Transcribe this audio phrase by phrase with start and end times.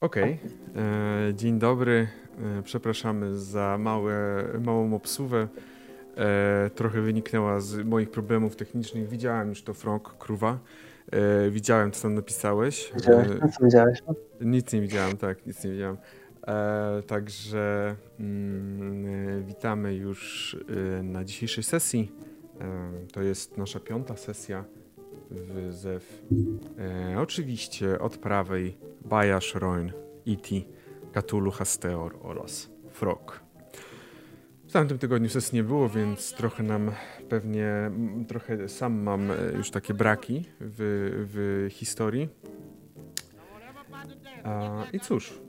[0.00, 0.38] Okej,
[0.70, 1.34] okay.
[1.34, 2.08] dzień dobry.
[2.58, 5.48] E, przepraszamy za małe, małą obsuwę.
[6.16, 9.08] E, trochę wyniknęła z moich problemów technicznych.
[9.08, 10.58] Widziałem już to Frog, Kruwa.
[11.12, 12.92] E, widziałem, co tam napisałeś.
[12.94, 13.28] Widziałeś?
[13.28, 13.98] E, co widziałeś?
[14.40, 15.96] Nic nie widziałem, tak, nic nie widziałem.
[16.46, 20.56] E, także mm, e, witamy już
[21.02, 22.12] na dzisiejszej sesji.
[23.12, 24.64] to jest nasza piąta sesja
[25.30, 26.22] w ZEW.
[27.18, 29.92] oczywiście od prawej Baja, Roin,
[30.26, 30.48] E.T.,
[31.12, 33.48] Cthulhu, Hasteor oraz Frog.
[34.68, 36.90] W tamtym tygodniu sesji nie było, więc trochę nam
[37.28, 37.90] pewnie,
[38.28, 42.28] trochę sam mam e, już takie braki w, w historii.
[44.44, 45.40] A, I cóż,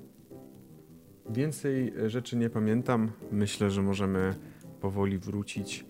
[1.29, 3.11] więcej rzeczy nie pamiętam.
[3.31, 4.35] Myślę, że możemy
[4.81, 5.85] powoli wrócić.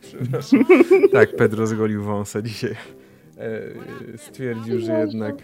[0.00, 0.64] Przepraszam.
[1.12, 2.76] Tak, Pedro zgolił wąsa dzisiaj.
[3.38, 5.34] E, stwierdził, że jednak,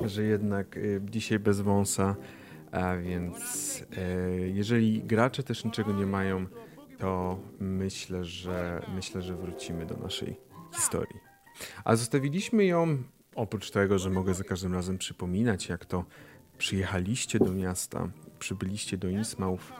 [0.00, 0.78] że jednak
[1.10, 2.16] dzisiaj bez wąsa
[2.72, 3.84] a więc
[4.52, 6.46] jeżeli gracze też niczego nie mają,
[6.98, 10.36] to myślę, że myślę, że wrócimy do naszej
[10.74, 11.20] historii.
[11.84, 13.02] A zostawiliśmy ją,
[13.34, 16.04] oprócz tego, że mogę za każdym razem przypominać, jak to
[16.58, 18.08] przyjechaliście do miasta,
[18.38, 19.72] przybyliście do Innsmouth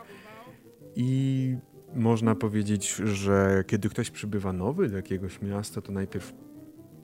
[0.97, 1.57] i
[1.95, 6.33] można powiedzieć, że kiedy ktoś przybywa nowy do jakiegoś miasta, to najpierw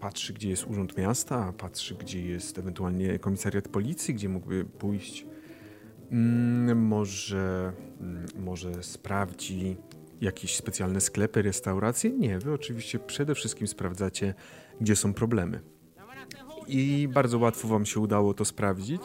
[0.01, 5.27] patrzy, gdzie jest urząd miasta, patrzy, gdzie jest ewentualnie komisariat policji, gdzie mógłby pójść
[6.13, 9.77] Mm, może, mm, może sprawdzi
[10.21, 12.11] jakieś specjalne sklepy, restauracje?
[12.11, 14.35] Nie, wy oczywiście przede wszystkim sprawdzacie,
[14.81, 15.61] gdzie są problemy.
[16.67, 19.03] I bardzo łatwo wam się udało to sprawdzić.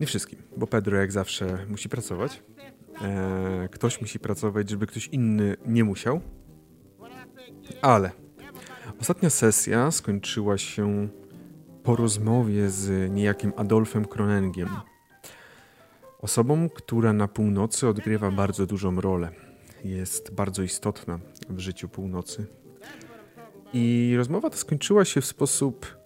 [0.00, 2.42] Nie wszystkim, bo Pedro jak zawsze musi pracować.
[3.02, 6.20] Eee, ktoś musi pracować, żeby ktoś inny nie musiał.
[7.82, 8.10] Ale
[9.00, 11.08] ostatnia sesja skończyła się
[11.82, 14.68] po rozmowie z niejakim Adolfem Kronengiem,
[16.22, 19.30] Osobą, która na północy odgrywa bardzo dużą rolę.
[19.84, 22.46] Jest bardzo istotna w życiu północy.
[23.72, 25.96] I rozmowa ta skończyła się w sposób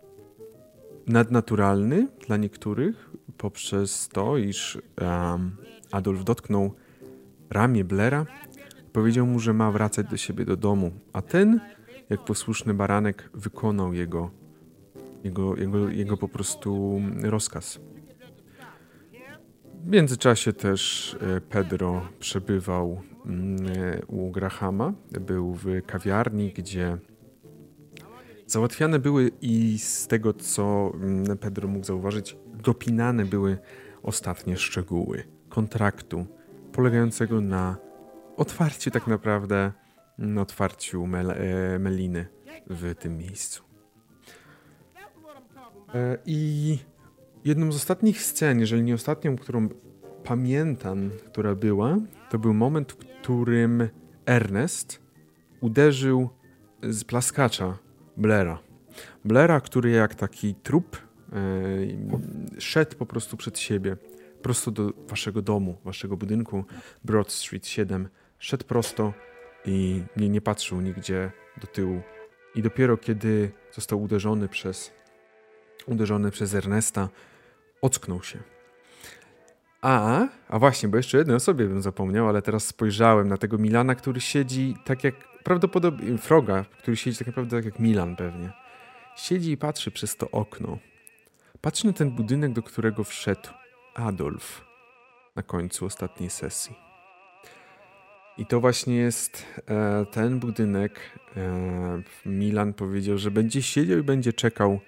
[1.07, 5.57] nadnaturalny dla niektórych, poprzez to, iż um,
[5.93, 6.75] Adolf dotknął
[7.50, 8.27] ramię Blera,
[8.93, 11.60] powiedział mu, że ma wracać do siebie do domu, a ten,
[12.10, 14.31] jak posłuszny baranek, wykonał jego,
[15.25, 17.81] jego, jego, jego po prostu rozkaz.
[19.84, 23.56] W międzyczasie też e, Pedro przebywał mm,
[24.06, 24.93] u Grahama.
[25.21, 26.99] Był w kawiarni, gdzie
[28.47, 33.59] załatwiane były i z tego, co mm, Pedro mógł zauważyć, dopinane były
[34.03, 36.26] ostatnie szczegóły kontraktu,
[36.75, 37.77] polegającego na
[38.37, 39.73] otwarciu tak naprawdę,
[40.19, 42.27] na otwarciu Mel e, Meliny
[42.71, 43.65] w tym miejscu.
[46.27, 46.79] I
[47.45, 49.69] Jedną z ostatnich scen, jeżeli nie ostatnią, którą
[50.25, 51.97] pamiętam, która była,
[52.31, 53.89] to był moment, w którym
[54.27, 55.03] Ernest
[55.61, 56.29] uderzył
[56.83, 57.79] z plaskacza
[58.17, 58.59] Blaira.
[59.25, 60.97] Blaira, który jak taki trup
[61.33, 63.97] yy, szedł po prostu przed siebie,
[64.44, 66.65] prosto do waszego domu, waszego budynku
[67.05, 68.09] Broad Street 7.
[68.38, 69.12] Szedł prosto
[69.65, 72.03] i nie, nie patrzył nigdzie do tyłu.
[72.55, 74.93] I dopiero kiedy został uderzony przez
[75.87, 77.09] uderzony przez Ernesta,
[77.82, 78.38] ocknął się.
[79.82, 83.94] A, a właśnie, bo jeszcze jednej osobie bym zapomniał, ale teraz spojrzałem na tego Milana,
[83.94, 88.53] który siedzi tak jak prawdopodobnie Froga, który siedzi tak naprawdę tak jak Milan pewnie.
[89.16, 90.78] Siedzi i patrzy przez to okno.
[91.61, 93.49] Patrzy na ten budynek, do którego wszedł
[93.94, 94.65] Adolf
[95.37, 96.77] na końcu ostatniej sesji.
[98.38, 101.00] I to właśnie jest e, ten budynek.
[101.37, 104.81] E, Milan powiedział, że będzie siedział i będzie czekał,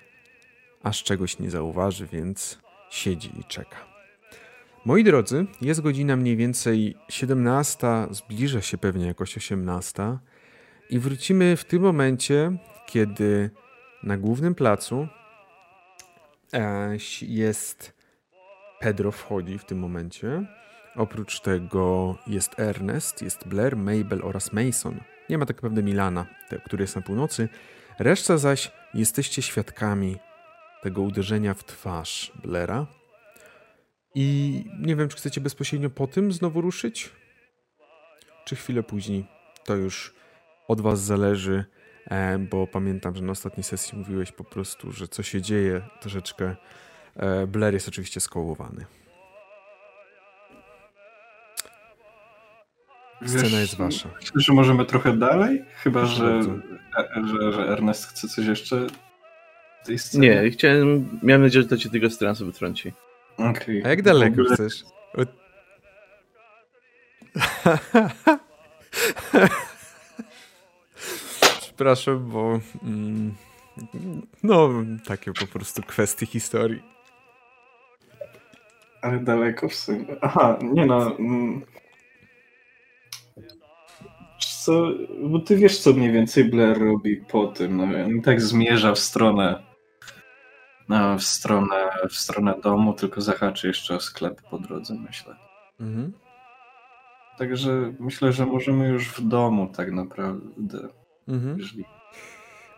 [0.83, 2.59] aż czegoś nie zauważy, więc
[2.91, 3.77] siedzi i czeka.
[4.85, 10.19] Moi drodzy, jest godzina mniej więcej 17, zbliża się pewnie jakoś 18
[10.91, 12.57] i wrócimy w tym momencie,
[12.87, 13.51] kiedy
[14.03, 15.09] na głównym placu
[16.53, 17.96] e, jest
[18.81, 20.47] Pedro wchodzi w tym momencie.
[20.97, 25.01] Oprócz tego jest Ernest, jest Blair, Mabel oraz Mason.
[25.31, 26.27] Nie ma tak naprawdę Milana,
[26.65, 27.49] który jest na północy.
[27.99, 30.17] Reszta zaś jesteście świadkami
[30.83, 32.87] tego uderzenia w twarz Blera.
[34.15, 37.11] I nie wiem, czy chcecie bezpośrednio po tym znowu ruszyć,
[38.45, 39.27] czy chwilę później.
[39.65, 40.15] To już
[40.69, 41.65] od Was zależy,
[42.51, 46.57] bo pamiętam, że na ostatniej sesji mówiłeś po prostu, że co się dzieje troszeczkę.
[47.17, 48.85] E, Blair jest oczywiście skołowany.
[53.27, 54.09] Scena Wiesz, jest wasza.
[54.21, 58.87] Myślę, że możemy trochę dalej, chyba że, że, że Ernest chce coś jeszcze
[59.85, 60.29] tej scenie?
[60.29, 62.93] Nie, chciałem, miałem nadzieję, że to cię tylko z transu wytrąci.
[63.37, 63.83] Okay.
[63.85, 64.85] A jak daleko chcesz?
[71.61, 72.61] Przepraszam, bo.
[72.83, 73.35] Mm,
[74.43, 74.71] no,
[75.07, 76.96] takie po prostu kwestie historii.
[79.07, 80.17] Ale daleko w sumie.
[80.21, 81.17] Aha, nie no.
[81.19, 81.63] Mm.
[84.39, 84.89] Co,
[85.23, 87.77] bo ty wiesz, co mniej więcej Blair robi po tym.
[87.77, 89.63] No, on tak zmierza w stronę.
[90.89, 95.37] No, w stronę, w stronę domu, tylko zahaczy jeszcze o sklep po drodze, myślę.
[95.81, 96.13] Mhm.
[97.39, 100.89] Także myślę, że możemy już w domu tak naprawdę.
[101.29, 101.59] Mhm.
[101.59, 101.85] Jeżeli...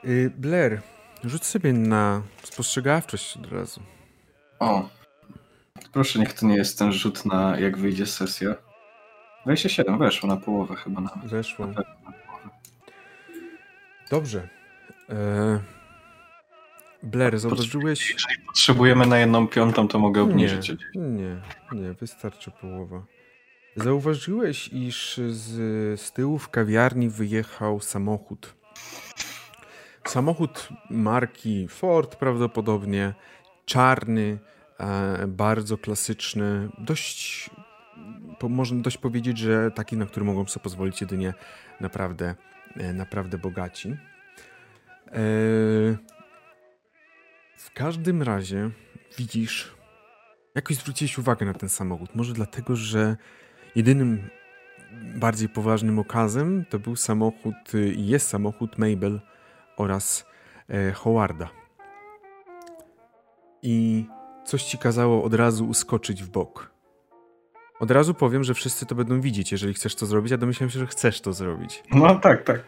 [0.04, 0.80] Y, Blair,
[1.24, 3.80] rzuć sobie na spostrzegawczość od razu.
[4.58, 4.88] O,
[5.92, 8.54] proszę, niech to nie jest ten rzut na jak wyjdzie sesja.
[9.44, 11.30] 27, weszło na połowę chyba nawet.
[11.30, 11.66] Weszło.
[11.66, 11.82] Na
[14.10, 14.48] Dobrze.
[15.10, 15.60] E...
[17.02, 18.10] Blair, zauważyłeś...
[18.10, 20.68] Jeżeli potrzebujemy na jedną piątą, to mogę obniżyć.
[20.94, 21.40] Nie, nie,
[21.72, 23.02] nie, wystarczy połowa.
[23.76, 28.54] Zauważyłeś, iż z, z tyłu w kawiarni wyjechał samochód.
[30.04, 33.14] Samochód marki Ford prawdopodobnie,
[33.64, 34.38] czarny,
[35.28, 37.50] bardzo klasyczny, dość,
[38.48, 41.34] można dość powiedzieć, że taki, na który mogą sobie pozwolić jedynie
[41.80, 42.34] naprawdę,
[42.76, 43.88] e, naprawdę bogaci.
[43.88, 43.96] E,
[47.56, 48.70] w każdym razie
[49.18, 49.74] widzisz,
[50.54, 52.14] jakoś zwróciłeś uwagę na ten samochód.
[52.14, 53.16] Może dlatego, że
[53.78, 54.28] Jedynym
[55.14, 59.20] bardziej poważnym okazem to był samochód, y, jest samochód Mabel
[59.76, 60.26] oraz
[60.68, 61.48] e, Howarda.
[63.62, 64.06] I
[64.48, 66.70] coś ci kazało od razu uskoczyć w bok.
[67.80, 70.78] Od razu powiem, że wszyscy to będą widzieć, jeżeli chcesz to zrobić, a domyślam się,
[70.78, 71.82] że chcesz to zrobić.
[71.90, 72.60] No tak, tak.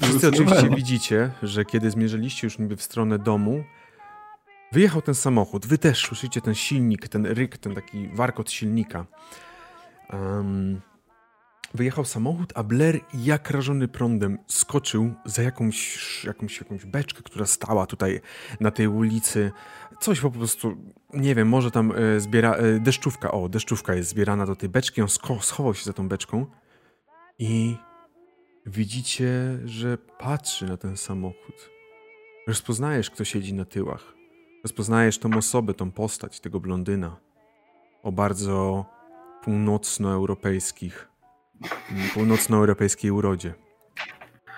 [0.00, 3.64] Wszyscy oczywiście widzicie, że kiedy zmierzyliście już niby w stronę domu,
[4.72, 9.06] wyjechał ten samochód, wy też słyszycie ten silnik, ten ryk, ten taki warkot silnika.
[10.12, 10.80] Um,
[11.74, 17.86] wyjechał samochód, a Blair jak rażony prądem skoczył za jakąś, jakąś, jakąś beczkę, która stała
[17.86, 18.20] tutaj
[18.60, 19.52] na tej ulicy.
[20.00, 20.76] Coś po prostu,
[21.14, 25.02] nie wiem, może tam e, zbiera, e, deszczówka, o, deszczówka jest zbierana do tej beczki,
[25.02, 25.08] on
[25.40, 26.46] schował się za tą beczką
[27.38, 27.76] i
[28.66, 31.70] widzicie, że patrzy na ten samochód.
[32.46, 34.14] Rozpoznajesz, kto siedzi na tyłach.
[34.62, 37.16] Rozpoznajesz tą osobę, tą postać, tego blondyna.
[38.02, 38.86] O bardzo
[39.42, 41.08] północnoeuropejskich,
[42.14, 43.54] północnoeuropejskiej urodzie.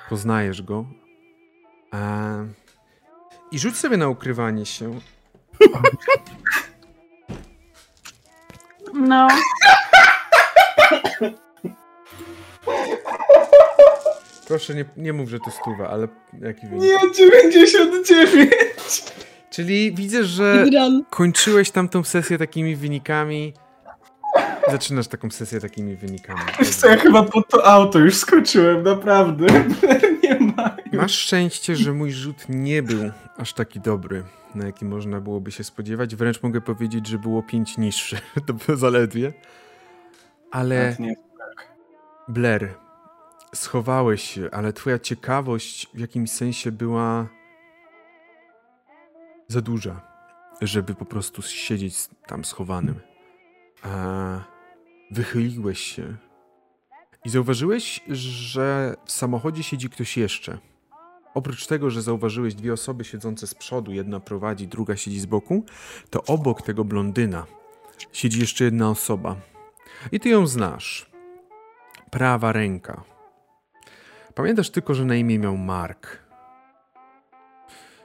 [0.09, 0.85] Poznajesz go.
[1.91, 2.35] A...
[3.53, 5.01] I rzuć sobie na ukrywanie się.
[8.95, 9.29] No.
[14.49, 16.09] Proszę, nie, nie mów, że to stuwa, ale
[16.41, 16.83] jaki wynik?
[16.83, 18.53] Nie, 99!
[19.51, 20.67] Czyli widzę, że
[21.11, 23.55] kończyłeś tamtą sesję takimi wynikami
[24.73, 26.41] Zaczynasz taką sesję takimi wynikami.
[26.59, 29.47] Wiesz co, ja chyba po to auto już skoczyłem, naprawdę.
[30.23, 30.77] nie ma.
[30.93, 34.25] Masz szczęście, że mój rzut nie był aż taki dobry,
[34.55, 36.17] na jaki można byłoby się spodziewać.
[36.17, 38.19] Wręcz mogę powiedzieć, że było pięć niższe.
[38.47, 39.33] to było zaledwie.
[40.51, 40.97] Ale
[42.29, 42.75] Blair,
[43.55, 47.29] schowałeś się, ale twoja ciekawość w jakimś sensie była
[49.49, 50.01] za duża,
[50.61, 51.95] żeby po prostu siedzieć
[52.27, 53.01] tam schowanym.
[53.83, 54.60] A
[55.11, 56.17] wychyliłeś się
[57.25, 60.59] i zauważyłeś, że w samochodzie siedzi ktoś jeszcze.
[61.35, 65.65] Oprócz tego, że zauważyłeś dwie osoby siedzące z przodu, jedna prowadzi, druga siedzi z boku,
[66.11, 67.47] to obok tego blondyna
[68.13, 69.37] siedzi jeszcze jedna osoba.
[70.13, 71.11] I ty ją znasz.
[72.11, 73.05] Prawa ręka.
[74.35, 76.19] Pamiętasz tylko, że na imię miał Mark.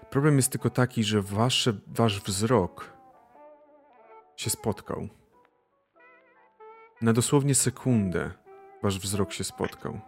[0.09, 2.93] Problem jest tylko taki, że wasze, wasz wzrok
[4.35, 5.07] się spotkał.
[7.05, 8.31] Na dosłownie sekundę
[8.83, 9.99] wasz wzrok się spotkał.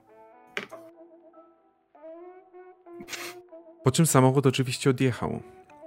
[3.84, 5.39] Po czym samochód oczywiście odjechał.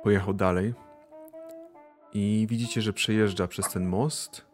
[0.03, 0.75] Pojechał dalej.
[2.13, 4.47] I widzicie, że przejeżdża przez ten most,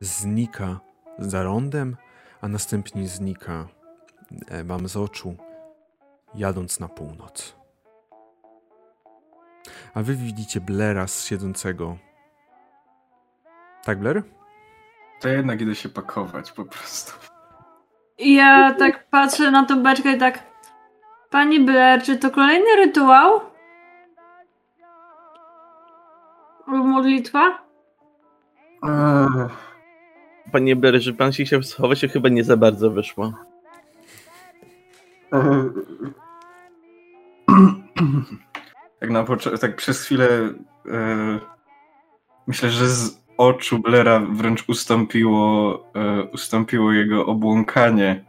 [0.00, 0.80] znika
[1.18, 1.96] za rondem,
[2.40, 3.68] a następnie znika
[4.48, 5.36] e, wam z oczu,
[6.34, 7.56] jadąc na północ.
[9.94, 11.96] A wy widzicie Blera siedzącego.
[13.84, 14.39] Tak, Blair?
[15.20, 17.12] To jednak idę się pakować po prostu.
[18.18, 20.50] Ja tak patrzę na tą beczkę i tak.
[21.30, 23.40] Pani Blair, czy to kolejny rytuał?
[26.66, 27.58] Modlitwa?
[30.52, 33.32] Panie Blair, że pan się chciał schować, to chyba nie za bardzo wyszło.
[39.00, 39.24] tak, na
[39.60, 40.28] tak przez chwilę
[40.88, 41.38] e,
[42.46, 48.24] myślę, że z oczu Blera wręcz ustąpiło, e, ustąpiło jego obłąkanie,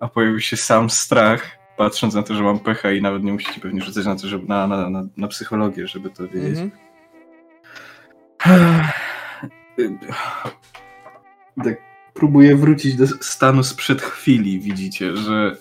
[0.00, 3.60] a pojawił się sam strach, patrząc na to, że mam pecha i nawet nie musicie
[3.60, 6.58] pewnie rzucać na to, żeby na, na, na, na psychologię, żeby to wiedzieć.
[6.58, 6.70] Mhm.
[11.64, 11.76] Tak
[12.14, 15.56] próbuję wrócić do stanu sprzed chwili, widzicie, że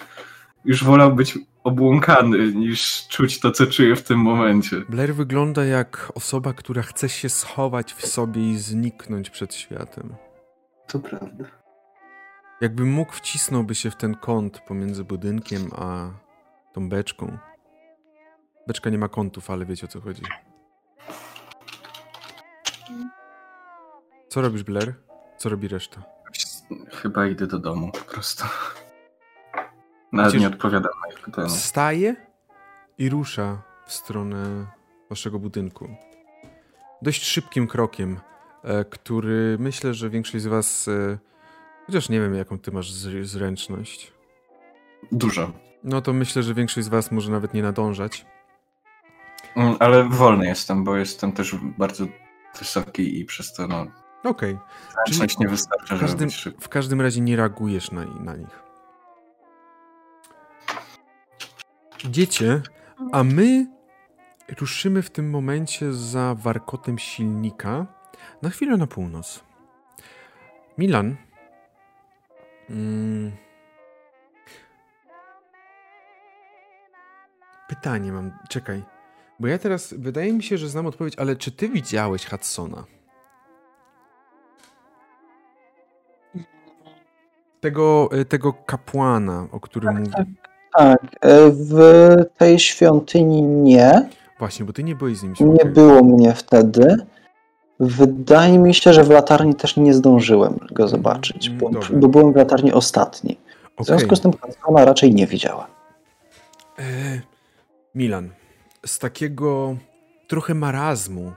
[0.66, 1.38] już wolał być
[1.68, 4.82] obłąkany niż czuć to, co czuję w tym momencie.
[4.90, 10.16] Blair wygląda jak osoba, która chce się schować w sobie i zniknąć przed światem.
[10.88, 11.46] To prawda.
[12.62, 16.10] Jakby mógł, wcisnąłby się w ten kąt pomiędzy budynkiem a
[16.74, 17.38] tą beczką.
[18.68, 20.22] Beczka nie ma kątów, ale wiecie o co chodzi.
[24.30, 24.94] Co robisz, Blair?
[25.38, 26.04] Co robi reszta?
[26.92, 28.44] Chyba idę do domu po prostu.
[30.12, 31.48] Nawet nie odpowiadam na ich pytania.
[31.48, 32.16] Wstaje
[32.98, 34.66] i rusza w stronę
[35.10, 35.88] waszego budynku.
[37.02, 38.20] Dość szybkim krokiem,
[38.64, 41.18] e, który myślę, że większość z was, e,
[41.86, 44.14] chociaż nie wiem jaką ty masz zr- zręczność,
[45.12, 45.52] Dużo.
[45.84, 48.26] no to myślę, że większość z was może nawet nie nadążać.
[49.56, 52.06] Mm, Ale wolny jestem, bo jestem też bardzo
[52.60, 53.86] wysoki i przez to no,
[54.24, 54.58] Okej,
[55.06, 56.62] zręczność nie wystarcza, w, żeby każdym, szybki.
[56.64, 58.64] w każdym razie nie reagujesz na, na nich.
[62.06, 62.62] Idziecie,
[63.12, 63.68] a my
[64.60, 67.86] ruszymy w tym momencie za warkotem silnika
[68.42, 69.44] na chwilę na północ.
[70.78, 71.16] Milan.
[72.70, 73.32] Mm,
[77.68, 78.84] pytanie mam, czekaj.
[79.40, 82.84] Bo ja teraz, wydaje mi się, że znam odpowiedź, ale czy ty widziałeś Hudsona?
[87.60, 90.12] Tego, y, tego kapłana, o którym mówi.
[90.12, 90.47] tak.
[90.74, 91.80] Tak, e, w
[92.38, 94.10] tej świątyni nie.
[94.40, 95.34] Właśnie, bo ty nie byłeś z nim.
[95.40, 96.96] Nie było mnie wtedy.
[97.80, 102.36] Wydaje mi się, że w latarni też nie zdążyłem go zobaczyć, bo, bo byłem w
[102.36, 103.38] latarni ostatni.
[103.80, 105.68] W związku z tym Hansona raczej nie widziałem.
[106.80, 106.84] E,
[107.96, 108.30] Milan,
[108.86, 109.76] z takiego
[110.28, 111.32] trochę marazmu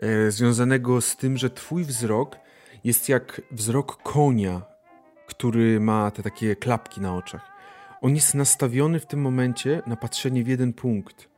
[0.00, 2.36] e, związanego z tym, że twój wzrok
[2.84, 4.62] jest jak wzrok konia,
[5.26, 7.51] który ma te takie klapki na oczach.
[8.02, 11.28] On jest nastawiony w tym momencie na patrzenie w jeden punkt.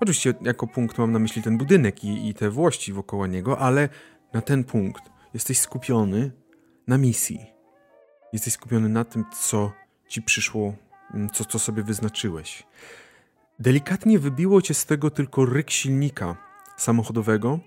[0.00, 3.88] Oczywiście jako punkt mam na myśli ten budynek i, i te włości wokoło niego, ale
[4.32, 5.02] na ten punkt
[5.34, 6.30] jesteś skupiony
[6.86, 7.46] na misji.
[8.32, 9.72] Jesteś skupiony na tym, co
[10.08, 10.74] ci przyszło,
[11.14, 12.66] mm, co, co sobie wyznaczyłeś.
[13.58, 16.36] Delikatnie wybiło cię z tego tylko ryk silnika
[16.76, 17.58] samochodowego.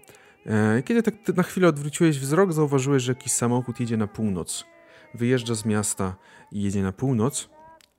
[0.46, 4.66] E, Kiedy tak na chwilę odwróciłeś wzrok, zauważyłeś, że jakiś samochód jedzie na północ.
[5.14, 6.16] Wyjeżdża z miasta
[6.52, 7.50] i jedzie na północ,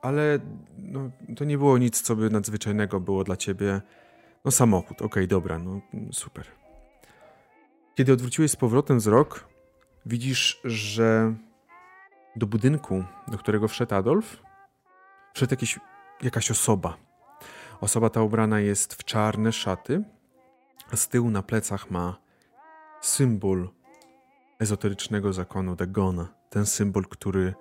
[0.02, 0.38] ale
[0.78, 3.80] no, to nie było nic, co by nadzwyczajnego było dla ciebie.
[4.44, 5.80] No samochód, okej, dobra, no
[6.12, 6.47] super.
[7.94, 9.49] Kiedy odwróciłeś z powrotem wzrok,
[10.06, 11.35] widzisz, że
[12.37, 14.42] do budynku, do którego wszedł Adolf,
[15.35, 15.80] wszedł jakiś,
[16.23, 16.97] jakaś osoba.
[17.80, 20.04] Osoba ta ubrana jest w czarne szaty,
[20.92, 22.16] a z tyłu na plecach ma
[23.00, 23.68] symbol
[24.59, 26.28] ezoterycznego zakonu Dagona.
[26.50, 27.54] Ten symbol, który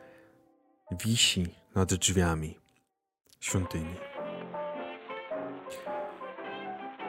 [1.05, 2.59] wisi nad drzwiami
[3.39, 3.95] świątyni.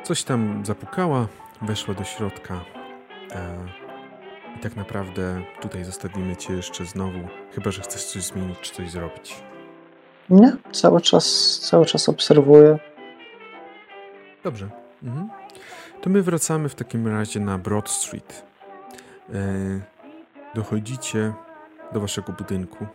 [0.03, 1.29] Coś tam zapukała,
[1.63, 2.65] weszła do środka.
[3.31, 3.67] E,
[4.57, 7.19] I tak naprawdę tutaj zostawimy cię jeszcze znowu,
[7.55, 9.43] chyba że chcesz coś zmienić czy coś zrobić.
[10.31, 12.79] Nie, cały czas, cały czas obserwuję.
[14.45, 14.69] Dobrze.
[15.03, 15.31] Mhm.
[16.01, 18.47] To my wracamy w takim razie na Broad Street.
[19.35, 19.81] E,
[20.55, 21.33] dochodzicie
[21.93, 22.87] do waszego budynku.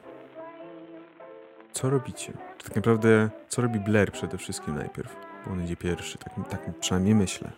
[1.77, 2.33] Co robicie?
[2.63, 5.15] Tak naprawdę, co robi Blair przede wszystkim najpierw?
[5.45, 7.49] Bo on idzie pierwszy, tak, tak przynajmniej myślę.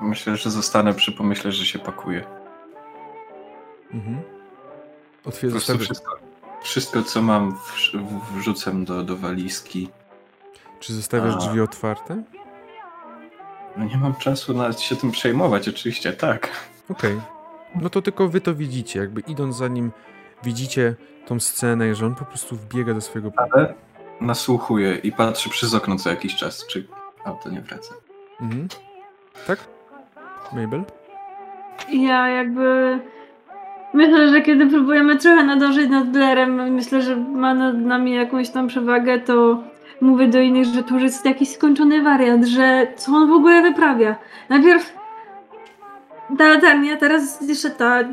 [0.00, 2.24] Myślę, że zostanę przy pomyśle, że się pakuje.
[3.94, 4.22] Mhm.
[5.22, 6.16] Po Otwier- prostu zostawiasz, wszystko,
[6.62, 9.88] wszystko co mam, w- wrzucam do, do walizki.
[10.80, 11.38] czy zostawiasz A.
[11.38, 12.22] drzwi otwarte?
[13.76, 16.48] No nie mam czasu nawet się tym przejmować, oczywiście, tak.
[16.90, 17.20] Okej.
[17.74, 19.92] No to tylko wy to widzicie, jakby idąc za nim,
[20.42, 20.94] widzicie
[21.26, 23.32] tą scenę, że on po prostu wbiega do swojego...
[23.36, 23.74] Ale
[24.20, 26.86] nasłuchuję i patrzę przez okno co jakiś czas, czy
[27.24, 27.94] auto nie wraca.
[28.40, 28.68] Mhm.
[29.46, 29.58] Tak?
[30.52, 30.82] Mabel?
[31.88, 32.98] Ja jakby.
[33.94, 38.68] Myślę, że kiedy próbujemy trochę nadążyć nad Blairem, myślę, że ma nad nami jakąś tam
[38.68, 39.62] przewagę, to
[40.00, 43.62] mówię do innych, że to już jest jakiś skończony wariat, że co on w ogóle
[43.62, 44.16] wyprawia.
[44.48, 44.92] Najpierw
[46.38, 48.04] ta latarnia, teraz jeszcze ta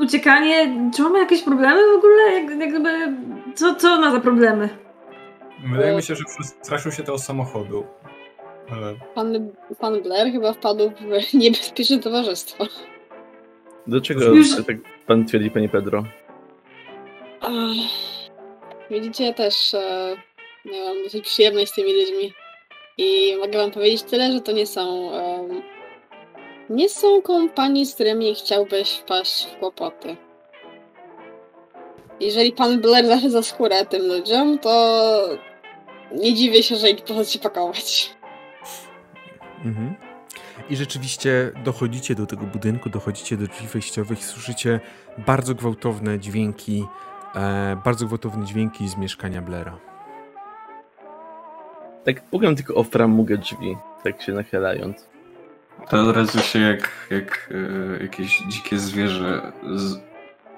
[0.00, 0.90] uciekanie.
[0.96, 2.22] Czy on ma jakieś problemy w ogóle?
[2.32, 3.16] Jak, jakby,
[3.54, 4.68] co, co ma za problemy?
[5.72, 7.86] Wydaje mi się, że przestraszył się tego samochodu.
[8.70, 12.66] Ale Pan, pan Blair chyba wpadł w niebezpieczne towarzystwo.
[13.86, 14.76] Dlaczego Już- tak
[15.06, 16.04] pan twierdzi, panie Pedro?
[18.90, 20.16] Widzicie, ja też e,
[20.64, 22.32] miałam dosyć przyjemność z tymi ludźmi.
[22.98, 25.10] I mogę wam powiedzieć tyle, że to nie są.
[26.70, 30.16] Nie są kompanii, z którymi chciałbyś wpaść w kłopoty.
[32.20, 35.28] Jeżeli pan Blair daje za skórę tym ludziom, to
[36.12, 38.10] nie dziwię się, że ich się pakować.
[39.64, 39.94] Mhm.
[40.70, 44.80] I rzeczywiście dochodzicie do tego budynku, dochodzicie do drzwi wejściowych i słyszycie
[45.18, 46.84] bardzo gwałtowne dźwięki,
[47.36, 49.78] e, bardzo gwałtowne dźwięki z mieszkania Blaira.
[52.04, 55.10] Tak pukam tylko o framugę drzwi, tak się nachylając.
[55.88, 57.52] To od razu się jak, jak
[57.98, 59.98] e, jakieś dzikie zwierzę z...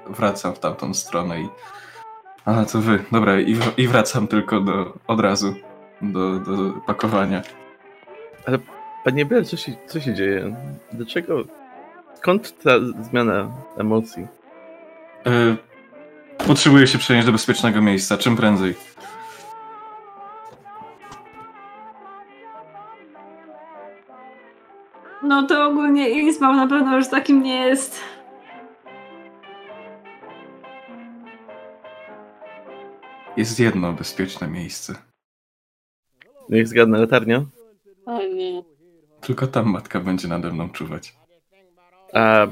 [0.06, 1.48] wracam w tamtą stronę i...
[2.44, 2.98] A, to wy.
[3.12, 5.54] Dobra, i, w- i wracam tylko do, od razu
[6.02, 7.42] do, do pakowania.
[9.04, 10.56] Panie Bel, co się, co się dzieje?
[10.92, 11.44] Dlaczego?
[12.14, 12.70] Skąd ta
[13.10, 14.26] zmiana emocji?
[15.26, 15.56] E,
[16.46, 18.74] potrzebuję się przenieść do bezpiecznego miejsca, czym prędzej.
[25.22, 28.00] No to ogólnie Innsmouth na pewno już takim nie jest.
[33.36, 34.94] Jest jedno bezpieczne miejsce.
[36.48, 37.44] Niech zgadnę, latarnia?
[38.06, 38.62] O nie.
[39.20, 41.14] Tylko tam matka będzie nade mną czuwać.
[42.14, 42.46] A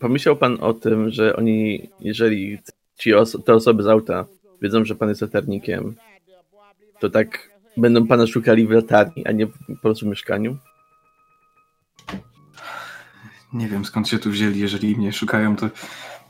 [0.00, 2.58] pomyślał pan o tym, że oni, jeżeli
[2.98, 4.26] ci oso- te osoby z auta
[4.62, 5.94] wiedzą, że pan jest latarnikiem,
[7.00, 10.56] to tak będą pana szukali w latarni, a nie po prostu w mieszkaniu?
[13.52, 15.68] Nie wiem skąd się tu wzięli, jeżeli mnie szukają, to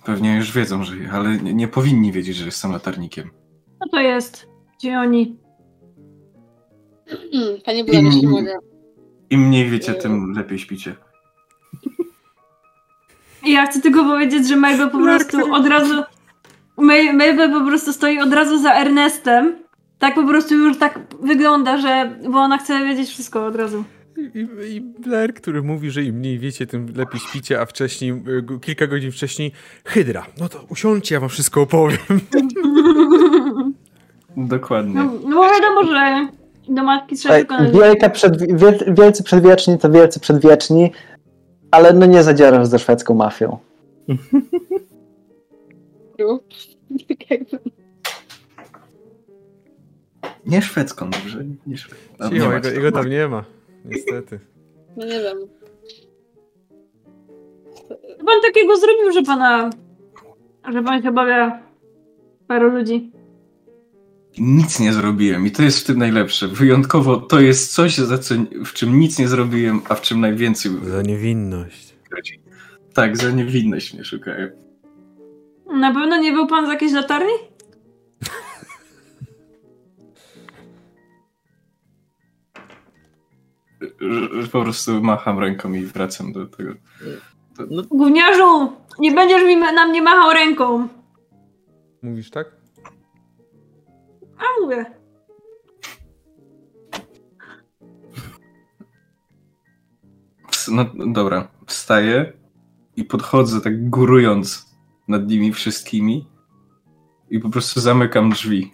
[0.04, 3.30] pewnie już wiedzą, że ale nie, nie powinni wiedzieć, że jestem latarnikiem.
[3.82, 4.46] Co to jest?
[4.78, 5.36] Gdzie oni?
[7.32, 8.30] Hmm, Panie Blair, jeśli Mm.
[8.32, 8.56] mogę.
[9.30, 10.94] Im mniej wiecie, tym lepiej śpicie.
[13.46, 15.94] Ja chcę tylko powiedzieć, że Mabel po prostu od razu.
[16.76, 19.56] Ma- Mabel po prostu stoi od razu za Ernestem.
[19.98, 22.18] Tak po prostu już tak wygląda, że.
[22.30, 23.84] Bo ona chce wiedzieć wszystko od razu.
[24.34, 28.58] I, i, Blair, który mówi, że im mniej wiecie, tym lepiej śpicie, a wcześniej, go-
[28.58, 29.52] kilka godzin wcześniej,
[29.84, 31.98] Hydra, no to usiądźcie, ja wam wszystko opowiem.
[34.36, 34.94] Dokładnie.
[34.94, 36.28] No, no wiadomo, że
[36.68, 37.34] do matki trzeba.
[37.72, 40.92] Wielka przed, wiel, wielcy przedwieczni to wielcy przedwieczni,
[41.70, 43.58] ale no nie zadzierasz ze szwedzką mafią.
[50.46, 51.44] Nie szwedzką, dobrze?
[51.66, 52.30] Nie szwedzką.
[52.30, 53.44] Cicho, jego, jego tam nie ma.
[53.84, 54.40] Niestety.
[54.96, 55.38] No nie wiem.
[57.88, 59.70] Co pan takiego zrobił, że pana.
[60.72, 61.62] że pan się obawia
[62.46, 63.12] paru ludzi?
[64.38, 66.48] Nic nie zrobiłem i to jest w tym najlepsze.
[66.48, 70.72] Wyjątkowo to jest coś, za co, w czym nic nie zrobiłem, a w czym najwięcej.
[70.82, 71.94] Za niewinność.
[72.94, 74.48] Tak, za niewinność mnie szukają.
[75.72, 77.32] Na pewno nie był pan z jakiejś latarni?
[84.00, 86.74] Że- że Po prostu macham ręką i wracam do tego.
[87.70, 88.72] No, Gówniarzu!
[88.98, 90.88] Nie będziesz mi na mnie machał ręką!
[92.02, 92.56] Mówisz tak?
[94.38, 94.84] A mówię.
[100.70, 102.32] No dobra, wstaję
[102.96, 104.76] i podchodzę tak górując
[105.08, 106.26] nad nimi wszystkimi
[107.30, 108.72] i po prostu zamykam drzwi.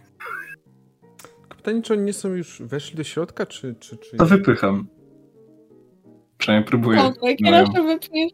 [1.57, 3.75] Pytanie, czy oni nie są już weszli do środka, czy...
[3.81, 4.17] czy, czy...
[4.17, 4.87] To wypycham.
[6.39, 6.99] Przynajmniej próbuję.
[6.99, 8.33] Tak, No, to wypniesz.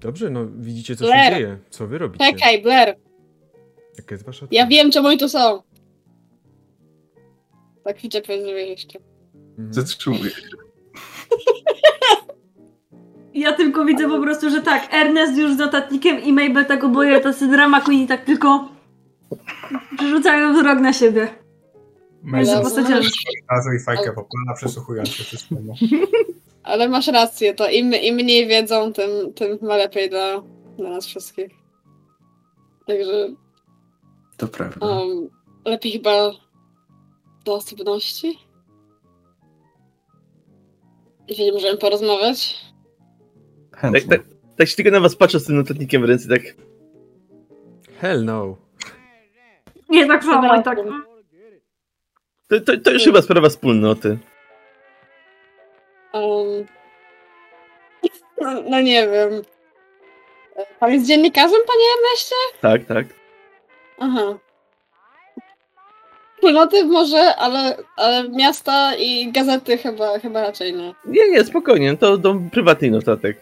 [0.00, 1.32] Dobrze, no widzicie, co Blair.
[1.32, 1.58] się dzieje.
[1.70, 2.24] Co wy robicie?
[2.32, 2.96] Czekaj, Blair.
[3.98, 5.62] Jaka jest wasza Ja wiem, czemu oni tu są.
[7.84, 8.98] Tak przez drzwi jeszcze.
[9.58, 9.74] Mhm.
[9.74, 10.30] Zatrzymuję.
[13.34, 17.20] Ja tylko widzę po prostu, że tak, Ernest już z notatnikiem i Mabel tak oboje
[17.20, 18.68] tacy drama queen tak tylko
[19.96, 21.28] przerzucają wzrok na siebie.
[22.32, 23.00] Ale- w zasadzie...
[23.50, 25.74] razu i fajkę po kolana przesłuchując się wszystkiemu.
[26.62, 30.42] Ale masz rację, to im, im mniej wiedzą, tym, tym ma lepiej dla,
[30.76, 31.50] dla nas wszystkich.
[32.86, 33.28] Także
[34.36, 34.86] To prawda.
[34.86, 35.28] um,
[35.64, 36.30] lepiej chyba
[37.44, 38.38] dla osobności.
[41.28, 42.64] Jeżeli możemy porozmawiać.
[43.70, 44.00] tak, Chętnie.
[44.00, 44.20] tak,
[44.56, 46.42] tak się tylko na was patrzę z tym notatnikiem w ręce, tak
[48.00, 48.56] Hell no.
[49.88, 50.78] Nie tak samo tak.
[52.48, 54.18] To, to, to już chyba sprawa wspólnoty.
[56.12, 56.66] Um,
[58.40, 59.42] no, no nie wiem.
[60.80, 62.34] Pan jest dziennikarzem, panie Erneście?
[62.60, 63.06] Tak, tak.
[63.98, 64.38] Aha.
[66.34, 70.94] Wspólnoty może, ale, ale miasta i gazety chyba, chyba raczej nie.
[71.04, 73.40] Nie, nie, spokojnie, to do prywatnej notatek.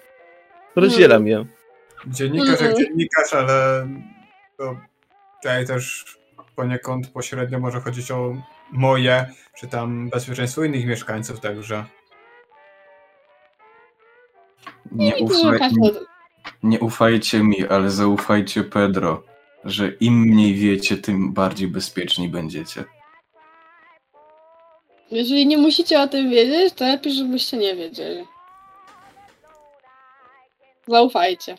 [0.77, 1.45] Rozdzielam je.
[2.07, 2.77] Dziennikarz jak Mhm.
[2.77, 3.87] dziennikarz, ale
[4.59, 4.77] to
[5.43, 6.05] tutaj też
[6.57, 8.37] poniekąd pośrednio może chodzić o
[8.73, 11.85] moje, czy tam bezpieczeństwo innych mieszkańców, także
[14.93, 15.61] Nie, ufaj,
[16.63, 19.23] nie ufajcie mi, ale zaufajcie Pedro,
[19.65, 22.85] że im mniej wiecie, tym bardziej bezpieczni będziecie.
[25.11, 28.25] jeżeli nie musicie o tym wiedzieć, to lepiej, żebyście nie wiedzieli.
[30.89, 31.59] Zaufajcie.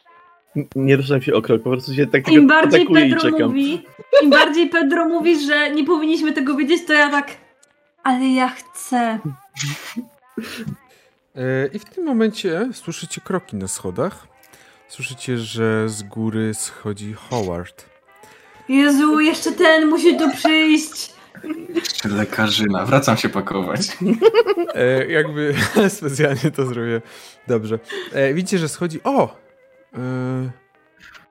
[0.75, 3.41] Nie ruszam się o krok, po prostu się tak Im bardziej Pedro czekam.
[3.47, 3.86] mówi,
[4.23, 7.27] im bardziej Pedro mówi, że nie powinniśmy tego wiedzieć, to ja tak.
[8.03, 9.19] Ale ja chcę.
[11.36, 14.27] E, I w tym momencie słyszycie kroki na schodach.
[14.88, 17.86] Słyszycie, że z góry schodzi Howard.
[18.69, 21.13] Jezu, jeszcze ten musi tu przyjść.
[22.01, 22.86] Czy lekarzyna?
[22.86, 23.81] Wracam się pakować.
[24.75, 25.53] E, jakby
[25.89, 27.01] specjalnie to zrobię.
[27.47, 27.79] Dobrze.
[28.13, 28.99] E, widzicie, że schodzi.
[29.03, 29.46] O!
[29.97, 30.51] E,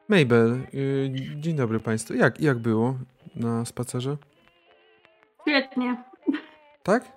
[0.08, 0.60] Mabel, e,
[1.40, 2.14] dzień dobry Państwu.
[2.14, 2.94] Jak, jak było
[3.36, 4.16] na spacerze?
[5.42, 6.04] Świetnie.
[6.82, 7.04] Tak?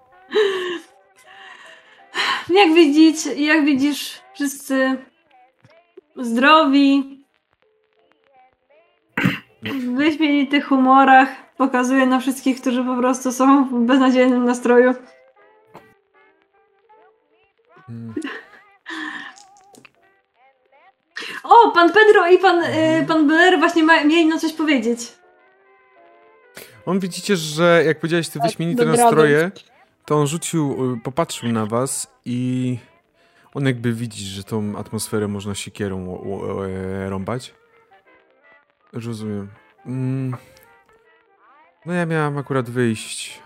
[2.49, 4.97] Jak widzisz, jak widzisz, wszyscy
[6.15, 7.19] zdrowi,
[9.63, 11.29] w wyśmienitych humorach.
[11.57, 14.93] Pokazuje na wszystkich, którzy po prostu są w beznadziejnym nastroju.
[17.89, 18.13] Mm.
[21.49, 24.99] O, pan Pedro i pan, y, pan Blair właśnie ma, mieli no coś powiedzieć.
[26.85, 29.51] On widzicie, że jak powiedziałeś te Tak, wyśmienite nastroje,
[30.05, 32.77] to on rzucił, y, popatrzył na was i
[33.53, 36.23] on jakby widzi, że tą atmosferę można siekierą
[37.05, 37.53] e, rąbać.
[38.93, 39.47] Rozumiem.
[39.85, 40.37] Mm.
[41.85, 43.41] No ja miałem akurat wyjść,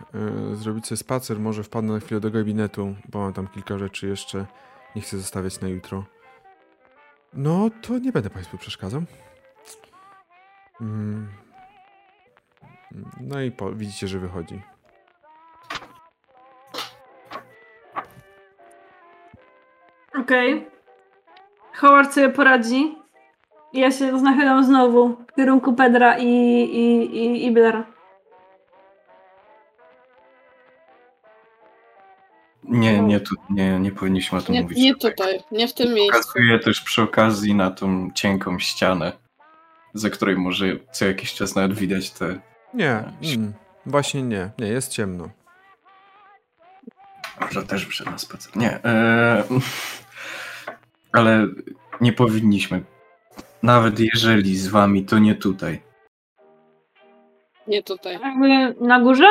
[0.54, 4.08] y, zrobić sobie spacer, może wpadnę na chwilę do gabinetu, bo mam tam kilka rzeczy
[4.08, 4.46] jeszcze,
[4.96, 6.06] nie chcę zostawiać na jutro.
[7.34, 9.04] No to nie będę Państwu przeszkadzał.
[10.82, 11.28] Mm.
[13.22, 14.62] No i po, widzicie, że wychodzi.
[20.19, 20.67] Okej.
[21.74, 22.98] Howard sobie poradzi.
[23.74, 27.54] Ja się nachylam znowu w kierunku Pedra i, i, i, i.
[32.74, 34.78] Nie, nie, tu, nie, nie powinniśmy o tym Nie, mówić.
[34.78, 36.22] nie tutaj, nie w tym miejscu.
[36.22, 39.12] Pokazuję też przy okazji na tą cienką ścianę,
[39.94, 42.40] za której może co jakiś czas nawet widać te...
[42.74, 43.04] Nie,
[43.36, 43.54] mm,
[43.86, 44.50] właśnie nie.
[44.60, 45.30] Nie, jest ciemno.
[47.42, 48.58] Może też przed na spacer.
[48.58, 48.84] Nie.
[48.84, 49.44] E...
[51.12, 51.48] Ale
[52.02, 52.84] nie powinniśmy.
[53.64, 55.82] Nawet jeżeli z wami, to nie tutaj.
[57.68, 58.20] Nie tutaj.
[58.22, 59.28] Jakby na górze?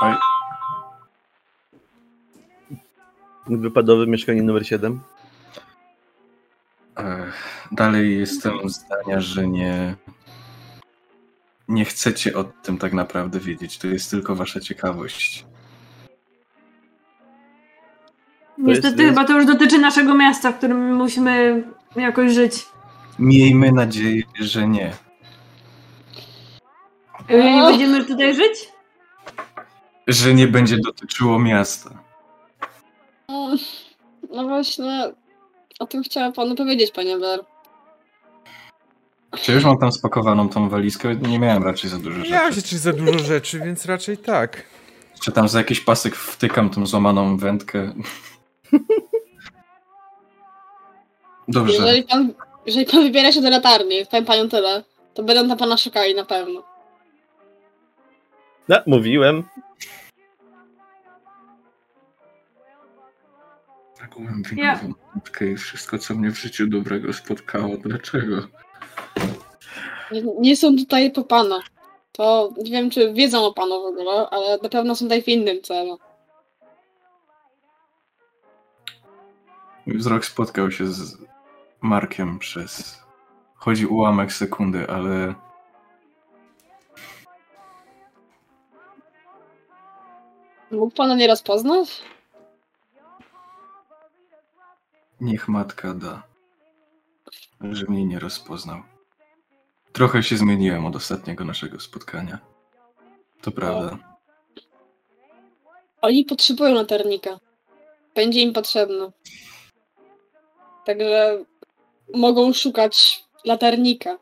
[0.00, 0.14] Oj,
[3.46, 5.00] Wypadowe mieszkanie numer 7.
[6.98, 7.32] e,
[7.72, 9.94] Dalej jestem zdania, że nie.
[11.68, 13.78] Nie chcecie o tym tak naprawdę wiedzieć.
[13.78, 15.46] To jest tylko wasza ciekawość.
[18.58, 21.64] Niestety jest- chyba to już dotyczy naszego miasta, w którym musimy
[21.96, 22.66] jakoś żyć.
[23.18, 24.92] Miejmy nadzieję, że nie.
[27.28, 28.68] Jeżeli nie będziemy tutaj żyć?
[30.06, 31.90] Że nie będzie dotyczyło miasta.
[34.30, 35.12] No właśnie,
[35.78, 37.40] o tym chciałam panu powiedzieć, panie Blair.
[39.36, 41.16] Czy już mam tam spakowaną tą walizkę?
[41.16, 42.54] Nie miałem raczej za dużo rzeczy.
[42.54, 44.62] się czy za dużo rzeczy, więc raczej tak.
[45.22, 47.92] Czy tam za jakiś pasek wtykam tą złamaną wędkę?
[51.48, 51.72] Dobrze.
[51.72, 52.32] Jeżeli pan,
[52.66, 56.24] jeżeli pan wybiera się do latarni, powiem panią tyle, to będą tam pana szukali na
[56.24, 56.62] pewno.
[58.68, 59.44] No, mówiłem.
[64.16, 67.76] Taką Ja- winową wędkę i wszystko, co mnie w życiu dobrego spotkało.
[67.76, 68.36] Dlaczego?
[70.12, 71.60] Nie, nie są tutaj po pana.
[72.12, 75.28] To nie wiem, czy wiedzą o panu w ogóle, ale na pewno są tutaj w
[75.28, 75.98] innym celu.
[79.86, 81.16] Mój wzrok spotkał się z
[81.80, 83.02] Markiem przez...
[83.54, 85.34] Chodzi ułamek sekundy, ale...
[90.70, 92.02] Mógł pana nie rozpoznać?
[95.20, 96.22] Niech matka da,
[97.60, 98.82] że mnie nie rozpoznał.
[99.92, 102.38] Trochę się zmieniłem od ostatniego naszego spotkania.
[103.42, 103.98] To prawda.
[106.02, 107.38] Oni potrzebują latarnika.
[108.14, 109.12] Będzie im potrzebny.
[110.84, 111.44] Także
[112.14, 114.18] mogą szukać latarnika.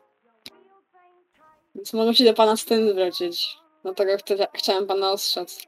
[1.75, 3.57] Więc mogę się do pana z tym zwrócić.
[3.83, 5.67] Dlatego chcia- chciałem pana ostrzec.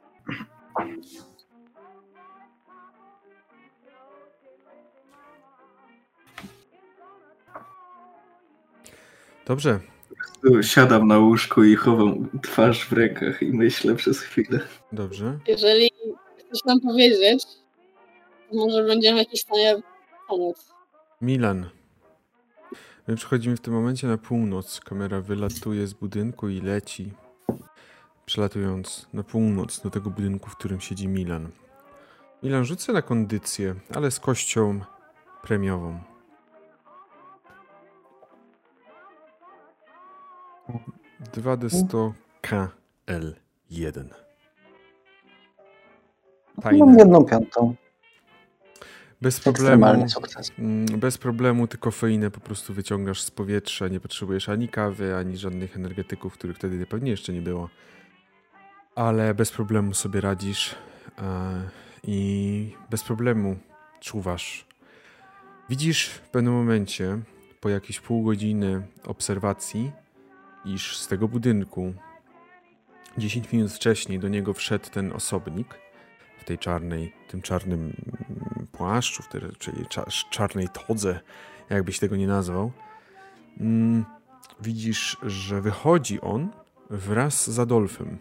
[9.47, 9.79] Dobrze.
[10.61, 14.59] Siadam na łóżku i chowam twarz w rękach i myślę przez chwilę.
[14.91, 15.39] Dobrze.
[15.47, 15.91] Jeżeli
[16.39, 17.43] chcesz nam powiedzieć,
[18.49, 19.75] to może będziemy w jakiejś stanie
[20.27, 20.73] pomóc.
[21.21, 21.69] Milan.
[23.07, 24.79] My przechodzimy w tym momencie na północ.
[24.79, 27.11] Kamera wylatuje z budynku i leci,
[28.25, 31.49] przelatując na północ do tego budynku, w którym siedzi Milan.
[32.43, 34.79] Milan rzucę na kondycję, ale z kością
[35.43, 35.99] premiową.
[41.19, 44.03] Dwa d 100 KL1.
[46.79, 47.75] Mam jedną piątą.
[49.21, 49.85] Bez problemu.
[50.59, 55.37] Mm, Bez problemu ty kofeinę po prostu wyciągasz z powietrza, nie potrzebujesz ani kawy, ani
[55.37, 57.69] żadnych energetyków, których wtedy pewnie jeszcze nie było.
[58.95, 60.75] Ale bez problemu sobie radzisz
[61.21, 61.69] e,
[62.03, 63.55] i bez problemu
[63.99, 64.65] czuwasz.
[65.69, 67.19] Widzisz w pewnym momencie,
[67.61, 69.91] po jakieś pół godziny obserwacji,
[70.73, 71.93] iż z tego budynku
[73.17, 75.79] 10 minut wcześniej do niego wszedł ten osobnik
[76.37, 79.23] w tej czarnej, tym czarnym mm, płaszczu,
[79.59, 81.19] czyli cza- czarnej todze,
[81.69, 82.71] jakbyś tego nie nazwał.
[83.59, 84.05] Mm,
[84.61, 86.49] Widzisz, że wychodzi on
[86.89, 88.17] wraz z Adolfem.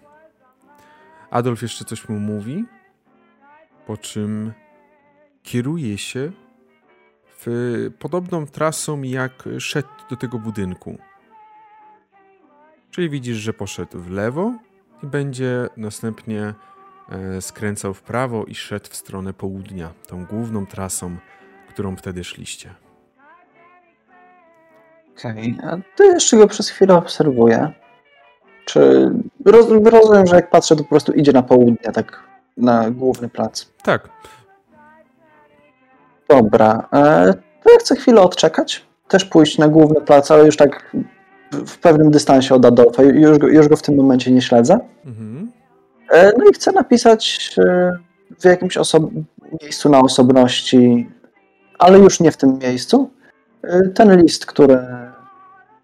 [1.31, 2.65] Adolf jeszcze coś mu mówi,
[3.87, 4.53] po czym
[5.43, 6.33] kieruje się
[7.39, 10.99] w podobną trasą, jak szedł do tego budynku.
[12.97, 14.53] Czyli widzisz, że poszedł w lewo
[15.03, 16.55] i będzie następnie
[17.11, 21.17] e, skręcał w prawo i szedł w stronę południa, tą główną trasą,
[21.69, 22.75] którą wtedy szliście.
[25.19, 27.73] Okej, a to jeszcze go przez chwilę obserwuję.
[28.65, 29.11] Czy
[29.45, 32.23] roz, rozumiem, że jak patrzę, to po prostu idzie na południe, tak
[32.57, 33.67] na główny plac.
[33.83, 34.09] Tak,
[36.29, 38.87] Dobra, e, to ja chcę chwilę odczekać.
[39.09, 40.97] Też pójść na główny plac, ale już tak
[41.65, 43.03] w- pewnym dystansie od Adolfa.
[43.03, 44.79] Już go, już go w tym momencie nie śledzę.
[45.07, 45.53] mhm.
[46.11, 47.93] E, No i chcę napisać e,
[48.41, 48.79] w jakimś
[49.63, 51.11] miejscu na osobności,
[51.79, 53.11] ale już nie w tym miejscu,
[53.63, 54.79] e, ten list, który,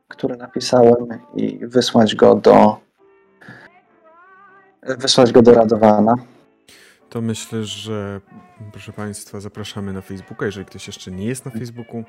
[0.09, 1.07] który napisałem
[1.37, 2.77] i wysłać go do
[4.83, 6.15] wysłać go do Radowana.
[7.11, 8.21] to myślę, że
[8.73, 12.05] proszę Państwa, zapraszamy na Facebooka, jeżeli ktoś jeszcze nie jest na Facebooku,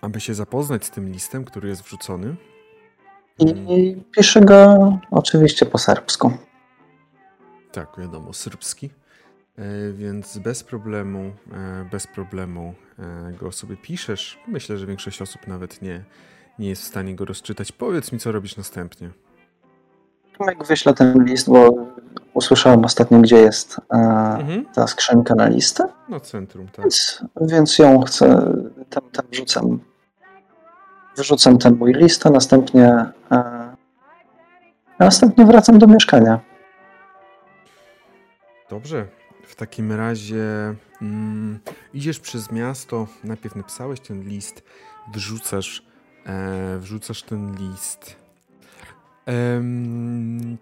[0.00, 2.36] aby się zapoznać z tym listem, który jest wrzucony.
[3.38, 4.76] I piszę go
[5.10, 6.32] oczywiście po serbsku.
[7.72, 8.90] Tak, wiadomo, serbski.
[9.58, 14.38] E, Więc bez problemu, e, bez problemu e, go sobie piszesz.
[14.48, 16.04] Myślę, że większość osób nawet nie,
[16.58, 17.72] nie jest w stanie go rozczytać.
[17.72, 19.10] Powiedz mi, co robisz następnie.
[20.46, 21.74] Jak wyślę ten list, bo
[22.34, 24.66] usłyszałem ostatnio, gdzie jest Mhm.
[24.74, 26.84] ta skrzynka na listę, No, centrum, tak.
[26.84, 28.52] więc, więc ją chcę,
[28.90, 29.78] tam, tam wrzucę,
[31.16, 33.70] wrzucę ten mój list, a następnie, a
[34.98, 36.40] następnie wracam do mieszkania.
[38.70, 39.06] Dobrze.
[39.46, 41.58] W takim razie mm,
[41.94, 44.62] idziesz przez miasto, najpierw napisałeś ten list,
[45.14, 45.82] wrzucasz,
[46.26, 48.20] e, wrzucasz ten list.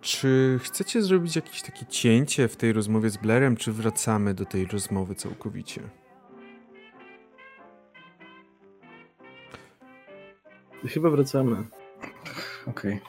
[0.00, 4.66] Czy chcecie zrobić jakieś takie cięcie w tej rozmowie z Blairem, czy wracamy do tej
[4.66, 5.80] rozmowy całkowicie?
[10.86, 11.56] Chyba wracamy.
[12.68, 13.00] Okej.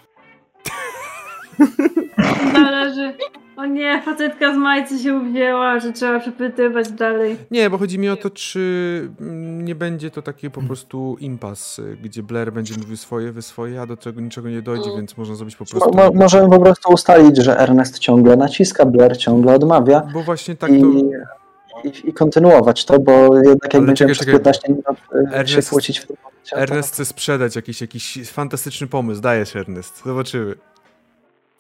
[2.54, 3.14] Zależy.
[3.58, 7.38] O nie, facetka z majcy się uwzięła, że trzeba przepytywać dalej.
[7.52, 11.80] Nie, bo chodzi mi o to, czy mm, nie będzie to taki po prostu impas,
[11.80, 15.18] y, gdzie Blair będzie mówił swoje, wy swoje, a do czego niczego nie dojdzie, więc
[15.18, 15.92] można zrobić po prostu...
[15.98, 20.70] mo, możemy po prostu ustalić, że Ernest ciągle naciska, Blair ciągle odmawia Bo właśnie tak
[20.70, 20.76] to...
[20.76, 21.04] i,
[21.84, 24.34] i, i kontynuować to, bo jednak jak Ale będziemy czekaj, przez czekaj.
[24.34, 24.86] 15 minut
[25.34, 29.22] e, się Ernest- kłócić w tym to- Ernest chce sprzedać jakiś, jakiś fantastyczny pomysł.
[29.22, 30.04] Dajesz, Ernest.
[30.06, 30.56] Zobaczymy.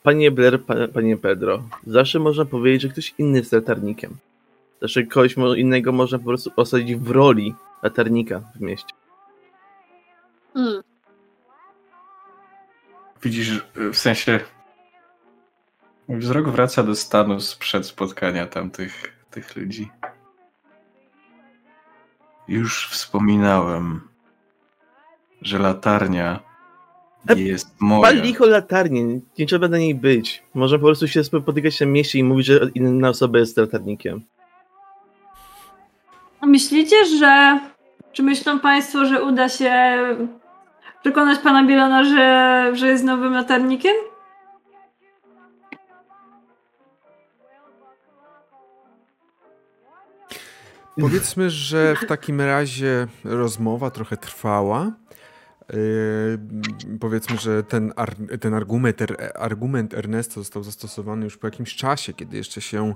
[0.03, 4.17] Panie Blair, pa, panie Pedro, zawsze można powiedzieć, że ktoś inny jest latarnikiem.
[4.81, 8.93] Zawsze kogoś innego można po prostu osadzić w roli latarnika w mieście.
[10.53, 10.83] Hmm.
[13.23, 14.39] Widzisz, w sensie
[16.07, 19.91] mój wzrok wraca do stanu sprzed spotkania tamtych tych ludzi.
[22.47, 24.01] Już wspominałem,
[25.41, 26.49] że latarnia
[27.27, 28.01] E, jest moja.
[28.01, 30.43] Pal licho latarnię, nie trzeba na niej być.
[30.53, 34.21] Można po prostu się spotykać na mieście i mówić, że inna osoba jest latarnikiem.
[36.41, 37.59] A Myślicie, że.
[38.11, 39.97] Czy myślą Państwo, że uda się
[41.01, 43.95] przekonać pana Bielona, że, że jest nowym latarnikiem?
[51.01, 54.91] Powiedzmy, że w takim razie rozmowa trochę trwała.
[55.73, 61.75] Yy, powiedzmy, że ten, ar, ten argument, er, argument Ernesta został zastosowany już po jakimś
[61.75, 62.93] czasie, kiedy jeszcze się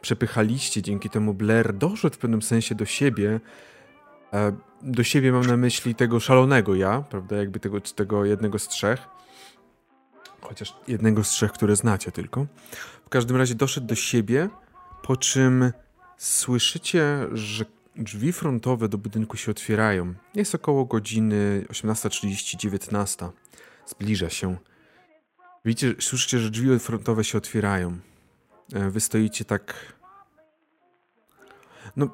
[0.00, 0.82] przepychaliście.
[0.82, 3.40] Dzięki temu Blair doszedł w pewnym sensie do siebie.
[4.32, 7.36] E, do siebie mam na myśli tego szalonego ja, prawda?
[7.36, 9.00] Jakby tego, tego jednego z trzech.
[10.40, 12.46] Chociaż jednego z trzech, które znacie tylko.
[13.06, 14.48] W każdym razie doszedł do siebie,
[15.02, 15.72] po czym
[16.16, 17.64] słyszycie, że
[17.98, 20.14] drzwi frontowe do budynku się otwierają.
[20.34, 23.28] Jest około godziny 18.30-19.
[23.86, 24.56] Zbliża się.
[25.64, 27.98] Widzicie, słyszycie, że drzwi frontowe się otwierają.
[28.72, 29.96] E, wy stoicie tak.
[31.96, 32.08] No,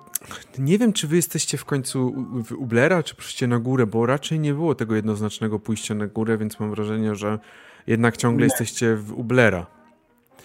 [0.58, 4.06] nie wiem, czy wy jesteście w końcu u, u Blera, czy przyjście na górę, bo
[4.06, 7.38] raczej nie było tego jednoznacznego pójścia na górę, więc mam wrażenie, że
[7.86, 8.52] jednak ciągle Nie.
[8.52, 9.81] jesteście w Ublera.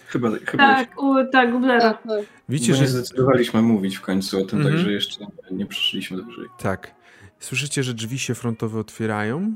[0.08, 1.80] Chyba, chyba Tak, u, tak, u Blera.
[1.80, 2.24] Tak, tak.
[2.48, 4.76] Widzicie, że zdecydowaliśmy mówić w końcu o tym, Mhm.
[4.76, 6.44] także jeszcze nie przeszliśmy wyżej.
[6.58, 6.94] Tak.
[7.38, 9.54] Słyszycie, że drzwi się frontowe otwierają.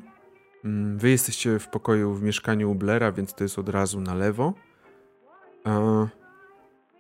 [0.64, 4.14] Mm, Wy jesteście w pokoju w mieszkaniu u Blera, więc to jest od razu na
[4.14, 4.54] lewo.
[5.66, 6.08] E,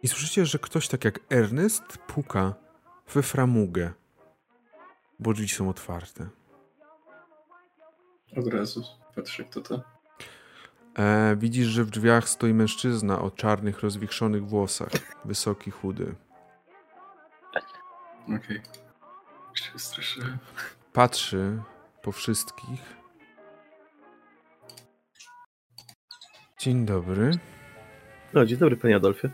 [0.02, 2.54] I słyszycie, że ktoś tak jak Ernest puka
[3.14, 3.92] we framugę,
[5.18, 6.26] bo drzwi są otwarte.
[8.36, 8.82] Od razu
[9.14, 9.82] patrzę, kto to.
[10.98, 14.90] E, widzisz, że w drzwiach stoi mężczyzna o czarnych, rozwichrzonych włosach.
[15.24, 16.14] Wysoki, chudy.
[18.24, 18.60] Okej.
[19.54, 20.38] Się straszyłem.
[20.92, 21.62] Patrzy
[22.02, 22.96] po wszystkich.
[26.58, 27.30] Dzień dobry.
[28.32, 29.30] No, dzień dobry, panie Adolfie.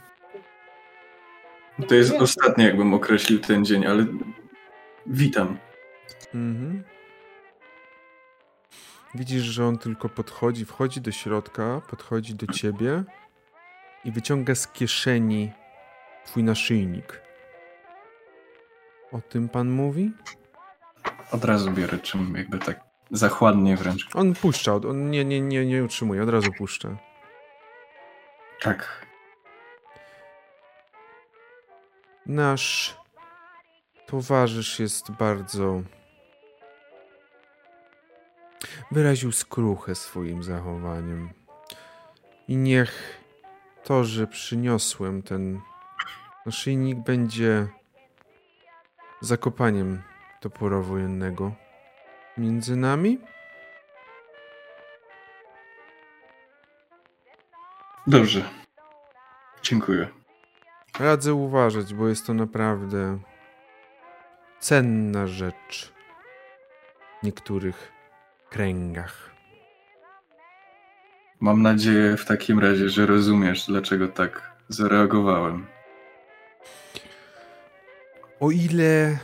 [1.89, 4.07] To jest ostatnie, jakbym określił ten dzień, ale
[5.07, 5.59] witam.
[6.35, 6.85] Mhm.
[9.19, 13.05] Widzisz, że on tylko podchodzi, wchodzi do środka, podchodzi do ciebie
[14.05, 15.53] i wyciąga z kieszeni
[16.27, 17.23] twój naszyjnik.
[19.13, 20.13] O tym pan mówi?
[21.31, 24.09] Od razu biorę, czym jakby tak zachładnie wręcz.
[24.15, 26.97] On puszcza, on nie, nie, nie, nie utrzymuje, od razu puszcza.
[28.61, 29.07] Tak.
[32.27, 32.97] Nasz
[34.07, 35.83] towarzysz jest bardzo.
[38.91, 41.31] Wyraził skruchę swoim zachowaniem.
[42.49, 43.21] I niech
[43.85, 45.61] to, że przyniosłem ten
[46.47, 47.69] naszyjnik, będzie
[49.21, 50.03] zakopaniem
[50.41, 51.53] topora wojennego
[52.39, 53.19] między nami.
[58.07, 58.45] Dobrze.
[59.63, 60.09] Dziękuję.
[61.01, 63.19] Radzę uważać, bo jest to naprawdę
[64.61, 65.93] cenna rzecz
[67.23, 67.93] niektórych
[68.51, 69.31] kręgach.
[71.41, 75.67] Mam nadzieję w takim razie, że rozumiesz, dlaczego tak zareagowałem.
[78.41, 79.19] O ile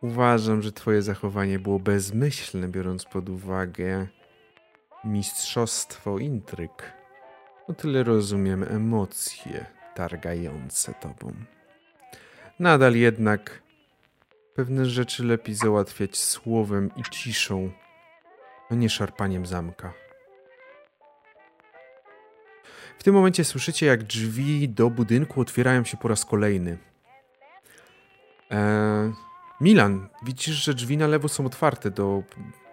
[0.00, 4.06] uważam, że twoje zachowanie było bezmyślne, biorąc pod uwagę
[5.04, 6.92] mistrzostwo intryg,
[7.68, 11.32] o tyle rozumiem emocje targające tobą.
[12.58, 13.62] Nadal jednak
[14.56, 17.70] pewne rzeczy lepiej załatwiać słowem i ciszą,
[18.70, 19.92] a nie szarpaniem zamka.
[22.98, 26.78] W tym momencie słyszycie, jak drzwi do budynku otwierają się po raz kolejny.
[28.50, 29.12] Eee,
[29.60, 32.22] Milan, widzisz, że drzwi na lewo są otwarte do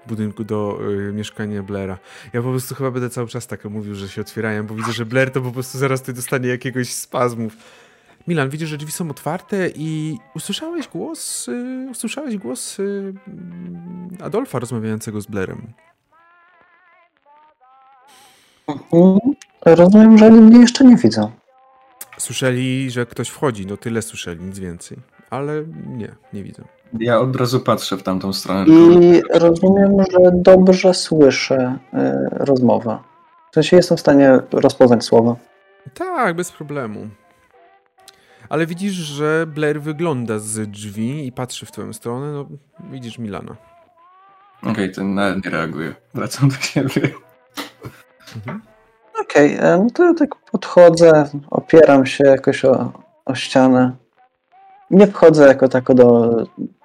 [0.07, 1.97] budynku, do y, mieszkania Blaira.
[2.33, 5.05] Ja po prostu chyba będę cały czas tak mówił, że się otwierają, bo widzę, że
[5.05, 7.57] Blair to po prostu zaraz tutaj dostanie jakiegoś spazmów.
[8.27, 14.59] Milan, widzisz, że drzwi są otwarte i usłyszałeś głos, y, usłyszałeś głos y, mm, Adolfa
[14.59, 15.73] rozmawiającego z Blairem.
[18.67, 19.19] Mhm.
[19.65, 21.31] Rozumiem, że oni mnie jeszcze nie widzą.
[22.17, 24.97] Słyszeli, że ktoś wchodzi, no tyle słyszeli, nic więcej.
[25.29, 26.63] Ale nie, nie widzę.
[26.99, 28.65] Ja od razu patrzę w tamtą stronę.
[28.67, 31.97] I rozumiem, że dobrze słyszę y,
[32.29, 32.97] rozmowę.
[33.51, 35.35] W sensie jestem w stanie rozpoznać słowa.
[35.93, 37.07] Tak, bez problemu.
[38.53, 42.31] Ale widzisz, że Blair wygląda z drzwi i patrzy w twoją stronę.
[42.31, 42.45] No,
[42.91, 43.55] widzisz Milana.
[44.63, 45.95] Okej, ten nawet nie reaguje.
[46.13, 47.09] Wracam do siebie.
[49.21, 52.91] Okej, e, no to ja tak podchodzę, opieram się jakoś o,
[53.25, 53.95] o ścianę.
[54.91, 56.35] Nie wchodzę jako tako do,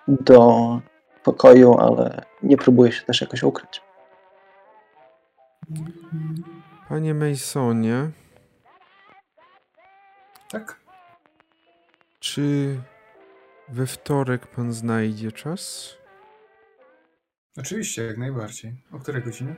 [0.09, 0.81] do
[1.25, 3.83] pokoju, ale nie próbuję się też jakoś ukryć.
[6.89, 8.11] Panie Masonie,
[10.51, 10.78] Tak?
[12.21, 12.77] Czy
[13.69, 15.95] we wtorek pan znajdzie czas?
[17.57, 18.85] Oczywiście, jak najbardziej.
[18.93, 19.57] O której godzinie?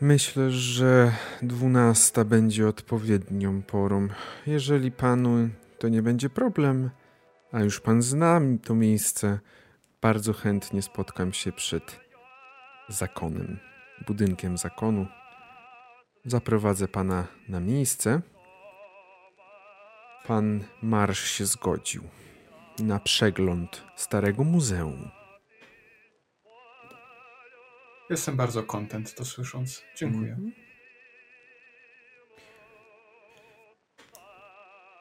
[0.00, 4.08] Myślę, że dwunasta będzie odpowiednią porą.
[4.46, 5.48] Jeżeli panu
[5.78, 6.90] to nie będzie problem,
[7.52, 9.38] a już pan zna to miejsce,
[10.00, 12.00] bardzo chętnie spotkam się przed
[12.88, 13.58] zakonem,
[14.06, 15.06] budynkiem zakonu.
[16.24, 18.20] Zaprowadzę pana na miejsce.
[20.26, 22.02] Pan Marsz się zgodził
[22.78, 25.10] na przegląd starego muzeum.
[28.10, 29.82] Jestem bardzo kontent to słysząc.
[29.96, 30.32] Dziękuję.
[30.32, 30.52] Mhm.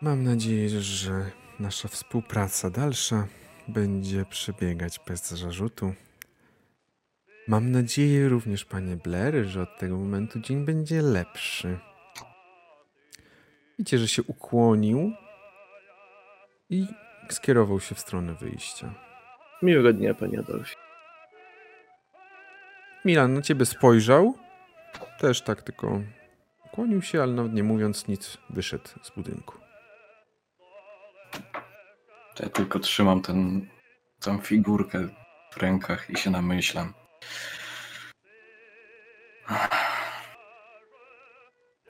[0.02, 3.28] Mam nadzieję, że nasza współpraca dalsza
[3.68, 5.94] będzie przebiegać bez zarzutu.
[7.48, 11.80] Mam nadzieję również, panie Blair, że od tego momentu dzień będzie lepszy.
[13.80, 15.14] Widzicie, że się ukłonił
[16.70, 16.88] i
[17.30, 18.94] skierował się w stronę wyjścia.
[19.62, 20.76] Miłego dnia, panie Adolfie.
[23.06, 24.34] Milan na ciebie spojrzał.
[25.20, 26.02] Też tak tylko
[26.72, 29.58] kłonił się, ale nawet nie mówiąc nic, wyszedł z budynku.
[32.40, 33.68] Ja tylko trzymam ten,
[34.20, 35.08] tą figurkę
[35.52, 36.94] w rękach i się namyślam.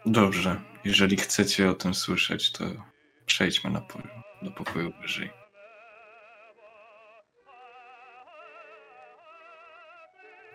[0.06, 2.66] Dobrze, jeżeli chcecie o tym słyszeć, to
[3.26, 4.00] przejdźmy na po,
[4.42, 5.30] do pokoju wyżej.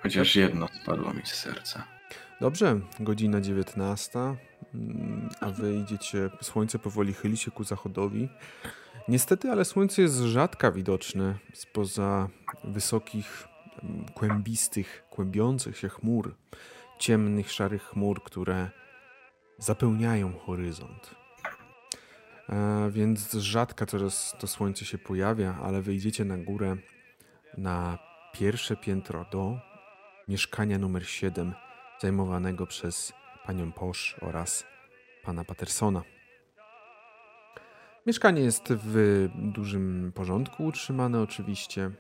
[0.03, 1.85] Chociaż jedno spadło mi z serca.
[2.41, 4.19] Dobrze, godzina 19,
[4.75, 8.29] mm, a wy idziecie, słońce powoli chyli się ku zachodowi.
[9.09, 12.29] Niestety, ale słońce jest rzadka widoczne spoza
[12.65, 13.49] wysokich,
[13.83, 16.35] mm, kłębistych, kłębiących się chmur,
[16.99, 18.71] ciemnych, szarych chmur, które
[19.59, 21.15] zapełniają horyzont.
[22.49, 26.77] E, więc rzadka coraz to słońce się pojawia, ale wyjdziecie na górę
[27.59, 27.99] na
[28.33, 29.59] pierwsze piętro do
[30.29, 31.55] mieszkania numer 7
[32.01, 33.13] zajmowanego przez
[33.47, 34.65] panią Posz oraz
[35.23, 36.03] pana Patersona.
[38.07, 41.93] Mieszkanie jest w dużym porządku utrzymane oczywiście, e,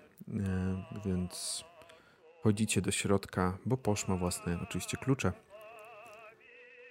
[1.04, 1.64] więc
[2.42, 5.32] chodzicie do środka, bo Posz ma własne oczywiście klucze.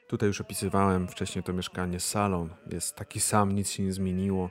[0.08, 4.50] Tutaj już opisywałem wcześniej to mieszkanie, salon jest taki sam, nic się nie zmieniło.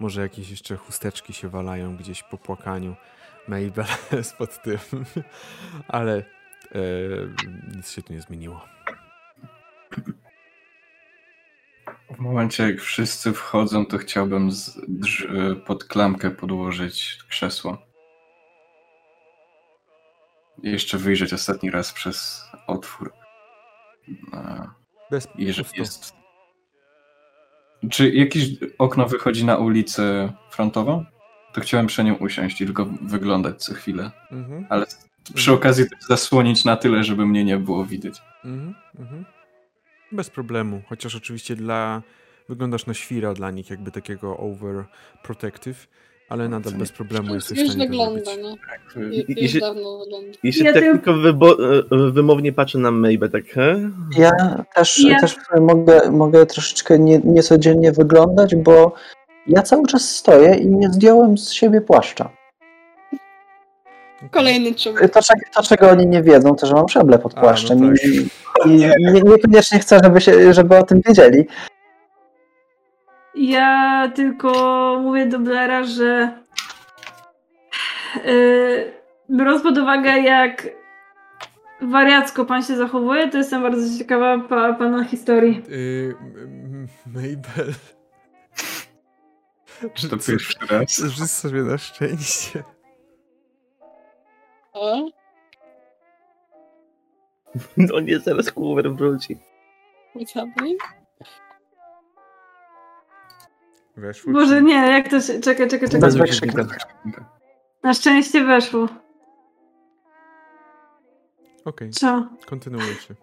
[0.00, 2.96] Może jakieś jeszcze chusteczki się walają gdzieś po płakaniu.
[3.48, 3.86] Mabel
[4.22, 4.78] spod tym,
[5.88, 6.78] ale e,
[7.76, 8.64] nic się tu nie zmieniło.
[12.16, 14.50] W momencie, jak wszyscy wchodzą, to chciałbym
[14.88, 15.26] drz,
[15.66, 17.78] pod klamkę podłożyć krzesło.
[20.62, 23.12] Jeszcze wyjrzeć ostatni raz przez otwór.
[25.10, 26.12] Bez Jeżeli jest.
[27.90, 28.48] Czy jakieś
[28.78, 31.04] okno wychodzi na ulicę frontową?
[31.52, 34.10] To chciałem przy nią usiąść i tylko wyglądać co chwilę.
[34.32, 34.86] Mhm, Ale
[35.34, 38.22] przy okazji też zasłonić na tyle, żeby mnie nie było widać.
[38.44, 39.24] mhm, mhm.
[40.12, 42.02] Bez problemu, chociaż oczywiście dla
[42.48, 45.88] wyglądasz na świra dla nich, jakby takiego overprotective,
[46.28, 48.42] ale nadal bez problemu jesteś w Już stanie to wygląda, zrobić.
[48.44, 48.56] no.
[48.70, 48.80] Tak,
[49.38, 50.28] i Już się- dawno wygląda.
[50.44, 51.56] Ja tak tylko wybo-
[52.08, 53.90] e, wymownie patrzy na Mabel, tak, he?
[54.18, 54.30] Ja
[54.74, 58.94] też, Ja- też mogę, mogę troszeczkę nie, niecodziennie wyglądać, bo
[59.46, 62.30] ja cały czas stoję i nie zdjąłem z siebie płaszcza.
[64.30, 65.12] Kolejny człowiek.
[65.12, 65.20] To,
[65.54, 68.04] to czego oni nie wiedzą, to że mam szablę pod A, no płaszczem tak.
[68.04, 68.16] i,
[68.66, 71.46] i nie, niekoniecznie chcę, żeby, się, żeby o tym wiedzieli.
[73.36, 74.52] Ja tylko
[75.02, 76.38] mówię do Blaira, że
[78.24, 78.92] yy,
[79.30, 80.68] biorąc pod uwagę, jak
[81.82, 85.62] wariacko pan się zachowuje, to jestem bardzo ciekawa pa, pana historii.
[85.70, 87.74] Y, m- Mabel.
[89.94, 90.96] Czy to pierwszy raz?
[90.98, 92.62] Rzuć sobie na szczęście.
[94.72, 95.08] O,
[97.76, 99.36] No nie, zaraz Coover wróci.
[100.14, 100.52] witamy.
[103.96, 105.40] Weszło Boże, czy- nie, jak to się...
[105.40, 106.00] Czekaj, czekaj, czekaj.
[106.00, 106.64] Bez wykrzyknika.
[107.82, 108.88] Na szczęście weszło.
[111.64, 112.26] Okej, Co?
[112.46, 113.14] kontynuujcie.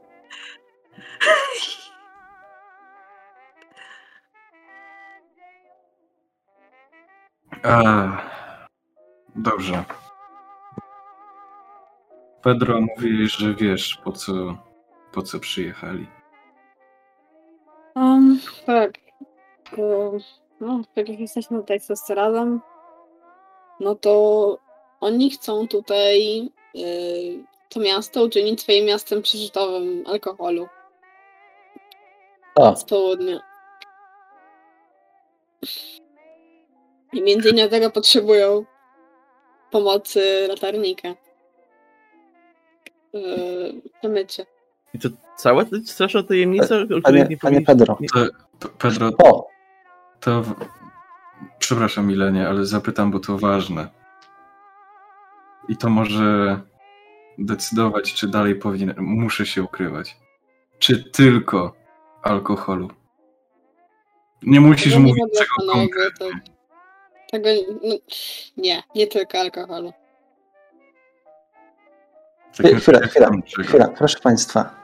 [7.63, 8.07] A,
[9.35, 9.83] dobrze.
[12.41, 14.57] Pedro mówi, że wiesz po co,
[15.11, 16.07] po co przyjechali.
[17.95, 18.91] Um, tak.
[19.77, 20.19] Um,
[20.63, 22.61] no, tak jak jesteśmy tutaj wszyscy razem,
[23.79, 24.57] no to
[24.99, 30.67] oni chcą tutaj y, to miasto uczynić swoim miastem przeżytowym alkoholu
[32.55, 33.39] O, z południa.
[37.13, 38.65] I między innymi tego potrzebują
[39.71, 41.15] pomocy latarnika.
[43.13, 44.45] W przemycie.
[44.93, 47.61] I to cała straszna tajemnica, o której Panie, nie panie.
[47.61, 47.97] Pedro.
[48.77, 49.47] Pedro, O,
[50.23, 50.43] to.
[51.59, 53.87] Przepraszam, Milenie, ale zapytam, bo to ważne.
[55.69, 56.59] I to może
[57.37, 60.17] decydować, czy dalej powinien, muszę się ukrywać.
[60.79, 61.75] Czy tylko
[62.21, 62.89] alkoholu?
[64.43, 66.27] Nie musisz Tego mówić czego konkretnie.
[67.31, 67.49] Tego
[67.83, 67.95] no,
[68.57, 69.93] nie, nie tylko alkoholu.
[72.53, 73.29] W takim chwila, chwila,
[73.63, 74.75] chwila, proszę państwa.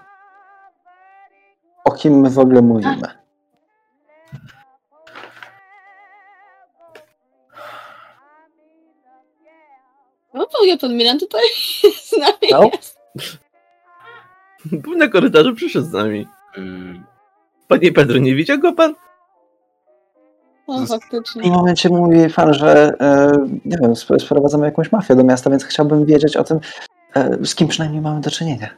[1.86, 3.20] O kim my w ogóle mówimy?
[10.52, 11.42] To pan Milan tutaj
[12.10, 12.64] z nami No.
[12.74, 13.00] jest.
[14.66, 16.28] Był na korytarzu, przyszedł z nami.
[17.68, 18.96] Panie Pedro, nie widział go pan?
[20.68, 21.52] No W tym faktycznie.
[21.52, 23.32] momencie mówi pan, że e,
[23.66, 26.60] nie wiem, sp- sprowadzamy jakąś mafię do miasta, więc chciałbym wiedzieć o tym,
[27.16, 28.70] e, z kim przynajmniej mamy do czynienia.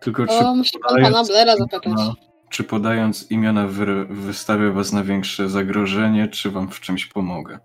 [0.00, 1.82] Tylko czy O, musi pan pana Blaira zapytać.
[1.84, 2.14] imiona-
[2.50, 7.58] Czy podając imiona wy, wystawię was na większe zagrożenie, czy wam w czymś pomogę?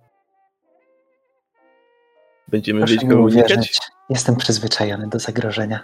[2.52, 3.80] Będziemy Proszę wiedzieć, kogo unikać?
[4.10, 5.80] jestem przyzwyczajony do zagrożenia.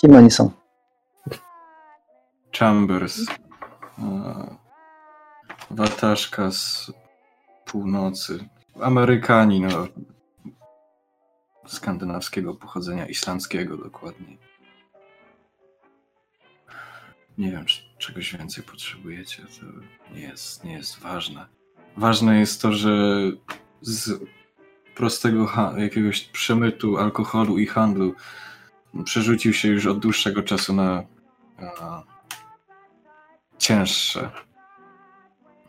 [0.00, 0.50] Kim oni są?
[2.58, 4.56] Chambers, e,
[5.70, 6.92] wataszka z
[7.64, 8.48] północy,
[8.80, 9.88] Amerykanin o
[11.66, 14.36] skandynawskiego pochodzenia, islandzkiego dokładnie.
[17.38, 19.66] Nie wiem, czy czegoś więcej potrzebujecie, to
[20.14, 21.46] nie jest, nie jest ważne.
[21.96, 23.20] Ważne jest to, że
[23.80, 24.20] z
[24.94, 28.14] prostego jakiegoś przemytu alkoholu i handlu
[29.04, 31.02] przerzucił się już od dłuższego czasu na,
[31.58, 32.02] na
[33.58, 34.20] cięższe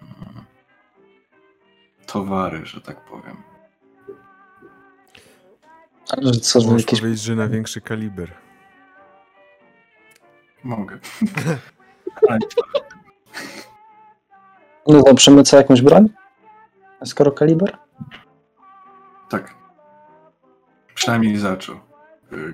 [0.02, 0.46] mm,
[2.06, 3.38] towary, że tak powiem.
[6.10, 7.00] Ale co, że Możesz jakieś...
[7.00, 8.32] powiedzieć, że na większy kaliber.
[10.64, 11.00] Mogę.
[14.88, 16.10] No to przemyca jakąś broń?
[17.06, 17.78] Skoro kaliber?
[19.34, 19.56] tak.
[20.96, 21.80] Przynajmniej zaczął.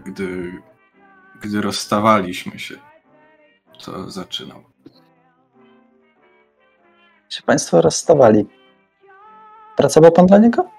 [0.05, 0.53] Gdy,
[1.41, 2.75] gdy rozstawaliśmy się,
[3.85, 4.63] to zaczynał.
[7.29, 8.45] Się państwo rozstawali.
[9.77, 10.69] Pracował pan dla niego?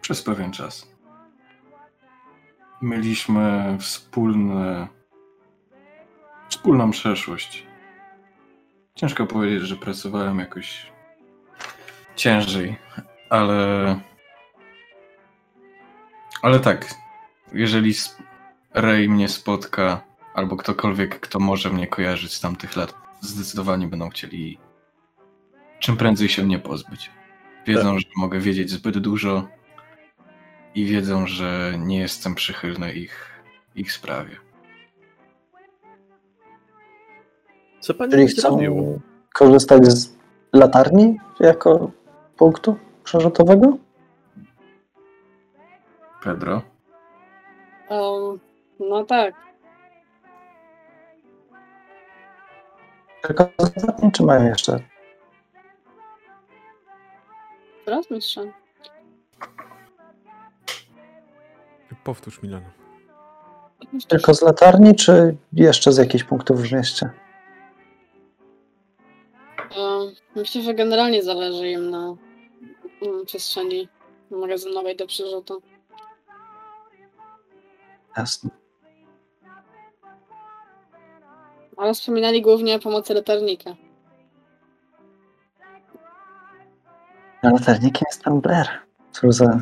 [0.00, 0.88] Przez pewien czas.
[2.82, 4.88] Mieliśmy wspólne,
[6.48, 7.67] wspólną przeszłość.
[8.98, 10.86] Ciężko powiedzieć, że pracowałem jakoś
[12.16, 12.76] ciężej,
[13.30, 14.00] ale.
[16.42, 16.94] Ale tak,
[17.52, 17.94] jeżeli
[18.74, 20.00] Ray mnie spotka,
[20.34, 24.58] albo ktokolwiek, kto może mnie kojarzyć z tamtych lat, zdecydowanie będą chcieli
[25.78, 27.10] czym prędzej się mnie pozbyć.
[27.66, 29.48] Wiedzą, że mogę wiedzieć zbyt dużo
[30.74, 33.42] i wiedzą, że nie jestem przychylny ich,
[33.74, 34.47] ich sprawie.
[37.80, 38.74] Co pan Czyli zrobił?
[38.74, 39.00] chcą
[39.34, 40.16] korzystać z
[40.52, 41.90] latarni jako
[42.36, 43.78] punktu przerzutowego?
[46.22, 46.62] Pedro?
[47.90, 48.40] Um,
[48.80, 49.34] no tak.
[53.22, 54.80] Tylko z latarni, czy mają jeszcze?
[57.84, 58.40] Teraz mistrza.
[62.04, 62.66] Powtórz Milano.
[64.08, 67.10] Tylko z latarni, czy jeszcze z jakichś punktów w mieście?
[69.76, 72.16] Um, myślę, że generalnie zależy im na
[73.00, 73.88] um, przestrzeni
[74.30, 75.62] magazynowej do przerzutu.
[78.16, 78.50] Jasne.
[81.76, 83.76] Ale wspominali głównie o pomocy latarnika.
[87.42, 88.66] Latarnikiem jest pan Blair.
[89.12, 89.46] Co za...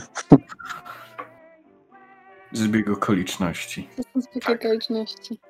[2.53, 3.89] Zbieg okoliczności.
[3.97, 5.41] Są zwykłe okoliczności.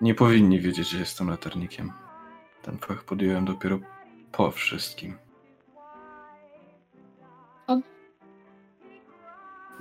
[0.00, 1.92] Nie powinni wiedzieć, że jestem latarnikiem.
[2.64, 3.78] Ten fach podjąłem dopiero
[4.32, 5.18] po wszystkim.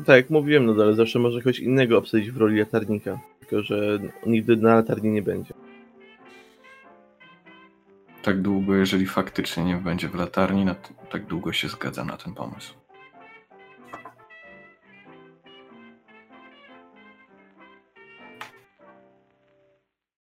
[0.06, 3.20] Tak, jak mówiłem, no ale zawsze może kogoś innego obsadzić w roli latarnika.
[3.40, 5.54] Tylko, że nigdy na latarni nie będzie.
[8.24, 12.34] Tak długo, jeżeli faktycznie nie będzie w latarni, t- tak długo się zgadza na ten
[12.34, 12.74] pomysł.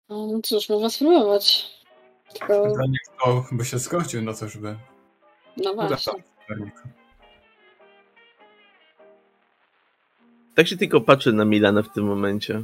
[0.08, 1.79] No cóż, można spróbować.
[2.32, 4.76] Tylko, Pytanie, kto by się zgodził na to, żeby
[5.56, 6.12] no właśnie.
[10.54, 12.62] Tak się tylko patrzę na Milana w tym momencie.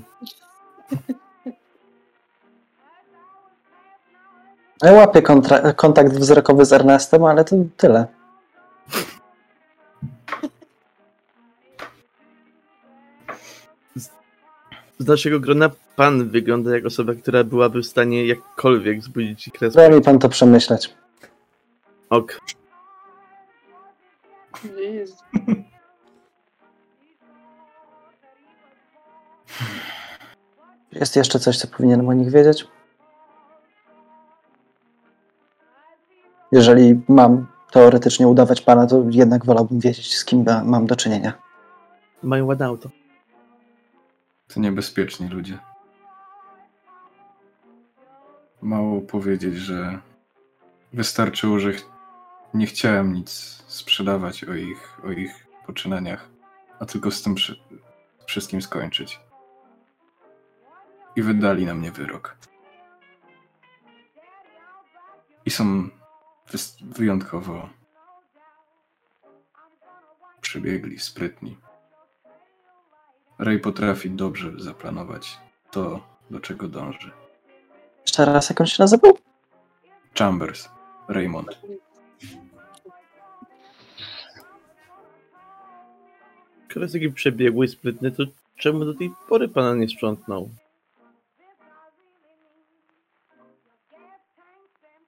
[4.83, 8.07] Ja łapię kontra- kontakt wzrokowy z Ernestem, ale to tyle.
[14.99, 19.75] Z naszego grona pan wygląda jak osoba, która byłaby w stanie jakkolwiek wzbudzić ci kres.
[19.75, 20.95] Daj mi pan to przemyśleć.
[22.11, 22.41] Ok.
[24.79, 25.15] Jezu.
[30.93, 32.67] Jest jeszcze coś, co powinienem o nich wiedzieć?
[36.53, 41.33] Jeżeli mam teoretycznie udawać pana, to jednak wolałbym wiedzieć, z kim ma- mam do czynienia.
[42.23, 42.91] Mają ładne auto.
[44.49, 45.59] To niebezpieczni ludzie.
[48.63, 49.99] Mało powiedzieć, że
[50.93, 51.89] wystarczyło, że ch-
[52.55, 53.31] nie chciałem nic
[53.67, 56.29] sprzedawać o ich, o ich poczynaniach,
[56.81, 57.61] a tylko z tym przy-
[58.27, 59.21] wszystkim skończyć.
[61.17, 62.37] I wydali na mnie wyrok.
[65.47, 65.89] I są
[66.83, 67.69] wyjątkowo
[70.41, 71.57] przybiegli, sprytni.
[73.39, 75.39] Ray potrafi dobrze zaplanować
[75.71, 77.11] to, do czego dąży.
[78.01, 79.19] Jeszcze raz, jak on się nazywał?
[80.19, 80.69] Chambers,
[81.09, 81.59] Raymond.
[86.71, 88.23] Skoro taki przebiegły i sprytny, to
[88.57, 90.51] czemu do tej pory pana nie sprzątnął?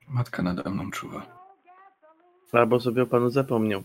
[0.09, 1.27] Matka nade mną czuwa.
[2.53, 3.83] Albo sobie o panu zapomniał.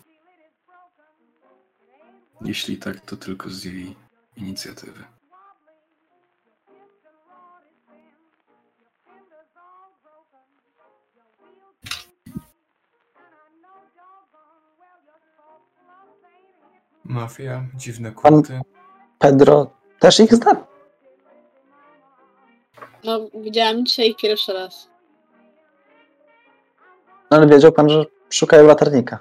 [2.41, 3.95] Jeśli tak, to tylko z jej
[4.37, 5.03] inicjatywy.
[17.05, 18.61] Mafia, dziwne Pan- kulty.
[19.19, 20.55] Pedro też ich zna.
[23.03, 24.89] No, widziałam dzisiaj pierwszy raz.
[27.31, 29.19] No, ale wiedział pan, że szukają latarnika.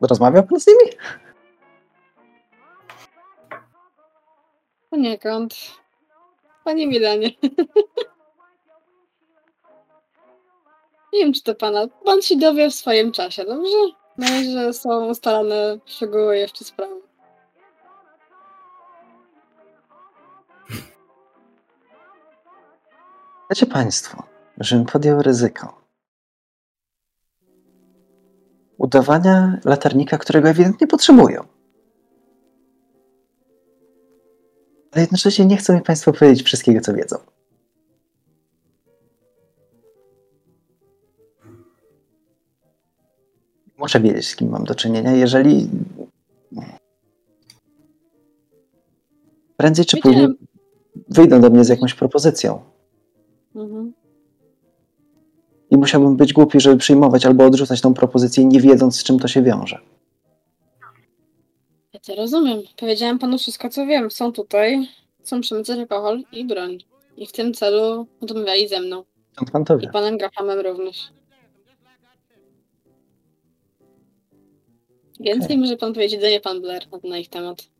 [0.00, 0.90] Rozmawiał pan z nimi?
[4.90, 5.54] Poniekąd.
[6.64, 7.30] Panie Milanie.
[11.12, 11.86] Nie wiem, czy to pana.
[12.04, 13.76] Pan się dowie w swoim czasie, dobrze?
[14.18, 17.00] Na razie są ustalone szczegóły jeszcze sprawy.
[23.50, 24.22] Wiecie państwo,
[24.60, 25.77] żebym podjął ryzyko
[28.78, 31.44] udawania latarnika, którego ewidentnie potrzebują.
[34.92, 37.16] Ale jednocześnie nie chcą mi państwo powiedzieć wszystkiego, co wiedzą.
[43.78, 45.70] Muszę wiedzieć, z kim mam do czynienia, jeżeli
[49.56, 50.28] prędzej czy później
[51.08, 52.60] wyjdą do mnie z jakąś propozycją.
[53.54, 53.92] Mhm.
[55.70, 59.28] I musiałbym być głupi, żeby przyjmować albo odrzucać tą propozycję, nie wiedząc, z czym to
[59.28, 59.78] się wiąże.
[61.92, 62.62] Ja to rozumiem.
[62.76, 64.10] Powiedziałam panu wszystko, co wiem.
[64.10, 64.88] Są tutaj,
[65.20, 66.78] chcą przemycać alkohol i broń.
[67.16, 69.04] I w tym celu rozmawiali ze mną.
[69.32, 69.88] Skąd pan to I wie?
[69.88, 71.08] panem Grahamem również.
[75.20, 75.58] Więcej Okej.
[75.58, 77.77] może pan powiedzieć mnie, pan Blair, na ich temat.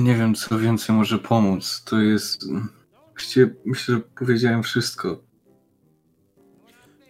[0.00, 1.82] Nie wiem, co więcej może pomóc.
[1.84, 2.44] To jest.
[3.10, 5.22] Właściwie myślę, że powiedziałem wszystko.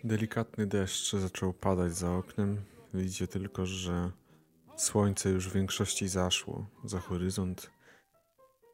[0.04, 2.60] Delikatny deszcz zaczął padać za oknem.
[2.94, 4.10] Widzicie tylko, że
[4.76, 7.70] słońce już w większości zaszło za horyzont.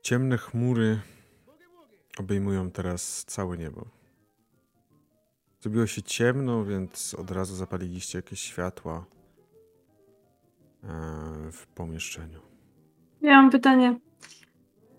[0.03, 1.01] Ciemne chmury
[2.19, 3.87] obejmują teraz całe niebo.
[5.61, 9.07] Zrobiło się ciemno, więc od razu zapaliliście jakieś światła
[10.83, 10.87] e,
[11.53, 12.54] w pomieszczeniu.
[13.25, 13.95] Ja mam pytanie.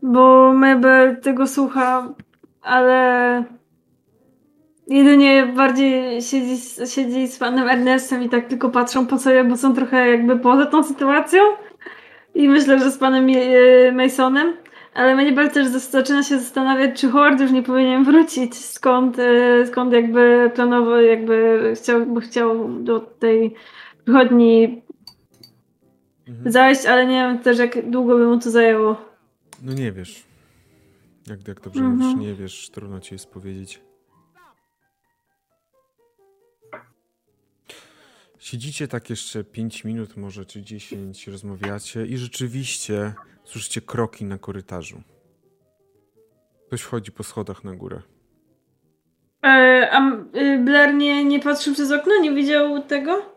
[0.02, 2.14] Bo Mabel tego słucha,
[2.62, 3.44] ale
[4.88, 9.74] jedynie bardziej siedzi, siedzi z panem Ernestem i tak tylko patrzą po sobie, bo są
[9.74, 11.42] trochę jakby poza tą sytuacją.
[12.36, 13.28] I myślę, że z panem
[13.96, 14.54] Masonem.
[14.94, 19.94] Ale Mabel też zaczyna się zastanawiać, czy Howard już nie powinien wrócić, skąd, e, skąd
[19.94, 23.56] jakby planował, jakby chciał, chciał do tej
[24.04, 24.85] przychodni
[26.28, 26.52] Mhm.
[26.52, 29.02] zajść, ale nie wiem też jak długo by mu to zajęło.
[29.62, 30.24] No nie wiesz.
[31.28, 31.98] Jak, jak dobrze Mhm.
[32.00, 33.82] mówisz, nie wiesz, trudno ci jest powiedzieć.
[38.40, 43.14] Siedzicie tak jeszcze 5 minut, może czy 10, rozmawiacie i rzeczywiście
[43.44, 45.02] słyszycie kroki na korytarzu.
[46.68, 48.02] Ktoś wchodzi po schodach na górę.
[49.44, 53.35] E, a y, Blair nie, nie patrzył przez okno, nie widział tego?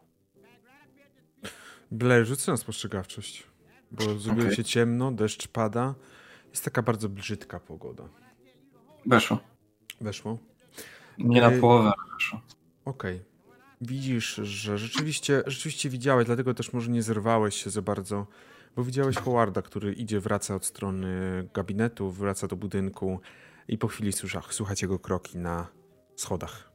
[1.90, 3.46] Blair, rzucę na spostrzegawczość.
[3.90, 4.56] bo zrobiło Okej.
[4.56, 5.94] się ciemno, deszcz pada.
[6.50, 8.08] Jest taka bardzo brzydka pogoda.
[9.06, 9.38] Weszło.
[10.00, 10.38] Weszło?
[11.18, 11.60] Nie na Ej.
[11.60, 12.40] połowę, ale weszło.
[12.84, 13.22] Okej.
[13.80, 18.26] Widzisz, że rzeczywiście, rzeczywiście widziałeś, dlatego też może nie zerwałeś się za bardzo,
[18.76, 21.08] bo widziałeś Howarda, który idzie, wraca od strony
[21.54, 23.20] gabinetu, wraca do budynku
[23.68, 25.66] i po chwili słysza, słuchać jego kroki na
[26.16, 26.70] schodach.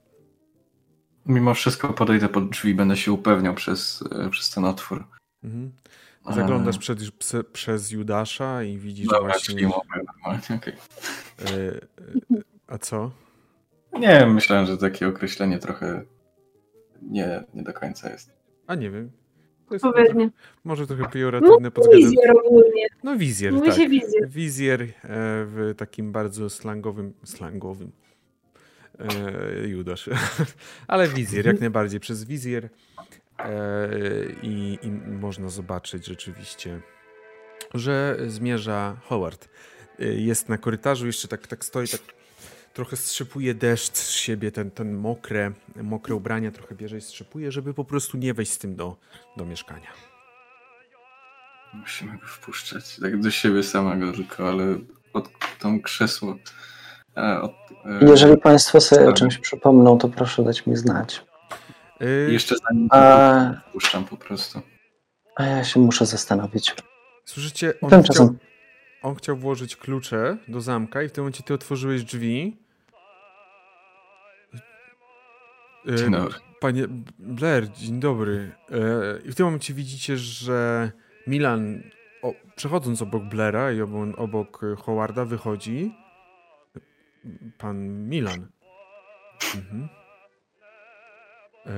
[1.26, 5.04] Mimo wszystko podejdę pod drzwi, będę się upewniał przez, e, przez ten otwór.
[5.44, 5.72] Mhm.
[6.30, 9.56] Zaglądasz przed, pse- przez Judasza i widzisz Dobra, właśnie...
[9.56, 10.62] drzwi mogę normalnie,
[11.42, 11.80] e,
[12.68, 13.12] a co?
[14.00, 16.04] Nie, myślałem, że takie określenie trochę
[17.02, 18.32] nie, nie do końca jest.
[18.68, 19.12] A nie wiem.
[19.68, 19.86] To jest
[20.64, 22.12] może trochę pejoratywne pod względem...
[22.12, 22.88] Wizjer ogólnie.
[23.04, 23.78] No wizjer, Mówi tak.
[23.78, 24.30] się wizjer.
[24.30, 24.88] Wizjer e,
[25.46, 27.92] w takim bardzo slangowym, slangowym
[29.66, 30.10] Judasz.
[30.88, 32.00] Ale wizjer, jak najbardziej.
[32.00, 32.70] Przez wizjer
[33.40, 33.90] e,
[34.44, 36.82] i, i można zobaczyć rzeczywiście,
[37.74, 39.50] że zmierza Howard.
[40.00, 42.02] E, Jest na korytarzu, jeszcze tak, tak stoi, tak
[42.74, 47.74] trochę strzypuje deszcz z siebie, ten, ten mokre, mokre ubrania trochę bierze i strzypuje, żeby
[47.74, 48.98] po prostu nie wejść z tym do,
[49.38, 49.88] do mieszkania.
[51.74, 52.98] Musimy go wpuszczać.
[53.00, 54.80] Tak do siebie samego tylko, ale
[55.14, 55.30] od
[55.60, 56.38] tą krzesło.
[57.18, 57.52] E, od,
[58.02, 61.26] e, Jeżeli Państwo sobie o czymś przypomną, to proszę dać mi znać.
[62.02, 64.62] E, Jeszcze zanim A, wpuszczam po prostu.
[65.36, 66.76] a ja się muszę zastanowić.
[67.26, 68.36] Słyszycie, on Tymczasem chciał,
[69.12, 72.58] on chciał włożyć klucze do zamka i w tym momencie ty otworzyłeś drzwi.
[75.90, 76.34] E, Dzień dobry.
[76.60, 76.86] Panie
[77.20, 78.52] Blair, dzień dobry.
[78.72, 78.78] E,
[79.26, 80.92] I w tym momencie widzicie, że
[81.28, 81.84] Milan,
[82.22, 85.96] o, przechodząc obok Blaira i obok, obok Howarda, wychodzi
[87.58, 88.48] pan Milan.
[89.56, 89.90] Mhm.
[91.66, 91.72] E,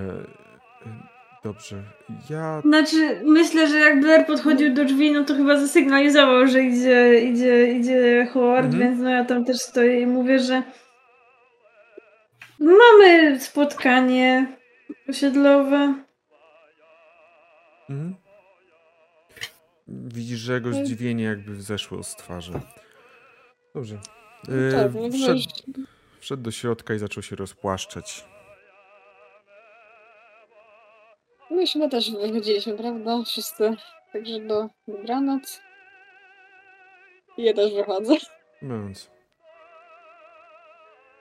[1.44, 1.84] dobrze.
[2.30, 7.20] Ja Znaczy, myślę, że jak Blair podchodził do drzwi, no to chyba zasygnalizował, że idzie,
[7.20, 8.84] idzie, idzie Howard, Mhm.
[8.84, 10.64] więc no ja tam też stoję i mówię, że
[12.60, 14.58] mamy spotkanie
[15.10, 15.96] osiedlowe.
[17.90, 18.16] Mhm.
[19.88, 22.54] Widzisz, że jego zdziwienie jakby zeszło z twarzy.
[23.76, 24.00] Dobrze.
[24.50, 25.48] E, Tak, no wszedł, wiesz,
[26.20, 28.26] wszedł do środka i zaczął się rozpłaszczać.
[31.52, 33.24] my już chyba też wychodziliśmy, prawda?
[33.26, 33.76] Wszyscy.
[34.14, 35.62] Także do dobranoc.
[37.38, 38.14] I ja też wychodzę.
[38.62, 39.12] Mówiąc.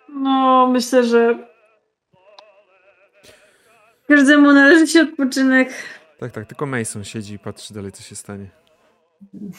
[0.09, 1.49] No, myślę, że
[4.09, 5.69] każdemu należy się odpoczynek.
[6.19, 8.51] Tak, tak, tylko Mason siedzi i patrzy dalej, co się stanie.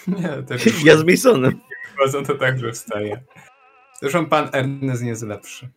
[0.07, 1.61] Nie, też Ja z Masonem.
[1.95, 3.23] wchodzą, to także wstaje.
[4.01, 5.69] Zresztą pan Ernest nie jest lepszy.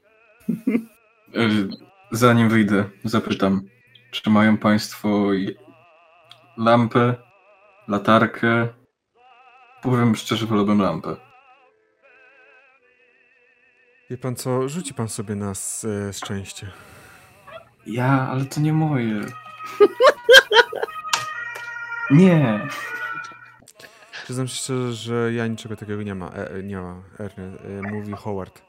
[1.35, 1.49] E,
[2.11, 3.63] Zanim wyjdę, zapytam,
[4.11, 5.27] czy mają Państwo
[6.57, 7.15] lampę,
[7.89, 8.69] latarkę?
[9.83, 11.17] Powiem szczerze, wolałbym lampę.
[14.11, 15.51] Wie pan co, rzuci pan sobie na
[16.09, 16.71] e, szczęście.
[17.87, 19.21] Ja, ale to nie moje.
[22.11, 22.69] Nie.
[24.29, 26.31] Przyznam się szczerze, że ja niczego takiego nie ma.
[26.31, 28.63] E, e, nie ma, e, mówi Howard.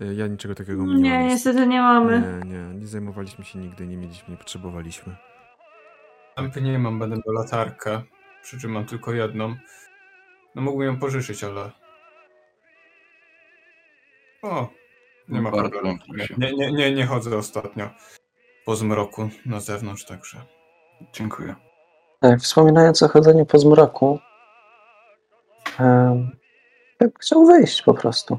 [0.00, 1.28] E, ja niczego takiego nie, Nie, mam.
[1.28, 2.40] niestety nie mamy.
[2.44, 5.16] Nie, nie, nie zajmowaliśmy się nigdy, nie mieliśmy, nie potrzebowaliśmy.
[6.36, 8.02] Lampy nie mam, będę miał latarkę.
[8.42, 9.56] Przy czym mam tylko jedną.
[10.54, 11.70] No mógłbym ją pożyczyć, ale...
[14.42, 14.68] O,
[15.28, 15.98] nie ma problemu.
[16.38, 17.90] Nie, nie, nie, nie chodzę ostatnio
[18.64, 20.38] po zmroku na zewnątrz, także...
[21.12, 21.54] Dziękuję.
[22.20, 24.18] Tak, wspominając o chodzeniu po zmroku,
[25.84, 26.16] ja
[27.00, 28.38] bym chciał wyjść po prostu.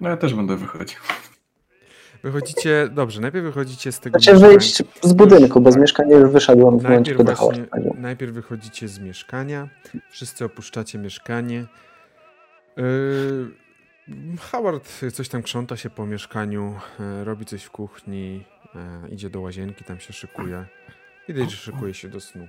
[0.00, 0.98] No ja też będę wychodził.
[2.22, 4.52] Wychodzicie, dobrze, najpierw wychodzicie z tego Znaczy mieszkania.
[4.52, 7.66] wyjść z budynku, bo z mieszkania już wyszedłem w momencie, kiedy właśnie,
[7.98, 9.68] najpierw wychodzicie z mieszkania,
[10.10, 11.66] wszyscy opuszczacie mieszkanie.
[12.76, 13.62] Yy,
[14.40, 18.44] Howard coś tam krząta się po mieszkaniu, e, robi coś w kuchni,
[18.74, 20.64] e, idzie do łazienki, tam się szykuje.
[21.28, 22.48] Widać, że szykuje się do snu.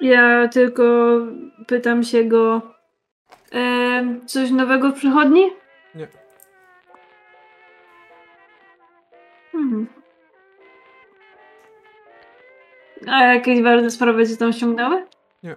[0.00, 1.16] Ja tylko
[1.66, 2.62] pytam się go,
[3.50, 5.50] em, coś nowego w przychodni?
[5.94, 6.08] Nie.
[9.54, 9.86] Mhm.
[13.08, 15.06] A jakieś ważne sprawy cię tam ściągnęły?
[15.42, 15.56] Nie.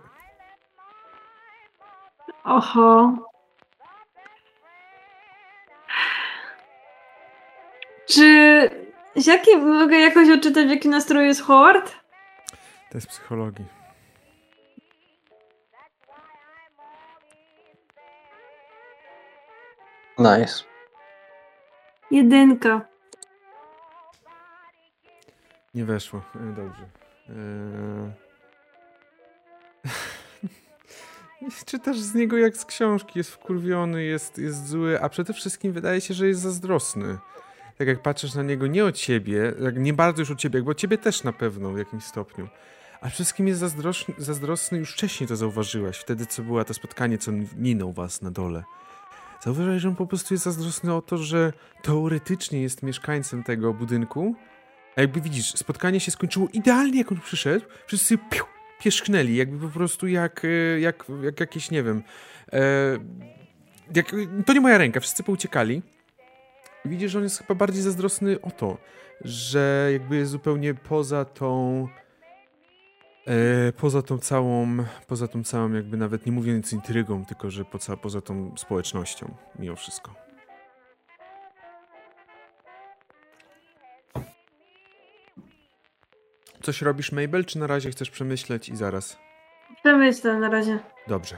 [2.44, 3.14] Oho.
[8.10, 8.70] Czy
[9.16, 11.96] z jakim mogę jakoś odczytać, w jakim nastroju jest Howard?
[12.92, 13.83] To jest psychologii.
[20.24, 20.64] Nice.
[22.12, 22.82] Jedynka.
[25.74, 26.22] Nie weszło.
[26.36, 26.86] E, Dobrze.
[27.30, 28.14] E,
[31.66, 36.02] Czytasz z niego jak z książki, jest wkurwiony, jest, jest zły, a przede wszystkim wydaje
[36.02, 37.18] się, że jest zazdrosny.
[37.78, 40.74] Tak jak patrzysz na niego nie o ciebie, jak nie bardzo już o ciebie, bo
[40.74, 42.48] ciebie też na pewno w jakimś stopniu.
[43.02, 47.32] A wszystkim jest zazdrosny, zazdrosny już wcześniej to zauważyłaś, wtedy co było to spotkanie, co
[47.58, 48.64] minął was na dole.
[49.44, 54.36] Zauważyłeś, że on po prostu jest zazdrosny o to, że teoretycznie jest mieszkańcem tego budynku,
[54.96, 58.46] a jakby widzisz, spotkanie się skończyło idealnie, jak on przyszedł, wszyscy piu,
[58.80, 62.04] pierzchnęli, jakby po prostu jak, e, jak, jak jakieś, nie wiem,
[62.54, 62.60] e,
[63.96, 64.16] jak,
[64.46, 65.82] to nie moja ręka, wszyscy pouciekali.
[66.86, 68.78] Widzisz, że on jest chyba bardziej zazdrosny o to,
[69.22, 71.88] że jakby jest zupełnie poza tą
[73.78, 78.22] poza tą całą, poza tą całą jakby nawet nie mówiąc intrygą, tylko że poza, poza
[78.22, 80.24] tą społecznością mimo wszystko.
[86.62, 89.18] Coś robisz, Mabel, czy na razie chcesz przemyśleć i zaraz?
[89.84, 90.80] Przemyślę na razie.
[91.08, 91.38] Dobrze.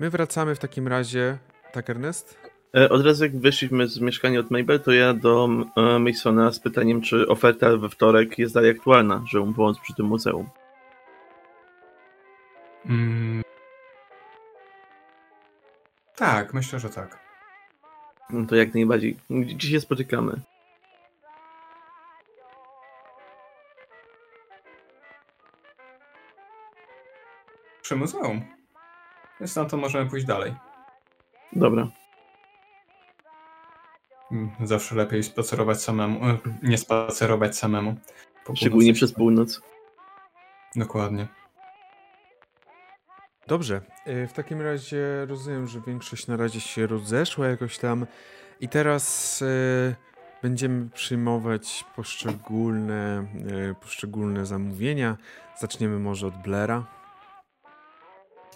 [0.00, 1.38] My wracamy w takim razie.
[1.72, 2.38] Tak, Ernest?
[2.76, 6.60] E, od razu jak wyszliśmy z mieszkania od Mabel, to ja do e, Masona z
[6.60, 10.46] pytaniem, czy oferta we wtorek jest dalej aktualna, że mu pomóc przy tym muzeum.
[12.86, 13.42] Mm.
[16.16, 17.18] Tak, myślę, że tak.
[18.30, 19.16] No to jak najbardziej.
[19.30, 20.40] Gdzie się spotykamy?
[27.82, 28.42] Przy muzeum.
[29.40, 30.54] Więc na to możemy pójść dalej.
[31.52, 31.88] Dobra.
[34.32, 37.96] Mm, Zawsze lepiej spacerować samemu, e, nie spacerować samemu.
[38.44, 38.96] Po Szczególnie północy.
[38.96, 39.60] przez północ.
[40.76, 41.28] Dokładnie.
[43.52, 43.80] Dobrze.
[44.04, 48.06] E, W takim razie rozumiem, że większość na razie się rozeszła jakoś tam
[48.60, 49.94] i teraz e,
[50.42, 53.26] będziemy przyjmować poszczególne,
[53.70, 55.16] e, poszczególne zamówienia.
[55.58, 56.84] Zaczniemy może od Blaira.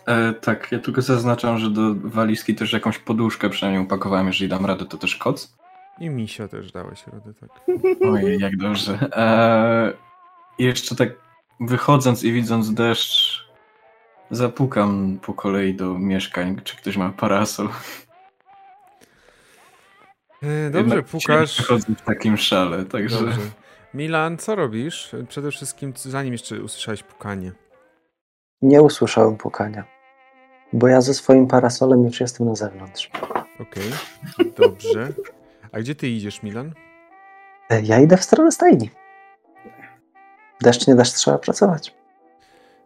[0.06, 4.66] E, tak, ja tylko zaznaczam, że do walizki też jakąś poduszkę przynajmniej upakowałem, jeżeli dam
[4.66, 5.56] radę, to też koc.
[6.00, 7.50] I Misia też dałeś radę, tak.
[8.12, 8.98] Ojej, jak dobrze.
[9.12, 9.92] E,
[10.58, 11.08] jeszcze tak
[11.60, 13.45] wychodząc i widząc deszcz,
[14.30, 17.68] zapukam po kolei do mieszkań, czy ktoś ma parasol.
[20.42, 21.66] E, Dobrze, Jednak pukasz.
[21.66, 23.18] Chodzę w takim szale, także...
[23.20, 23.38] Dobrze.
[23.94, 25.16] Milan, co robisz?
[25.28, 27.52] Przede wszystkim, zanim jeszcze usłyszałeś pukanie.
[28.62, 29.84] Nie usłyszałem pukania,
[30.72, 33.10] bo ja ze swoim parasolem już jestem na zewnątrz.
[33.60, 33.90] Okej,
[34.56, 35.08] dobrze.
[35.72, 36.72] A gdzie ty idziesz, Milan?
[37.70, 38.90] E, Ja idę w stronę stajni.
[40.60, 41.94] Deszcz nie deszcz, trzeba pracować.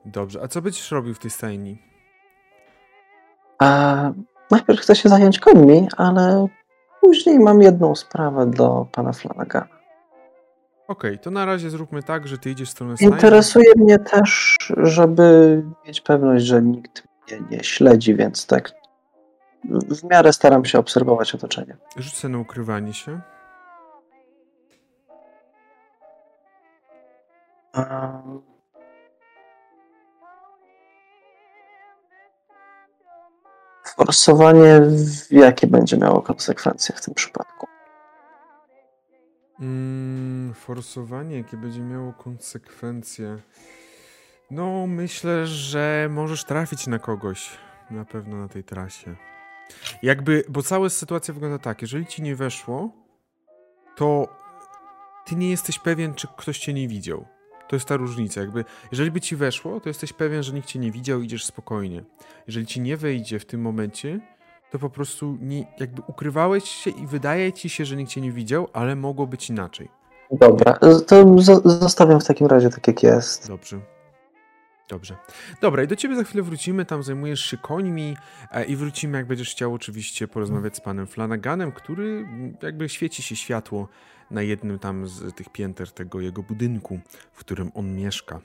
[0.04, 0.42] Dobrze.
[0.42, 1.78] A co będziesz robił w tej stajni?
[3.58, 4.10] A
[4.50, 6.46] najpierw chcę się zająć końmi, ale
[7.00, 9.80] później mam jedną sprawę do pana Flanagana.
[10.88, 13.12] Okej, to na razie zróbmy tak, że ty idziesz w stronę stajni.
[13.14, 18.72] Interesuje mnie też, żeby mieć pewność, że nikt mnie nie śledzi, więc tak
[19.70, 21.76] w miarę staram się obserwować otoczenie.
[22.00, 23.20] Sobie na ukrywanie się.
[27.74, 28.49] Um,
[34.00, 34.80] Forsowanie,
[35.30, 37.66] jakie będzie miało konsekwencje w tym przypadku?
[39.60, 43.38] Mm, forsowanie, jakie będzie miało konsekwencje.
[44.50, 47.50] No, myślę, że możesz trafić na kogoś.
[47.90, 49.16] Na pewno na tej trasie.
[50.02, 52.90] Jakby, bo cała sytuacja wygląda tak, jeżeli ci nie weszło,
[53.96, 54.28] to
[55.26, 57.26] ty nie jesteś pewien, czy ktoś cię nie widział.
[57.70, 58.40] To jest ta różnica.
[58.40, 62.04] Jakby, jeżeli by ci weszło, to jesteś pewien, że nikt cię nie widział idziesz spokojnie.
[62.46, 64.20] Jeżeli ci nie wejdzie w tym momencie,
[64.70, 68.32] to po prostu nie, jakby ukrywałeś się i wydaje ci się, że nikt cię nie
[68.32, 69.88] widział, ale mogło być inaczej.
[70.30, 73.48] Dobra, to zo- zostawiam w takim razie tak jak jest.
[73.48, 73.80] Dobrze.
[74.90, 75.16] Dobrze.
[75.60, 78.16] Dobra, i do ciebie za chwilę wrócimy, tam zajmujesz się końmi
[78.50, 82.28] e, i wrócimy, jak będziesz chciał oczywiście porozmawiać z panem Flanaganem, który
[82.62, 83.88] jakby świeci się światło
[84.30, 87.00] na jednym tam z tych pięter tego jego budynku,
[87.32, 88.40] w którym on mieszka.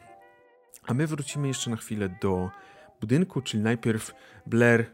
[0.88, 2.50] A my wrócimy jeszcze na chwilę do
[3.02, 4.14] budynku, czyli najpierw
[4.46, 4.86] Blair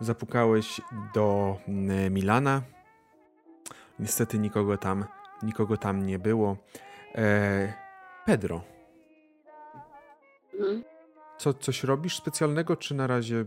[0.00, 0.80] zapukałeś
[1.14, 1.56] do
[2.10, 2.62] Milana.
[3.98, 5.04] Niestety nikogo tam,
[5.42, 6.56] nikogo tam nie było.
[7.14, 7.72] E,
[8.26, 8.64] Pedro,
[10.60, 10.84] Mhm.
[11.38, 13.44] co, coś robisz specjalnego, czy na razie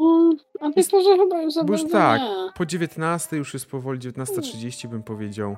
[0.00, 2.20] Mm, A myślę, że chyba już za Bo już tak.
[2.20, 2.48] nie.
[2.56, 5.56] po 19 już jest powoli 19.30 bym powiedział,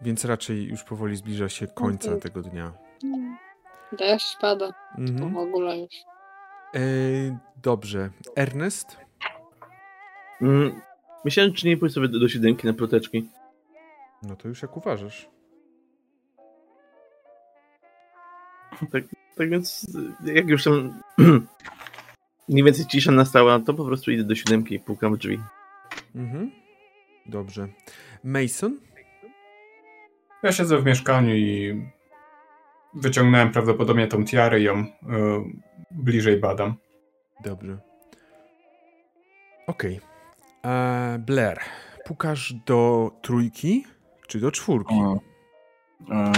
[0.00, 2.20] więc raczej już powoli zbliża się końca Mhm.
[2.20, 2.72] tego dnia.
[3.04, 3.36] Mm.
[3.92, 5.34] Deszcz pada, to Mhm.
[5.34, 5.94] w ogóle już.
[6.74, 6.80] E,
[7.62, 8.10] dobrze.
[8.36, 8.96] Ernest?
[10.42, 10.80] Mm,
[11.24, 13.28] myślałem, czy nie pójść sobie do, do siódemki na proteczki.
[14.22, 15.28] No to już jak uważasz.
[18.92, 19.04] Tak,
[19.36, 19.86] tak więc,
[20.24, 21.02] jak już tam
[22.48, 25.40] mniej więcej cisza nastała, to po prostu idę do siódemki i pukam w drzwi.
[26.14, 26.50] Mhm.
[27.26, 27.68] Dobrze.
[28.24, 28.80] Mason?
[30.42, 31.82] Ja siedzę w mieszkaniu i
[32.94, 34.86] wyciągnąłem prawdopodobnie tą tiarę i ją y,
[35.90, 36.74] bliżej badam.
[37.44, 37.78] Dobrze.
[39.66, 40.00] Okej.
[40.62, 41.18] Okay.
[41.18, 41.60] Blair,
[42.04, 43.84] pukasz do trójki
[44.28, 44.94] czy do czwórki?
[44.94, 45.20] O,
[46.10, 46.32] e,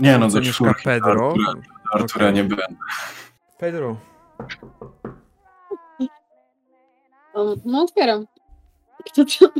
[0.00, 0.84] nie no, do czwórki.
[0.84, 1.28] Pedro.
[1.28, 1.54] Artura,
[1.92, 2.34] Artura Okej.
[2.34, 2.66] nie będę.
[3.58, 3.96] Pedro,
[7.34, 8.26] Um, no otwieram.
[9.06, 9.52] Kto to?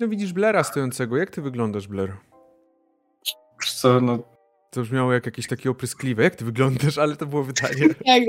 [0.00, 1.16] no widzisz Blaira stojącego.
[1.16, 2.12] Jak ty wyglądasz, Blair?
[3.60, 4.18] Wiesz co, no,
[4.70, 6.22] To brzmiało jak jakieś takie opryskliwe.
[6.22, 6.98] Jak ty wyglądasz?
[6.98, 7.86] Ale to było pytanie.
[8.04, 8.22] Jak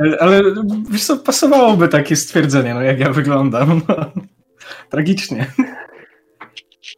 [0.00, 0.42] ale, ale
[0.90, 3.82] wiesz co, pasowałoby takie stwierdzenie, no jak ja wyglądam.
[3.88, 3.96] No.
[4.90, 5.52] Tragicznie.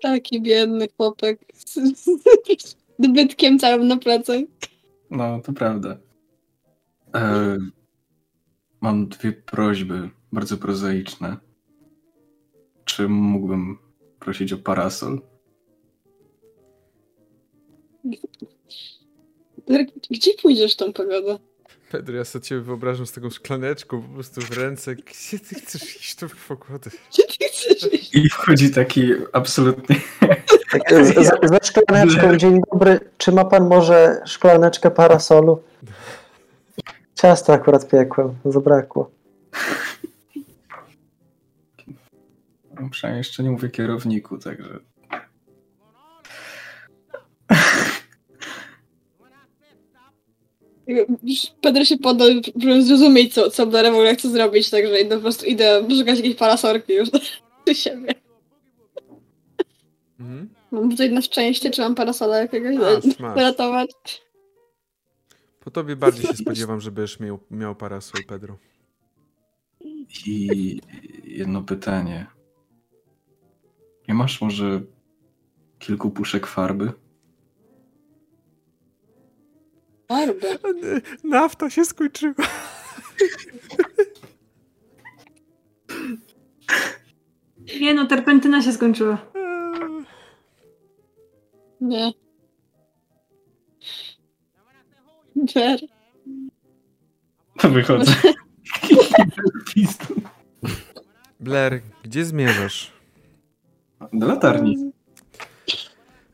[0.01, 1.41] Taki biedny chłopek.
[1.55, 4.41] Z, z dobytkiem całym na plecach.
[5.11, 5.99] No, to prawda.
[7.15, 7.59] E,
[8.81, 11.37] mam dwie prośby, bardzo prozaiczne.
[12.85, 13.79] Czy mógłbym
[14.21, 15.21] prosić o parasol?
[20.11, 21.39] Gdzie pójdziesz tą pogodę?
[21.93, 24.95] Pedro, ja sobie ciebie wyobrażam z taką szklaneczką po prostu w ręce.
[24.95, 26.17] Gdzie ty chcesz iść?
[27.09, 28.15] Gdzie ty chcesz iść?
[28.15, 29.97] I wchodzi taki absolutnie.
[31.03, 33.01] Z, z, ze szklaneczką, dzień dobry.
[33.19, 35.63] Czy ma pan może szklaneczkę parasolu?
[37.15, 39.11] Ciasto akurat piekłem, zabrakło.
[42.81, 44.79] No, Przynajmniej jeszcze nie mówię kierowniku, także.
[51.61, 55.23] Pedro się podał, żeby zrozumieć, co, co Blair w ogóle chce zrobić, także idę, po
[55.23, 57.11] prostu idę szukać jakiejś parasorki już
[57.67, 58.15] do siebie.
[60.21, 60.49] Mhm.
[60.73, 63.37] Mam tutaj na szczęście, czy mam parasola jakiegoś Masz, masz.
[63.37, 63.91] ratować?
[65.61, 68.59] Po tobie bardziej się spodziewam, że będziesz miał, miał parasol, Pedro.
[70.27, 70.81] I
[71.25, 72.27] jedno pytanie.
[74.09, 74.83] Nie masz może
[75.79, 76.93] kilku puszek farby?
[80.13, 80.59] Farby.
[81.25, 82.35] Nafta się skończyła.
[87.81, 89.19] Nie no, terpentyna się skończyła.
[91.81, 92.13] Nie.
[97.59, 98.13] To wychodzę.
[101.41, 102.93] Blair, gdzie zmierzasz?
[104.13, 104.93] Do latarni.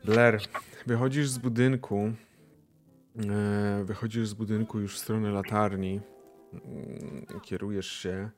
[0.05, 0.41] Blair,
[0.87, 2.11] wychodzisz z budynku.
[3.19, 6.01] E, wychodzisz z budynku już w stronę latarni.
[6.53, 8.29] Mm, Kierujesz się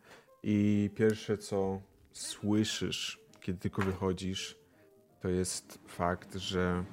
[0.44, 4.58] i pierwsze co słyszysz, kiedy tylko wychodzisz,
[5.22, 6.84] to jest fakt, że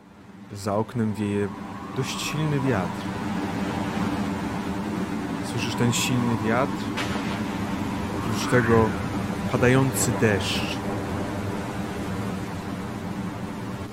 [0.52, 1.48] za oknem wieje
[1.96, 3.02] dość silny wiatr.
[5.44, 6.84] Słyszysz ten silny wiatr?
[8.18, 8.88] Oprócz tego
[9.52, 10.76] padający deszcz.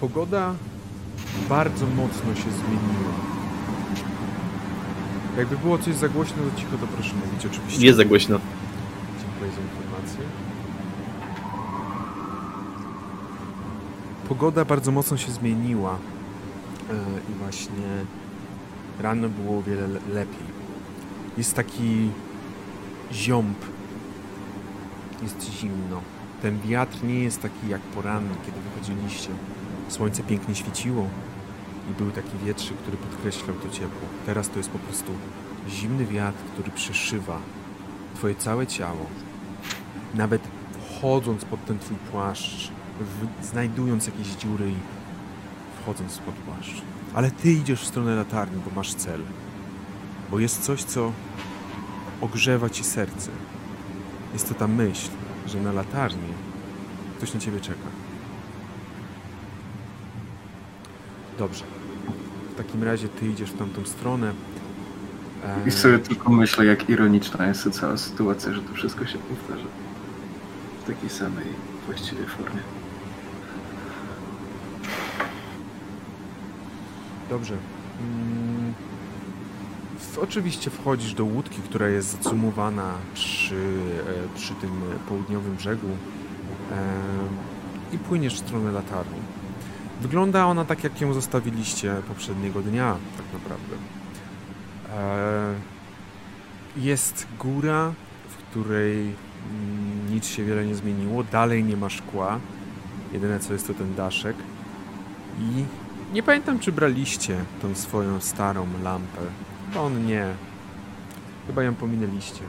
[0.02, 0.56] Pogoda
[1.50, 3.35] bardzo mocno się zmieniła.
[5.38, 7.86] Jakby było coś za głośno, to cicho to proszę mówić oczywiście.
[7.86, 8.40] Jest za głośno.
[9.22, 10.22] Dziękuję za informację.
[14.30, 16.94] Pogoda bardzo mocno się zmieniła e,
[17.32, 18.06] i właśnie
[19.00, 20.46] rano było o wiele le- lepiej.
[21.38, 22.10] Jest taki
[23.14, 23.58] ziąb,
[25.24, 26.02] jest zimno.
[26.42, 29.30] Ten wiatr nie jest taki jak poranny, kiedy wychodziliście.
[29.90, 31.08] Słońce pięknie świeciło
[31.92, 34.08] i był taki wietrzyk, który podkreślał to ciepło.
[34.26, 35.12] Teraz to jest po prostu
[35.70, 37.40] zimny wiatr, który przeszywa
[38.16, 39.06] twoje całe ciało.
[40.14, 40.42] Nawet
[40.90, 42.72] wchodząc pod ten twój płaszcz,
[43.44, 44.76] znajdując jakieś dziury i
[45.82, 46.82] wchodząc pod płaszcz.
[47.14, 49.22] Ale ty idziesz w stronę latarni, bo masz cel.
[50.32, 51.12] Bo jest coś, co
[52.22, 53.32] ogrzewa ci serce.
[54.34, 55.10] Jest to ta myśl,
[55.48, 56.34] że na latarni
[57.18, 58.05] ktoś na ciebie czeka.
[61.40, 61.64] Dobrze.
[62.54, 64.34] W takim razie ty idziesz w tamtą stronę.
[65.68, 69.68] I sobie tylko myślę, jak ironiczna jest ta cała sytuacja, że to wszystko się powtarza.
[70.84, 71.46] W takiej samej
[71.86, 72.60] właściwie formie.
[77.30, 77.54] Dobrze.
[78.02, 78.74] Mm,
[80.22, 84.72] Oczywiście wchodzisz do łódki, która jest zacumowana przy, e, przy tym
[85.10, 85.88] południowym brzegu
[86.72, 89.20] e, i płyniesz w stronę latarni.
[90.02, 93.76] Wygląda ona tak, jak ją zostawiliście poprzedniego dnia, tak naprawdę.
[94.94, 95.54] E,
[96.78, 97.94] Jest góra,
[98.30, 101.24] w której mm, nic się wiele nie zmieniło.
[101.24, 102.40] Dalej nie ma szkła.
[103.14, 104.36] Jedyne co jest to ten daszek.
[105.40, 105.66] I
[106.14, 109.22] nie pamiętam, czy braliście tą swoją starą lampę.
[109.80, 110.26] On nie.
[111.48, 112.42] Chyba ją pominęliście.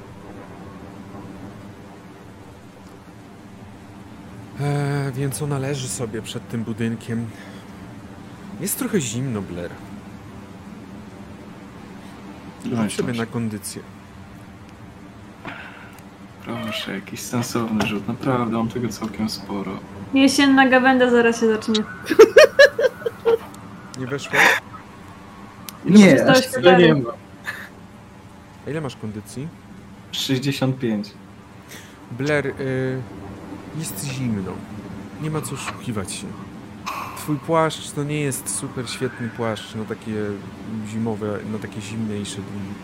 [4.61, 7.27] Eee, więc ona leży sobie przed tym budynkiem.
[8.61, 9.71] Jest trochę zimno, Blair.
[12.73, 13.83] Rzuć sobie na kondycję.
[16.45, 18.09] Proszę, jakiś sensowny rzut.
[18.09, 19.73] Naprawdę, mam tego całkiem sporo.
[20.15, 21.75] Jesienna gawenda zaraz się zacznie.
[23.99, 24.39] Nie weszło?
[25.85, 27.11] Nie, Zostałeś aż tyle nie ma.
[28.67, 29.49] A ile masz kondycji?
[30.13, 31.11] 65.
[32.11, 32.53] Blair, y,
[33.79, 34.53] jest zimno.
[35.23, 36.27] Nie ma co oszukiwać się.
[37.17, 40.25] Twój płaszcz to nie jest super świetny płaszcz na takie
[40.87, 42.75] zimowe, na takie zimniejsze dni.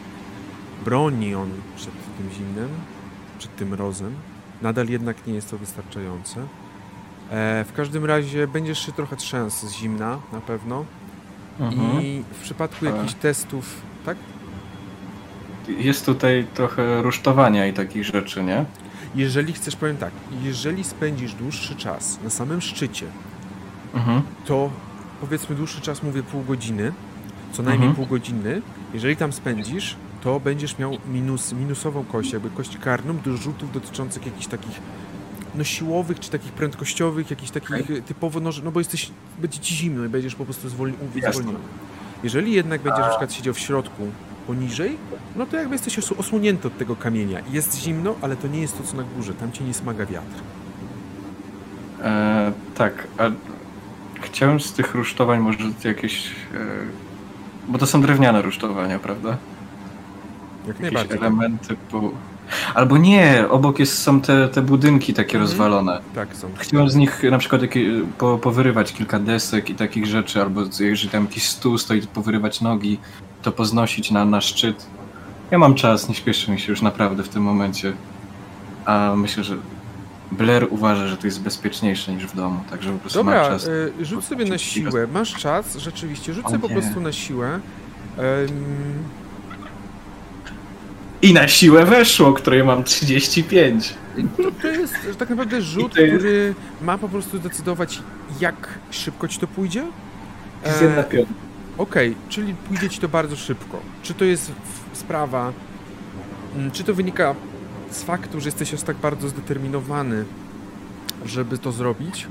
[0.85, 2.69] Broni on przed tym zimnem,
[3.39, 4.15] przed tym mrozem.
[4.63, 6.41] Nadal jednak nie jest to wystarczające.
[7.31, 10.85] E, w każdym razie będziesz się trochę trzęsł z zimna, na pewno.
[11.61, 12.03] Mhm.
[12.03, 14.17] I w przypadku jakichś testów, tak?
[15.69, 18.65] Jest tutaj trochę rusztowania i takich rzeczy, nie?
[19.15, 20.11] Jeżeli chcesz, powiem tak,
[20.43, 23.07] jeżeli spędzisz dłuższy czas na samym szczycie,
[23.95, 24.23] Mhm.
[24.47, 24.71] to
[25.21, 26.93] powiedzmy dłuższy czas, mówię pół godziny,
[27.53, 27.97] co najmniej Mhm.
[27.97, 28.63] pół godziny,
[28.95, 34.27] jeżeli tam spędzisz, to będziesz miał minus, minusową kość, jakby kość karną do rzutów dotyczących
[34.27, 34.81] jakichś takich
[35.55, 39.75] no siłowych, czy takich prędkościowych, jakichś takich e, typowo, no, no bo jesteś, będzie ci
[39.77, 40.97] zimno i będziesz po prostu zwolni,
[41.33, 41.59] zwolniony.
[42.25, 44.03] Jeżeli jednak będziesz na przykład siedział w środku
[44.47, 44.97] poniżej,
[45.37, 47.39] no to jakby jesteś os- osłonięty od tego kamienia.
[47.51, 49.35] Jest zimno, ale to nie jest to, co na górze.
[49.35, 50.41] Tam cię nie smaga wiatr.
[52.03, 53.23] E, tak, a
[54.21, 56.27] chciałem z tych rusztowań może jakieś...
[56.27, 56.33] E,
[57.69, 59.29] bo to są drewniane rusztowania, prawda?
[59.31, 61.19] Jak Jakieś najbardziej.
[61.19, 62.11] elementy po...
[62.75, 65.43] Albo nie, obok jest, są te, te budynki takie Mhm.
[65.43, 66.01] rozwalone.
[66.15, 66.49] Tak są.
[66.59, 67.87] Chciałem z nich na przykład jakie,
[68.19, 72.61] po, powyrywać kilka desek i takich rzeczy, albo jeżeli tam jakiś stół stoi, to powyrywać
[72.61, 72.99] nogi,
[73.43, 74.87] to poznosić na, na szczyt.
[75.51, 77.93] Ja mam czas, nie śpieszy mi się już naprawdę w tym momencie.
[78.85, 79.57] A myślę, że
[80.33, 83.65] Blair uważa, że to jest bezpieczniejsze niż w domu, także po prostu ma Dobra, czas.
[83.67, 85.07] y, rzuć sobie na siłę.
[85.07, 86.35] Masz czas, rzeczywiście.
[86.35, 87.61] Sobie po prostu na siłę.
[88.19, 88.49] Em,
[91.23, 93.95] I na siłę weszło, której mam 35.
[94.37, 97.99] to, to jest tak naprawdę rzut, to jest- który ma po prostu decydować,
[98.41, 99.85] jak szybko ci to pójdzie.
[100.65, 101.33] Z E, jedna piąta.
[101.79, 103.81] Okej, czyli pójdzie ci to bardzo szybko.
[104.03, 104.53] Czy to jest
[104.93, 105.53] sprawa,
[106.57, 107.35] mm, czy to wynika
[107.91, 110.25] z faktu, że jesteś aż tak bardzo zdeterminowany,
[111.25, 112.27] żeby to zrobić?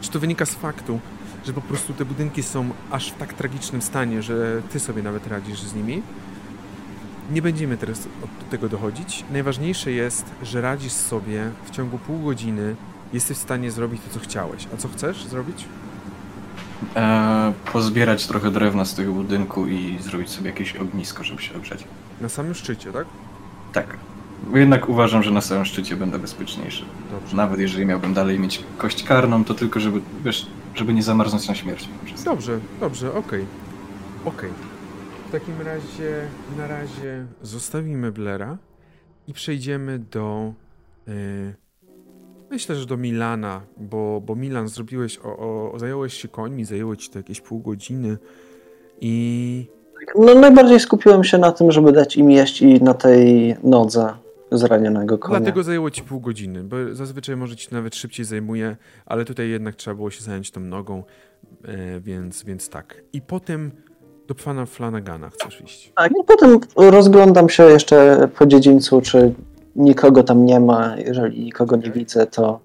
[0.00, 1.00] Czy to wynika z faktu,
[1.46, 5.26] że po prostu te budynki są aż w tak tragicznym stanie, że ty sobie nawet
[5.26, 6.02] radzisz z nimi?
[7.30, 8.02] Nie będziemy teraz
[8.40, 9.24] do tego dochodzić.
[9.32, 12.76] Najważniejsze jest, że radzisz sobie w ciągu pół godziny,
[13.12, 14.68] jesteś w stanie zrobić to, co chciałeś.
[14.74, 15.64] A co chcesz zrobić?
[16.96, 21.84] E, pozbierać trochę drewna z tego budynku i zrobić sobie jakieś ognisko, żeby się ogrzeć.
[22.20, 23.06] Na samym szczycie, tak?
[23.72, 23.96] Tak.
[24.50, 26.84] Bo jednak uważam, że na samym szczycie będę bezpieczniejszy.
[27.10, 27.36] Dobrze.
[27.36, 31.54] Nawet jeżeli miałbym dalej mieć kość karną, to tylko żeby, wiesz, żeby nie zamarznąć na
[31.54, 31.88] śmierć.
[32.24, 33.46] Dobrze, dobrze, okej.
[34.24, 34.50] Okej.
[35.28, 38.58] W takim razie na razie zostawimy Blera
[39.26, 40.52] i przejdziemy do.
[41.08, 41.54] y,
[42.50, 47.10] myślę, że do Milana, bo, bo Milan zrobiłeś, o, o, zająłeś się końmi, zajęło ci
[47.10, 48.18] to jakieś pół godziny
[49.00, 49.66] i
[50.14, 54.14] No najbardziej skupiłem się na tym, żeby dać im jeść i na tej nodze
[54.52, 55.40] zranionego konia.
[55.40, 58.76] dlatego zajęło ci pół godziny, bo zazwyczaj może ci nawet szybciej zajmuje,
[59.06, 61.02] ale tutaj jednak trzeba było się zająć tą nogą,
[61.64, 63.02] e, więc, więc tak.
[63.12, 63.70] I potem
[64.28, 65.92] do pana Flanagana chcesz iść.
[65.96, 69.34] Tak, i potem rozglądam się jeszcze po dziedzińcu, czy
[69.78, 70.96] nikogo tam nie ma.
[70.96, 72.60] Jeżeli nikogo nie widzę, to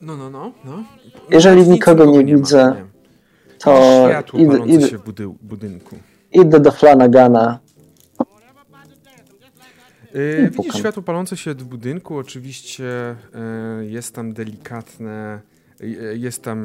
[0.00, 0.52] No, no, no.
[0.64, 0.84] no.
[1.30, 2.84] Jeżeli nikogo nie ma, widzę, nie.
[3.58, 5.96] to Światło idę, się w budy- budynku.
[6.32, 7.58] idę do Flanagana.
[10.14, 13.16] Yy, widzisz światło palące się w budynku, oczywiście
[13.78, 15.40] yy, jest tam delikatne,
[15.80, 16.64] yy, jest tam,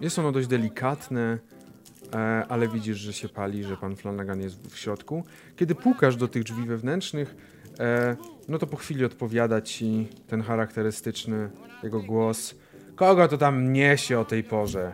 [0.00, 1.38] jest ono dość delikatne,
[2.48, 5.24] ale widzisz, że się pali, że pan Flanagan jest w środku.
[5.56, 7.76] Kiedy pukasz do tych drzwi wewnętrznych, yy,
[8.48, 11.50] no to po chwili odpowiada ci ten charakterystyczny
[11.82, 12.54] jego głos.
[12.96, 14.92] Kogo to tam niesie o tej porze?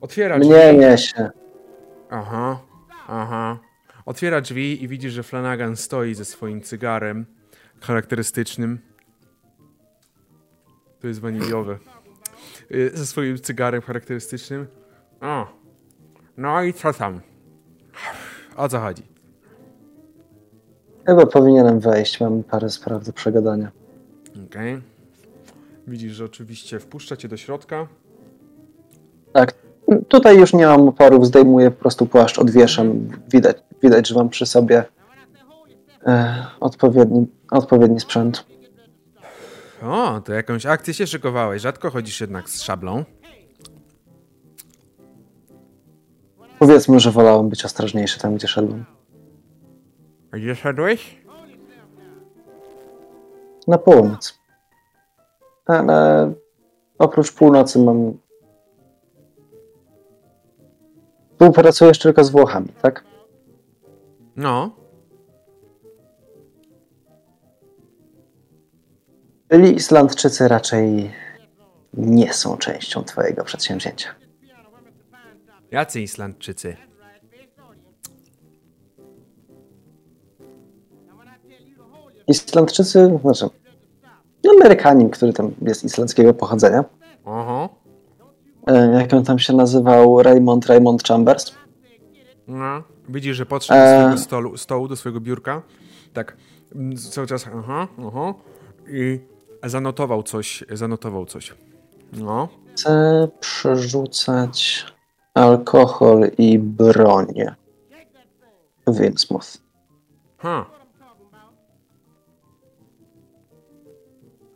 [0.00, 0.50] Otwiera drzwi.
[0.50, 1.30] Mnie niesie.
[2.10, 2.60] Aha,
[3.08, 3.58] aha.
[4.06, 7.26] Otwiera drzwi i widzisz, że Flanagan stoi ze swoim cygarem
[7.80, 8.78] charakterystycznym.
[11.00, 11.78] To jest waniliowe.
[12.70, 14.66] Y, Ze swoim cygarem charakterystycznym.
[15.20, 15.61] O,
[16.36, 17.20] no i co tam?
[18.56, 19.02] O co chodzi?
[21.06, 23.70] Chyba powinienem wejść, mam parę spraw do przegadania.
[24.46, 24.82] Okej.
[25.86, 27.86] Widzisz, że oczywiście wpuszcza cię do środka.
[30.08, 33.08] Tutaj już nie mam oporów, zdejmuję po prostu płaszcz, odwieszam.
[33.28, 34.84] Widać, widać że mam przy sobie
[36.06, 38.44] e, odpowiedni, odpowiedni sprzęt.
[39.82, 41.62] O, to jakąś akcję się szykowałeś.
[41.62, 43.04] Rzadko chodzisz jednak z szablą.
[46.62, 48.84] Powiedzmy, że wolałem być ostrożniejszy tam, gdzie szedłem.
[50.32, 51.22] Gdzie szedłeś?
[53.68, 54.38] Na północ.
[55.66, 56.32] Ale
[56.98, 58.18] oprócz północy mam.
[61.30, 63.04] Współpracujesz tylko z Włochami, tak?
[64.36, 64.70] No.
[69.50, 71.10] Czyli Islandczycy raczej
[71.94, 74.21] nie są częścią Twojego przedsięwzięcia.
[75.72, 76.76] Jacy Islandczycy?
[82.28, 83.46] Islandczycy, znaczy
[84.56, 86.84] Amerykanin, który tam jest islandzkiego pochodzenia.
[87.24, 87.68] Oho.
[88.66, 90.22] E, Jak on tam się nazywał?
[90.22, 91.52] Raymond Raymond Chambers.
[92.48, 92.82] No.
[93.08, 93.98] Widzisz, że podszedł do Eee.
[94.00, 95.62] swojego stolu, stołu, do swojego biurka.
[96.12, 96.36] Tak.
[96.74, 98.34] mm, Cały czas aha, aha.
[98.88, 99.20] I
[99.64, 101.54] zanotował coś, zanotował coś.
[102.12, 102.48] No.
[102.74, 104.86] Chcę przerzucać
[105.34, 107.26] alkohol i broń
[108.86, 109.58] w Innsmouth.
[110.38, 110.66] Ha.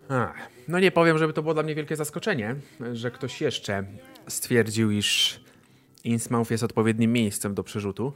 [0.08, 0.32] Ha.
[0.68, 2.56] No nie powiem, żeby to było dla mnie wielkie zaskoczenie,
[2.92, 3.84] że ktoś jeszcze
[4.28, 5.40] stwierdził, iż
[6.04, 8.12] Innsmouth jest odpowiednim miejscem do przerzutu.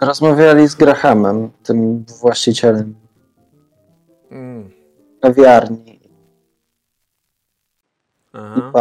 [0.00, 2.94] Rozmawiali z Grahamem, tym właścicielem
[4.30, 4.70] Mm.
[5.20, 6.10] kawiarni i
[8.32, 8.68] Aha.
[8.68, 8.72] I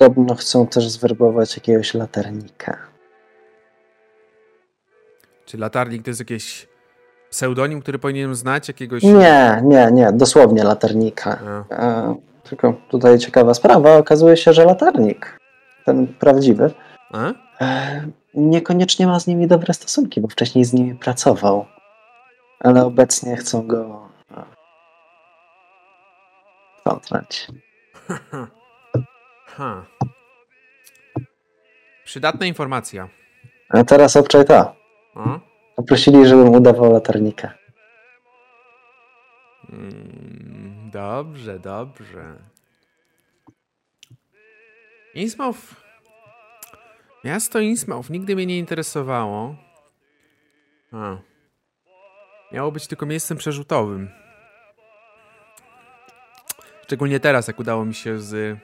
[0.00, 2.78] podobno chcą też zwerbować jakiegoś latarnika.
[5.44, 6.68] Czy latarnik to jest jakiś
[7.30, 8.68] pseudonim, który powinienem znać?
[8.68, 9.02] Jakiegoś...
[9.02, 11.38] Nie, nie, nie, dosłownie latarnika.
[11.70, 12.14] E,
[12.44, 15.38] tylko tutaj ciekawa sprawa, okazuje się, że latarnik,
[15.84, 16.70] ten prawdziwy,
[17.60, 18.04] e,
[18.34, 21.66] niekoniecznie ma z nimi dobre stosunki, bo wcześniej z nimi pracował.
[22.60, 24.44] Ale obecnie chcą go e,
[26.80, 27.48] wtrącnąć.
[29.56, 29.86] Ha.
[32.04, 33.08] Przydatna informacja.
[33.68, 34.76] A teraz obczaj to.
[35.14, 35.40] A?
[35.76, 37.54] Poprosili, żebym udawał latarnika.
[39.72, 42.36] Mm, dobrze, dobrze.
[45.14, 45.76] Innsmouth.
[47.24, 49.56] Miasto Innsmouth nigdy mnie nie interesowało.
[50.92, 51.16] A.
[52.52, 54.10] Miało być tylko miejscem przerzutowym.
[56.82, 58.58] Szczególnie teraz, jak udało mi się z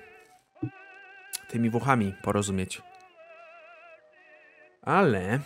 [1.48, 2.82] tymi Włochami porozumieć.
[4.82, 5.40] Ale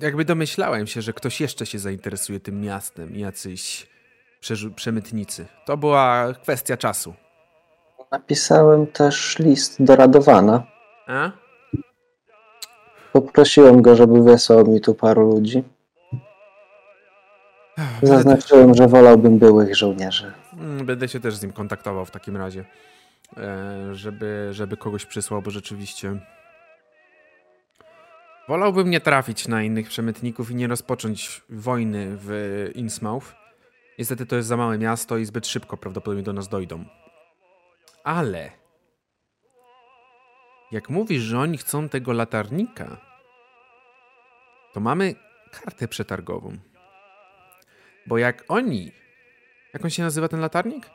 [0.00, 3.86] jakby domyślałem się, że ktoś jeszcze się zainteresuje tym miastem, jacyś
[4.76, 5.46] przemytnicy.
[5.66, 7.14] To była kwestia czasu.
[8.12, 10.62] Napisałem też list do Radowana.
[11.06, 11.30] A?
[13.12, 15.64] Poprosiłem go, żeby wysłał mi tu paru ludzi.
[18.02, 20.32] Zaznaczyłem, że wolałbym byłych żołnierzy.
[20.52, 22.64] Mm, Będę się też z nim kontaktował w takim razie,
[23.92, 26.20] żeby, żeby kogoś przysłał, bo rzeczywiście
[28.48, 32.30] wolałbym nie trafić na innych przemytników i nie rozpocząć wojny w
[32.74, 33.34] Innsmouth.
[33.98, 36.84] Niestety to jest za małe miasto i zbyt szybko prawdopodobnie do nas dojdą.
[38.04, 38.50] Ale
[40.72, 42.96] jak mówisz, że oni chcą tego latarnika,
[44.72, 45.14] to mamy
[45.50, 46.56] kartę przetargową.
[48.06, 48.92] Bo jak oni
[49.76, 50.90] jak on się nazywa ten latarnik?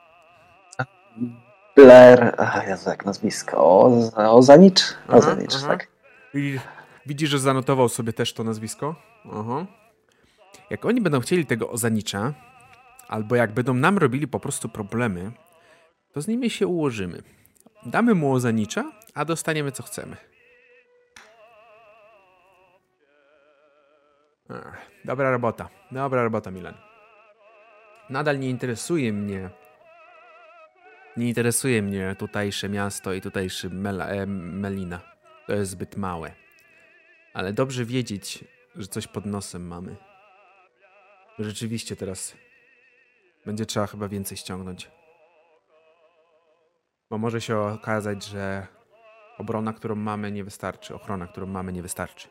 [1.76, 3.91] Blair, ach, Jezu, jak nazwisko, o,
[4.38, 4.81] Ozanicz?
[5.07, 5.68] Aha, Ozanicz, aha.
[5.68, 5.88] tak.
[6.34, 6.60] I
[7.06, 8.95] widzisz, że zanotował sobie też to nazwisko?
[9.34, 9.65] Aha.
[10.69, 12.34] Jak oni będą chcieli tego Ozanicza,
[13.07, 15.31] albo jak będą nam robili po prostu problemy,
[16.14, 17.22] to z nimi się ułożymy.
[17.85, 20.18] Damy mu Ozanicza, a dostaniemy co chcemy.
[24.49, 25.69] Ach, dobra robota.
[25.91, 26.73] Dobra robota, Milan.
[28.10, 29.49] Nadal nie interesuje mnie
[31.17, 35.01] nie interesuje mnie tutejsze miasto i tutejszy Mela, e, Melina.
[35.47, 36.31] To jest zbyt małe.
[37.33, 39.95] Ale dobrze wiedzieć, że coś pod nosem mamy.
[41.39, 42.35] Rzeczywiście teraz
[43.45, 44.91] będzie trzeba chyba więcej ściągnąć.
[47.09, 48.67] Bo może się okazać, że
[49.38, 50.95] obrona, którą mamy, nie wystarczy.
[50.95, 52.27] Ochrona, którą mamy, nie wystarczy.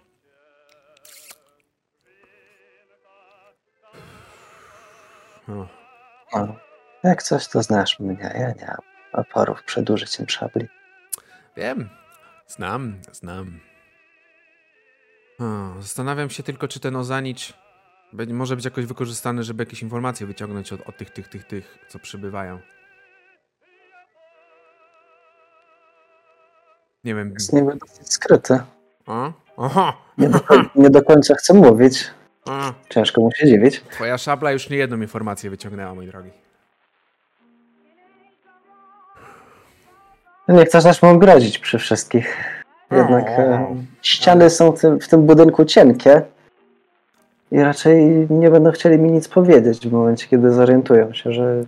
[6.32, 6.69] O.
[7.04, 8.32] Jak coś, to znasz mnie.
[8.34, 8.76] Ja nie mam
[9.12, 10.68] oporów przed użyciem szabli.
[11.56, 11.88] Wiem.
[12.46, 13.60] Znam, znam.
[15.40, 17.54] O, zastanawiam się tylko, czy ten ozanicz
[18.28, 21.98] może być jakoś wykorzystany, żeby jakieś informacje wyciągnąć od, od tych, tych, tych, tych, co
[21.98, 22.58] przybywają.
[27.04, 27.32] Nie wiem.
[27.32, 28.60] Jest niby dosyć skryty.
[29.06, 29.32] A?
[29.58, 29.96] Aha!
[30.18, 30.40] Nie do,
[30.74, 32.10] nie do końca chcę mówić.
[32.48, 32.72] A.
[32.88, 33.80] Ciężko mu się dziwić.
[33.80, 36.30] Twoja szabla już nie jedną informację wyciągnęła, mój drogi.
[40.50, 42.54] Nie chcesz mu grozić przy wszystkich.
[42.90, 46.22] Jednak e, ściany są w tym, w tym budynku cienkie
[47.52, 51.64] i raczej nie będą chcieli mi nic powiedzieć w momencie, kiedy zorientują się, że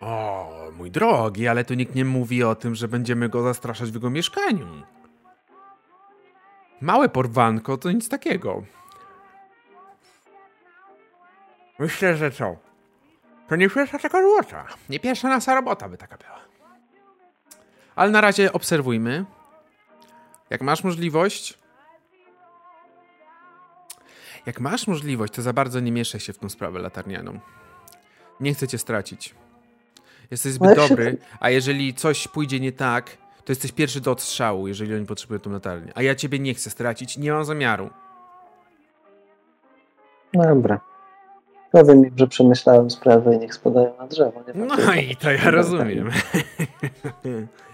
[0.00, 3.94] O, mój drogi, ale tu nikt nie mówi o tym, że będziemy go zastraszać w
[3.94, 4.66] jego mieszkaniu.
[6.80, 8.62] Małe porwanko to nic takiego.
[11.78, 12.56] Myślę, że co?
[13.48, 14.66] To nie pierwsza taka złota.
[14.88, 16.47] Nie pierwsza nasza robota by taka była.
[17.98, 19.24] Ale na razie obserwujmy.
[20.50, 21.58] Jak masz możliwość.
[24.46, 27.40] Jak masz możliwość, to za bardzo nie mieszaj się w tą sprawę latarnianą.
[28.40, 29.34] Nie chcę cię stracić.
[30.30, 34.68] Jesteś zbyt No dobry, a jeżeli coś pójdzie nie tak, to jesteś pierwszy do odstrzału,
[34.68, 35.92] jeżeli oni potrzebują tą latarnię.
[35.94, 37.90] A ja ciebie nie chcę stracić, nie mam zamiaru.
[40.34, 40.80] dobra.
[41.72, 44.42] Powiem im, że przemyślałem sprawę i niech spadają na drzewo.
[44.54, 46.10] No i to ja rozumiem.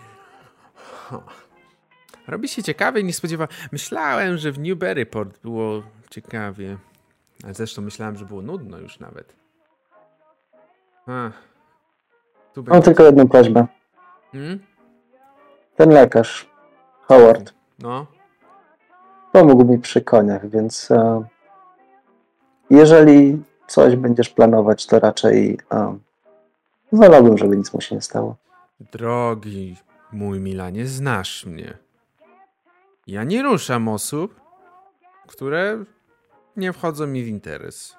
[2.28, 3.52] Robi się ciekawie, nie spodziewałem.
[3.72, 6.76] Myślałem, że w Newburyport było ciekawie.
[7.44, 9.34] Ale zresztą myślałem, że było nudno już nawet.
[11.06, 11.32] Ach.
[12.54, 12.84] Tu Mam będzie.
[12.84, 13.66] tylko jedną prośbę.
[14.32, 14.58] Hmm?
[15.76, 16.50] Ten lekarz,
[17.02, 18.06] Howard, No.
[19.32, 21.24] pomógł mi przy koniach, więc e,
[22.70, 25.98] jeżeli coś będziesz planować, to raczej e,
[26.92, 28.36] wolałbym, żeby nic mu się nie stało.
[28.92, 29.76] Drogi
[30.14, 31.78] mój Milanie, znasz mnie.
[33.06, 34.40] Ja nie ruszam osób,
[35.26, 35.84] które
[36.56, 37.96] nie wchodzą mi w interes.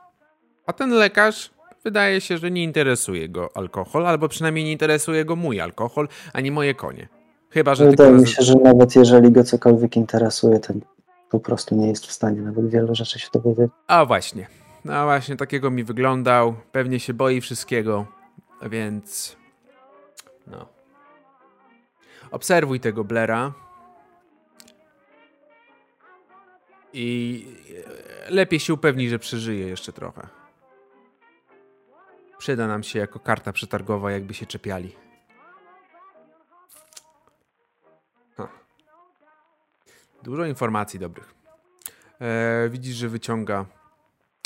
[0.66, 1.52] A ten lekarz
[1.84, 6.52] wydaje się, że nie interesuje go alkohol, albo przynajmniej nie interesuje go mój alkohol, ani
[6.52, 7.08] moje konie.
[7.50, 8.22] Chyba, że Wydaje tylko...
[8.22, 10.74] mi się, że nawet jeżeli go cokolwiek interesuje, to
[11.30, 13.72] po prostu nie jest w stanie nawet wielu rzeczy się dowiedzieć.
[13.88, 14.48] A właśnie.
[14.86, 16.56] No właśnie, takiego mi wyglądał.
[16.72, 18.06] Pewnie się boi wszystkiego,
[18.70, 19.38] więc...
[20.48, 20.74] No.
[22.31, 23.53] Obserwuj tego Blera.
[26.93, 27.45] I
[28.27, 30.27] e, lepiej się upewnij, że przeżyje jeszcze trochę.
[32.38, 34.95] Przyda nam się jako karta przetargowa, jakby się czepiali.
[40.26, 41.35] Dużo informacji dobrych.
[42.22, 43.65] E, widzisz, że wyciąga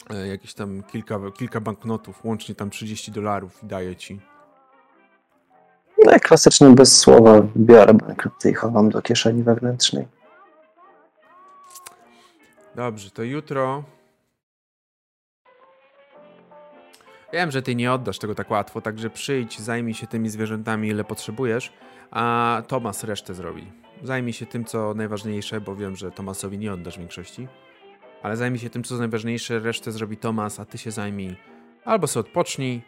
[0.10, 4.19] e, jakieś tam kilka, kilka banknotów, łącznie tam 30 dolarów i daje ci.
[6.05, 10.07] No jak klasycznie bez słowa biorę banknoty i chowam do kieszeni wewnętrznej.
[12.76, 13.84] Dobrze, to jutro.
[17.34, 21.03] Wiem, że ty nie oddasz tego tak łatwo, także przyjdź, zajmij się tymi zwierzętami, ile
[21.03, 21.73] potrzebujesz,
[22.11, 23.71] a Tomas resztę zrobi.
[24.03, 27.47] Zajmij się tym, co najważniejsze, bo wiem, że Tomasowi nie oddasz większości.
[28.23, 31.35] Ale zajmij się tym, co najważniejsze, resztę zrobi Tomas, a ty się zajmij.
[31.85, 32.81] Albo sobie odpocznij,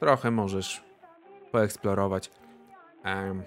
[0.00, 0.84] trochę możesz
[1.54, 2.30] poeksplorować.
[3.04, 3.42] Em,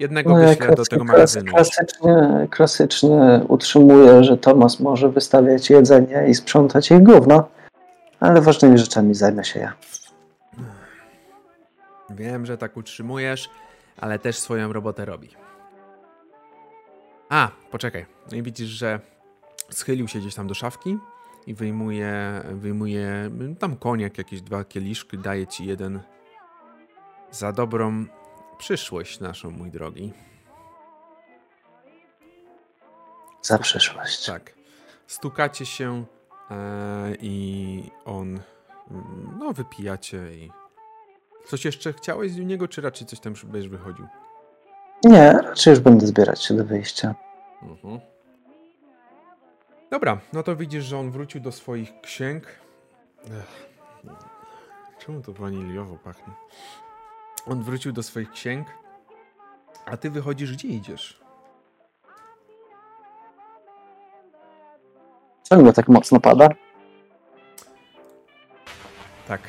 [0.00, 1.52] jednego No, wyślę do tego magazynu.
[1.52, 7.48] Klasycznie, klasycznie utrzymuję, że Tomas może wystawiać jedzenie i sprzątać jej gówno,
[8.20, 9.72] ale ważnymi rzeczami zajmę się ja.
[12.10, 13.50] Wiem, że tak utrzymujesz,
[13.96, 15.28] ale też swoją robotę robi.
[17.28, 18.06] A, poczekaj.
[18.30, 19.00] No i widzisz, że
[19.70, 20.98] schylił się gdzieś tam do szafki
[21.46, 26.00] i wyjmuje, wyjmuje mm, tam koniak, jakieś dwa kieliszki, daje ci jeden
[27.30, 28.06] za dobrą
[28.58, 30.12] przyszłość naszą, mój drogi.
[33.42, 34.26] Za przyszłość.
[34.26, 34.54] Tak.
[35.06, 36.04] Stukacie się
[36.50, 38.40] e, i on,
[38.90, 40.50] mm, no wypijacie i...
[41.46, 44.06] Coś jeszcze chciałeś z niego, czy raczej coś tam będziesz wychodził?
[45.04, 47.14] Nie, raczej już będę zbierać się do wyjścia.
[47.62, 48.00] Mhm.
[49.90, 52.46] Dobra, no to widzisz, że on wrócił do swoich księg.
[53.24, 53.66] Ech.
[54.98, 56.32] Czemu to waniliowo pachnie?
[57.46, 58.66] On wrócił do swoich księg,
[59.86, 61.20] a ty wychodzisz, gdzie idziesz?
[65.48, 66.48] Czemu tak mocno pada?
[69.28, 69.40] Tak.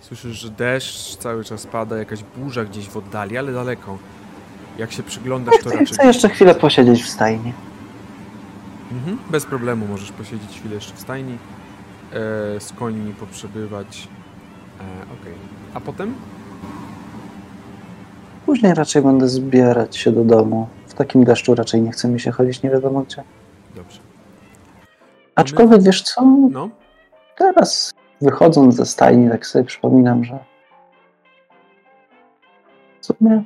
[0.00, 3.98] Słyszysz, że deszcz cały czas pada, jakaś burza gdzieś w oddali, ale daleko.
[4.78, 5.86] Jak się przyglądasz, to raczej...
[5.86, 7.52] Chcę jeszcze chwilę posiedzieć w stajni.
[8.92, 14.08] Mhm, bez problemu możesz posiedzieć chwilę jeszcze w stajni, e, z końmi poprzebywać.
[14.80, 15.34] E, Okej.
[15.74, 16.14] A potem?
[18.50, 20.68] Później raczej będę zbierać się do domu.
[20.86, 23.22] W takim deszczu raczej nie chce mi się chodzić nie wiadomo gdzie.
[23.76, 24.00] Dobrze.
[25.34, 26.22] Aczkolwiek wiesz co?
[26.50, 26.68] No,
[27.36, 30.38] Teraz wychodząc ze stajni, tak sobie przypominam, że
[33.00, 33.42] w sumie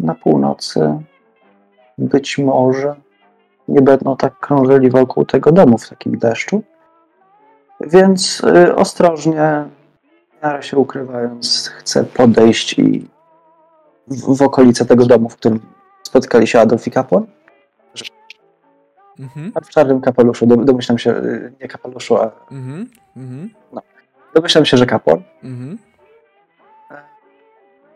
[0.00, 0.98] na północy
[1.98, 2.94] być może
[3.68, 6.62] nie będą tak krążyli wokół tego domu w takim deszczu.
[7.80, 9.64] Więc y, ostrożnie,
[10.38, 13.13] w miarę się ukrywając, chcę podejść i
[14.08, 15.60] w, w okolice tego domu, w którym
[16.02, 17.26] spotkali się Adolf i kapłan.
[19.18, 23.50] Mhm, A w czarnym kapeluszu, dom- domyślam się, y, nie kapeluszu, a mhm, mhm,
[24.34, 25.22] domyślam się, że kapłan.
[25.42, 25.78] mhm.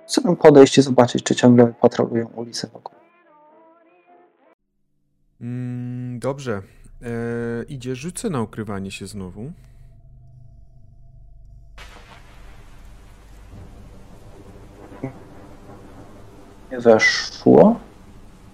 [0.06, 2.94] Chcę podejść i zobaczyć, czy ciągle patrolują ulice wokół.
[5.40, 6.62] Mm, dobrze.
[7.02, 9.52] E, idzie, rzucę na ukrywanie się znowu.
[16.78, 17.80] Nie weszło.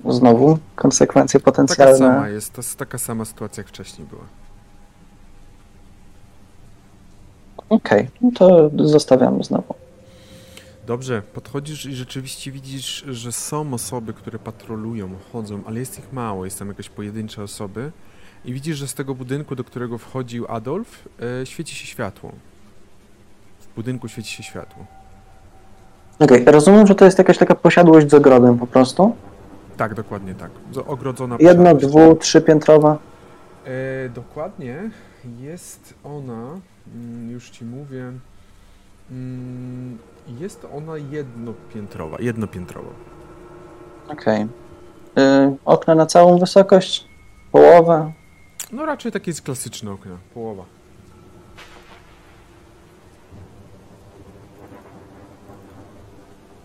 [0.08, 1.98] Znowu konsekwencje Taka potencjalne.
[1.98, 4.22] sama jest, to jest taka sama sytuacja jak wcześniej była.
[7.68, 9.74] Okej, no to zostawiamy znowu.
[10.86, 16.44] Dobrze, podchodzisz i rzeczywiście widzisz, że są osoby, które patrolują, chodzą, ale jest ich mało,
[16.44, 17.92] jest tam jakieś pojedyncze osoby.
[18.44, 21.08] I widzisz, że z tego budynku, do którego wchodził Adolf,
[21.42, 22.32] e, świeci się światło.
[23.60, 24.86] W budynku świeci się światło.
[26.18, 29.14] Okej, rozumiem, że to jest jakaś taka posiadłość z ogrodem po prostu.
[29.76, 30.50] Tak, dokładnie tak.
[30.86, 32.98] Ogrodzona Jedno, dwu, trzypiętrowa.
[33.64, 34.90] E, dokładnie
[35.40, 36.60] jest ona,
[36.94, 38.12] mm, już ci mówię,
[39.10, 39.98] mm,
[40.40, 42.90] jest ona jednopiętrowa, jednopiętrowa.
[44.08, 44.42] Okej.
[44.42, 44.46] Y,
[45.64, 47.08] okna na całą wysokość?
[47.52, 48.12] Połowę?
[48.72, 50.64] No raczej takie jest klasyczne okna, połowa.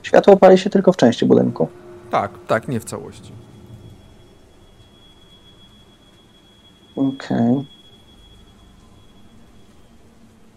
[0.03, 1.67] Światło pali się tylko w części budynku.
[2.11, 3.31] Tak, tak, nie w całości.
[6.95, 7.65] Okej.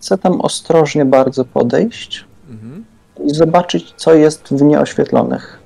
[0.01, 2.85] Chcę tam ostrożnie bardzo podejść Mhm.
[3.25, 5.59] i zobaczyć, co jest w nieoświetlonych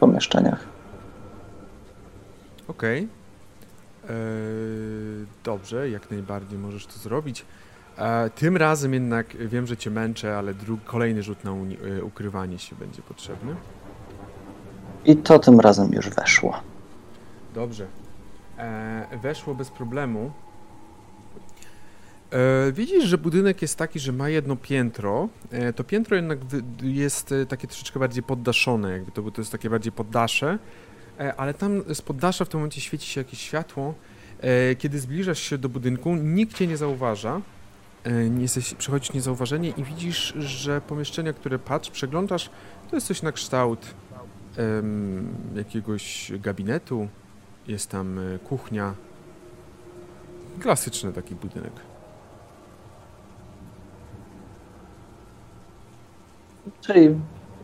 [0.00, 0.64] pomieszczeniach.
[2.68, 3.08] Okej.
[4.10, 4.16] Eee,
[5.44, 7.44] Dobrze, jak najbardziej możesz to zrobić.
[7.98, 10.54] E, tym razem jednak wiem, że cię męczę, ale
[10.84, 13.54] kolejny rzut na e, ukrywanie się będzie potrzebny.
[15.04, 16.60] I to tym razem już weszło.
[17.54, 17.86] Dobrze.
[18.58, 20.30] E, weszło bez problemu.
[22.30, 25.28] E, widzisz, że budynek jest taki, że ma jedno piętro.
[25.50, 26.38] E, to piętro jednak
[26.82, 30.58] jest e, takie troszeczkę bardziej poddaszone, jakby to, to jest takie bardziej poddasze.
[31.20, 33.94] E, ale tam z poddasza w tym momencie świeci się jakieś światło.
[34.40, 37.40] E, kiedy zbliżasz się do budynku, nikt cię nie zauważa.
[38.06, 42.50] E, jesteś, przechodzisz niezauważenie i widzisz, że pomieszczenia, które patrz, przeglądasz,
[42.90, 43.80] to jest coś na kształt
[44.56, 47.08] em, jakiegoś gabinetu,
[47.68, 48.94] jest tam e, kuchnia.
[50.60, 51.72] Klasyczny taki budynek.
[56.80, 57.14] Czyli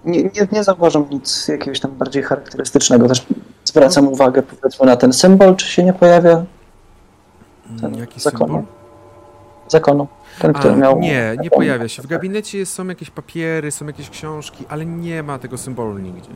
[0.04, 3.08] nie, nie, nie zauważam nic jakiegoś tam bardziej charakterystycznego.
[3.08, 3.26] Też
[3.64, 6.44] zwracam uwagę powiedzmy na ten symbol, czy się nie pojawia
[7.80, 8.46] Ten Mm, Jaki zakonu.
[8.54, 8.64] symbol?
[9.68, 10.08] zakonu.
[10.42, 10.98] Ten, który A, miał.
[11.00, 12.02] nie, nie pojawia się.
[12.02, 16.30] W gabinecie jest, są jakieś papiery, są jakieś książki, ale nie ma tego symbolu nigdzie.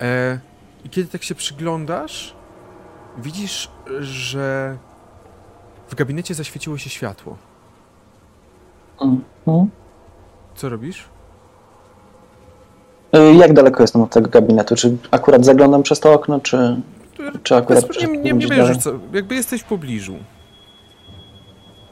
[0.00, 0.38] E,
[0.84, 2.34] I kiedy tak się przyglądasz,
[3.18, 3.70] widzisz,
[4.00, 4.76] że
[5.88, 7.36] w gabinecie zaświeciło się światło.
[9.00, 9.70] Mhm.
[10.54, 11.04] Co robisz?
[13.16, 14.76] Y, Jak daleko jestem od tego gabinetu?
[14.76, 16.80] Czy akurat zaglądam przez to okno, czy,
[17.42, 18.78] czy akurat nie, nie, nie dalej?
[18.78, 20.16] co, jakby jesteś w pobliżu.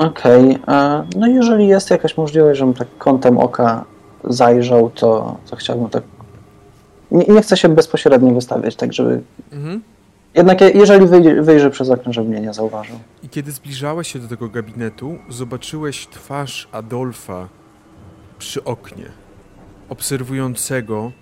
[0.00, 3.84] Okej, a no jeżeli jest jakaś możliwość, żebym tak kątem oka
[4.24, 6.02] zajrzał, to, to chciałbym tak.
[7.10, 9.22] Nie, nie chcę się bezpośrednio wystawiać, tak żeby.
[9.52, 9.82] Mhm.
[10.34, 11.06] Jednak je- jeżeli
[11.42, 12.96] wyjrzę przez okno, żeby mnie nie zauważył.
[13.22, 17.48] I kiedy zbliżałeś się do tego gabinetu, zobaczyłeś twarz Adolfa
[18.38, 19.04] przy oknie,
[19.88, 21.12] obserwującego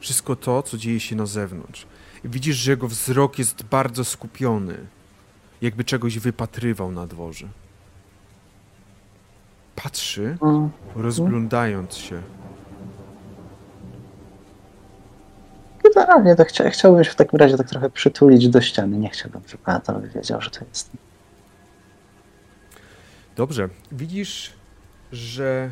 [0.00, 1.86] wszystko to, co dzieje się na zewnątrz.
[2.24, 4.74] Widzisz, że jego wzrok jest bardzo skupiony,
[5.62, 7.46] jakby czegoś wypatrywał na dworze.
[9.76, 10.38] Patrzy,
[10.96, 12.22] rozglądając się.
[15.84, 18.98] Generalnie to chcia, chciałbym się w takim razie tak trochę przytulić do ściany.
[18.98, 20.90] Nie chciałbym, żeby Adolf wiedział, że to jest.
[23.36, 24.52] Dobrze, widzisz,
[25.12, 25.70] że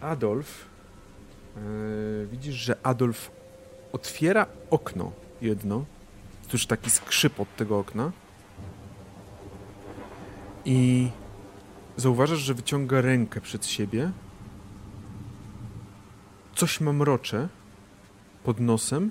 [0.00, 0.64] Adolf.
[1.56, 1.60] e,
[2.26, 3.30] widzisz, że Adolf
[3.92, 5.12] otwiera okno
[5.42, 5.84] jedno.
[6.50, 8.12] Tuż taki skrzyp od tego okna.
[10.64, 11.10] I
[11.98, 14.10] Zauważasz, że wyciąga rękę przed siebie.
[16.54, 17.48] Coś ma mrocze
[18.44, 19.10] pod nosem.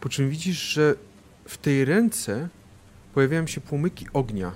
[0.00, 0.94] Po czym widzisz, że
[1.44, 2.48] w tej ręce
[3.14, 4.52] pojawiają się płomyki ognia,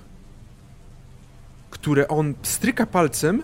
[1.70, 3.42] które on stryka palcem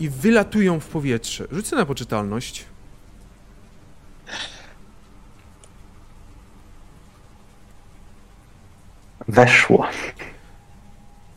[0.00, 1.46] i wylatują w powietrze.
[1.50, 2.64] Rzucę na poczytalność.
[9.28, 9.86] Weszło.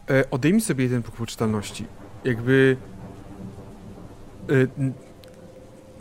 [0.09, 1.85] E, odejmij sobie jeden punkt poczytalności.
[2.23, 2.77] Jakby...
[4.49, 4.67] E,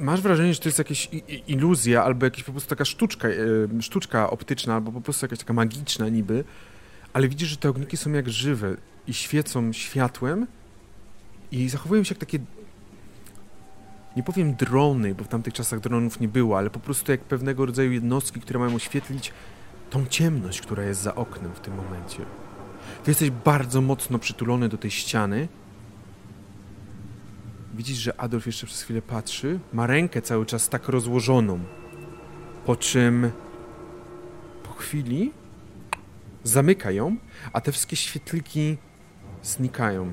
[0.00, 1.08] masz wrażenie, że to jest jakaś
[1.46, 5.52] iluzja, albo jakaś po prostu taka sztuczka, e, sztuczka optyczna, albo po prostu jakaś taka
[5.52, 6.44] magiczna niby,
[7.12, 8.76] ale widzisz, że te ogniki są jak żywe
[9.06, 10.46] i świecą światłem
[11.52, 12.38] i zachowują się jak takie
[14.16, 17.66] nie powiem drony, bo w tamtych czasach dronów nie było, ale po prostu jak pewnego
[17.66, 19.32] rodzaju jednostki, które mają oświetlić
[19.90, 22.24] tą ciemność, która jest za oknem w tym momencie.
[23.04, 25.48] Ty jesteś bardzo mocno przytulony do tej ściany.
[27.74, 29.60] Widzisz, że Adolf jeszcze przez chwilę patrzy.
[29.72, 31.60] Ma rękę cały czas tak rozłożoną.
[32.66, 33.30] Po czym
[34.62, 35.32] po chwili
[36.44, 37.16] zamyka ją,
[37.52, 38.76] a te wszystkie świetliki
[39.42, 40.12] znikają.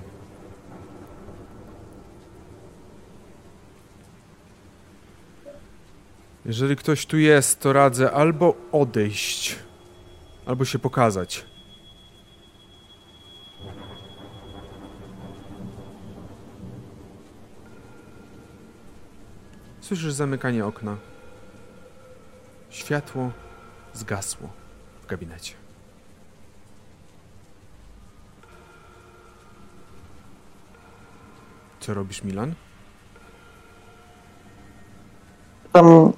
[6.45, 9.55] Jeżeli ktoś tu jest, to radzę albo odejść,
[10.45, 11.45] albo się pokazać.
[19.85, 20.97] Słyszysz zamykanie okna.
[22.69, 23.31] Światło
[23.93, 24.49] zgasło
[25.01, 25.53] w gabinecie.
[31.79, 32.53] Co robisz, Milan?
[35.71, 36.13] Tam,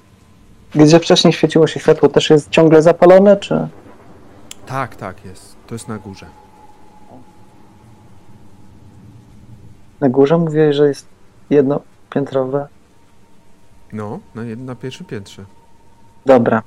[0.74, 3.68] gdzie wcześniej świeciło się światło, też jest ciągle zapalone, czy...
[4.66, 5.56] Tak, tak, jest.
[5.66, 6.26] To jest na górze.
[10.00, 11.06] Na górze mówiłeś, że jest
[11.50, 12.68] jednopiętrowe?
[13.92, 15.44] No, na, na pierwszym piętrze.
[16.26, 16.62] Dobra,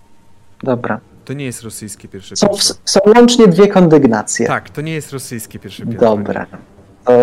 [0.64, 1.00] dobra.
[1.26, 2.76] To nie jest rosyjskie pierwsze Są, piętro.
[2.86, 4.48] są łącznie dwie kondygnacje.
[4.48, 6.10] Tak, to nie jest rosyjskie pierwsze piętro.
[6.18, 6.46] Dobra.
[7.06, 7.14] To,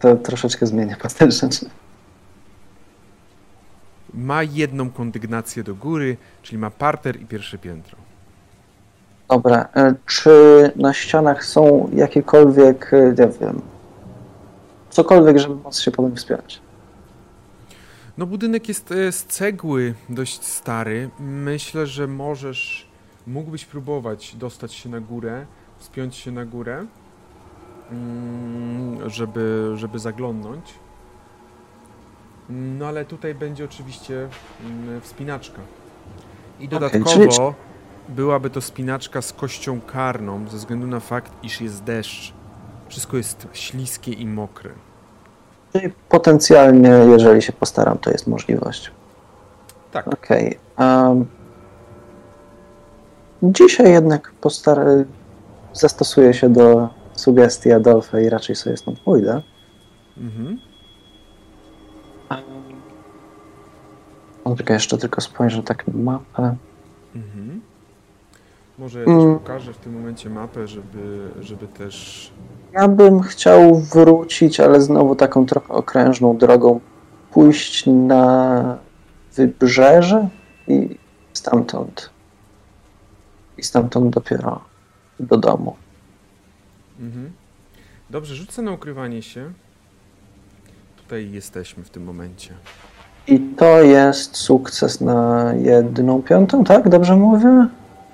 [0.00, 1.66] to troszeczkę zmienia postać rzeczy.
[4.14, 7.98] Ma jedną kondygnację do góry, czyli ma parter i pierwsze piętro.
[9.28, 9.68] Dobra.
[9.76, 10.30] e, Czy
[10.76, 13.60] na ścianach są jakiekolwiek, nie wiem,
[14.90, 16.60] cokolwiek, żeby móc się po nim wspierać?
[18.18, 21.10] No budynek jest e, z cegły dość stary.
[21.20, 22.88] Myślę, że możesz,
[23.26, 25.46] mógłbyś próbować dostać się na górę,
[25.78, 26.86] wspiąć się na górę,
[27.90, 30.74] mm, żeby, żeby zaglądnąć.
[32.48, 34.28] No ale tutaj będzie oczywiście
[34.64, 35.60] mm, wspinaczka.
[36.60, 37.54] I dodatkowo
[38.08, 42.32] byłaby to spinaczka z kością karną, ze względu na fakt, iż jest deszcz.
[42.88, 44.70] Wszystko jest śliskie i mokre.
[45.74, 48.90] Czyli potencjalnie, jeżeli się postaram, to jest możliwość.
[49.92, 50.08] Tak.
[50.08, 50.58] Okej.
[50.78, 51.26] em,
[53.42, 54.78] dzisiaj jednak postar...
[55.72, 59.42] zastosuję się do sugestii Adolfa i raczej sobie stąd pójdę.
[60.16, 60.58] Mhm.
[64.44, 66.56] No, tylko jeszcze tylko spojrzę tak na mapę.
[67.14, 67.60] Mhm.
[68.78, 69.38] Może ja też Mm.
[69.38, 72.30] pokażę w tym momencie mapę, żeby, żeby też.
[72.72, 76.80] Ja bym chciał wrócić, ale znowu taką trochę okrężną drogą,
[77.30, 78.78] pójść na
[79.34, 80.28] wybrzeże
[80.68, 80.98] i
[81.32, 82.10] stamtąd.
[83.58, 84.60] I stamtąd dopiero
[85.20, 85.76] do domu.
[87.00, 87.32] Mhm.
[88.10, 89.52] Dobrze, rzucę na ukrywanie się.
[90.96, 92.54] Tutaj jesteśmy w tym momencie.
[93.26, 96.88] I to jest sukces na jedną piątą, tak?
[96.88, 97.66] Dobrze mówię?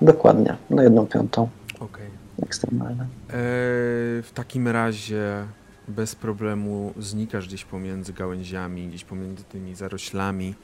[0.02, 1.48] Dokładnie, na jedną piątą.
[1.80, 2.06] Okej.
[2.42, 3.06] Ekstremalne.
[3.28, 5.44] Eee, w takim razie
[5.88, 10.54] bez problemu znikasz gdzieś pomiędzy gałęziami, gdzieś pomiędzy tymi zaroślami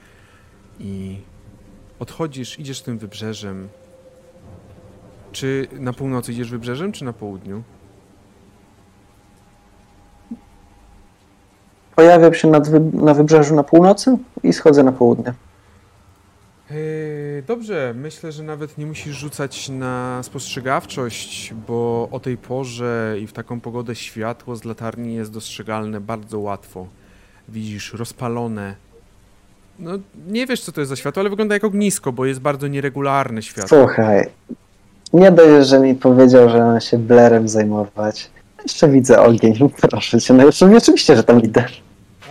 [0.80, 1.20] i
[1.98, 3.68] odchodzisz, idziesz tym wybrzeżem.
[5.32, 7.62] Czy na północy idziesz wybrzeżem, czy na południu?
[11.96, 15.32] Pojawiam się nad na wybrzeżu na północy i schodzę na południe.
[16.70, 23.26] Eee, Dobrze, myślę, że nawet nie musisz rzucać na spostrzegawczość, bo o tej porze i
[23.26, 26.86] w taką pogodę światło z latarni jest dostrzegalne bardzo łatwo.
[27.48, 28.74] Widzisz rozpalone.
[29.78, 29.90] No,
[30.28, 33.42] nie wiesz, co to jest za światło, ale wygląda jak ognisko, bo jest bardzo nieregularne
[33.42, 33.78] światło.
[33.78, 34.28] Słuchaj,
[35.12, 38.30] nie dość, że mi powiedział, że mam się blerem zajmować.
[38.62, 39.54] Jeszcze widzę ogień,
[39.90, 40.34] proszę cię.
[40.34, 41.64] No jeszcze oczywiście, że tam idę.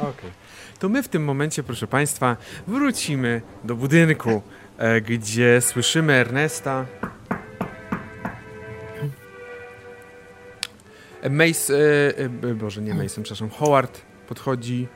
[0.02, 0.45] Okej.
[0.80, 2.38] To my w tym momencie, proszę Państwa,
[2.68, 4.42] wrócimy do budynku,
[4.78, 6.86] e, gdzie słyszymy Ernesta.
[11.30, 14.88] Mace, e, e, Boże, nie Mason, przepraszam, Howard podchodzi,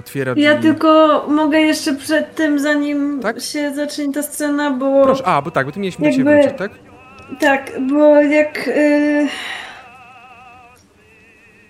[0.00, 0.42] otwiera drzwi.
[0.44, 3.40] Ja tylko mogę jeszcze przed tym, zanim Tak?
[3.40, 6.42] się zacznie ta scena, bo Proszę, a, bo tak, bo ty mieliśmy do Jakby- ciebie
[6.42, 6.70] wrócić, tak?
[7.40, 9.28] tak, bo jak y,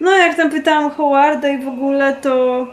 [0.01, 2.67] no jak tam pytałam Howarda i w ogóle to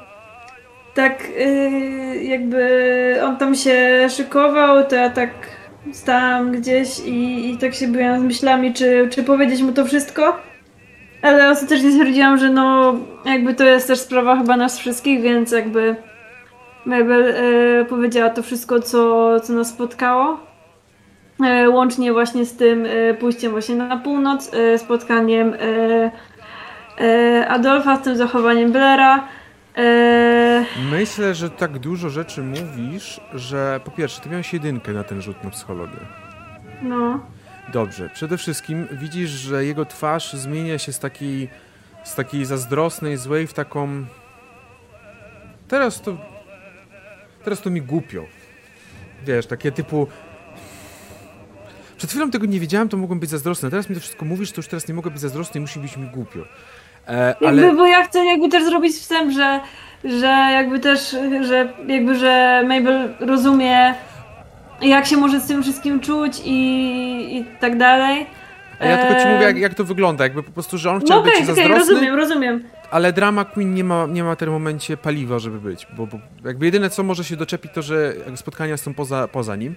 [0.98, 5.30] tak y, jakby on tam się szykował, to ja tak
[5.92, 10.40] stałam gdzieś i, i tak się byłam z myślami, czy, czy powiedzieć mu to wszystko.
[11.22, 12.96] Ale ostatecznie stwierdziłam, że no
[13.26, 15.96] jakby to jest też sprawa chyba nas wszystkich, więc jakby
[16.86, 20.40] Mabel e, powiedziała to wszystko, co, co nas spotkało.
[21.46, 25.54] E, łącznie właśnie z tym e, pójściem właśnie na północ, e, spotkaniem
[27.00, 29.28] e, Adolfa, z tym zachowaniem Blaira.
[29.78, 35.22] E, Myślę, że tak dużo rzeczy mówisz, że po pierwsze, ty miałeś jedynkę na ten
[35.22, 36.00] rzut na psychologię.
[36.82, 37.20] no.
[37.74, 38.10] Dobrze.
[38.14, 41.50] Przede wszystkim widzisz, że jego twarz zmienia się z takiej,
[42.04, 44.06] z takiej zazdrosnej, złej w taką...
[45.68, 46.18] Teraz to...
[47.44, 48.26] Teraz to mi głupio.
[49.26, 50.08] Wiesz, takie typu...
[51.98, 53.70] Przed chwilą tego nie wiedziałem, to mogłem być zazdrosny.
[53.70, 55.98] Teraz mi to wszystko mówisz, to już teraz nie mogę być zazdrosny i musi być
[55.98, 56.40] mi głupio.
[57.08, 57.74] E, Jakby, ale...
[57.74, 59.60] bo ja chcę jakby też zrobić wstęp, że,
[60.04, 63.94] że jakby też, że jakby, że Mabel rozumie
[64.82, 68.26] jak się może z tym wszystkim czuć i, i tak dalej.
[68.80, 70.24] Ja tylko ci Eee, mówię, jak, jak to wygląda.
[70.24, 72.64] Jakby po prostu, że on No chciał okej, być okej, zazdrosny, rozumiem, rozumiem.
[72.92, 75.88] ale drama queen nie ma, nie ma w tym momencie paliwa, żeby być.
[75.98, 79.76] Bo, bo jakby jedyne, co może się doczepić, to, że spotkania są poza, poza nim.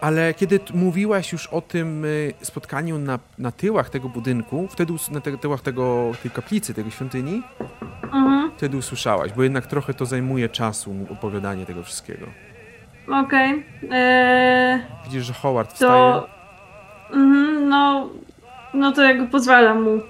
[0.00, 5.20] Ale kiedy mówiłaś już o tym y, spotkaniu na, na tyłach tego budynku, wtedy na
[5.20, 7.42] te, tyłach tego, tej kaplicy, tego świątyni,
[8.02, 12.26] Mhm, wtedy usłyszałaś, bo jednak trochę to zajmuje czasu, opowiadanie tego wszystkiego.
[13.24, 13.66] okej.
[13.90, 15.90] Eee, Widzisz, że Howard wstaje.
[15.90, 16.28] to...
[17.12, 18.08] Mhm, no...
[18.74, 20.00] No to jakby pozwalam mu.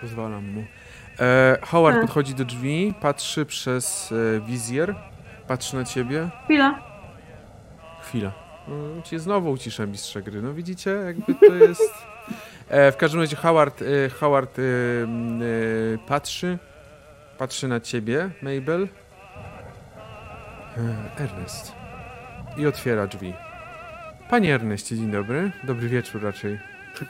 [0.00, 0.64] Pozwalam mu.
[1.20, 2.02] E, Howard Tak.
[2.04, 4.94] podchodzi do drzwi, patrzy przez e, wizjer,
[5.48, 6.28] patrzy na ciebie.
[6.44, 6.78] Chwila.
[8.06, 8.32] Chwila.
[8.68, 10.42] No, ci znowu ucisza mistrza gry.
[10.42, 11.94] No widzicie, jakby to jest...
[12.68, 14.66] E, w każdym razie Howard, e, Howard e, e,
[16.06, 16.58] patrzy,
[17.38, 18.88] patrzy na ciebie, Mabel.
[20.76, 21.72] E, Ernest.
[22.56, 23.34] I otwiera drzwi.
[24.30, 25.52] Panie Erneście, dzień dobry.
[25.64, 26.58] Dobry wieczór raczej.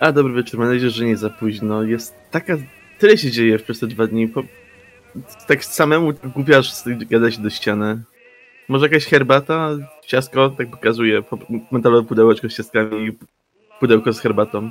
[0.00, 1.82] A, dobry wieczór, mam nadzieję, że nie za późno.
[1.82, 2.56] Jest taka...
[2.98, 4.28] Tyle się dzieje przez te dwa dni.
[4.28, 4.42] Po...
[5.46, 6.72] Tak samemu głupiasz
[7.10, 8.02] gada się do ściany.
[8.68, 9.68] Może jakaś herbata?
[10.06, 10.48] Ciastko?
[10.50, 11.22] Tak pokazuje.
[11.22, 11.38] po-
[11.70, 13.18] Metalowe pudełeczko z ciastkami i
[13.80, 14.70] pudełko z herbatą.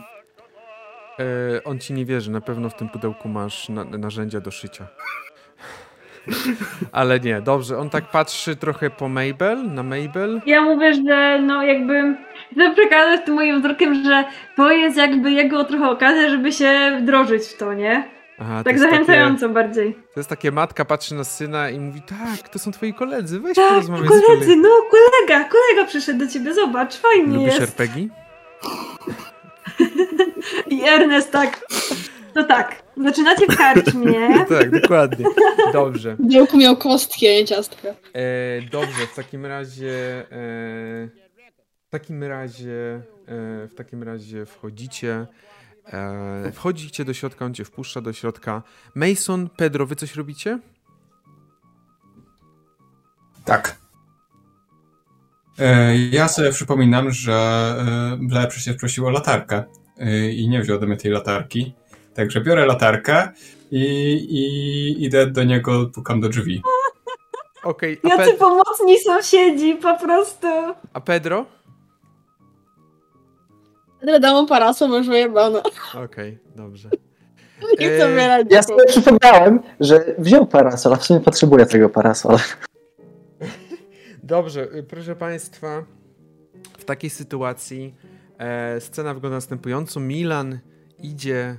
[1.20, 4.88] E, on ci nie wierzy, na pewno w tym pudełku masz na, narzędzia do szycia.
[6.92, 7.78] Ale nie, dobrze.
[7.78, 10.42] On tak patrzy trochę po Mabel, na Mabel.
[10.46, 12.16] Ja mówię, że no jakby
[12.54, 14.24] chcę przekazać tym moim wzrokiem, że
[14.56, 18.10] to jest jakby jego trochę okazja, żeby się wdrożyć w to, nie?
[18.40, 19.94] Aha, Tak jest zachęcająco bardziej.
[19.94, 23.40] Takie, to jest takie matka patrzy na syna i mówi, tak, to są twoi koledzy,
[23.40, 27.62] weź Tak, porozmawiaj z koledzy, no kolega, kolega przyszedł do ciebie, zobacz, fajnie Lubisz jest.
[27.62, 28.08] RPG?
[30.70, 31.66] I Ernest tak,
[32.34, 34.30] to tak, zaczynacie karczmie.
[34.60, 35.26] tak, dokładnie.
[35.74, 36.16] Dobrze.
[36.20, 37.88] Białku miał kostki, a nie ciastka.
[38.14, 39.92] E, dobrze, w takim razie.
[40.20, 41.08] E,
[41.88, 43.02] w takim razie.
[43.28, 45.26] E, w takim razie wchodzicie.
[45.94, 48.64] E, wchodzicie do środka, on cię wpuszcza do środka.
[48.96, 50.60] Mason, Pedro, wy coś robicie?
[53.46, 53.78] Tak.
[55.60, 59.64] E, Ja sobie przypominam, że e, Blair przecież prosił o latarkę
[59.98, 61.74] e, i nie wziął ode mnie tej latarki.
[62.14, 63.30] Także biorę latarkę
[63.72, 63.82] i,
[64.30, 66.62] i idę do niego, pukam do drzwi.
[67.64, 70.48] Okej, a, Jacy pomocni sąsiedzi, po prostu.
[70.94, 71.46] a Pedro?
[74.08, 75.62] Ale dam mu parasol, bo już wyjebane.
[76.06, 76.90] Okej, dobrze.
[77.80, 78.48] Nie E, chcę wylać.
[78.50, 82.40] Ja sobie przypomniałem, że wziął parasol, a w sumie potrzebuje tego parasola.
[84.24, 85.84] Dobrze, y, proszę Państwa,
[86.78, 87.96] w takiej sytuacji
[88.38, 90.00] e, scena wygląda następująco.
[90.00, 90.60] Milan
[91.00, 91.58] idzie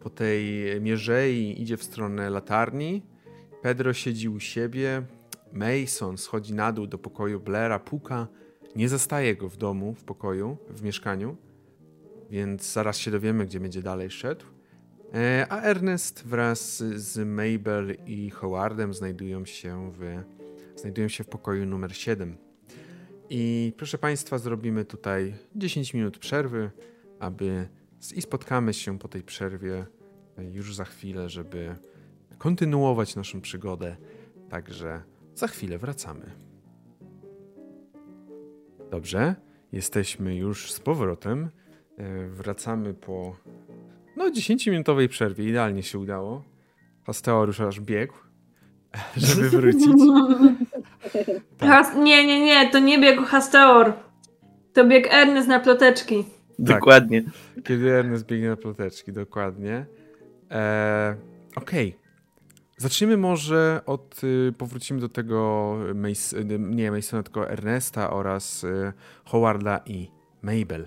[0.00, 3.02] po tej mierzei, idzie w stronę latarni.
[3.62, 5.02] Pedro siedzi u siebie.
[5.52, 8.26] Mason schodzi na dół do pokoju Blaira, puka.
[8.76, 11.36] Nie zastaje go w domu, w pokoju, w mieszkaniu,
[12.30, 14.44] więc zaraz się dowiemy, gdzie będzie dalej szedł.
[15.14, 20.22] E, a Ernest wraz z Mabel i Howardem znajdują się w
[20.76, 22.36] znajdują się w pokoju numer 7.
[23.30, 26.70] I proszę Państwa, zrobimy tutaj 10 minut przerwy,
[27.18, 27.68] aby
[28.14, 29.86] i spotkamy się po tej przerwie
[30.52, 31.76] już za chwilę, żeby
[32.38, 33.96] kontynuować naszą przygodę.
[34.48, 35.02] Także
[35.34, 36.30] za chwilę wracamy.
[38.90, 39.34] Dobrze,
[39.72, 41.50] jesteśmy już z powrotem.
[41.98, 43.36] E, Wracamy po
[44.16, 45.44] no 10-minutowej przerwie.
[45.44, 46.42] Idealnie się udało.
[47.04, 48.14] Pasteur już aż biegł,
[49.16, 49.92] żeby wrócić.
[51.58, 51.70] Tak.
[51.70, 53.92] Has- nie, nie, nie, to nie biegł Hasteor.
[54.72, 56.24] To biegł Ernest na ploteczki.
[56.24, 56.34] Tak.
[56.58, 57.22] Dokładnie.
[57.64, 59.86] Kiedy Ernest biegnie na ploteczki, dokładnie.
[60.50, 61.14] Eee,
[61.56, 61.96] Okej.
[62.76, 68.92] Zacznijmy może od, y, powrócimy do tego, Mace, nie Masona, tylko Ernesta oraz y,
[69.24, 70.10] Howarda i
[70.42, 70.86] Mabel.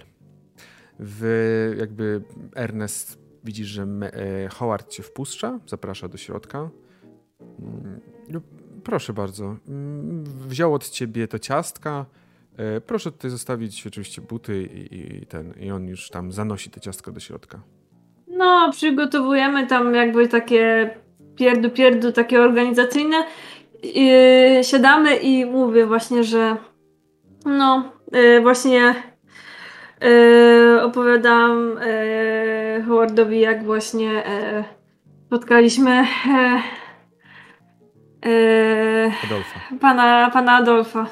[1.00, 2.22] W, jakby
[2.56, 6.70] Ernest widzisz, że e, Howard cię wpuszcza, zaprasza do środka.
[7.60, 8.00] Mm,
[8.84, 9.56] Proszę bardzo.
[9.68, 12.06] Mm, Wziął od ciebie to ciastka.
[12.58, 16.80] E, Proszę tutaj zostawić oczywiście buty i, i ten, i on już tam zanosi te
[16.80, 17.62] ciastka do środka.
[18.28, 20.90] No, przygotowujemy tam jakby takie
[21.36, 23.26] pierdu pierdu, takie organizacyjne.
[23.84, 26.58] Yy, siadamy i mówię właśnie, że
[27.46, 28.96] no, yy, właśnie
[30.02, 31.76] yy, opowiadam
[32.78, 34.64] yy, Howardowi, jak właśnie yy,
[35.26, 36.06] spotkaliśmy
[39.24, 39.60] Adolfa.
[39.82, 41.08] pana, pana Adolfa.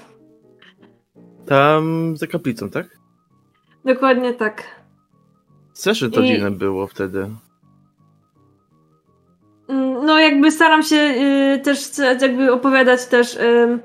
[1.46, 2.88] Tam za kaplicą, tak?
[3.86, 4.64] Dokładnie tak.
[5.74, 7.20] Strasznie to I- dziwne było wtedy.
[9.70, 11.80] Mm, No jakby staram się y, też
[12.22, 13.80] jakby opowiadać też y,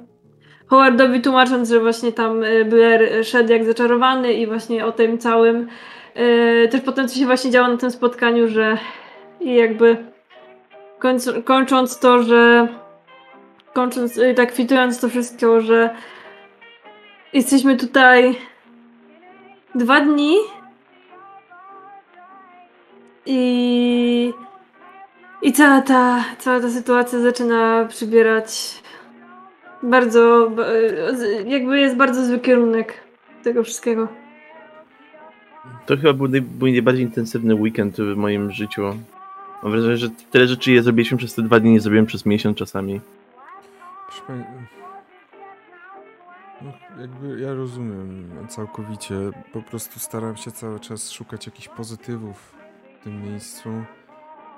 [0.73, 5.69] Howardowi tłumacząc, że właśnie tam y, Blair szedł jak zaczarowany i właśnie o tym całym
[6.17, 8.79] y, też potem co się właśnie działo na tym spotkaniu, że
[9.41, 9.97] i jakby
[10.99, 12.69] końc, kończąc to, że
[13.73, 15.91] kończąc, y, tak kwitując to wszystko, że
[17.33, 18.39] jesteśmy tutaj
[19.75, 20.37] dwa dni
[23.27, 24.33] i
[25.43, 28.82] i cała ta, cała ta sytuacja zaczyna przybierać
[29.83, 30.51] bardzo,
[31.47, 32.95] jakby jest bardzo zły kierunek
[33.43, 34.09] tego wszystkiego.
[35.87, 38.83] To chyba był, naj, był najbardziej intensywny weekend w moim życiu.
[39.63, 42.59] Mam wrażenie, że tyle rzeczy je zrobiliśmy przez te dwa dni, nie zrobiłem przez miesiąc
[42.59, 43.01] czasami.
[44.07, 44.45] Proszę pani,
[46.63, 49.15] no, jakby ja rozumiem całkowicie.
[49.53, 52.55] Po prostu staram się cały czas szukać jakichś pozytywów
[53.01, 53.69] w tym miejscu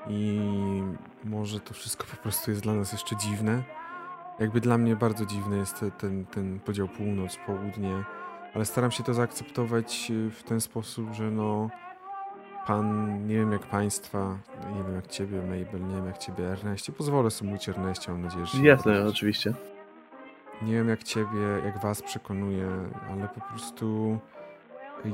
[0.08, 0.40] i
[1.24, 3.62] może to wszystko po prostu jest dla nas jeszcze dziwne.
[4.38, 8.04] Jakby dla mnie bardzo dziwny jest te- ten, ten podział północ, południe,
[8.54, 11.68] ale staram się to zaakceptować y, w ten sposób, że no
[12.66, 14.38] pan, nie wiem jak państwa,
[14.76, 18.22] nie wiem jak ciebie Mabel, nie wiem jak ciebie Erneście, pozwolę sobie mówić Erneście, mam
[18.22, 19.54] nadzieję, że Jasne, oczywiście.
[20.62, 22.68] Nie wiem jak ciebie, jak was przekonuje,
[23.10, 24.18] ale po prostu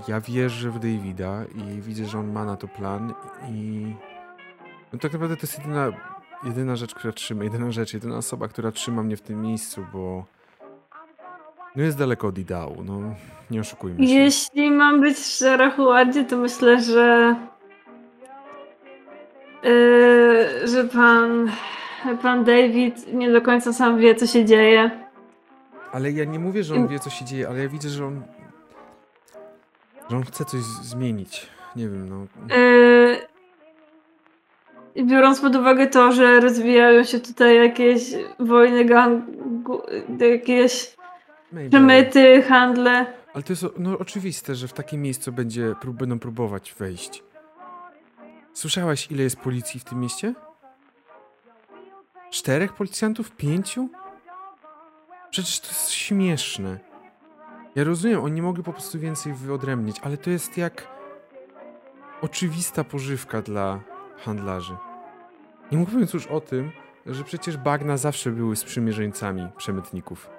[0.09, 3.15] ja wierzę w Davida i widzę, że on ma na to plan
[3.49, 3.95] i
[4.93, 5.91] no tak naprawdę to jest jedyna,
[6.45, 10.25] jedyna rzecz, która trzyma, jedyna rzecz, jedyna osoba, która trzyma mnie w tym miejscu, bo
[11.77, 13.01] no jest daleko od ideału, no
[13.51, 14.15] nie oszukujmy się.
[14.15, 17.37] Jeśli mam być szczera, Howardzie, to myślę, że
[19.63, 21.51] yy, że pan
[22.23, 24.91] pan David nie do końca sam wie, co się dzieje.
[25.93, 28.23] Ale ja nie mówię, że on wie, co się dzieje, ale ja widzę, że on
[30.11, 31.47] że on chce coś zmienić.
[31.77, 32.27] Nie wiem, no.
[32.57, 33.30] Yy,
[34.97, 38.03] biorąc pod uwagę to, że rozwijają się tutaj jakieś
[38.39, 39.83] wojny gangu,
[40.19, 40.97] jakieś
[41.53, 41.71] Maybe.
[41.71, 43.07] przemyty, handle.
[43.35, 47.23] Ale to jest no, oczywiste, że w takie miejsce będzie, prób, będą próbować wejść.
[48.53, 50.35] Słyszałaś, ile jest policji w tym mieście?
[52.31, 53.31] Czterech policjantów?
[53.31, 53.89] Pięciu?
[55.31, 56.79] Przecież to jest śmieszne.
[57.75, 60.87] Ja rozumiem, oni mogli po prostu więcej wyodrębnić, ale to jest jak
[62.23, 63.81] oczywista pożywka dla
[64.21, 64.77] handlarzy.
[65.73, 66.71] Nie mówiąc już o tym,
[67.07, 70.31] że przecież bagna zawsze były sprzymierzeńcami przemytników.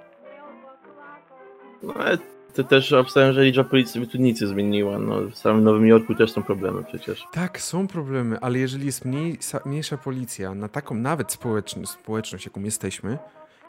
[1.84, 2.18] No ale
[2.54, 5.00] to też obstawiam, że liczba policji nie zmieniła.
[5.00, 7.28] No, w samym Nowym Jorku też są problemy przecież.
[7.32, 12.62] Tak, są problemy, ale jeżeli jest mniej, mniejsza policja na taką nawet społeczn społeczność, jaką
[12.62, 13.18] jesteśmy,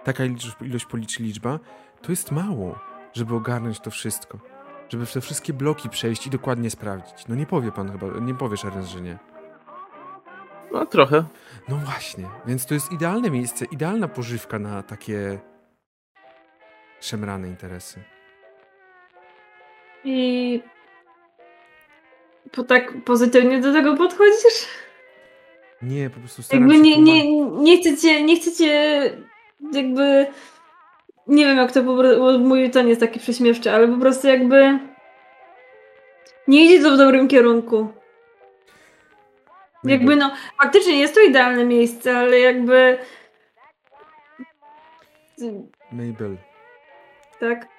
[0.05, 0.25] taka
[0.61, 1.59] ilość, policzy liczba,
[2.03, 2.79] to jest mało,
[3.13, 4.39] żeby ogarnąć to wszystko.
[4.89, 7.29] Żeby w te wszystkie bloki przejść i dokładnie sprawdzić.
[7.29, 9.19] No nie powie pan chyba, nie powiesz Ernest, że nie.
[10.73, 11.25] No trochę.
[11.69, 15.39] No właśnie, więc to jest idealne miejsce, idealna pożywka na takie
[17.01, 18.01] szemrane interesy.
[20.05, 20.63] I
[22.53, 24.67] po tak pozytywnie do tego podchodzisz?
[25.83, 28.71] Nie, po prostu staram Jakby się nie, nie, nie chcecie, nie chcecie
[29.73, 30.27] jakby
[31.27, 34.79] nie wiem jak to po prostu, mój ton jest taki prześmiewczy, ale po prostu jakby
[36.49, 38.02] nie idzie to w dobrym kierunku.
[39.85, 40.33] Jakby no,
[40.63, 42.99] faktycznie jest to idealne miejsce, ale jakby
[45.93, 46.37] Mabel,
[47.41, 47.73] tak.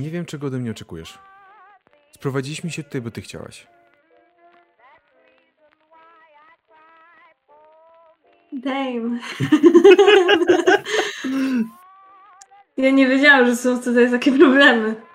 [0.00, 1.18] nie wiem, czego ode mnie oczekujesz.
[2.12, 3.66] Sprowadziliśmy się tutaj, bo ty chciałaś.
[8.52, 9.20] Damn.
[12.76, 15.09] ja nie wiedziałam, że są tutaj takie problemy.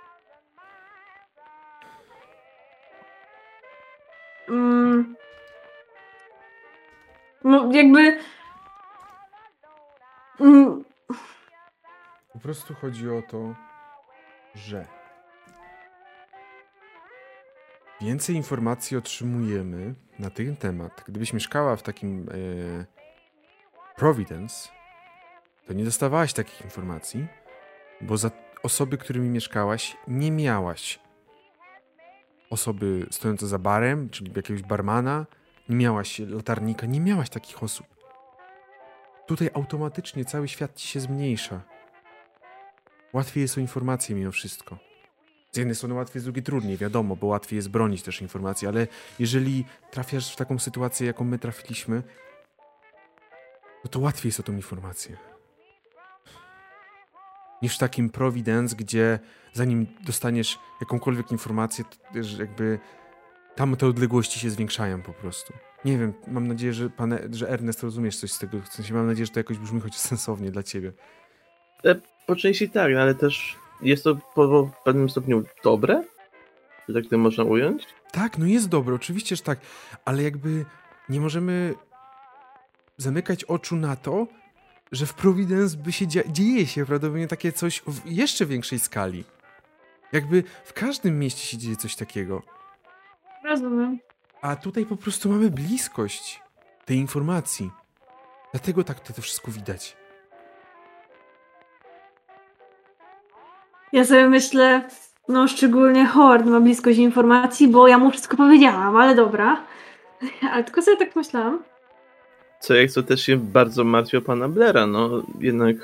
[7.76, 8.19] Jakby.
[10.39, 10.84] Mm,
[12.34, 13.56] Po prostu chodzi o to,
[14.56, 14.85] że
[18.02, 21.03] więcej informacji otrzymujemy na ten temat.
[21.07, 22.85] Gdybyś mieszkała w takim e,
[23.95, 24.69] Providence,
[25.68, 27.27] to nie dostawałaś takich informacji,
[28.02, 28.31] bo za
[28.64, 30.99] osoby, którymi mieszkałaś, nie miałaś
[32.49, 35.26] osoby stojące za barem, czyli jakiegoś barmana,
[35.70, 37.88] nie miałaś latarnika, nie miałaś takich osób.
[39.28, 41.62] Tutaj automatycznie cały świat ci się zmniejsza.
[43.14, 44.78] Łatwiej jest o informacje mimo wszystko.
[45.52, 48.88] Z jednej strony łatwiej, z drugiej trudniej, wiadomo, bo łatwiej jest bronić też informacji, ale
[49.20, 52.04] jeżeli trafiasz w taką sytuację, jaką my trafiliśmy,
[53.84, 55.18] no to łatwiej jest o tą informację.
[57.62, 59.20] Niż w takim Providence, gdzie
[59.54, 62.80] zanim dostaniesz jakąkolwiek informację, to jakby
[63.56, 65.53] tam te odległości się zwiększają po prostu.
[65.86, 68.61] Nie wiem, mam nadzieję, że, pan, że Ernest rozumiesz coś z tego.
[68.61, 70.91] W sensie mam nadzieję, że to jakoś brzmi choć sensownie dla ciebie.
[72.27, 76.03] Po części tak, no ale też jest to po pewnym stopniu dobre,
[76.90, 77.86] że tak to można ująć.
[78.11, 79.60] Tak, no jest dobre, oczywiście, że tak,
[80.06, 80.65] ale jakby
[81.10, 81.73] nie możemy
[82.98, 84.27] zamykać oczu na to,
[84.91, 89.23] że w Providence by się dzia- dzieje się prawdopodobnie takie coś w jeszcze większej skali.
[90.11, 92.41] Jakby w każdym mieście się dzieje coś takiego.
[93.45, 93.99] Rozumiem.
[94.41, 96.41] A tutaj po prostu mamy bliskość
[96.85, 97.72] tej informacji.
[98.51, 99.97] Dlatego tak to, to wszystko widać.
[103.93, 104.89] Ja sobie myślę,
[105.27, 109.63] no szczególnie Hord ma bliskość informacji, bo ja mu wszystko powiedziałam, ale dobra.
[110.51, 111.63] Ale tylko sobie tak myślałam.
[112.59, 115.76] Co jak to też się bardzo martwi o pana Blera, no jednak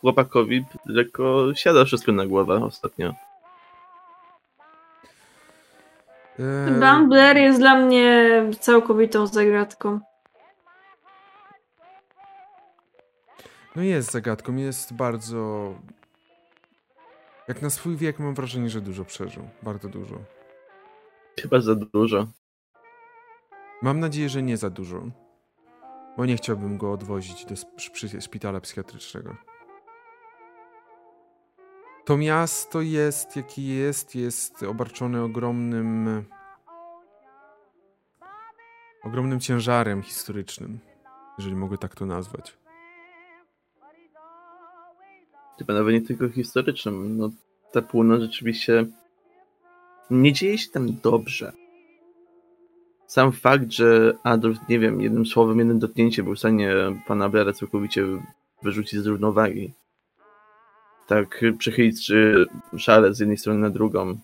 [0.00, 3.14] chłopakowi lekko siada wszystko na głowę ostatnio.
[6.38, 8.30] Eee, Blair jest dla mnie
[8.60, 10.00] całkowitą zagadką.
[13.76, 15.74] No jest zagadką, jest bardzo...
[17.48, 19.48] Jak na swój wiek mam wrażenie, że dużo przeżył.
[19.62, 20.16] Bardzo dużo.
[21.40, 22.26] Chyba za dużo.
[23.82, 25.02] Mam nadzieję, że nie za dużo.
[26.16, 27.54] Bo nie chciałbym go odwozić do
[28.20, 29.36] szpitala psychiatrycznego.
[32.04, 36.24] To miasto jest, jaki jest, jest obarczone ogromnym.
[39.02, 40.78] ogromnym ciężarem historycznym,
[41.38, 42.58] jeżeli mogę tak to nazwać.
[45.58, 47.16] Chyba nawet nie tylko historycznym.
[47.16, 47.30] No,
[47.72, 48.86] ta północ rzeczywiście
[50.10, 51.52] nie dzieje się tam dobrze.
[53.06, 56.74] Sam fakt, że Adolf, nie wiem, jednym słowem, jednym dotknięciem był w stanie
[57.06, 58.04] pana Blera całkowicie
[58.62, 59.72] wyrzucić z równowagi.
[61.06, 62.46] Tak przechylić czy
[62.76, 64.18] szale z jednej strony na drugą.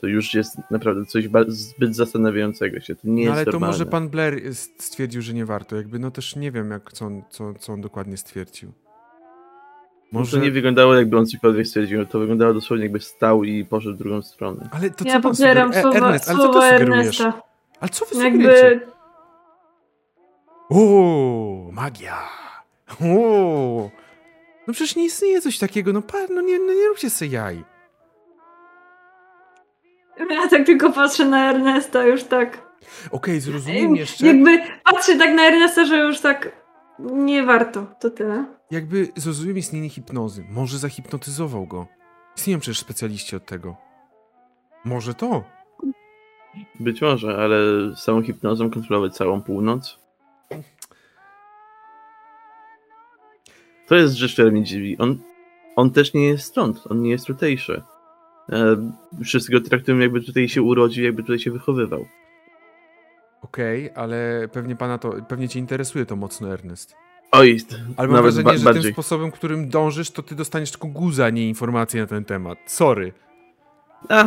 [0.00, 2.94] To już jest naprawdę coś zbyt zastanawiającego się.
[2.94, 3.72] To nie No jest ale to normalne.
[3.72, 5.76] może pan Blair stwierdził, że nie warto.
[5.76, 8.72] Jakby, no też nie wiem, jak, co, on, co, co on dokładnie stwierdził.
[10.12, 10.36] Może...
[10.38, 12.06] To nie wyglądało jakby on cokolwiek stwierdził.
[12.06, 14.68] To wyglądało dosłownie jakby stał i poszedł w drugą stronę.
[14.72, 15.82] Ale to co Ja pan popieram sugeruje?
[15.92, 17.20] słowa, Ernest, ale co to słowa sugerujesz?
[17.20, 17.42] Ernesta.
[17.80, 18.66] Ale co wy sugerujecie?
[18.66, 18.86] Jakby
[20.70, 22.18] O, magia!
[23.00, 23.90] O!
[24.70, 27.64] No przecież nie istnieje coś takiego, no pan, no nie, no nie róbcie sobie jaj.
[30.30, 32.76] ja tak tylko patrzę na Ernesta już tak.
[33.10, 36.52] Okej, zrozumiem jeszcze, Jakby patrzę tak na Ernesta, że już tak
[36.98, 37.86] nie warto.
[38.00, 38.44] To tyle.
[38.70, 40.44] jakby zrozumiem istnienie hipnozy.
[40.50, 41.86] Może zahipnotyzował go.
[42.36, 43.76] Istnieją przecież specjaliści od tego.
[44.84, 45.44] Może to.
[46.80, 47.56] Być może, ale
[47.96, 49.98] z samą hipnozą kontrolować całą północ?
[53.90, 54.98] To jest rzecz, która mnie dziwi.
[54.98, 55.18] On,
[55.76, 57.82] on też nie jest stąd, on nie jest tutejszy.
[58.52, 58.76] E,
[59.24, 62.06] wszyscy go traktują jakby tutaj się urodził, jakby tutaj się wychowywał.
[63.42, 66.94] Okej, ale pewnie pana to, pewnie cię interesuje to mocno, Ernest.
[67.32, 67.58] Oj,
[67.96, 68.82] Ale mam nawet wrażenie, że bardziej.
[68.82, 72.58] tym sposobem, którym dążysz, to ty dostaniesz tylko guza, a nie informacji na ten temat.
[72.66, 73.12] Sorry.
[74.08, 74.24] A.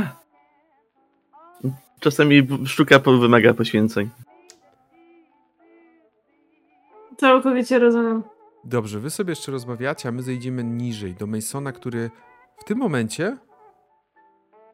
[1.99, 4.09] Czasami sztuka po- wymaga poświęceń.
[7.17, 8.23] Całkowicie rozumiem.
[8.65, 12.11] Dobrze, wy sobie jeszcze rozmawiacie, a my zejdziemy niżej do Masona, który
[12.57, 13.37] w tym momencie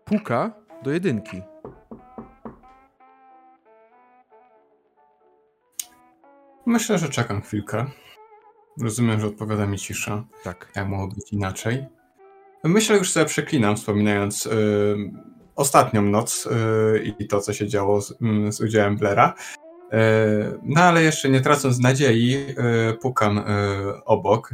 [0.05, 0.53] puka
[0.83, 1.41] do jedynki.
[6.65, 7.85] Myślę, że czekam chwilkę.
[8.81, 10.23] Rozumiem, że odpowiada mi cisza.
[10.43, 10.71] Tak.
[10.75, 11.85] Jak mogło być inaczej?
[12.63, 14.51] Myślę, już sobie przeklinam, wspominając y,
[15.55, 19.33] ostatnią noc y, i to, co się działo z, mm, z udziałem Blera.
[19.93, 22.55] Y, no ale jeszcze nie tracąc nadziei,
[22.91, 23.43] y, pukam y,
[24.05, 24.49] obok.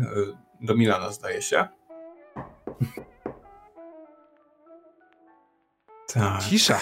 [0.61, 1.67] Do Milana, zdaje się.
[6.13, 6.41] Tak.
[6.41, 6.79] Cisza.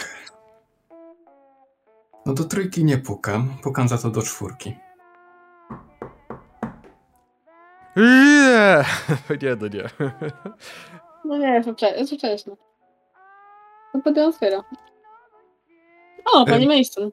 [2.26, 4.76] No do trójki nie pukam, pukam za to do czwórki.
[7.96, 8.86] Nie!
[9.42, 9.90] Nie, no nie.
[11.26, 11.64] No nie,
[12.18, 12.56] wcześniej.
[13.94, 14.64] To potem otwiera.
[16.34, 17.12] O, pani Mason.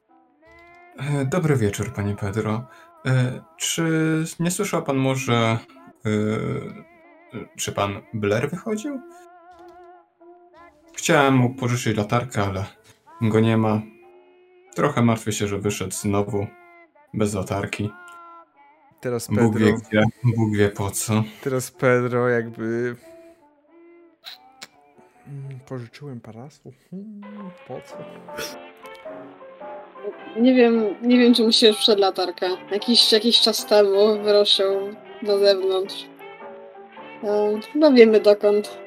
[1.01, 2.67] E, Dobry wieczór, panie Pedro.
[3.07, 3.85] E, Czy
[4.41, 5.59] nie słyszał pan może, e,
[7.57, 9.01] czy pan Blair wychodził?
[10.97, 12.65] Chciałem mu pożyczyć latarkę, ale
[13.23, 13.81] go nie ma.
[14.75, 16.47] Trochę martwię się, że wyszedł znowu
[17.15, 17.91] bez latarki.
[19.01, 20.05] Teraz Bóg wie Pedro, gdzie,
[20.37, 21.25] Bóg wie po co.
[21.43, 22.97] teraz Pedro jakby...
[25.29, 26.73] Mm, Pożyczyłem parasol?
[26.91, 27.21] Hmm,
[27.69, 27.97] Po co?
[30.37, 32.49] Nie wiem, nie wiem, czy mu się już przed latarkę.
[32.71, 36.07] Jakiś, jakiś czas temu wyruszył do zewnątrz.
[37.25, 38.79] E, Chyba wiemy dokąd.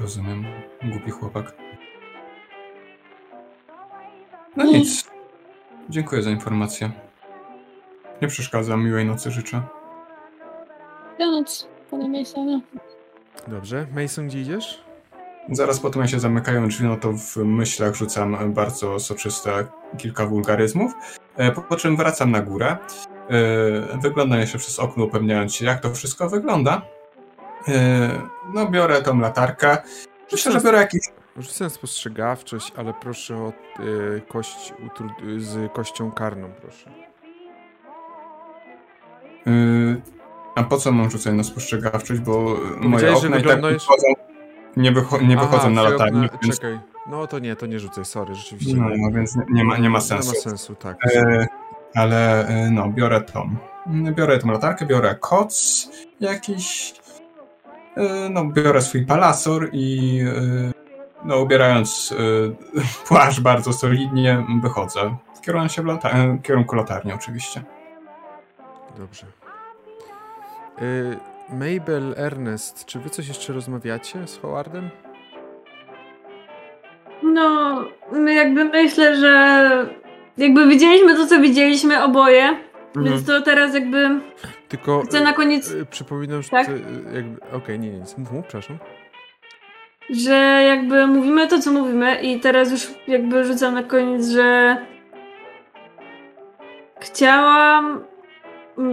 [0.00, 0.44] Rozumiem,
[0.84, 1.52] głupi chłopak.
[4.56, 5.10] No nic.
[5.88, 6.90] Dziękuję za informację.
[8.22, 9.62] Nie przeszkadzam, miłej nocy życzę.
[11.18, 12.60] Dobranoc, panie Masonie.
[13.48, 13.86] Dobrze.
[13.94, 14.82] Mason, gdzie idziesz?
[15.52, 19.66] Zaraz po tym, jak się zamykają drzwi, no to w myślach rzucam bardzo soczyste
[19.98, 20.92] kilka wulgaryzmów,
[21.36, 22.76] e, po, czym wracam na górę.
[23.30, 26.82] E, Wyglądam jeszcze przez okno, upewniając się, jak to wszystko wygląda.
[27.68, 28.22] E,
[28.54, 29.78] No, biorę tą latarkę.
[30.32, 31.00] Myślę, że biorę jakiś...
[31.36, 33.52] Rzucę spostrzegawczość, ale proszę o
[34.28, 34.72] kość
[35.38, 36.90] z kością karną, proszę.
[40.54, 43.86] A po co mam rzucać na spostrzegawczość, bo moje Powiedziałeś, że okna i tak wyglądasz-
[44.82, 46.80] nie, wycho nie wychodzą Aha, na twoje latarni, okna- więc, Czekaj.
[47.06, 48.76] No to nie, to nie rzucaj, sorry, rzeczywiście.
[48.76, 50.32] no, no, więc nie, nie, ma, nie ma sensu.
[50.32, 50.96] Nie ma sensu, tak.
[51.16, 51.46] E,
[51.94, 53.56] ale e, no, biorę tą.
[53.86, 55.88] Biorę tą latarkę, biorę koc
[56.20, 56.94] jakiś.
[57.96, 60.72] E, no, biorę swój palasor i e,
[61.24, 62.14] no, ubierając
[62.76, 65.16] e, płaszcz bardzo solidnie, wychodzę.
[65.42, 67.62] Kieruję się w lata e, kierunku latarni oczywiście.
[68.98, 69.26] Dobrze.
[70.82, 71.16] Y,
[71.52, 74.90] Mabel, Ernest, czy wy coś jeszcze rozmawiacie z Howardem?
[77.22, 79.68] No, my jakby myślę, że
[80.38, 82.56] jakby widzieliśmy to, co widzieliśmy oboje,
[82.96, 83.06] Mhm.
[83.06, 84.20] więc to teraz jakby
[84.68, 86.68] Tylko chcę na koniec, y, przypominam, że Tak?
[86.68, 86.72] y,
[87.14, 87.40] jakby...
[87.52, 88.18] Okej, nie, nie, nic.
[88.18, 88.78] Mów, mów, przepraszam.
[90.10, 90.32] że
[90.68, 94.76] jakby mówimy to, co mówimy i teraz już jakby rzucam na koniec, że
[97.00, 98.04] chciałam,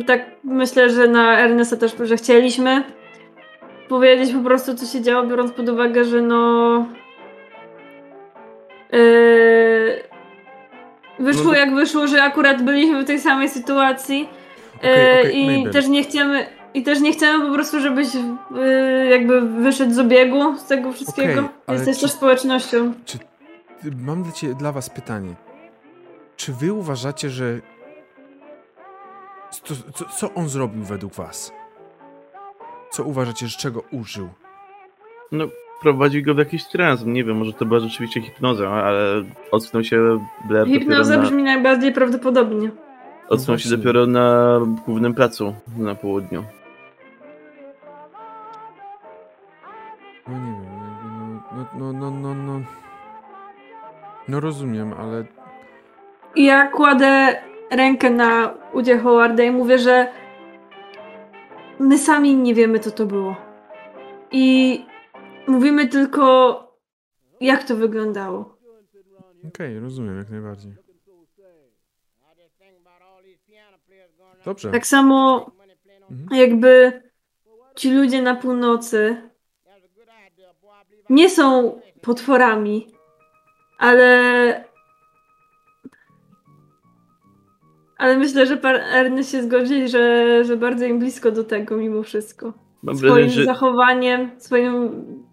[0.08, 2.84] tak myślę, że na Ernesta też, że chcieliśmy
[3.90, 6.86] powiedzieć po prostu, co się działo, biorąc pod uwagę, że no
[8.92, 10.04] yy,
[11.20, 14.30] wyszło No jak wyszło, że akurat byliśmy w tej samej sytuacji
[14.78, 15.74] Okej, yy, okej, i Mabel.
[15.74, 20.58] też nie chcemy i też nie chcemy po prostu, żebyś yy, jakby wyszedł z obiegu
[20.58, 21.50] z tego wszystkiego.
[21.68, 22.94] Ale Jesteś czy- też społecznością.
[23.86, 25.36] Y, Mam dla, cie, dla was pytanie.
[26.36, 27.60] Czy wy uważacie, że...
[29.64, 31.54] Co, co, co on zrobił według was?
[32.92, 34.30] Co uważacie, że czego użył?
[35.32, 35.46] No,
[35.82, 37.06] prowadzi go w jakiś trans.
[37.06, 41.92] Nie wiem, może to była rzeczywiście hipnoza, ale ocknął się Blair Hipnoza na, brzmi najbardziej
[41.94, 42.72] prawdopodobnie.
[43.30, 46.44] ocknął się dopiero na głównym placu na południu.
[50.28, 52.62] No nie wiem, no, no, no, no, no, no.
[54.28, 55.24] No rozumiem, ale
[56.36, 57.36] ja kładę
[57.72, 60.08] rękę na udzie Howarda i mówię, że
[61.80, 63.36] my sami nie wiemy, co to było.
[64.32, 64.86] I
[65.48, 66.62] mówimy tylko,
[67.42, 68.58] jak to wyglądało.
[69.48, 70.74] okej, rozumiem jak najbardziej.
[74.46, 74.72] Dobrze.
[74.72, 75.52] Tak samo
[76.12, 76.40] Mhm.
[76.40, 77.02] jakby
[77.76, 79.30] ci ludzie na północy
[81.10, 82.88] nie są potworami,
[83.78, 84.65] ale.
[87.98, 92.04] Ale myślę, że pan Ernest się zgodzi, że, że bardzo im blisko do tego mimo
[92.04, 92.54] wszystko.
[92.84, 94.90] Mam Swoim wrażenie, że zachowaniem, swoim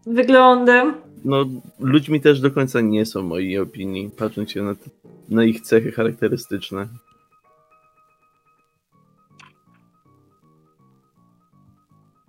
[0.06, 0.94] wyglądem.
[1.24, 1.44] no,
[1.80, 4.74] ludźmi też do końca nie są, mojej opinii, patrząc się na,
[5.28, 6.86] na ich cechy charakterystyczne.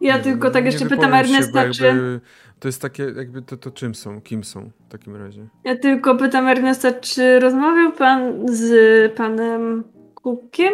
[0.02, 2.20] Ja Nie tylko wiem, tak jeszcze pytam Ernesta, czy.
[2.60, 4.22] To jest takie, jakby to, to czym są?
[4.22, 5.48] Kim są w takim razie?
[5.64, 8.72] Ja tylko pytam Ernesta, czy rozmawiał pan z
[9.16, 9.84] panem
[10.24, 10.74] Cookiem?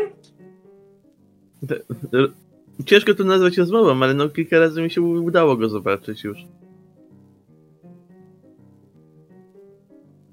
[2.85, 6.38] Ciężko to nazwać rozmową, ale no kilka razy mi się udało go zobaczyć już.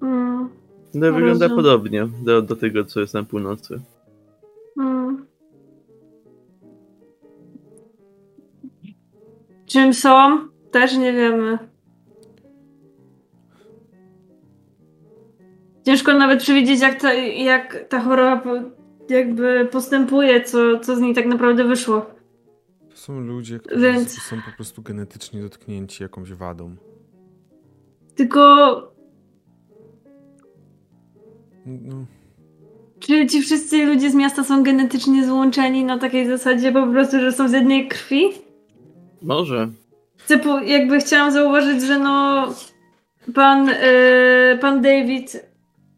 [0.03, 0.49] Mm,
[0.95, 1.57] No, wygląda Rozumiem.
[1.65, 3.81] podobnie do, do tego, co jest na północy.
[4.79, 5.27] mm.
[9.67, 10.39] Czym są?
[10.71, 11.59] Też nie wiemy.
[15.87, 18.41] Ciężko nawet przewidzieć, jak ta, jak ta choroba
[19.11, 22.07] jakby postępuje, co, co z niej tak naprawdę wyszło.
[22.91, 26.77] To są ludzie, którzy Więc- są po prostu genetycznie dotknięci jakąś wadą.
[28.15, 28.77] Tylko
[31.67, 32.07] No,
[32.99, 37.33] czy ci wszyscy ludzie z miasta są genetycznie złączeni na takiej zasadzie po prostu, że
[37.33, 38.25] są z jednej krwi?
[39.23, 39.69] Może.
[40.17, 42.47] Chcę po, jakby chciałam zauważyć, że no
[43.35, 45.46] pan, e, pan David,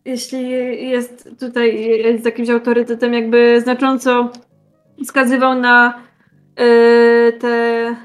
[0.08, 0.50] jeśli
[0.90, 4.30] jest tutaj jest jakimś autorytetem, jakby znacząco
[5.04, 6.02] wskazywał na
[6.56, 7.96] e, te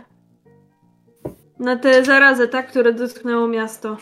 [1.60, 3.98] na tę zarazę, tak, które dotknęło miasto.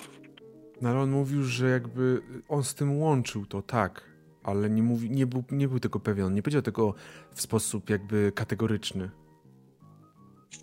[0.82, 4.12] no ale on mówił, że jakby on z tym łączył to, tak.
[4.44, 6.26] Ale nie, mówi, nie, był, nie był tego pewien.
[6.26, 6.94] On nie powiedział tego
[7.34, 9.10] w sposób jakby kategoryczny.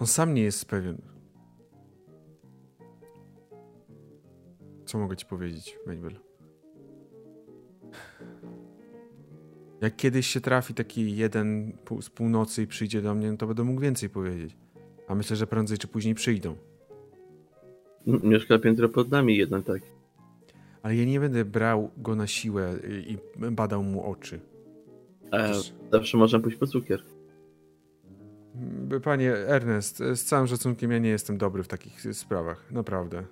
[0.01, 0.98] On sam nie jest pewien.
[4.86, 6.27] Co mogę ci powiedzieć, Mabel?
[9.80, 13.64] Jak kiedyś się trafi taki jeden z północy i przyjdzie do mnie, no to będę
[13.64, 14.56] mógł więcej powiedzieć.
[15.08, 16.56] A myślę, że prędzej czy później przyjdą.
[18.06, 19.82] Mieszka piętro pod nami jednak tak.
[20.82, 23.18] Ale ja nie będę brał go na siłę i
[23.50, 24.40] badał mu oczy.
[25.32, 27.02] E, Też- zawsze można pójść po cukier.
[28.90, 33.24] M, Panie Ernest, z całym szacunkiem ja nie jestem dobry w takich sprawach, naprawdę.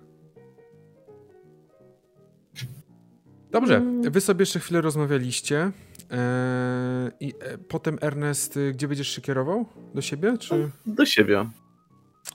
[3.51, 4.11] Dobrze, Mm.
[4.13, 5.73] wy sobie jeszcze chwilę rozmawialiście.
[6.11, 9.67] e, I e, potem Ernest, gdzie będziesz się kierował?
[9.95, 10.39] Do siebie?
[10.39, 10.71] Czy...
[10.87, 11.51] Do siebie.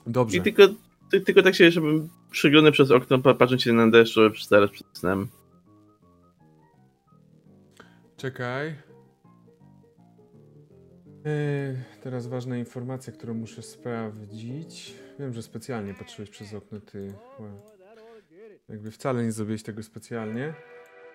[0.07, 0.37] Dobrze.
[0.37, 0.63] I tylko,
[1.11, 4.71] ty, tylko tak się, żebym przyglądał przez okno, pa- patrząc się na deszcz, żeby zaraz
[4.71, 5.27] przed snem.
[8.17, 8.75] Czekaj.
[11.25, 14.93] E, teraz ważna informacja, którą muszę sprawdzić.
[15.19, 17.13] Wiem, że specjalnie patrzyłeś przez okno, ty.
[18.69, 20.53] Jakby wcale nie zrobiłeś tego specjalnie.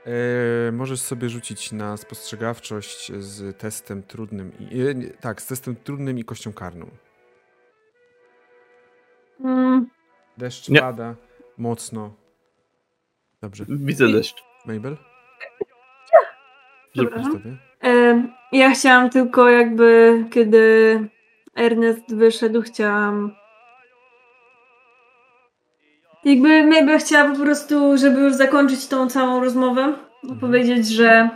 [0.06, 4.52] E, możesz sobie rzucić na spostrzegawczość z testem trudnym.
[4.58, 6.86] I, e, nie, tak, z testem trudnym i kością karną.
[9.40, 9.86] Mm,
[10.38, 10.80] Deszcz Nie.
[10.80, 11.14] pada
[11.58, 12.14] mocno.
[13.40, 13.64] Dobrze.
[13.68, 14.44] Widzę deszcz.
[14.66, 14.96] Mabel?
[17.84, 18.22] E,
[18.52, 21.00] ja chciałam tylko jakby, kiedy
[21.54, 23.34] Ernest wyszedł, chciałam
[26.26, 29.92] jakby jakby chciała po prostu, żeby już zakończyć tą całą rozmowę,
[30.40, 31.30] powiedzieć, że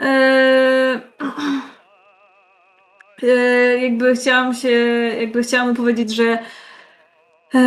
[0.00, 1.00] e,
[3.22, 4.70] e, jakby chciałam się,
[5.20, 6.38] jakby chciałam powiedzieć, że
[7.54, 7.60] e,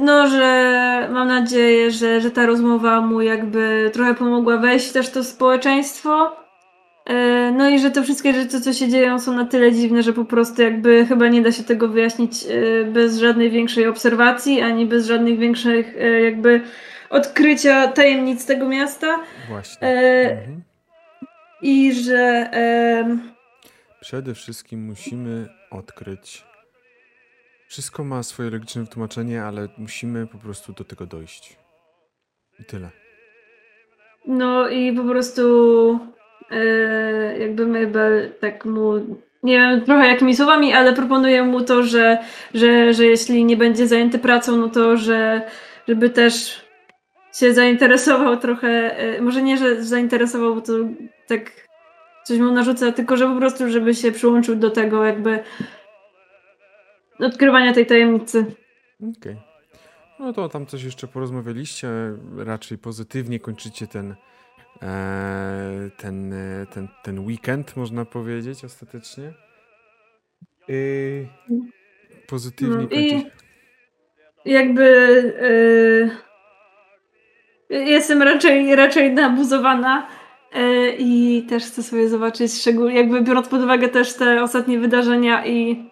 [0.00, 5.12] no, że mam nadzieję, że, że ta rozmowa mu jakby trochę pomogła wejść też w
[5.12, 6.45] to społeczeństwo.
[7.06, 10.12] E, No i że te wszystkie rzeczy, co się dzieją, są na tyle dziwne, że
[10.12, 14.86] po prostu jakby chyba nie da się tego wyjaśnić e, bez żadnej większej obserwacji, ani
[14.86, 16.60] bez żadnych większych e, jakby
[17.10, 19.18] odkrycia tajemnic tego miasta.
[19.48, 19.88] Właśnie.
[19.88, 20.62] E, Mhm.
[21.62, 23.32] I że em,
[24.00, 26.44] Przede wszystkim musimy odkryć.
[27.68, 31.56] Wszystko ma swoje logiczne wytłumaczenie, ale musimy po prostu do tego dojść.
[32.60, 32.90] I tyle.
[34.26, 35.42] No i po prostu
[35.94, 36.15] e,
[37.38, 38.92] jakby Mabel tak mu,
[39.42, 42.18] nie wiem trochę jakimi słowami, ale proponuję mu to, że,
[42.54, 45.42] że, że jeśli nie będzie zajęty pracą, no to że
[45.88, 46.66] żeby też
[47.32, 50.72] się zainteresował trochę, e, może nie, że zainteresował, bo to
[51.26, 51.66] tak
[52.24, 55.38] coś mu narzuca, tylko że po prostu, żeby się przyłączył do tego jakby
[57.18, 58.44] odkrywania tej tajemnicy.
[59.18, 59.36] Okej.
[60.18, 61.88] No to tam coś jeszcze porozmawialiście.
[62.36, 64.16] Raczej pozytywnie kończycie ten, e,
[65.96, 69.32] ten, e, ten, ten weekend, można powiedzieć, ostatecznie.
[70.68, 71.26] Yy,
[72.28, 73.26] pozytywnie No i-
[74.44, 74.84] jakby
[77.70, 80.06] e, jestem raczej, raczej nabuzowana
[80.52, 85.46] e, i też chcę sobie zobaczyć, szczególnie jakby biorąc pod uwagę też te ostatnie wydarzenia
[85.46, 85.84] i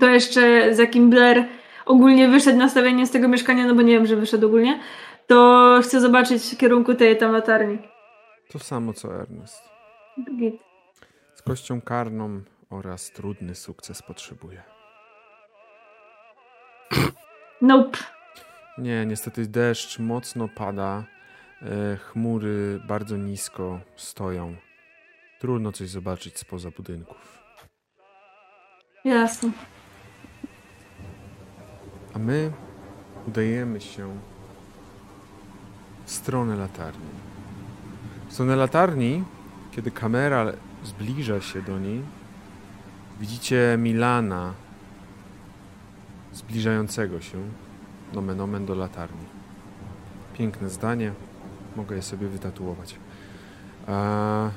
[0.00, 1.44] to jeszcze z jakim Blair
[1.86, 4.80] ogólnie wyszedł nastawienie z tego mieszkania, no bo nie wiem, że wyszedł ogólnie,
[5.26, 7.78] to chcę zobaczyć w kierunku tej tam latarni.
[8.48, 9.62] To samo co Ernest.
[10.38, 10.54] Git.
[11.34, 14.62] Z kością karną oraz trudny sukces potrzebuje.
[17.62, 17.98] Nope.
[18.78, 21.04] Nie, niestety deszcz mocno pada.
[21.62, 24.56] E, chmury bardzo nisko stoją.
[25.40, 27.38] Trudno coś zobaczyć spoza budynków.
[29.04, 29.50] Jasne.
[32.14, 32.52] A my
[33.26, 34.18] udajemy się
[36.04, 37.27] w stronę latarni.
[38.28, 39.24] W stronę latarni,
[39.70, 40.46] kiedy kamera
[40.84, 42.02] zbliża się do niej,
[43.20, 44.54] widzicie Milana
[46.32, 47.38] zbliżającego się
[48.12, 49.24] nomen omen do latarni.
[50.38, 51.12] Piękne zdanie,
[51.78, 52.96] Mogę je sobie wytatuować.
[53.86, 54.50] A...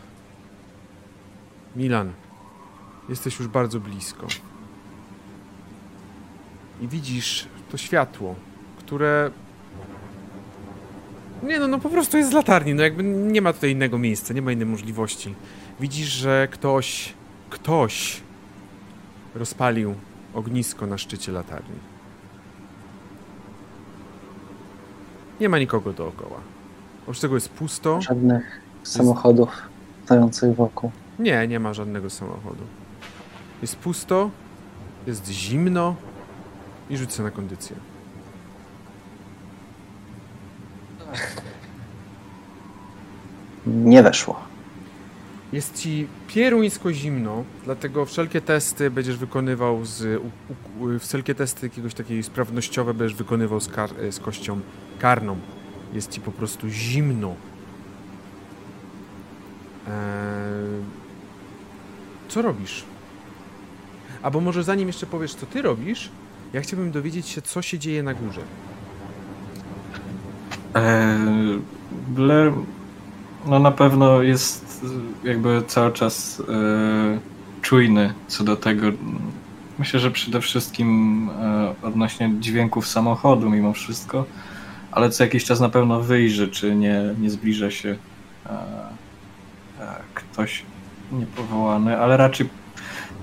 [1.76, 2.14] Milan,
[3.10, 4.28] jesteś już bardzo blisko.
[6.82, 8.36] I widzisz to światło,
[8.80, 9.32] które.
[11.44, 12.74] Nie no, no po prostu jest z latarni.
[12.74, 15.36] No jakby nie ma tutaj innego miejsca, nie ma innej możliwości.
[15.80, 17.14] Widzisz, że ktoś.
[17.50, 18.22] Ktoś
[19.36, 19.96] rozpalił
[20.34, 21.76] ognisko na szczycie latarni.
[25.40, 26.38] Nie ma nikogo dookoła.
[27.02, 28.02] Oprócz tego jest pusto.
[28.02, 29.50] Żadnych samochodów
[30.06, 30.92] stojących wokół.
[31.20, 32.64] Nie, nie ma żadnego samochodu.
[33.62, 34.30] Jest pusto,
[35.08, 35.96] jest zimno
[36.90, 37.76] i rzucę na kondycję.
[43.68, 44.40] Nie weszło.
[45.54, 50.22] Jest ci pieruńsko zimno, dlatego wszelkie testy będziesz wykonywał z.
[50.22, 50.32] U,
[50.84, 54.60] u, wszelkie testy jakiegoś takiej sprawnościowe będziesz wykonywał z, kar, z kością
[55.00, 55.38] karną.
[55.94, 57.36] Jest ci po prostu zimno.
[59.88, 59.94] Eee,
[62.28, 62.84] co robisz?
[64.22, 66.10] Albo może zanim jeszcze powiesz, co ty robisz,
[66.54, 68.42] ja chciałbym dowiedzieć się, co się dzieje na górze.
[70.76, 71.60] Eee,
[72.08, 72.54] Blair
[73.46, 74.86] no na pewno jest
[75.24, 77.20] jakby cały czas e,
[77.62, 78.88] czujny co do tego.
[79.80, 84.26] Myślę, że przede wszystkim e, odnośnie dźwięków samochodu mimo wszystko,
[84.92, 87.96] ale co jakiś czas na pewno wyjrzy, czy nie, nie zbliża się
[88.46, 88.50] e,
[89.80, 90.64] e, ktoś
[91.12, 92.50] niepowołany, ale raczej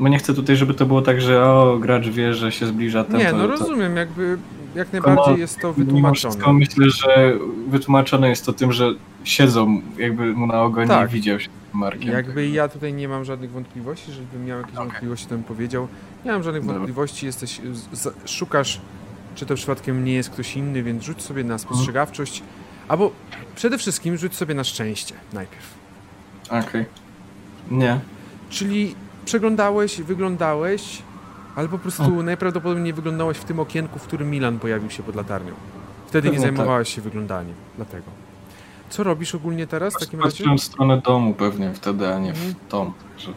[0.00, 3.04] bo nie chcę tutaj, żeby to było tak, że o, gracz wie, że się zbliża
[3.04, 3.18] ten.
[3.18, 4.38] Nie, no to, rozumiem, jakby
[4.78, 6.14] jak najbardziej no, jest to wytłumaczone.
[6.32, 7.32] wszystko myślę, że
[7.68, 8.90] wytłumaczone jest to tym, że
[9.24, 11.10] siedzą jakby mu na ogonie Tak.
[11.10, 12.08] i widział się Markiem.
[12.12, 14.86] Jakby ja tutaj nie mam żadnych wątpliwości, żebym miał jakieś Okej.
[14.88, 15.88] wątpliwości, to bym powiedział.
[16.24, 16.76] Nie mam żadnych Dobra.
[16.76, 17.60] wątpliwości, jesteś,
[17.92, 18.80] z, szukasz,
[19.34, 21.48] czy to przypadkiem nie jest ktoś inny, więc rzuć sobie Mhm.
[21.54, 22.42] na spostrzegawczość,
[22.88, 23.10] albo
[23.56, 25.74] przede wszystkim rzuć sobie na szczęście najpierw.
[26.50, 26.84] Okej.
[27.70, 28.00] Nie.
[28.50, 28.94] Czyli
[29.24, 31.02] przeglądałeś, wyglądałeś,
[31.58, 35.52] ale po prostu najprawdopodobniej wyglądałeś w tym okienku, w którym Milan pojawił się pod latarnią.
[36.06, 36.42] Wtedy nie tak.
[36.42, 38.04] zajmowałeś się wyglądaniem, dlatego.
[38.90, 40.30] Co robisz ogólnie teraz w takim razie?
[40.30, 42.54] Patrzyłem w stronę domu pewnie wtedy, a nie Mhm.
[42.54, 42.92] w dom.
[43.10, 43.32] Także...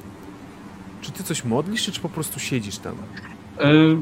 [1.01, 2.93] Czy ty coś modlisz, czy, czy po prostu siedzisz tam?
[3.61, 3.97] Y,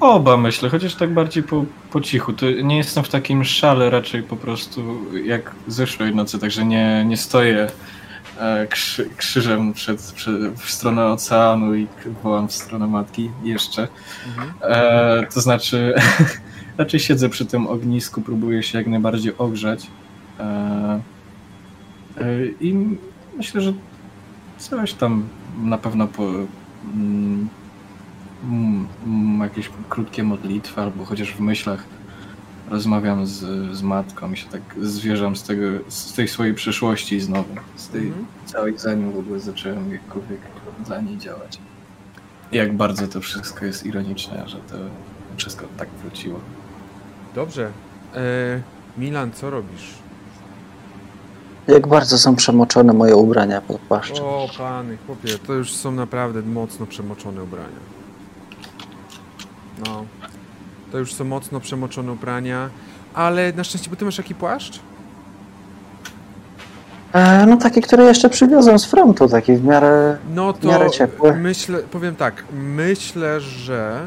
[0.00, 2.32] oba myślę, chociaż tak bardziej po, po cichu.
[2.32, 4.82] To nie jestem w takim szale raczej po prostu
[5.24, 7.70] jak zeszłej nocy, także nie, nie stoję e,
[8.70, 11.86] krzy, krzyżem przed, przed, w stronę oceanu i
[12.22, 13.88] wołam w stronę matki jeszcze.
[14.26, 14.52] Mhm.
[14.62, 15.94] E, to znaczy,
[16.78, 19.86] raczej siedzę przy tym ognisku, próbuję się jak najbardziej ogrzać.
[20.40, 21.00] E,
[22.18, 22.98] e, I
[23.36, 23.72] myślę, że
[24.58, 25.28] coś tam
[25.62, 26.22] na pewno po,
[26.94, 27.48] mm,
[28.44, 31.95] mm, mm, jakieś krótkie modlitwy, albo chociaż w myślach
[32.70, 33.38] rozmawiam z,
[33.76, 37.54] z matką i się tak zwierzam z, tego, z tej swojej przeszłości znowu.
[37.76, 38.26] Z tej Mhm.
[38.46, 40.40] całej, zanim w ogóle zacząłem jakkolwiek
[40.86, 41.58] dla niej działać.
[42.52, 44.74] I jak bardzo to wszystko jest ironiczne, że to
[45.36, 46.40] wszystko tak wróciło.
[47.34, 47.70] Dobrze.
[48.14, 48.20] E,
[48.98, 49.90] Milan, co robisz?
[51.68, 54.24] Jak bardzo są przemoczone moje ubrania pod płaszczem.
[54.24, 57.96] O, pany, chłopie, to już są naprawdę mocno przemoczone ubrania.
[59.86, 60.04] No.
[60.92, 62.70] To już są mocno przemoczone ubrania.
[63.14, 64.80] Ale na szczęście, bo ty masz jaki płaszcz?
[67.12, 70.16] E, no taki, który jeszcze przywiozłem z frontu, taki w miarę...
[70.34, 71.36] No W miarę to ciepły.
[71.36, 74.06] myślę, powiem tak, myślę, że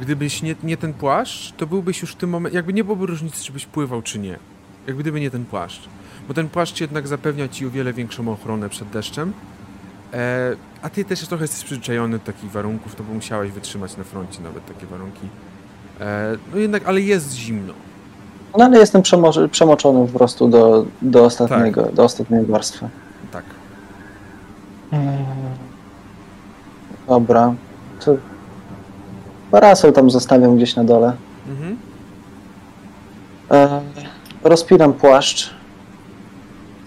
[0.00, 3.44] gdybyś nie, nie ten płaszcz, to byłbyś już w tym momencie, jakby nie byłoby różnicy,
[3.44, 4.38] czy byś pływał, czy nie.
[4.86, 5.88] Jak gdyby nie ten płaszcz.
[6.28, 9.32] Bo ten płaszcz jednak zapewnia ci o wiele większą ochronę przed deszczem.
[10.12, 14.04] E, a ty też trochę jesteś przyzwyczajony do takich warunków, to bo musiałeś wytrzymać na
[14.04, 15.28] froncie nawet takie warunki.
[16.00, 17.72] E, no jednak, ale jest zimno.
[18.58, 22.88] No ale jestem przemo- przemoczony po prostu do, do, ostatniego, do ostatniej warstwy.
[23.32, 23.44] Tak.
[27.08, 27.54] Dobra.
[28.04, 28.16] To
[29.50, 31.12] parasol tam zostawiam gdzieś na dole.
[31.48, 31.76] Mhm.
[33.50, 33.80] E,
[34.44, 35.50] rozpinam płaszcz.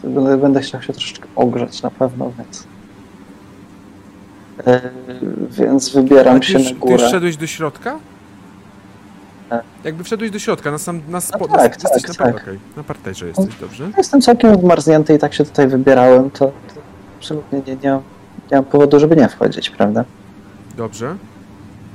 [0.03, 2.67] Będę, będę chciał się troszeczkę ogrzać na pewno, więc...
[4.67, 4.81] E,
[5.49, 7.07] więc wybieram ty się na ty już górę.
[7.07, 7.99] wszedłeś do środka?
[9.53, 9.65] Tak.
[9.83, 12.45] Jakby wszedłeś do środka, na sam, na spod, tak, na, tak, jesteś na, tak.
[12.45, 13.91] par- na parterze jesteś, dobrze?
[13.97, 16.81] Jestem całkiem zmarznięty i tak się tutaj wybierałem, to, to
[17.17, 18.01] absolutnie nie, nie, mam,
[18.51, 20.05] nie mam powodu, żeby nie wchodzić, prawda?
[20.77, 21.15] Dobrze.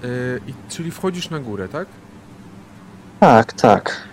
[0.03, 0.09] Yy,
[0.47, 1.89] i, czyli wchodzisz na górę, tak?
[3.21, 4.09] Tak, tak.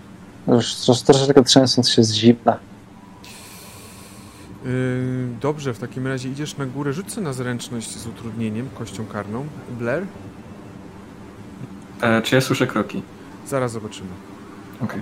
[0.47, 2.59] Już trosz, troszeczkę trzęsąc się z zimna.
[4.65, 4.71] Yy,
[5.41, 9.45] dobrze, w takim razie idziesz na górę, rzuć sobie na zręczność z utrudnieniem, kością karną.
[9.79, 10.03] Blair?
[12.01, 13.01] E, czy ja słyszę kroki?
[13.45, 14.09] Zaraz zobaczymy.
[14.81, 15.01] Okej.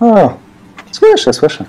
[0.00, 0.38] O,
[0.92, 1.64] słyszę, słyszę.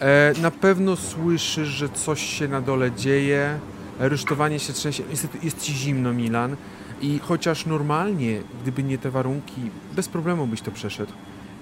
[0.00, 3.58] E, na pewno słyszysz, że coś się na dole dzieje.
[4.00, 5.02] Rusztowanie się trzęsie.
[5.10, 6.56] Niestety jest ci zimno, Milan.
[7.00, 11.12] I chociaż normalnie, gdyby nie te warunki, bez problemu byś to przeszedł,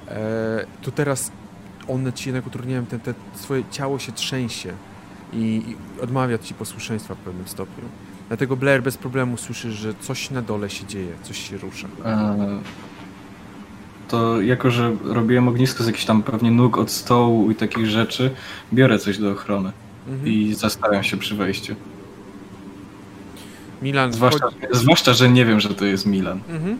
[0.09, 1.31] e, to teraz
[1.89, 4.73] one ci jednak utrudniają, ten, te, swoje ciało się trzęsie
[5.33, 7.85] i, i odmawia ci posłuszeństwa w pewnym stopniu.
[8.35, 11.89] Dlatego Blair bez problemu słyszysz, że coś na dole się dzieje, coś się rusza.
[12.05, 12.59] E,
[14.09, 18.31] to jako, że robiłem ognisko z jakichś tam pewnie nóg od stołu i takich rzeczy,
[18.73, 19.73] biorę coś do ochrony
[20.09, 20.29] Mhm.
[20.33, 21.75] i zastawiam się przy wejściu.
[23.83, 26.41] Milan, Zwłaszcza, wchodzi- zwłaszcza, że nie wiem, że to jest Milan.
[26.49, 26.79] Mhm.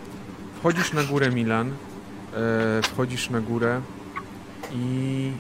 [0.59, 1.71] Wchodzisz na górę, Milan.
[2.37, 3.81] E, wchodzisz na górę
[4.73, 5.31] i.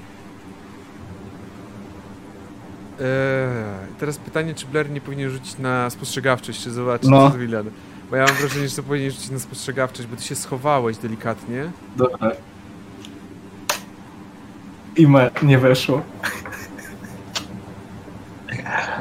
[3.01, 7.27] E, teraz pytanie, czy Blair nie powinien rzucić na spostrzegawczość, czy zobaczyć, No.
[7.27, 7.71] co to Milan.
[8.11, 11.71] Bo ja mam wrażenie, że to powinien rzucić na spostrzegawczość, bo ty się schowałeś delikatnie.
[11.97, 12.31] Dobra.
[14.97, 16.03] I me, nie weszło.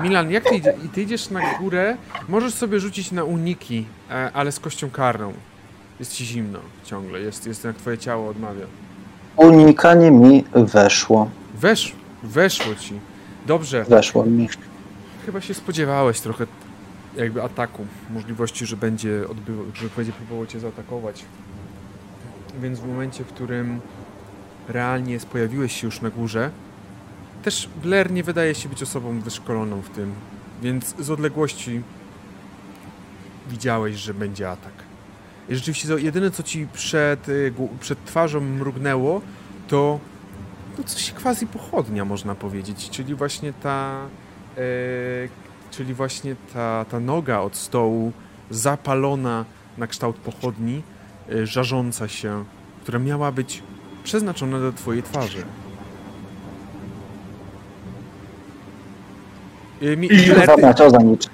[0.02, 1.98] Milan, jak ty, idzie, ty idziesz na górę,
[2.30, 5.34] możesz sobie rzucić na uniki, e, ale z kością karną.
[6.00, 8.66] Jest ci zimno ciągle, jest, jest jak twoje ciało odmawia.
[9.36, 11.30] Unikanie mi weszło.
[11.56, 13.00] Wesz, weszło ci.
[13.48, 13.84] Dobrze.
[13.84, 14.50] Weszło mi.
[15.26, 16.48] Chyba się spodziewałeś trochę
[17.16, 21.26] jakby ataku, możliwości, że będzie odbywał, że będzie próbował cię zaatakować.
[22.62, 23.82] Więc w momencie, w którym
[24.68, 26.52] realnie pojawiłeś się już na górze,
[27.44, 30.14] też Blair nie wydaje się być osobą wyszkoloną w tym,
[30.62, 31.82] więc z odległości
[33.50, 34.74] widziałeś, że będzie atak.
[35.50, 39.22] I rzeczywiście to jedyne, co ci przed, y, przed twarzą mrugnęło,
[39.68, 40.00] to
[40.78, 44.08] no coś quasi pochodnia, można powiedzieć, czyli właśnie ta
[44.58, 44.62] e,
[45.72, 48.12] czyli właśnie ta, ta noga od stołu
[48.50, 49.46] zapalona
[49.78, 50.84] na kształt pochodni,
[51.30, 52.46] e, żarząca się,
[52.82, 53.64] która miała być
[54.04, 55.46] przeznaczona do twojej twarzy.
[59.82, 61.30] E, Mi, Blair, ty, za nic.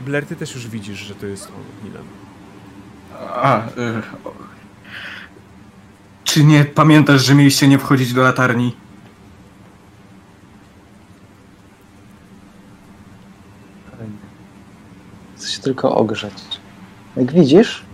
[0.00, 2.04] Blair, ty też już widzisz, że to jest on, Milan.
[3.34, 3.68] A, y.
[6.28, 8.74] Czy nie pamiętasz, że mieliście nie wchodzić do latarni?
[15.36, 16.32] Chcę się tylko ogrzać.
[17.16, 17.84] Jak widzisz,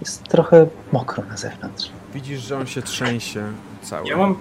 [0.00, 1.90] jest trochę mokro na zewnątrz.
[2.14, 3.52] Widzisz, że on się trzęsie
[3.82, 4.08] cały.
[4.08, 4.36] Ja mam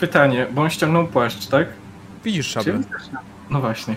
[0.00, 1.66] pytanie, bo on ściągnął płaszcz, tak?
[2.24, 2.80] Widzisz szablę.
[3.50, 3.96] No właśnie.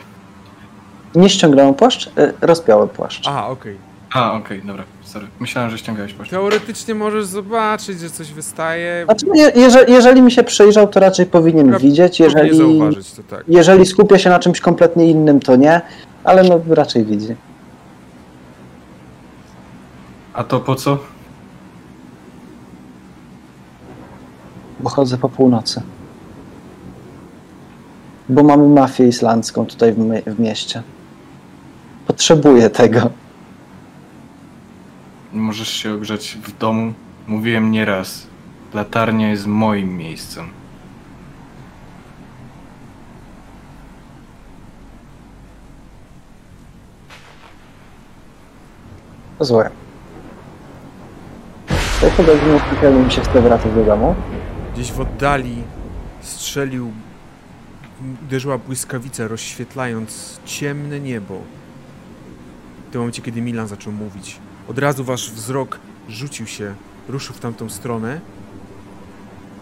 [1.15, 3.27] Nie ściągnąłem płaszcz, y, rozpiałem płaszcz.
[3.27, 3.77] Aha, okej.
[4.13, 5.27] A, okej, dobra, sorry.
[5.39, 6.31] Myślałem, że ściągałeś płaszcz.
[6.31, 9.05] Teoretycznie możesz zobaczyć, że coś wystaje.
[9.05, 12.19] Znaczy, je, jeżeli, jeżeli mi się przyjrzał, to raczej powinien Pra- widzieć.
[12.19, 12.47] Jeżeli...
[12.47, 13.43] Jeżeli, zauważyć, to tak.
[13.47, 15.81] jeżeli skupia się na czymś kompletnie innym, to nie,
[16.23, 17.35] ale no raczej widzi.
[20.33, 20.97] A to po co?
[24.79, 25.81] Bo chodzę po północy.
[28.29, 30.83] Bo mamy mafię islandzką tutaj w, my- w mieście.
[32.07, 33.09] Potrzebuję tego.
[35.33, 36.93] Możesz się ogrzać w domu.
[37.27, 38.27] Mówiłem nieraz.
[38.73, 40.49] Latarnia jest moim miejscem.
[49.37, 49.69] To złe.
[51.67, 54.15] W tej godzinie specjalnie mi się chce wracać do domu.
[54.73, 55.63] Gdzieś w oddali
[56.21, 56.91] strzelił,
[58.23, 61.41] uderzyła błyskawica, rozświetlając ciemne niebo.
[62.87, 65.79] W tym momencie, kiedy Milan zaczął mówić, od razu wasz wzrok
[66.09, 66.75] rzucił się,
[67.09, 68.19] ruszył w tamtą stronę.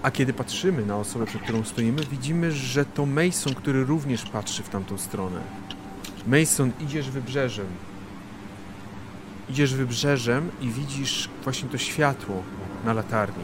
[0.03, 4.63] A kiedy patrzymy na osobę, przed którą stoimy, widzimy, że to Mason, który również patrzy
[4.63, 5.39] w tamtą stronę.
[6.27, 7.65] Mason, idziesz wybrzeżem.
[9.49, 12.43] Idziesz wybrzeżem i widzisz właśnie to światło
[12.85, 13.43] na latarni.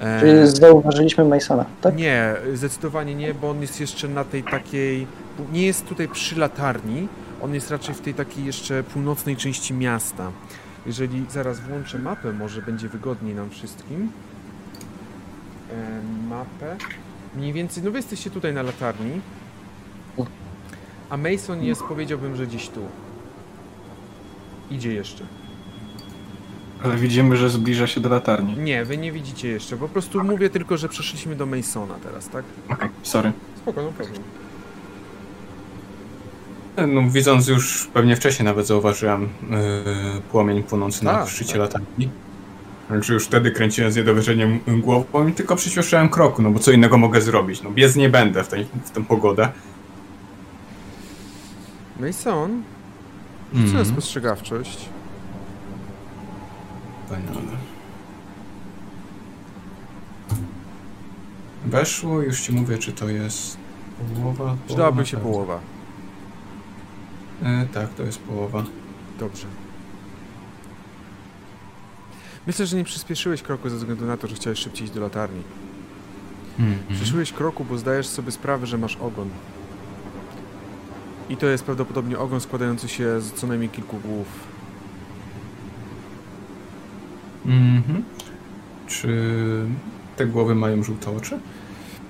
[0.00, 1.96] E, Czyli zauważyliśmy Masona, tak?
[1.96, 5.06] Nie, zdecydowanie nie, bo on jest jeszcze na tej takiej.
[5.52, 7.08] Nie jest tutaj przy latarni,
[7.42, 10.32] on jest raczej w tej takiej jeszcze północnej części miasta.
[10.86, 14.12] Jeżeli zaraz włączę mapę, może będzie wygodniej nam wszystkim.
[15.70, 16.76] E, mapę.
[17.36, 19.20] Mniej więcej, no wy jesteście tutaj na latarni.
[21.10, 22.80] A Mason jest, powiedziałbym, że gdzieś tu.
[24.70, 25.24] Idzie jeszcze.
[26.84, 28.56] Ale widzimy, że zbliża się do latarni.
[28.56, 29.76] Nie, wy nie widzicie jeszcze.
[29.76, 32.44] Po prostu mówię tylko, że przeszliśmy do Masona teraz, tak?
[32.68, 33.32] Okej, sorry.
[33.56, 34.22] Spoko, no problem.
[36.86, 39.28] No, widząc już pewnie wcześniej nawet zauważyłem yy,
[40.30, 41.60] płomień płonący na Tak, szczycie tak.
[41.60, 42.08] latarni.
[42.90, 46.98] Znaczy już wtedy kręciłem z niedowierzeniem głową i tylko przyspieszyłem kroku, no bo co innego
[46.98, 47.62] mogę zrobić?
[47.62, 49.48] No biec nie będę w, tej, w tę pogodę.
[52.00, 52.62] Mason,
[53.54, 53.84] rzucę na Mhm.
[53.86, 54.88] spostrzegawczość.
[57.04, 57.58] Wspaniale.
[61.66, 62.22] weszło.
[62.22, 63.56] Już ci mówię, czy to jest
[64.14, 64.56] połowa.
[64.66, 65.32] Przydałaby się pewnie.
[65.32, 65.60] połowa.
[67.42, 68.64] E, tak, to jest połowa.
[69.18, 69.46] Dobrze.
[72.46, 75.42] Myślę, że nie przyspieszyłeś kroku ze względu na to, że chciałeś szybciej iść do latarni.
[76.58, 76.78] Mhm.
[76.88, 79.28] Przyspieszyłeś kroku, bo zdajesz sobie sprawę, że masz ogon.
[81.28, 84.26] I to jest prawdopodobnie ogon składający się z co najmniej kilku głów.
[87.46, 88.04] Mhm.
[88.86, 89.64] Czy
[90.16, 91.40] te głowy mają żółte oczy?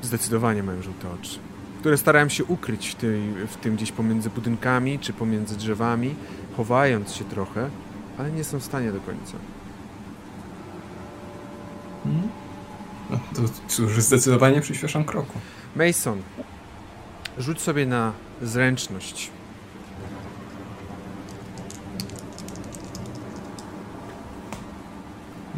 [0.03, 1.39] Zdecydowanie mają żółte oczy.
[1.79, 6.15] Które starałem się ukryć w, tej, w tym gdzieś pomiędzy budynkami czy pomiędzy drzewami,
[6.57, 7.71] chowając się trochę,
[8.19, 9.37] ale nie są w stanie do końca.
[12.07, 12.29] Mhm.
[13.11, 15.39] No, to cóż, zdecydowanie przyspieszam kroku.
[15.77, 16.23] Mason,
[17.39, 19.31] rzuć sobie na zręczność.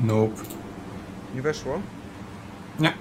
[0.04, 0.42] Nope.
[1.34, 1.80] Nie weszło?
[2.80, 2.92] Nie.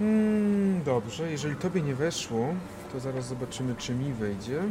[0.00, 2.54] Hmm, dobrze, jeżeli tobie nie weszło,
[2.92, 4.62] to zaraz zobaczymy, czy mi wejdzie.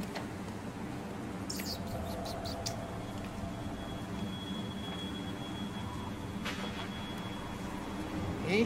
[8.49, 8.65] I?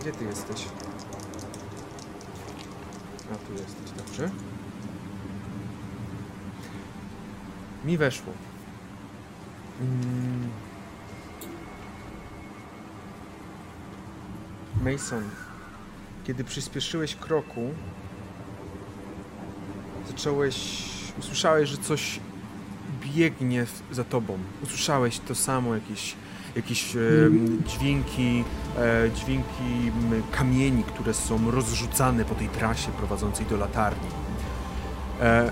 [0.00, 0.66] Gdzie ty jesteś?
[3.32, 4.30] A, tu jesteś, dobrze.
[7.84, 8.32] Mi weszło.
[9.80, 10.50] Mm.
[14.84, 15.30] Mason,
[16.26, 17.70] kiedy przyspieszyłeś kroku,
[20.08, 20.84] zacząłeś,
[21.18, 22.20] usłyszałeś, że coś
[23.00, 24.38] biegnie za tobą.
[24.62, 26.14] Usłyszałeś to samo, jakieś,
[26.56, 27.00] jakieś e,
[27.66, 28.44] dźwięki,
[28.78, 29.92] e, dźwięki
[30.32, 34.08] kamieni, które są rozrzucane po tej trasie prowadzącej do latarni.
[35.20, 35.50] E,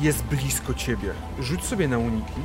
[0.00, 1.12] jest blisko ciebie.
[1.40, 2.40] Rzuć sobie na uniki.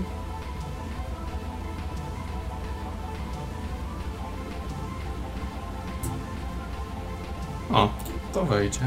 [7.73, 7.89] O,
[8.33, 8.79] to wejdzie.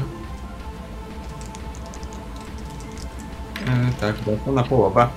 [3.67, 5.07] E, tak, to na połowę.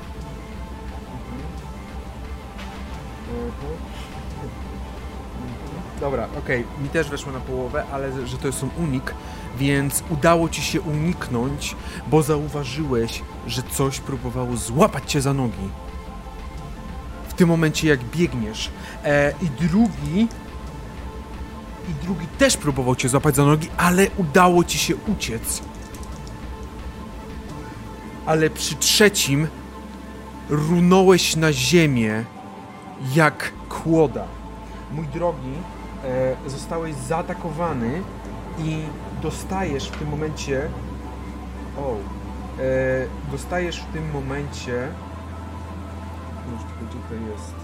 [6.01, 9.15] Dobra, okej, mi też weszło na połowę, ale że to jest unik,
[9.59, 11.77] więc udało ci się uniknąć,
[12.07, 15.69] bo zauważyłeś, że coś próbowało złapać cię za nogi.
[17.29, 18.71] W tym momencie, jak biegniesz.
[19.05, 20.29] E, I drugi.
[21.89, 25.63] I drugi też próbował cię złapać za nogi, ale udało ci się uciec.
[28.27, 29.49] Ale przy trzecim
[30.49, 32.25] runąłeś na ziemię
[33.15, 34.25] jak kłoda.
[34.93, 35.55] Mój drogi,
[36.05, 38.03] e, zostałeś zaatakowany
[38.59, 38.83] i
[39.23, 40.69] dostajesz w tym momencie.
[41.79, 41.93] O.
[41.93, 44.89] E, dostajesz w tym momencie.
[46.81, 47.58] Gdzie to jest.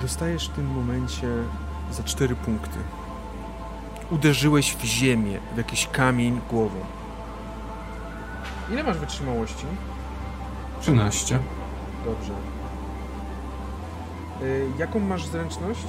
[0.00, 1.28] Dostajesz w tym momencie
[1.92, 2.78] za 4 punkty.
[4.10, 6.76] Uderzyłeś w ziemię, w jakiś kamień głową.
[8.72, 9.64] Ile masz wytrzymałości?
[10.80, 11.38] 13.
[12.04, 12.32] Dobrze.
[14.42, 15.84] Y, jaką masz zręczność?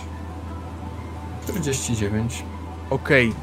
[1.48, 2.44] 49.
[2.90, 3.34] Okej.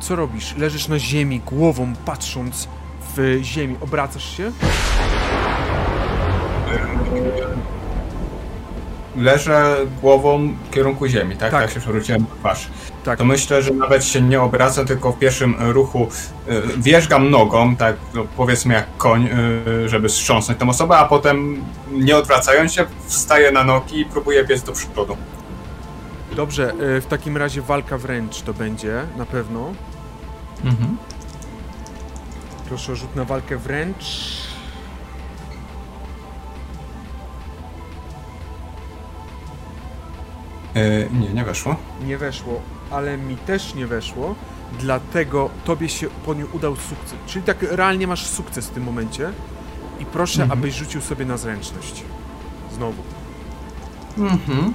[0.00, 0.56] Co robisz?
[0.56, 2.68] Leżysz na ziemi, głową patrząc
[3.16, 3.76] w ziemi.
[3.80, 4.52] Obracasz się?
[9.16, 11.50] Leżę głową w kierunku ziemi, tak?
[11.50, 11.62] Tak.
[11.62, 12.68] Tak, się przewróciłem w twarz.
[13.04, 13.18] Tak.
[13.18, 16.08] To myślę, że nawet się nie obracam, tylko w pierwszym ruchu
[16.48, 19.28] y, wierzgam nogą, tak no, powiedzmy jak koń,
[19.84, 24.44] y, żeby strząsnąć tą osobę, a potem nie odwracając się, wstaję na nogi i próbuję
[24.44, 25.16] biec do przodu.
[26.36, 29.72] Dobrze, y, w takim razie walka wręcz to będzie, na pewno.
[30.64, 30.96] Mhm.
[32.68, 34.04] Proszę o rzut na walkę wręcz.
[40.76, 41.76] Y, nie, nie weszło.
[42.06, 42.60] Nie weszło,
[42.90, 44.34] ale mi też nie weszło,
[44.78, 47.14] dlatego tobie się po nią udał sukces.
[47.26, 49.32] Czyli tak realnie masz sukces w tym momencie.
[50.00, 50.58] I proszę, Mhm.
[50.60, 52.02] abyś rzucił sobie na zręczność.
[52.72, 53.02] Znowu.
[54.18, 54.74] Mhm.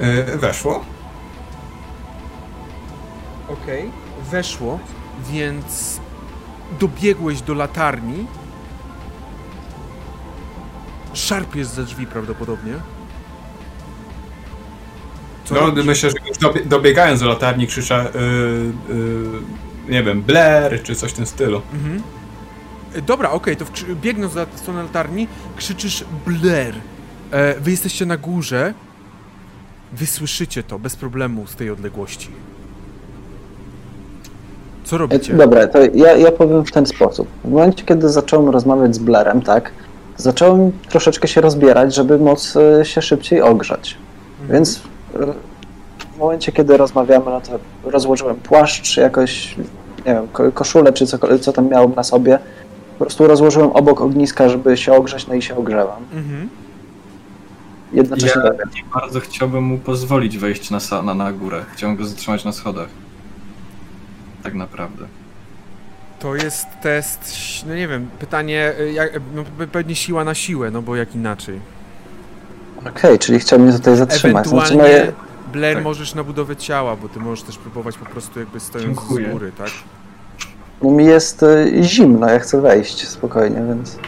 [0.00, 0.84] Y, weszło.
[3.48, 3.90] Okej,
[4.30, 4.78] weszło,
[5.30, 6.00] więc
[6.80, 8.26] dobiegłeś do latarni.
[11.14, 12.72] Szarp jest za drzwi prawdopodobnie.
[15.44, 15.84] Co No, robisz?
[15.84, 21.10] myślę, że już dobie- dobiegając do latarni krzyczę, y, y, nie wiem, Blair czy coś
[21.10, 21.62] w tym stylu.
[21.74, 22.02] Mhm.
[22.94, 26.74] E, Dobra, okej, to wkrzy- biegnąc za stronę latarni, krzyczysz Blair.
[27.30, 28.74] E, wy jesteście na górze.
[29.92, 32.28] Wy słyszycie to bez problemu z tej odległości.
[34.84, 35.34] Co robicie?
[35.34, 37.28] Dobra, to ja, ja powiem w ten sposób.
[37.44, 39.72] W momencie, kiedy zacząłem rozmawiać z Blerem, tak,
[40.20, 43.96] zacząłem troszeczkę się rozbierać, żeby móc e, się szybciej ogrzać.
[44.40, 44.58] Mhm.
[44.58, 44.82] Więc
[45.14, 45.18] e,
[46.14, 47.58] w momencie, kiedy rozmawiamy, no to
[47.90, 49.56] rozłożyłem płaszcz, jakoś,
[50.06, 52.38] nie wiem, ko- koszulę czy co, co tam miałem na sobie.
[52.98, 56.02] Po prostu rozłożyłem obok ogniska, żeby się ogrzać, no i się ogrzewam.
[56.14, 56.48] Mhm.
[57.92, 61.64] Jednocześnie Ja nie bardzo chciałbym mu pozwolić wejść na, na, na górę.
[61.72, 62.88] Chciałbym go zatrzymać na schodach.
[64.42, 65.04] Tak naprawdę.
[66.20, 67.34] To jest test,
[67.68, 71.14] no nie wiem, pytanie, y, jak, no, pe- pewnie siła na siłę, no bo jak
[71.14, 71.60] inaczej.
[72.88, 74.46] Okej, czyli chciał mnie tutaj zatrzymać.
[74.46, 75.12] Znaczy, Ewentualnie, no, ja-
[75.52, 75.84] Blair, tak.
[75.84, 79.28] możesz na budowę ciała, bo ty możesz też próbować po prostu jakby stojąc Dziękuję.
[79.28, 79.68] z góry, tak?
[80.82, 83.98] no mi jest e, zimno, ja chcę wejść spokojnie, więc...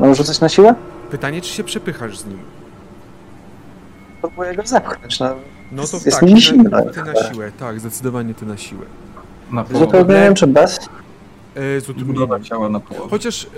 [0.00, 0.74] Mam rzucać na siłę?
[1.10, 2.38] Pytanie, czy się przepychasz z nim?
[4.20, 5.34] Próbuję go zepchnąć, no.
[5.72, 6.70] No to Jest tak, mi ty, zimno.
[6.70, 8.86] na, ty na siłę, tak, zdecydowanie ty na siłę.
[9.52, 9.86] Na Że to- połowę.
[9.98, 10.88] utrudnieniem czy bez?
[11.58, 12.14] E, z utrudnieniem.
[12.14, 13.06] Budowa ciała na połowę.
[13.10, 13.44] Chociaż...
[13.44, 13.48] e,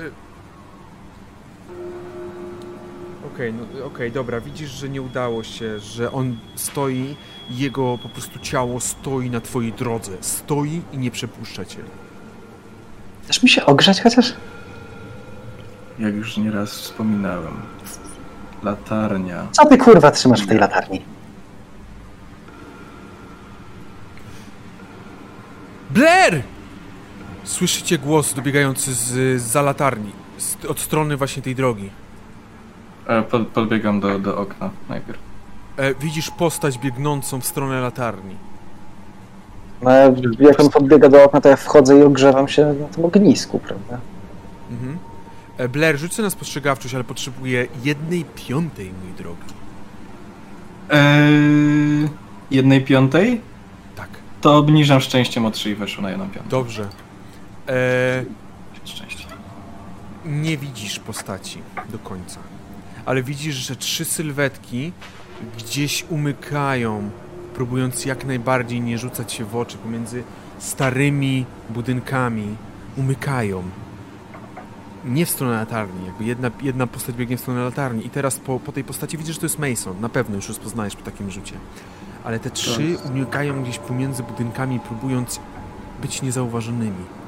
[3.34, 7.16] Okej, no okej, dobra, widzisz, że nie udało się, że on stoi,
[7.50, 10.12] jego po prostu ciało stoi na twojej drodze.
[10.20, 11.78] Stoi i nie przepuszcza cię.
[13.24, 14.32] Chcesz mi się ogrzać chociaż?
[15.98, 17.54] Jak już nieraz wspominałem.
[18.62, 19.46] Latarnia.
[19.52, 21.02] Co ty kurwa trzymasz w tej latarni?
[25.90, 26.42] Blair!
[27.54, 31.90] Słyszycie głos dobiegający z, za latarni, z, od strony właśnie tej drogi.
[33.06, 35.18] E, pod, podbiegam do, do okna najpierw.
[35.76, 38.34] E, widzisz postać biegnącą w stronę latarni.
[39.82, 39.90] No,
[40.40, 43.98] jak on podbiega do okna, to ja wchodzę i ogrzewam się na tym ognisku, prawda?
[44.70, 44.98] Mhm.
[45.58, 49.54] E, Blair, rzuć sobie na spostrzegawczość, ale potrzebuję jednej piątej, mój drogi.
[50.90, 52.08] Eee,
[52.50, 53.40] jednej piątej?
[53.96, 54.08] Tak,
[54.40, 56.48] To obniżam szczęściem o 3 i weszło na jedną piątą.
[56.50, 56.88] dobrze.
[57.70, 58.24] E,
[58.84, 59.26] Szczęście.
[60.26, 62.40] nie widzisz postaci do końca,
[63.06, 64.92] ale widzisz, że trzy sylwetki
[65.58, 67.10] gdzieś umykają,
[67.54, 70.22] próbując jak najbardziej nie rzucać się w oczy pomiędzy
[70.58, 72.56] starymi budynkami.
[72.96, 73.62] Umykają.
[75.04, 78.60] Nie w stronę latarni, jakby jedna, jedna postać biegnie w stronę latarni i teraz po,
[78.60, 81.54] po tej postaci widzisz, że to jest Mason, na pewno już rozpoznajesz po takim rzucie.
[82.24, 85.40] Ale te trzy umykają gdzieś pomiędzy budynkami, próbując
[86.02, 87.19] być niezauważonymi.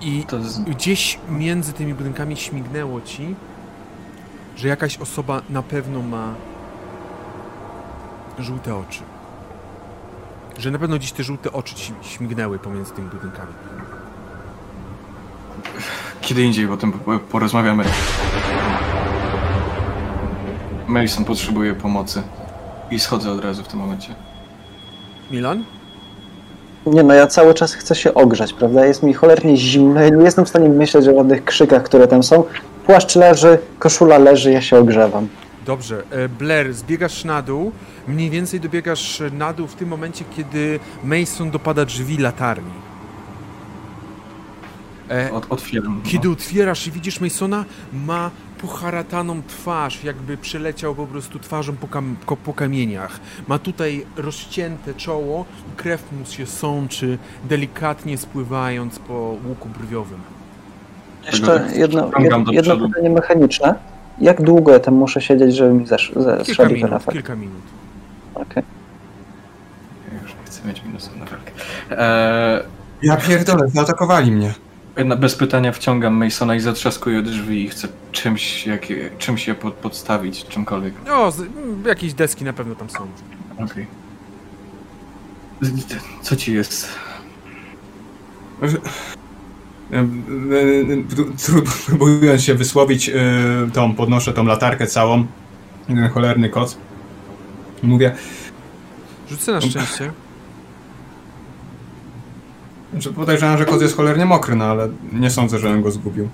[0.00, 0.58] I z...
[0.60, 3.34] gdzieś między tymi budynkami śmignęło ci,
[4.56, 6.34] że jakaś osoba na pewno ma
[8.38, 9.00] żółte oczy.
[10.58, 13.52] Że na pewno gdzieś te żółte oczy ci śmignęły pomiędzy tymi budynkami.
[16.20, 17.84] Kiedy indziej o tym po- porozmawiamy.
[20.86, 22.22] Mason potrzebuje pomocy.
[22.90, 24.14] I schodzę od razu w tym momencie.
[25.30, 25.64] Milan?
[26.86, 28.86] Nie no, ja cały czas chcę się ogrzać, prawda?
[28.86, 32.22] Jest mi cholernie zimno, ja nie jestem w stanie myśleć o żadnych krzykach, które tam
[32.22, 32.44] są.
[32.86, 35.28] Płaszcz leży, koszula leży, ja się ogrzewam.
[35.66, 36.02] Dobrze.
[36.10, 37.72] E, Blair, zbiegasz na dół.
[38.08, 42.72] Mniej więcej dobiegasz na dół w tym momencie, kiedy Mason dopada drzwi latarni.
[45.10, 46.00] E, Od, otwieram.
[46.04, 46.10] no.
[46.10, 48.30] Kiedy otwierasz i widzisz Masona, ma
[48.60, 53.20] poharataną twarz, jakby przeleciał po prostu twarzą po, kam po kamieniach.
[53.48, 55.44] Ma tutaj rozcięte czoło,
[55.76, 60.20] krew mu się sączy, delikatnie spływając po łuku brwiowym.
[61.26, 62.10] Jeszcze jedno,
[62.50, 63.74] jedno pytanie mechaniczne.
[64.20, 67.12] Jak długo ja tam muszę siedzieć, żeby mi zesz- Kilka zeszedł ten minut, efekt?
[67.12, 67.62] kilka minut.
[68.34, 68.62] Okej.
[70.14, 71.52] Ja już nie chcę mieć minusów na walkę.
[71.90, 72.62] Eee,
[73.02, 74.54] Ja pierdolę, zaatakowali mnie.
[75.04, 78.86] Bez pytania wciągam Masona i zatrzaskuję drzwi i chcę czymś, jak,
[79.18, 80.94] czymś je pod, podstawić, czymkolwiek.
[81.10, 81.48] O, z, m,
[81.86, 83.06] jakieś deski na pewno tam są.
[83.64, 83.86] Okej.
[86.22, 86.88] Co ci jest?
[91.86, 93.14] Próbując się wysłowić, y,
[93.72, 95.26] tą podnoszę tą latarkę całą.
[95.86, 96.76] Ten cholerny koc.
[97.82, 98.14] Mówię,
[99.30, 100.12] Rzucę na szczęście.
[102.98, 106.28] Że podejrzewam, że koc jest cholernie mokry, no ale nie sądzę, że on go zgubił.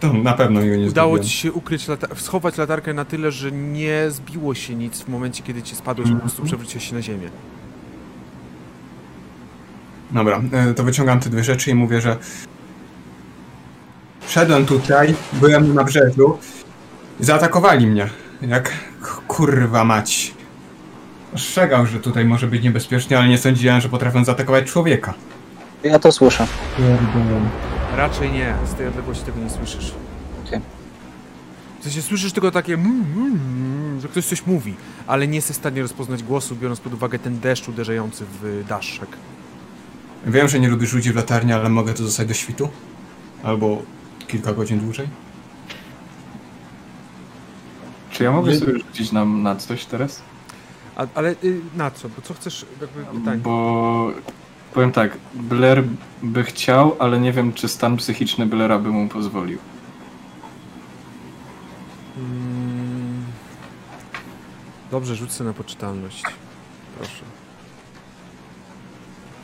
[0.00, 1.22] To na pewno go nie Udało zgubiłem.
[1.24, 5.42] ci się ukryć, lata- schować latarkę na tyle, że nie zbiło się nic w momencie,
[5.42, 7.30] kiedy ci spadłeś, po prostu przewróciłeś się na ziemię.
[10.10, 12.16] Dobra, e, to wyciągam te dwie rzeczy i mówię, że
[14.28, 16.38] szedłem tutaj, byłem na nabrzeżu
[17.20, 18.08] i zaatakowali mnie.
[18.42, 18.62] Jak
[19.02, 20.34] k- kurwa mać.
[21.34, 25.14] Ostrzegał, że tutaj może być niebezpiecznie, ale nie sądziłem, że potrafią zaatakować człowieka.
[25.82, 26.46] Ja to słyszę.
[27.96, 29.94] Raczej nie, z tej odległości tego nie słyszysz.
[31.80, 34.74] W sensie słyszysz tylko takie mm, mm, mm, że ktoś coś mówi,
[35.06, 39.08] ale nie jesteś w stanie rozpoznać głosu, biorąc pod uwagę ten deszcz uderzający w daszek.
[40.26, 42.68] Wiem, że nie lubisz ludzi w latarni, ale mogę tu zostać do świtu?
[43.42, 43.82] Albo
[44.28, 45.08] kilka godzin dłużej?
[48.10, 50.22] Czy ja mogę Nie- sobie rzucić na, na coś teraz?
[51.00, 52.08] A, ale y, na co?
[52.08, 53.40] Bo co chcesz, jakby pytanie.
[53.40, 54.12] Bo
[54.74, 55.84] powiem tak, Blair
[56.22, 59.58] by chciał, ale nie wiem, czy stan psychiczny Blaira by mu pozwolił.
[62.16, 63.24] Mm.
[64.90, 66.22] Dobrze, sobie na poczytalność.
[66.98, 67.24] Proszę.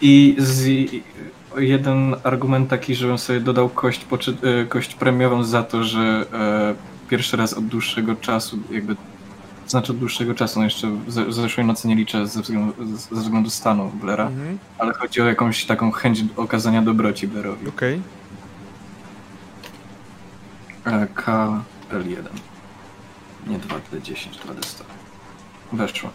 [0.00, 0.90] I z,
[1.56, 6.74] jeden argument taki, żebym sobie dodał kość, poczy, e, kość premiową za to, że e,
[7.08, 8.96] pierwszy raz od dłuższego czasu, jakby
[9.66, 13.50] znaczy od dłuższego czasu, no jeszcze ze, zeszłej nocy nie liczę ze względu, ze względu
[13.50, 14.58] stanu Blaira, Mhm.
[14.78, 17.68] ale chodzi o jakąś taką chęć okazania dobroci Blairowi.
[17.68, 18.00] Okej.
[20.86, 22.24] E, KL1.
[23.46, 24.82] Nie 2D10, 2D100.
[25.72, 26.10] Weszło.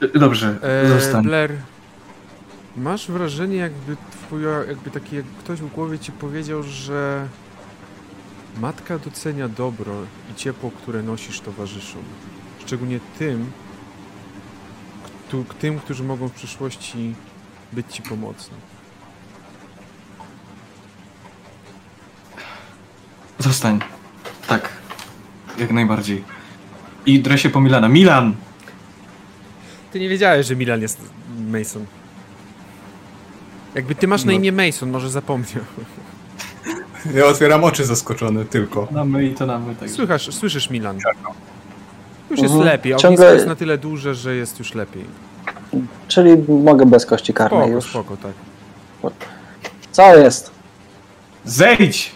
[0.00, 1.24] E, Dobrze, E, zostań.
[1.24, 1.52] Blair,
[2.76, 7.26] masz wrażenie, jakby twoja, jakby taki, jak ktoś w głowie ci powiedział, że
[8.60, 9.92] matka docenia dobro
[10.32, 12.02] i ciepło, które nosisz towarzyszom.
[12.66, 13.50] Szczególnie tym,
[15.60, 17.14] tym, którzy mogą w przyszłości
[17.72, 18.56] być ci pomocni.
[23.38, 23.80] Zostań.
[24.46, 24.68] Tak.
[25.58, 26.24] Jak najbardziej.
[27.06, 27.88] I dresie po Milana.
[27.88, 28.34] Milan!
[29.92, 31.00] Ty nie wiedziałeś, że Milan jest
[31.48, 31.86] Mason.
[33.74, 34.38] Jakby ty masz na No.
[34.38, 35.64] imię Mason, może zapomniał.
[37.14, 38.88] Ja otwieram oczy zaskoczony tylko.
[38.90, 39.74] Na my i to na my.
[39.74, 39.90] Tak.
[39.90, 40.98] Słychasz, słyszysz Milan.
[42.30, 42.64] Już jest Mhm.
[42.72, 42.92] lepiej.
[42.92, 45.04] Ognisko Ciągle- jest na tyle duże, że jest już lepiej.
[46.08, 47.90] Czyli mogę bez kości karnej Spoko, już.
[47.90, 49.12] spoko, tak.
[49.92, 50.50] Co jest?
[51.44, 52.12] Zejdź!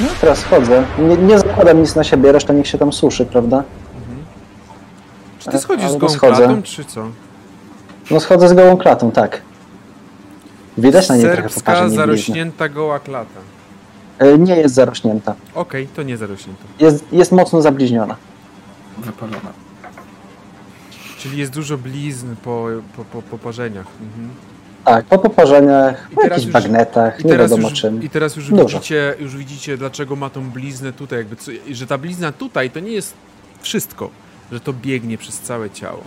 [0.00, 0.84] No teraz chodzę.
[0.98, 3.62] Nie, nie zakładam nic na siebie, reszta niech się tam suszy, prawda?
[5.38, 7.06] Czy ty schodzisz z Albo gołą klatą, czy co?
[8.10, 9.42] No schodzę z gołą klatą, tak.
[10.78, 13.40] Widać na niej trochę Serbska, zarośnięta goła klata.
[14.18, 15.34] E, Nie jest zarośnięta.
[15.54, 16.62] Okej, to nie zarośnięta.
[16.80, 18.16] Jest, jest mocno zabliźniona.
[18.98, 19.52] Wypalona.
[21.18, 23.86] Czyli jest dużo blizn po, po, po, po parzeniach.
[24.02, 24.28] Mhm.
[24.84, 28.02] Tak, po poparzeniach, I po teraz jakichś już- bagnetach, nie wiadomo już, czym.
[28.02, 28.64] I teraz już Dużo.
[28.64, 31.18] widzicie, już widzicie, dlaczego ma tą bliznę tutaj.
[31.18, 33.14] Jakby co, że ta blizna tutaj to nie jest
[33.60, 34.10] wszystko.
[34.52, 36.02] Że to biegnie przez całe ciało.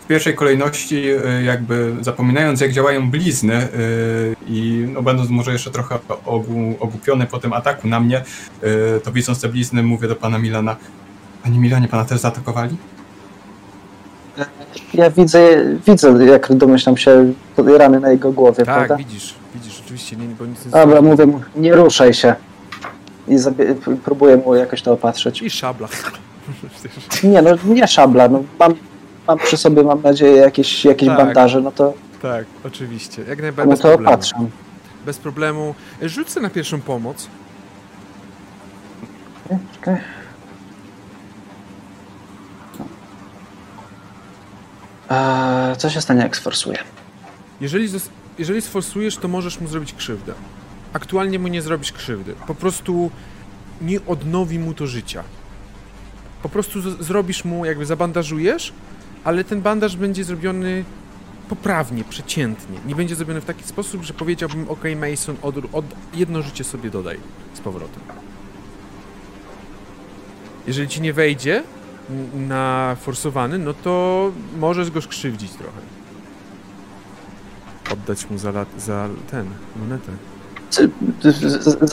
[0.00, 5.70] W pierwszej kolejności, y, jakby zapominając, jak działają blizny y, i no, będąc może jeszcze
[5.70, 8.24] trochę ogłu, ogłupiony po tym ataku na mnie,
[8.96, 10.76] y, to widząc te blizny, mówię do pana Milana.
[11.42, 12.76] Panie Milanie, pana też zaatakowali?
[14.94, 17.32] Ja widzę, widzę, jak domyślam się,
[17.78, 18.96] rany na jego głowie, Tak, prawda?
[18.96, 22.34] widzisz, widzisz, oczywiście, nie, bo nic nie Dobra, mówię mu, nie ruszaj się.
[23.28, 23.36] I
[24.04, 25.42] próbuję mu jakoś to opatrzyć.
[25.42, 25.88] I szabla.
[27.22, 28.74] Nie, no nie szabla, no mam,
[29.30, 31.18] mam przy sobie, mam nadzieję, jakieś, jakieś Tak.
[31.18, 33.22] bandaże, no to, tak, oczywiście.
[33.22, 34.14] Jak no najbardziej bez to problemu.
[34.14, 34.50] opatrzam.
[35.06, 35.74] Bez problemu.
[36.02, 37.28] Rzuć sobie na pierwszą pomoc.
[39.74, 40.00] Czekaj.
[45.10, 46.78] Eee, co się stanie, jak sforsuję?
[47.60, 47.88] Jeżeli,
[48.38, 50.32] jeżeli sforsujesz, to możesz mu zrobić krzywdę.
[50.92, 52.34] Aktualnie mu nie zrobisz krzywdy.
[52.46, 53.10] Po prostu
[53.80, 55.22] nie odnowi mu to życia.
[56.42, 58.72] Po prostu zrobisz mu, jakby zabandażujesz,
[59.24, 60.84] ale ten bandaż będzie zrobiony
[61.48, 62.78] poprawnie, przeciętnie.
[62.86, 65.84] Nie będzie zrobiony w taki sposób, że powiedziałbym, ok, Mason, od, od,
[66.14, 67.18] jedno życie sobie dodaj
[67.54, 68.02] z powrotem.
[70.66, 71.62] Jeżeli ci nie wejdzie
[72.34, 75.80] na forsowany, no to możesz go skrzywdzić trochę
[77.92, 80.12] oddać mu za, lat, za ten, monetę.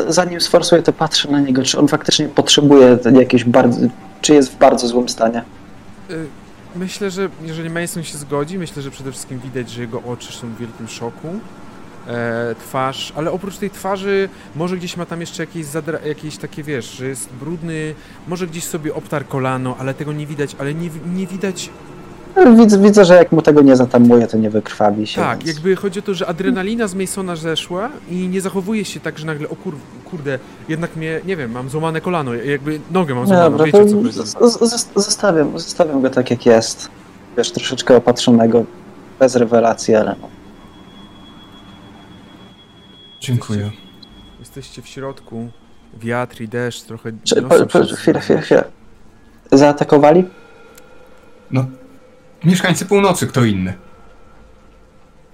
[0.07, 3.79] Zanim sforsuję, to patrzę na niego, czy on faktycznie potrzebuje jakieś bardzo,
[4.21, 5.43] czy jest w bardzo złym stanie.
[6.09, 6.27] Y,
[6.79, 10.47] Myślę, że jeżeli Mason się zgodzi, myślę, że przede wszystkim widać, że jego oczy są
[10.49, 11.39] w wielkim szoku.
[12.07, 16.63] E, twarz, ale oprócz tej twarzy może gdzieś ma tam jeszcze jakieś, zadra- jakieś takie,
[16.63, 17.95] wiesz, że jest brudny,
[18.27, 21.69] może gdzieś sobie obtarł kolano, ale tego nie widać, ale nie, nie widać,
[22.45, 25.21] Widzę, widzę, że jak mu tego nie zatamuje, to nie wykrwawi się.
[25.21, 25.55] tak, więc...
[25.55, 29.25] jakby chodzi o to, że adrenalina z Masona zeszła i nie zachowuje się tak, że
[29.25, 29.75] nagle, o kur,
[30.05, 33.95] kurde, jednak mnie, nie wiem, mam złamane kolano, jakby nogę mam złamaną, Dobra, wiecie co
[33.95, 34.49] chodzi.
[34.95, 36.89] zostawiam, zostawiam go tak jak jest.
[37.37, 38.65] Wiesz, troszeczkę opatrzonego,
[39.19, 40.29] bez rewelacji, ale no.
[43.19, 43.71] Dziękuję.
[44.39, 45.49] Jesteście w środku,
[45.99, 48.63] wiatr i deszcz trochę Czy, po, po, chwilę, chwilę.
[49.51, 50.25] Zaatakowali?
[51.51, 51.65] No,
[52.47, 53.73] mieszkańcy północy, kto inny?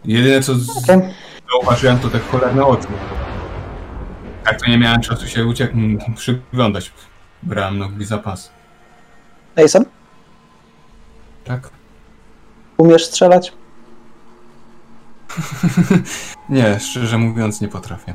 [0.06, 1.00] Jedyne co Okej.
[1.51, 2.88] zauważyłem to te cholerne oczy.
[4.43, 6.92] Tak to nie miałem czasu się uciek- przyglądać.
[7.43, 8.51] Brałem nogi zapas.
[9.58, 9.85] Mason,
[11.45, 11.69] Tak?
[12.77, 13.53] umiesz strzelać?
[16.50, 18.14] Nie, szczerze mówiąc nie potrafię.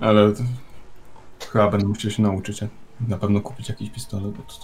[0.00, 0.42] Ale to,
[1.52, 2.60] chyba będę musiał się nauczyć.
[3.08, 4.54] Na pewno kupić jakiś pistolet, bo to,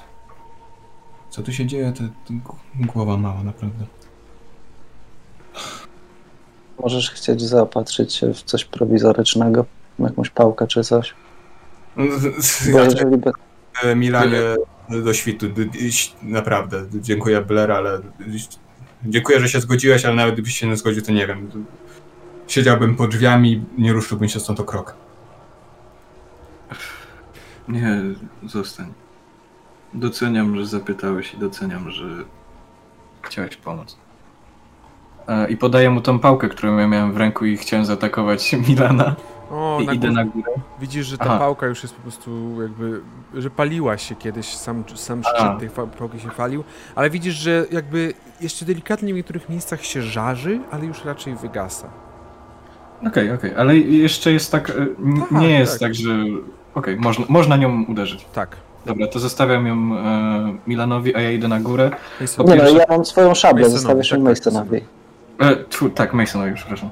[1.39, 3.87] co tu się dzieje, to, to głowa mała naprawdę.
[6.83, 9.65] Możesz chcieć zaopatrzyć się w coś prowizorycznego,
[9.99, 11.15] jakąś pałkę czy coś.
[12.73, 13.31] Bo Ja jeżeli by...
[13.83, 14.41] E, Milanie
[14.89, 15.47] do świtu.
[16.23, 16.87] Naprawdę.
[16.95, 18.01] Dziękuję Blair, ale
[19.05, 21.67] dziękuję, że się zgodziłeś, ale nawet gdybyś się nie zgodził, to nie wiem.
[22.49, 24.95] Siedziałbym pod drzwiami, nie ruszyłbym się stąd o krok.
[27.69, 28.01] Nie,
[28.47, 28.93] zostań.
[29.95, 32.05] Doceniam, że zapytałeś i doceniam, że
[33.23, 33.97] chciałeś pomóc.
[35.29, 39.17] E, I podaję mu tą pałkę, którą ja miałem w ręku i chciałem zaatakować Milana.
[39.51, 40.53] O, I na idę na górę.
[40.81, 41.39] Widzisz, że ta Aha.
[41.39, 43.01] pałka już jest po prostu jakby,
[43.35, 48.15] że paliła się kiedyś, sam, sam szczyt tej pałki się palił, ale widzisz, że jakby
[48.41, 51.89] jeszcze delikatnie w niektórych miejscach się żarzy, ale już raczej wygasa.
[53.07, 54.71] Okej, okej, ale jeszcze jest tak.
[54.71, 54.73] e,
[55.21, 55.81] Tak, nie jest tak.
[55.81, 56.13] tak, że.
[56.75, 58.27] Okej, można, można nią uderzyć.
[58.35, 58.57] Tak.
[58.87, 61.91] Dobra, to zostawiam ją e, Milanowi, a ja idę na górę.
[62.47, 64.81] Nie no, ja mam swoją szablę, Masonowi, zostawiasz tak, ją tak, Masonowi.
[65.39, 66.91] E, tfu, tak, Masonowi, przepraszam.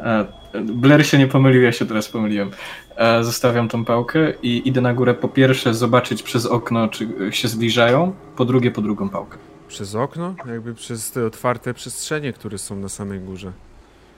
[0.00, 0.24] E,
[0.62, 2.50] Blair się nie pomylił, ja się teraz pomyliłem.
[2.96, 7.48] E, zostawiam tą pałkę i idę na górę po pierwsze zobaczyć przez okno, czy się
[7.48, 9.38] zbliżają, po drugie po drugą pałkę.
[9.68, 13.52] Przez okno, jakby przez te otwarte przestrzenie, które są na samej górze.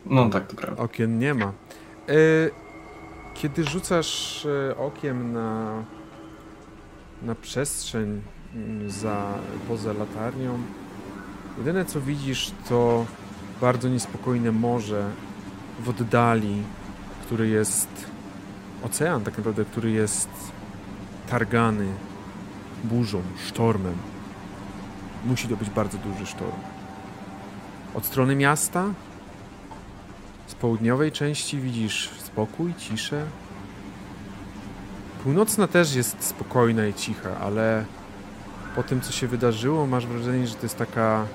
[0.07, 0.83] No tak, to prawda.
[0.83, 1.45] Okien nie ma.
[1.47, 2.13] E,
[3.35, 5.73] Kiedy rzucasz e, okiem na,
[7.23, 8.23] na przestrzeń
[8.55, 9.35] mm, za,
[9.69, 10.59] poza latarnią,
[11.59, 13.07] jedyne co widzisz to
[13.61, 15.11] bardzo niespokojne morze
[15.81, 16.63] w oddali,
[17.23, 17.89] który jest
[18.85, 20.29] ocean tak naprawdę, który jest
[21.31, 21.87] targany
[22.85, 23.95] burzą, sztormem.
[25.25, 26.61] Musi to być bardzo duży sztorm.
[27.95, 28.85] Od strony miasta
[30.47, 33.27] z południowej części widzisz spokój, ciszę.
[35.25, 37.85] Północna też jest spokojna i cicha, ale
[38.77, 41.27] po tym, co się wydarzyło, masz wrażenie, że to jest taka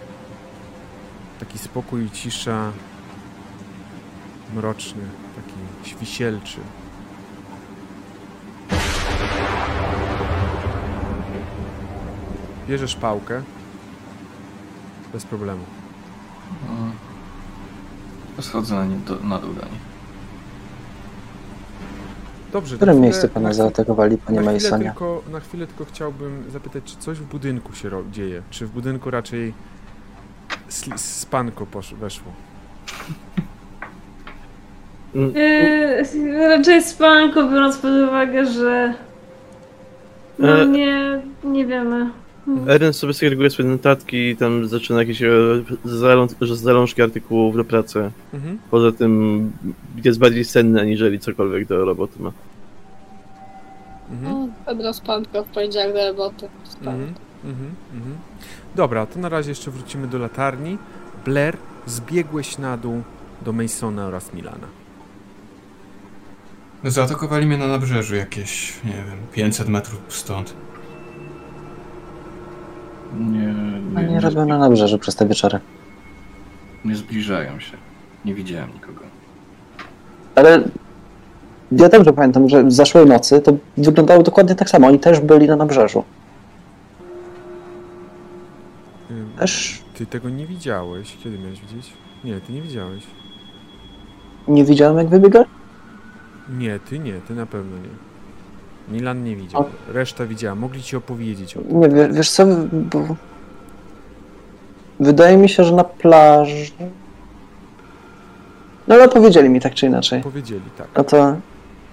[1.39, 2.72] taki spokój i cisza
[4.53, 5.01] mroczny,
[5.35, 6.59] taki świsielczy.
[12.67, 13.43] Bierzesz pałkę
[15.14, 15.64] bez problemu.
[16.69, 16.91] Mm.
[18.41, 19.84] Schodzę na, nie, do, na dół do niej.
[22.56, 22.75] Dobrze.
[22.75, 26.98] W którym miejscu pana zaatakowali, panie na chwilę, tylko, na chwilę tylko chciałbym zapytać, czy
[26.98, 28.42] coś w budynku się ro- dzieje?
[28.50, 29.53] Czy w budynku raczej
[30.95, 32.32] spanko posz- weszło?
[35.16, 38.93] Yy, raczej spanko, biorąc pod uwagę, że
[40.40, 40.66] no E.
[40.67, 42.09] nie, nie wiemy.
[42.67, 45.30] Ernest sobie segreguje swoje notatki i tam zaczyna jakieś e,
[45.85, 48.11] zalą- zalążki artykułów do pracy.
[48.33, 48.59] Mhm.
[48.72, 49.51] Poza tym
[50.03, 52.32] jest bardziej senny aniżeli cokolwiek do roboty ma.
[54.11, 54.33] Mhm.
[54.33, 56.48] No, Pedro Spanko w poniedziałek do roboty.
[56.82, 57.14] Mhm.
[57.45, 57.69] Mhm.
[57.93, 58.15] Mhm.
[58.75, 60.77] Dobra, to na razie jeszcze wrócimy do latarni.
[61.25, 63.01] Blair, zbiegłeś na dół
[63.45, 64.67] do Masona oraz Milana.
[66.83, 70.53] Zaatakowali mnie na nabrzeżu jakieś, nie wiem, 500 metrów stąd.
[73.14, 73.40] Nie,
[73.95, 75.59] nie, nie nie, robią na nabrzeżu przez te wieczory.
[76.85, 77.77] nie zbliżają się.
[78.25, 79.00] Nie widziałem nikogo.
[80.35, 80.64] Ale
[81.72, 84.88] ja dobrze pamiętam, że w zeszłej nocy to wyglądało dokładnie tak samo.
[84.88, 86.03] Oni też byli na nabrzeżu.
[89.40, 91.17] Też Ty tego nie widziałeś.
[91.24, 91.93] Kiedy miałeś widzieć?
[92.24, 93.03] Nie, ty nie widziałeś.
[94.48, 95.45] nie widziałem, jak wybiegali.
[96.58, 97.90] Nie, ty nie, ty na pewno nie.
[98.89, 99.65] Milan nie widział.
[99.93, 100.55] Reszta widziała.
[100.55, 101.80] Mogli ci opowiedzieć o tym.
[101.80, 103.15] Nie, wie- wiesz co, bo...
[104.99, 106.72] Wydaje mi się, że na plaży...
[108.88, 110.22] No ale powiedzieli mi tak czy inaczej.
[110.22, 110.88] Powiedzieli, tak.
[110.97, 111.35] No to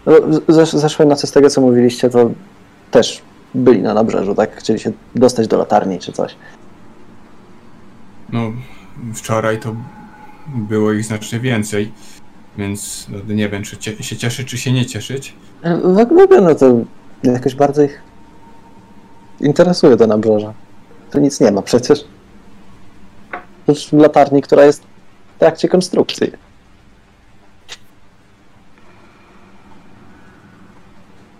[0.07, 0.13] no,
[0.49, 2.31] zesz- zeszłej nocy z tego, co mówiliście, to
[2.91, 3.23] też
[3.55, 4.57] byli na nabrzeżu, tak?
[4.57, 6.35] Chcieli się dostać do latarni czy coś.
[8.33, 8.53] No,
[9.15, 9.77] wczoraj to
[10.55, 11.93] było ich znacznie więcej,
[12.59, 15.35] więc no, nie wiem, czy cie, się cieszyć, czy się nie cieszyć.
[15.63, 16.81] W w ogóle no to
[17.23, 18.03] jakoś bardzo ich
[19.41, 20.53] interesuje to nabrzeże.
[21.11, 22.05] Tu nic nie ma przecież.
[23.69, 24.83] Już latarni, która jest
[25.37, 26.33] w trakcie konstrukcji.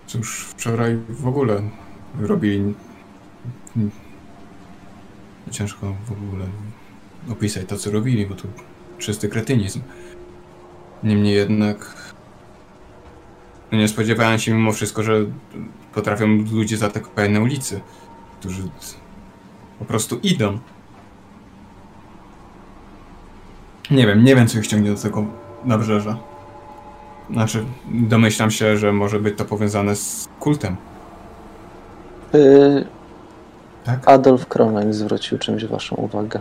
[0.07, 1.61] Cóż, wczoraj w ogóle
[2.19, 2.73] robili.
[5.51, 6.45] Ciężko w ogóle
[7.31, 8.43] opisać to, co robili, bo to
[8.97, 9.81] czysty kretynizm.
[11.03, 11.95] Niemniej jednak
[13.71, 15.13] nie spodziewałem się mimo wszystko, że
[15.93, 17.81] potrafią ludzie zaatakować na ulicy,
[18.39, 18.63] którzy
[19.79, 20.59] po prostu idą.
[23.91, 25.25] Nie wiem, nie wiem, co ich ściągnie do tego
[25.65, 26.17] nabrzeża.
[27.31, 30.75] Znaczy, domyślam się, że może być to powiązane z kultem.
[32.35, 32.85] Y,
[33.83, 33.99] Tak?
[34.05, 36.39] Adolf Kronen zwrócił czymś waszą uwagę.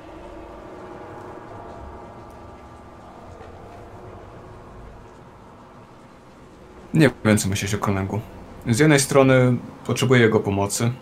[6.95, 8.21] Nie wiem, co myślisz o Konegu.
[8.67, 9.57] Z jednej strony
[9.87, 10.93] potrzebuję jego pomocy.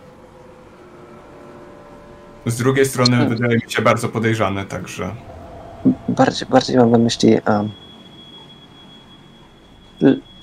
[2.45, 3.29] Z drugiej strony Hmm.
[3.29, 5.15] wydaje mi się bardzo podejrzany, także
[6.09, 7.37] Bardziej, bardziej mam na myśli.
[7.47, 7.71] Um,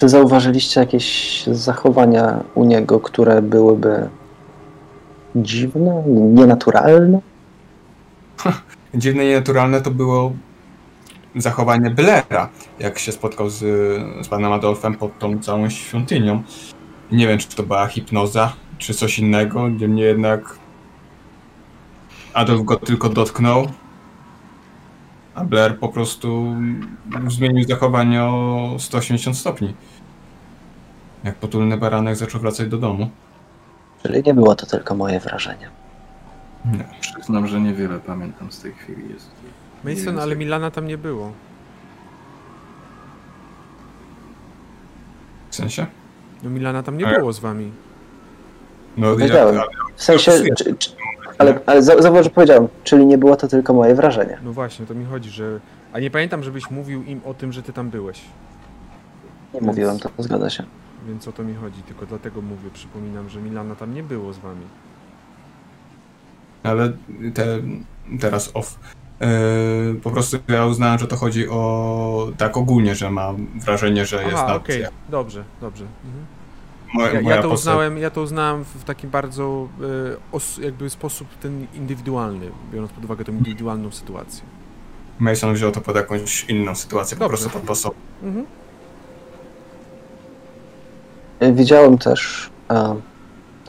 [0.00, 4.08] wy zauważyliście jakieś zachowania u niego, które byłyby
[5.36, 7.20] dziwne, nienaturalne?
[8.94, 10.32] dziwne i nienaturalne to było
[11.36, 12.48] zachowanie Blaira,
[12.78, 13.58] jak się spotkał z,
[14.26, 16.42] z panem Adolfem pod tą całą świątynią.
[17.12, 20.58] Nie wiem, czy to była hipnoza, czy coś innego, niemniej jednak
[22.34, 23.68] Adolf go tylko dotknął,
[25.34, 26.56] a Blair po prostu
[27.28, 29.74] zmienił zachowanie o 180 stopni.
[31.24, 33.10] Jak potulny baranek zaczął wracać do domu.
[34.02, 35.70] Czyli nie było to tylko moje wrażenie.
[36.64, 36.84] Nie.
[37.00, 39.12] Przyznam, że niewiele pamiętam z tej chwili.
[39.12, 39.30] Jest.
[39.84, 41.32] Mason, ale Milana tam nie było.
[45.50, 45.86] W sensie?
[46.42, 47.72] No Milana tam nie Ale- było z wami.
[48.96, 49.54] No, Powiedziałem.
[49.54, 49.62] ja,
[49.96, 50.90] W sensie, czy, czy,
[51.38, 54.38] ale, ale za- zauważ, że powiedziałem, czyli nie było to tylko moje wrażenie.
[54.42, 55.60] No właśnie, to mi chodzi, że...
[55.92, 58.20] A nie pamiętam, żebyś mówił im o tym, że ty tam byłeś.
[59.54, 60.64] Nie mówiłem, to zgadza się.
[61.08, 64.38] Więc o to mi chodzi, tylko dlatego mówię, przypominam, że Milana tam nie było z
[64.38, 64.66] wami.
[66.62, 66.92] Ale
[67.34, 67.46] te,
[68.20, 68.78] teraz off.
[69.20, 74.22] Yy, po prostu ja uznałem, że to chodzi o tak ogólnie, że mam wrażenie, że
[74.22, 75.84] jest Aha, na okej, dobrze, dobrze.
[76.04, 76.26] Mhm.
[76.94, 79.68] moja, Ja, moja ja, to uznałem, ja to uznałem w takim bardzo
[80.32, 84.42] os, jakby sposób ten indywidualny, biorąc pod uwagę tą indywidualną sytuację.
[85.18, 87.36] Mason wziął to pod jakąś inną sytuację, po Dobrze.
[87.36, 87.98] prostu podpasował.
[88.22, 88.46] Mhm.
[91.56, 92.94] Widziałem też, a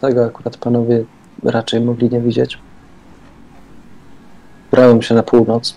[0.01, 1.03] tego akurat panowie
[1.43, 2.57] raczej mogli nie widzieć.
[4.71, 5.75] Brałem się na północ.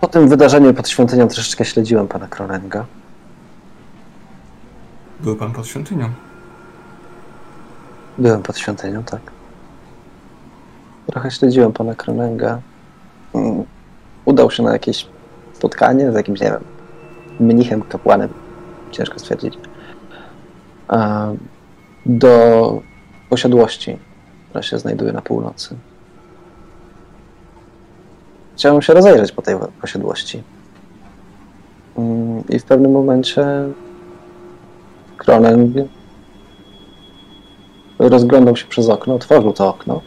[0.00, 2.84] Po tym wydarzeniu pod świątynią troszeczkę śledziłem pana Kronenga.
[5.20, 6.08] Był pan pod świątynią.
[8.18, 9.20] Byłem pod świątynią, tak.
[11.06, 12.60] Trochę śledziłem pana Kronenga.
[13.34, 13.64] Mm,
[14.24, 15.06] Udał się na jakieś
[15.52, 16.64] spotkanie z jakimś, nie wiem,
[17.40, 18.28] mnichem, kapłanem.
[18.90, 19.58] Ciężko stwierdzić.
[22.06, 22.80] Do
[23.28, 23.98] posiadłości,
[24.48, 25.76] która się znajduje na północy.
[28.54, 30.42] Chciałem się rozejrzeć po tej posiadłości.
[31.98, 33.44] Mm, I w pewnym momencie
[35.16, 35.88] Kronen
[37.98, 40.00] rozglądał się przez okno, otworzył to okno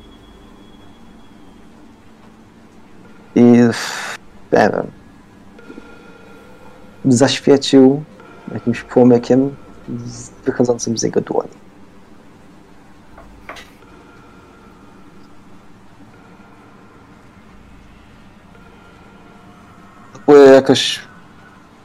[3.36, 4.92] i nie wiem,
[7.06, 8.04] zaświecił
[8.54, 9.56] jakimś płomykiem
[10.46, 11.69] wychodzącym z jego dłoni.
[20.30, 21.00] Próbuję jakoś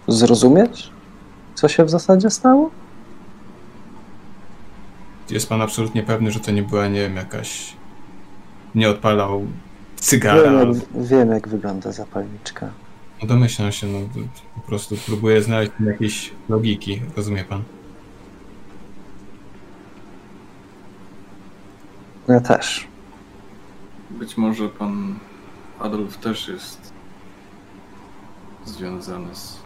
[0.09, 0.91] zrozumieć,
[1.55, 2.71] co się w zasadzie stało?
[5.31, 7.77] Jest pan absolutnie pewny, że to nie była, nie wiem, jakaś...
[8.75, 9.47] Nie odpalał
[9.97, 10.43] cygara.
[10.43, 12.71] Wiem jak, wiem, jak wygląda zapalniczka.
[13.23, 13.99] No domyślam się, no
[14.55, 17.63] po prostu próbuję znaleźć jakieś logiki, rozumie pan?
[22.29, 22.87] Ja też.
[24.11, 25.19] Być może pan
[25.81, 26.84] Adolf też jest
[28.65, 29.59] związany z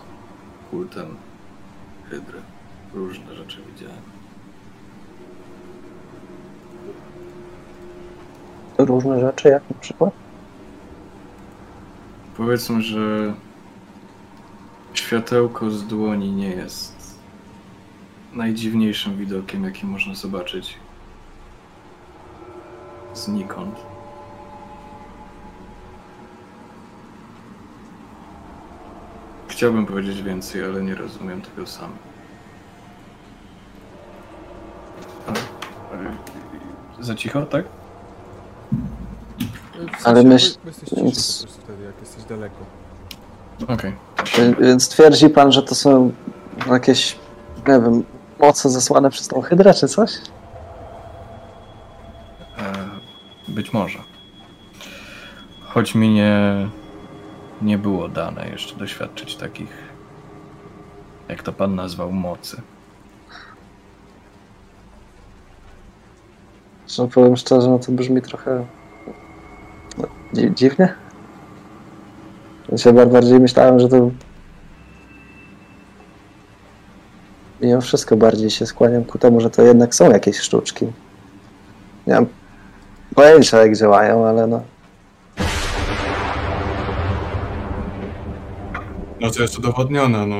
[0.71, 1.17] kultem
[2.11, 2.41] Hydry.
[2.95, 4.03] Różne rzeczy widziałem.
[8.79, 10.11] Różne rzeczy, jak na przykład?
[12.37, 13.35] Powiedzmy, że
[14.95, 17.19] światełko z dłoni nie jest
[18.33, 20.79] najdziwniejszym widokiem, jaki można zobaczyć
[23.15, 23.88] znikąd.
[29.59, 31.91] Chciałbym powiedzieć więcej, ale nie rozumiem tego sam.
[37.01, 37.65] Za cicho, tak?
[39.99, 42.57] W Ale sensie, myśl- bo- bo Jesteś ciszy więc- po prostu wtedy, jak jesteś daleko.
[43.69, 43.93] Okej.
[44.39, 46.13] Wie- Więc twierdzi pan, że to są
[46.71, 47.17] jakieś,
[47.69, 48.05] nie wiem,
[48.41, 50.11] moce zesłane przez tą hydrę, czy coś?
[52.59, 52.73] E,
[53.49, 53.99] Być może.
[55.69, 56.69] Choć mi nie
[57.63, 59.71] nie było dane jeszcze doświadczyć takich,
[61.29, 62.63] jak to pan nazwał, mocy.
[66.89, 68.67] Że powiem szczerze, no to brzmi trochę
[69.99, 70.95] no, dzi- dziwnie.
[72.87, 74.11] Ja bardziej myślałem, że to
[77.61, 80.87] mimo wszystko bardziej się skłaniam ku temu, że to jednak są jakieś sztuczki.
[82.07, 82.27] Nie mam
[83.15, 84.63] pojęcia jak działają, ale no
[89.37, 90.37] To jest udowodnione, no.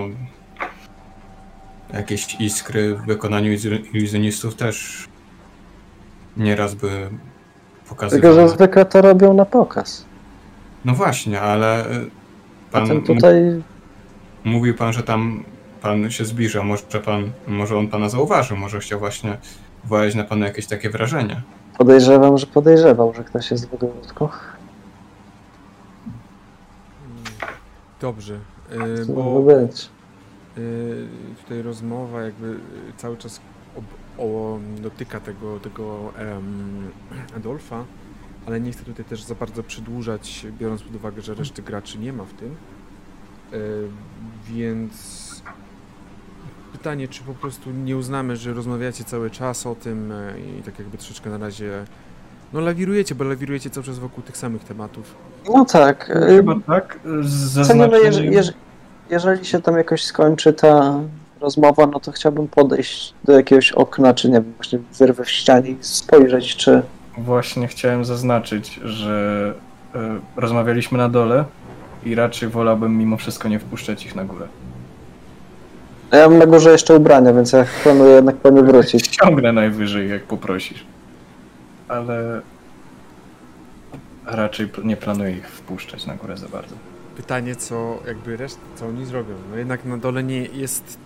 [1.93, 5.09] Jakieś iskry w wykonaniu ilu- iluzjonistów też
[6.37, 7.17] nieraz by tylko,
[7.89, 8.35] pokazywały.
[8.35, 10.05] że zwykle to robią na pokaz.
[10.85, 11.85] No właśnie, ale
[12.69, 13.63] A pan ten tutaj
[14.45, 15.45] mówił pan, że tam
[15.83, 19.37] pan się zbliża, może pan, może on pana zauważył, może chciał właśnie
[19.85, 21.43] wywołać na pana jakieś takie wrażenie.
[21.79, 24.29] podejrzewam, że podejrzewał, że ktoś jest w ogródku.
[28.01, 28.39] Dobrze,
[28.73, 29.91] y, bo być?
[31.43, 32.59] tutaj rozmowa jakby y,
[32.97, 33.41] cały czas
[33.77, 33.85] ob,
[34.19, 36.91] o, dotyka tego, tego em,
[37.37, 37.85] Adolfa,
[38.47, 42.13] ale nie chcę tutaj też za bardzo przedłużać, biorąc pod uwagę, że reszty graczy nie
[42.13, 42.57] ma w tym.
[43.53, 43.89] Y,
[44.47, 45.29] więc
[46.73, 50.13] pytanie, czy po prostu nie uznamy, że rozmawiacie cały czas o tym
[50.59, 51.85] i tak jakby troszeczkę na razie
[52.53, 55.15] no lawirujecie, bo lawirujecie cały czas wokół tych samych tematów.
[55.55, 56.11] No tak.
[56.11, 56.99] y, Chyba tak.
[57.05, 58.57] no, zaznaczeniem- jeżeli, jeżeli,
[59.11, 61.01] jeżeli się tam jakoś skończy ta
[61.41, 65.71] rozmowa, no to chciałbym podejść do jakiegoś okna, czy nie wiem, właśnie wyrwę w ścianie
[65.71, 66.83] i spojrzeć, czy...
[67.19, 69.55] Właśnie chciałem zaznaczyć, że
[69.95, 71.45] e, rozmawialiśmy na dole
[72.05, 74.47] i raczej wolałbym mimo wszystko nie wpuszczać ich na górę.
[76.13, 79.07] Ja mam na górze jeszcze ubrania, więc ja planuję jednak po nie wrócić.
[79.15, 80.85] Ściągnę najwyżej, jak poprosisz.
[81.89, 82.43] Ale
[84.27, 86.75] raczej pl- nie planuję ich wpuszczać na górę za bardzo.
[87.17, 89.35] Pytanie, co jakby reszt, co oni zrobią.
[89.51, 90.99] No jednak na dole nie jest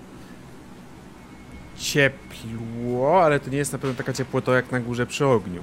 [1.77, 5.62] ciepło, ale to nie jest na pewno taka ciepłota jak na górze przy ogniu.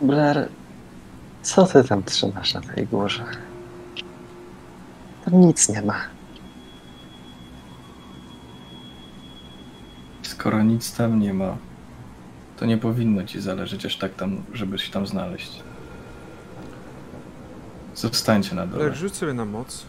[0.00, 0.48] Blair,
[1.42, 3.24] co ty tam trzymasz na tej górze?
[5.24, 5.94] Tam nic nie ma.
[10.38, 11.56] Skoro nic tam nie ma,
[12.56, 15.62] to nie powinno ci zależeć aż tak tam, żeby się tam znaleźć.
[17.94, 18.84] Zostańcie na dole.
[18.84, 19.86] Ale rzuć sobie na moc.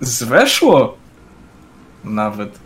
[0.00, 0.96] Zweszło!
[2.04, 2.58] Nawet.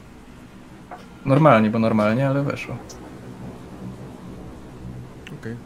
[1.25, 2.77] Normalnie, bo normalnie, ale weszło.
[5.41, 5.57] Okej.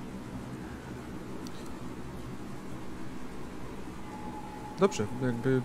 [4.79, 5.63] Dobrze, jakby...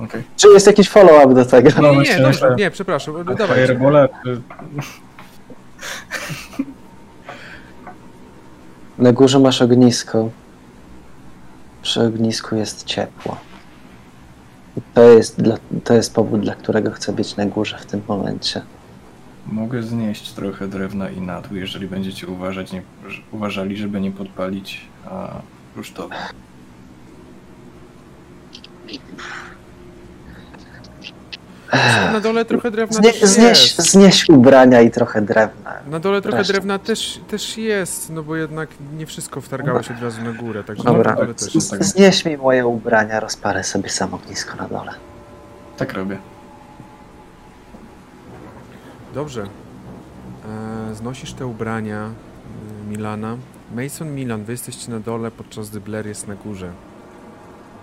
[0.00, 0.22] Okej.
[0.36, 1.70] Czy jest jakiś follow-up do tego?
[1.76, 3.66] No Nie, nie, właśnie, dobrze, nie, przepraszam, dawaj.
[3.66, 4.40] Czy-
[8.98, 10.30] Na górze masz ognisko.
[11.82, 13.36] Przy ognisku jest ciepło.
[14.76, 18.02] I to jest, dla, to jest powód, dla którego chcę być na górze w tym
[18.08, 18.62] momencie.
[19.46, 22.82] Mogę znieść trochę drewna i na dół, jeżeli będziecie uważać, nie,
[23.32, 24.80] uważali, żeby nie podpalić
[25.10, 25.28] a
[25.76, 26.14] rusztowy.
[32.12, 33.90] Na dole trochę drewna Znie, też znieś, jest.
[33.92, 35.72] znieś ubrania i trochę drewna.
[35.86, 36.52] Na dole trochę Reszta.
[36.52, 40.64] drewna też, też jest, no bo jednak nie wszystko wtargało się od razu na górę,
[40.64, 41.10] także Dobra.
[41.10, 41.70] na dole też jest.
[41.70, 41.84] Tak.
[41.84, 44.92] Znieś mi moje ubrania, rozparę sobie sam ognisko na dole.
[45.76, 46.18] Tak robię.
[49.14, 49.42] Dobrze.
[50.92, 53.36] E, znosisz te ubrania e, Milana.
[53.74, 56.72] Mason, Milan, wy jesteście na dole, podczas gdy Blair jest na górze.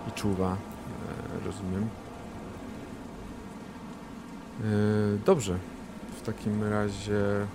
[0.08, 1.88] I czuwa, e, rozumiem.
[4.60, 4.64] E,
[5.26, 5.58] dobrze.
[6.22, 7.16] W takim razie...
[7.16, 7.46] mm,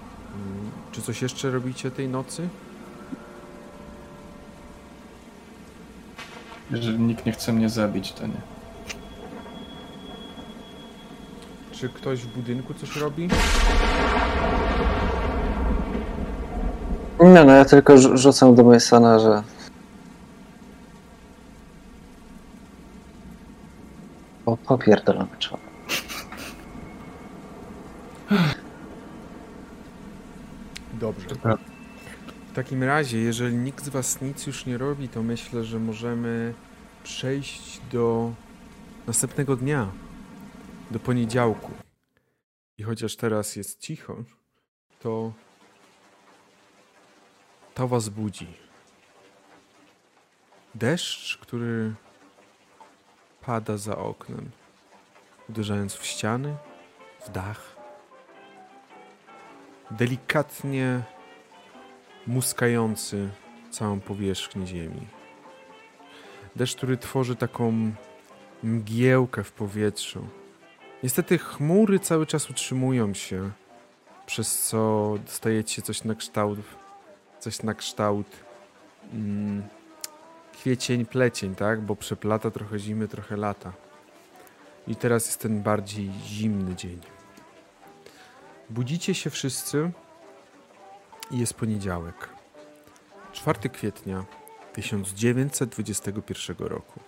[0.91, 2.47] Czy coś jeszcze robicie tej nocy?
[6.71, 8.41] Jeżeli nikt nie chce mnie zabić, to nie.
[11.71, 13.27] Czy ktoś w budynku coś robi?
[17.19, 19.43] Nie no, ja tylko rzu- rzucam do Masona, że...
[24.45, 25.66] O, popierdolony człowiek.
[30.93, 31.27] Dobrze.
[32.51, 36.53] W takim razie, jeżeli nikt z Was nic już nie robi, to myślę, że możemy
[37.03, 38.33] przejść do
[39.07, 39.91] następnego dnia,
[40.91, 41.71] do poniedziałku.
[42.77, 44.23] I chociaż teraz jest cicho,
[44.99, 45.33] to
[47.73, 48.47] to Was budzi.
[50.75, 51.93] Deszcz, który
[53.41, 54.51] pada za oknem,
[55.49, 56.55] uderzając w ściany,
[57.25, 57.66] w dach.
[59.91, 61.01] Delikatnie
[62.27, 63.29] muskający
[63.71, 65.07] całą powierzchnię ziemi.
[66.55, 67.91] Deszcz, który tworzy taką
[68.63, 70.27] mgiełkę w powietrzu.
[71.03, 73.51] Niestety chmury cały czas utrzymują się,
[74.25, 76.59] przez co dostajecie coś na kształt,
[77.39, 78.27] coś na kształt
[79.13, 79.63] mm,
[80.53, 81.81] kwiecień, plecień, tak?
[81.81, 83.73] Bo przeplata trochę zimy, trochę lata.
[84.87, 87.16] I teraz jest ten bardziej zimny dzień.
[88.69, 89.91] Budzicie się wszyscy
[91.31, 92.29] i jest poniedziałek.
[93.33, 94.25] 4 kwietnia
[94.73, 96.99] 1921 roku.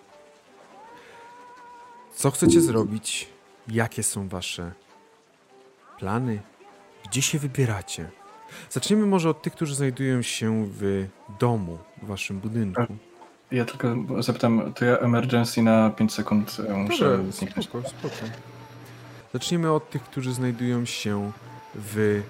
[2.14, 3.28] Co chcecie zrobić?
[3.68, 4.72] Jakie są wasze
[5.98, 6.40] plany?
[7.10, 8.10] Gdzie się wybieracie?
[8.70, 11.06] Zacznijmy może od tych, którzy znajdują się w
[11.40, 12.86] domu, w waszym budynku.
[13.50, 17.68] Ja tylko zapytam, to ja emergency na 5 sekund e, muszę Dobra, zniknąć.
[17.68, 18.14] spoko, spoko.
[19.32, 21.32] Zacznijmy od tych, którzy znajdują się
[21.74, 22.22] w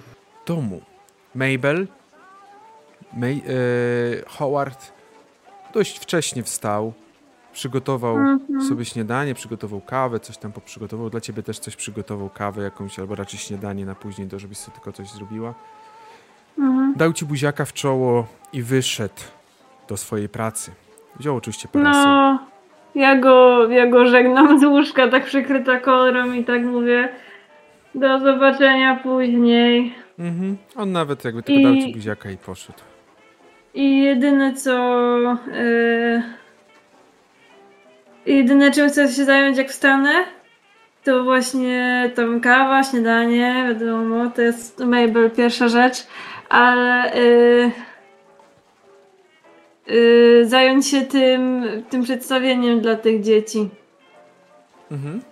[0.46, 0.80] domu.
[1.34, 1.86] Mabel,
[3.16, 3.42] May, e,
[4.28, 4.92] Howard
[5.74, 6.92] dość wcześnie wstał,
[7.52, 8.62] przygotował Mhm.
[8.68, 11.10] sobie śniadanie, przygotował kawę, coś tam poprzygotował.
[11.10, 14.74] Dla ciebie też coś przygotował, kawę jakąś, albo raczej śniadanie na później, to żebyś sobie
[14.74, 15.54] tylko coś zrobiła.
[16.58, 16.94] Mhm.
[16.96, 19.22] Dał ci buziaka w czoło i wyszedł
[19.88, 20.70] do swojej pracy.
[21.18, 22.04] Wziął oczywiście parasol.
[22.04, 22.38] No,
[22.94, 27.08] ja go, ja go żegnam z łóżka, tak przykryta kolorem i tak mówię
[27.94, 29.94] do zobaczenia później.
[30.18, 30.56] Mhm.
[30.76, 32.78] On nawet jakby tylko I- dał ci buziaka i poszedł.
[33.74, 34.72] I jedyne co...
[35.52, 36.22] Yy,
[38.26, 40.10] jedyne czym chcę się zająć jak wstanę,
[41.04, 46.06] to właśnie tam kawa, śniadanie, wiadomo, to jest Mabel pierwsza rzecz,
[46.48, 47.70] ale yy,
[49.96, 53.68] yy, zająć się tym, tym przedstawieniem dla tych dzieci.
[54.90, 55.22] Mhm.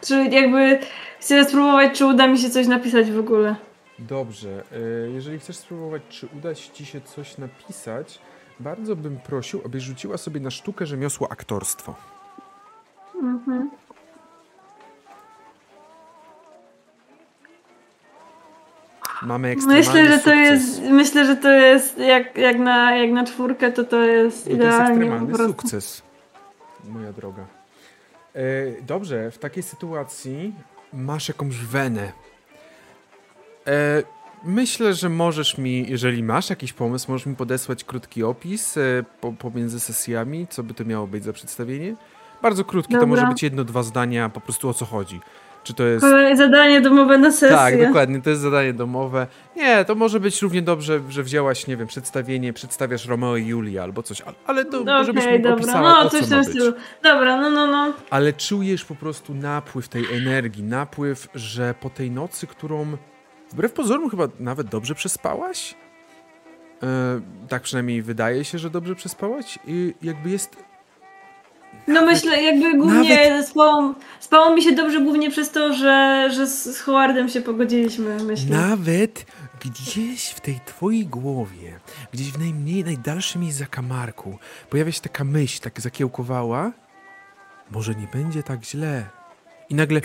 [0.00, 0.78] Czy jakby
[1.26, 3.56] chcę spróbować, czy uda mi się coś napisać w ogóle.
[3.98, 4.62] Dobrze.
[4.72, 8.18] e, Jeżeli chcesz spróbować, czy uda ci się coś napisać,
[8.60, 11.94] bardzo bym prosił, abyś rzuciła sobie na sztukę rzemiosło aktorstwo.
[13.22, 13.70] Mhm.
[19.22, 20.50] Mamy ekstremalny Myślę, że to sukces.
[20.50, 24.56] jest, myślę, że to jest jak, jak, na, jak na czwórkę, to to jest No
[24.56, 26.02] to jest idealnie ekstremalny sukces,
[26.88, 27.42] moja droga.
[28.34, 28.42] E,
[28.82, 30.54] dobrze, w takiej sytuacji
[30.96, 32.12] masz jakąś wenę.
[33.66, 34.02] E,
[34.44, 39.32] myślę, że możesz mi, jeżeli masz jakiś pomysł, możesz mi podesłać krótki opis e, po,
[39.32, 41.96] pomiędzy sesjami, co by to miało być za przedstawienie.
[42.42, 43.16] Bardzo krótki, to Dobra.
[43.16, 45.20] może być jedno, dwa zdania, po prostu o co chodzi.
[45.66, 46.00] Czy to jest...
[46.00, 47.48] Kolejne zadanie domowe na sesję.
[47.48, 49.26] Tak, dokładnie, to jest zadanie domowe.
[49.56, 53.82] Nie, to może być równie dobrze, że wzięłaś, nie wiem, przedstawienie, przedstawiasz Romeo i Julię
[53.82, 56.44] albo coś, ale, to No, żebyś mi dobra, opisała, no o coś co w tym
[56.44, 56.72] stylu.
[57.02, 57.92] Dobra, no, no, no.
[58.10, 62.96] Ale czujesz po prostu napływ tej energii, napływ, że po tej nocy, którą
[63.52, 65.74] wbrew pozorom chyba nawet dobrze przespałaś,
[66.82, 70.56] e, tak przynajmniej wydaje się, że dobrze przespałaś i jakby jest
[71.86, 76.76] No myślę, jakby głównie spało, spało mi się dobrze głównie przez to, że, że z
[76.76, 78.56] z Howardem się pogodziliśmy, myślę.
[78.56, 79.26] Nawet
[79.64, 81.80] gdzieś w tej twojej głowie,
[82.12, 84.38] gdzieś w najmniej, najdalszym jej zakamarku,
[84.70, 86.72] pojawia się taka myśl, tak zakiełkowała,
[87.70, 89.04] może nie będzie tak źle.
[89.68, 90.00] I nagle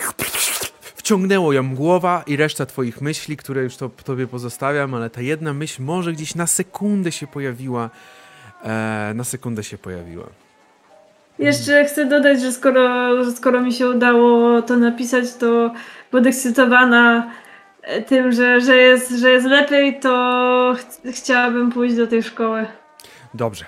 [0.96, 5.52] wciągnęło ją głowa i reszta twoich myśli, które już to tobie pozostawiam, ale ta jedna
[5.52, 7.90] myśl może gdzieś na sekundę się pojawiła.
[8.62, 10.26] E, na sekundę się pojawiła.
[11.42, 15.72] Jeszcze chcę dodać, że skoro, że skoro mi się udało to napisać, to
[16.10, 17.30] podekscytowana
[17.82, 22.66] e, tym, że, że, jest, że jest lepiej, to ch chciałabym pójść do tej szkoły.
[23.34, 23.64] Dobrze.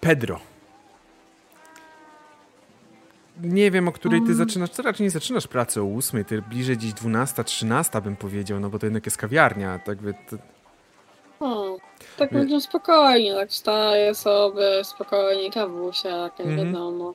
[0.00, 0.40] Pedro.
[3.42, 4.70] Nie wiem, o której ty zaczynasz.
[4.70, 8.70] Ty raczej nie zaczynasz pracy o 8, ty bliżej gdzieś 12, 13 bym powiedział, no
[8.70, 10.14] bo to jednak jest kawiarnia, tak by.
[10.30, 10.36] To...
[11.40, 11.78] O,
[12.22, 16.72] tak będzie spokojnie, tak wstaję sobie, spokojnie, kawusia, jakaś Mhm.
[16.72, 17.14] wiadomo.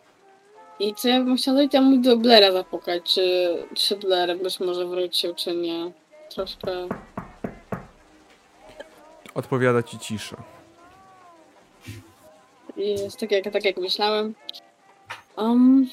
[0.80, 4.60] I co ja bym chciała, to ja mógł do Blera zapukać, czy, czy Blair być
[4.60, 5.92] może wrócił, czy nie.
[6.30, 6.72] Troszkę...
[9.36, 10.38] Odpowiada ci cisza.
[12.78, 14.34] Jest tak jak, tak jak myślałem.
[15.38, 15.88] Um,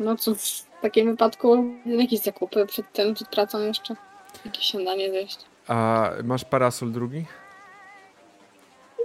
[0.00, 0.38] no cóż,
[0.78, 3.96] w takim wypadku jakieś zakupy przed tym, przed pracą jeszcze.
[4.44, 5.38] Jakieś śniadanie zjeść.
[5.68, 7.24] A masz parasol drugi?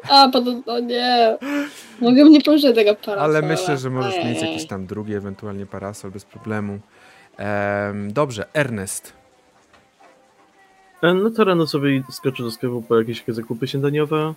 [0.09, 1.37] A, potem, o nie.
[2.01, 3.21] Mogę nie pożyć tego parasola.
[3.21, 4.51] Ale myślę, że możesz mieć Ojej.
[4.51, 6.79] jakiś tam drugi, ewentualnie parasol bez problemu.
[7.37, 9.13] Em, dobrze, Ernest.
[11.03, 14.33] E, No to rano sobie skoczę do sklepu po jakieś zakupy śniadaniowe.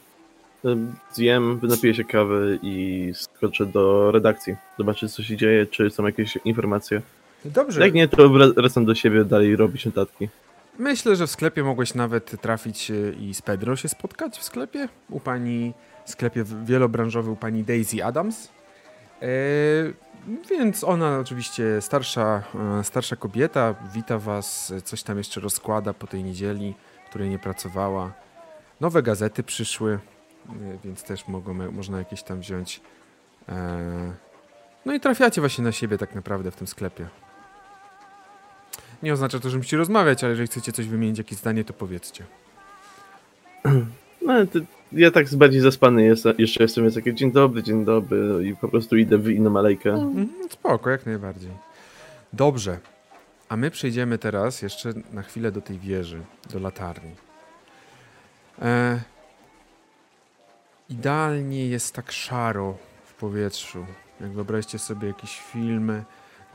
[0.65, 0.77] e,
[1.13, 4.57] Zjem, napiję się kawy i skoczę do redakcji.
[4.79, 7.03] Zobaczyć co się dzieje, czy są jakieś informacje.
[7.45, 7.81] Dobrze.
[7.81, 10.29] Jak nie, to wra- wracam do siebie dalej robić notatki.
[10.79, 14.89] Myślę, że w sklepie mogłeś nawet trafić e, i z Pedro się spotkać w sklepie.
[15.11, 18.49] U pani, w sklepie wielobranżowy u pani Daisy Adams.
[19.23, 19.27] E,
[20.51, 22.43] więc ona oczywiście starsza,
[22.81, 26.75] e, starsza kobieta, wita was, e, coś tam jeszcze rozkłada po tej niedzieli,
[27.11, 28.13] której nie pracowała.
[28.81, 29.99] Nowe gazety przyszły,
[30.85, 32.81] więc też mogą, można jakieś tam wziąć.
[33.49, 34.13] E,
[34.85, 37.09] no i trafiacie właśnie na siebie tak naprawdę w tym sklepie.
[39.05, 42.25] Nie oznacza to, że musicie rozmawiać, ale jeżeli chcecie coś wymienić, jakieś zdanie, to powiedzcie.
[44.23, 44.59] No, to
[44.93, 48.69] ja tak bardziej zaspany jest, jeszcze jestem, więc takie dzień dobry, dzień dobry i po
[48.69, 49.91] prostu idę w inną alejkę.
[49.91, 51.51] Mhm, spoko, jak najbardziej.
[52.33, 52.79] Dobrze.
[53.49, 56.21] A my przejdziemy teraz jeszcze na chwilę do tej wieży,
[56.53, 57.11] do latarni.
[58.63, 59.01] E,
[60.89, 63.87] idealnie jest tak szaro w powietrzu.
[64.21, 66.03] Jak wyobraźcie sobie jakiś film,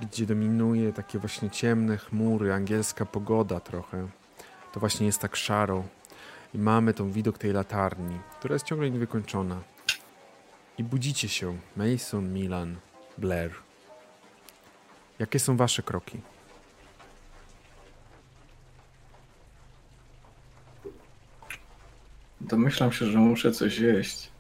[0.02, 4.08] gdzie dominuje takie właśnie ciemne chmury, angielska pogoda trochę.
[4.74, 5.84] To właśnie jest tak szaro.
[6.54, 9.62] I mamy tą widok tej latarni, która jest ciągle niewykończona.
[10.78, 11.58] I budzicie się.
[11.76, 12.76] Mason, Milan,
[13.18, 13.52] Blair.
[15.20, 16.22] Jakie są wasze kroki?
[22.42, 24.32] Domyślam się, że muszę coś jeść.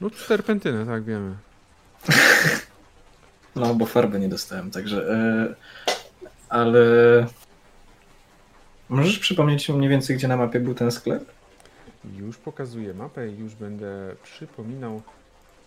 [0.00, 1.36] No terpentynę, tak wiemy.
[3.58, 5.12] No, bo farby nie dostałem, także...
[5.12, 5.54] E,
[6.48, 6.80] ale...
[8.88, 11.24] Możesz przypomnieć mniej więcej, gdzie na mapie był ten sklep?
[12.16, 15.02] Już pokazuję mapę i już będę przypominał.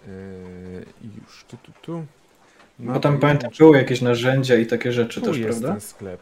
[0.08, 0.86] Yy,
[1.18, 2.06] już tu, tu, tu.
[2.80, 5.72] Bo tam pamiętam, były jakieś narzędzia i takie rzeczy tu też, jest prawda?
[5.72, 6.22] ten sklep.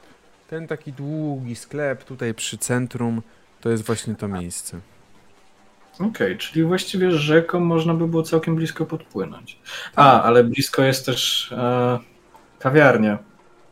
[0.50, 3.22] Ten taki długi sklep tutaj przy centrum,
[3.62, 4.80] to jest właśnie to miejsce.
[6.00, 9.60] Okej, czyli właściwie rzeką można by było całkiem blisko podpłynąć.
[9.96, 12.00] A, ale blisko jest też e,
[12.60, 13.18] kawiarnia.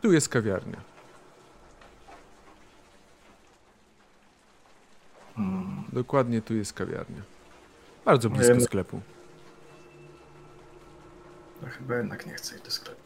[0.01, 0.77] Tu jest kawiarnia.
[5.35, 5.83] Hmm.
[5.93, 7.21] Dokładnie tu jest kawiarnia.
[8.05, 8.61] Bardzo blisko wiem.
[8.61, 9.01] sklepu.
[11.61, 13.01] To chyba jednak nie chcę iść do sklepu.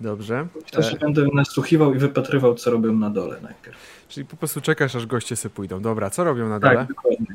[0.00, 0.46] Dobrze.
[0.54, 3.76] Myślę, że będę nasłuchiwał i wypatrywał, co robią na dole najpierw.
[4.08, 5.80] Czyli po prostu czekasz, aż goście se pójdą.
[5.82, 6.76] Dobra, co robią na dole?
[6.76, 7.26] Tak, dokładnie.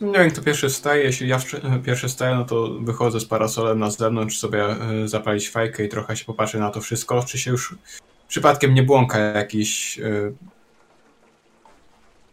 [0.00, 1.04] Nie wiem, kto pierwszy wstaje.
[1.04, 1.38] Jeśli ja
[1.84, 6.16] pierwszy wstaję, no to wychodzę z parasolem na zewnątrz sobie e, zapalić fajkę i trochę
[6.16, 7.22] się popatrzę na to wszystko.
[7.22, 7.74] Czy się już
[8.28, 10.32] przypadkiem nie błąka jakiś e,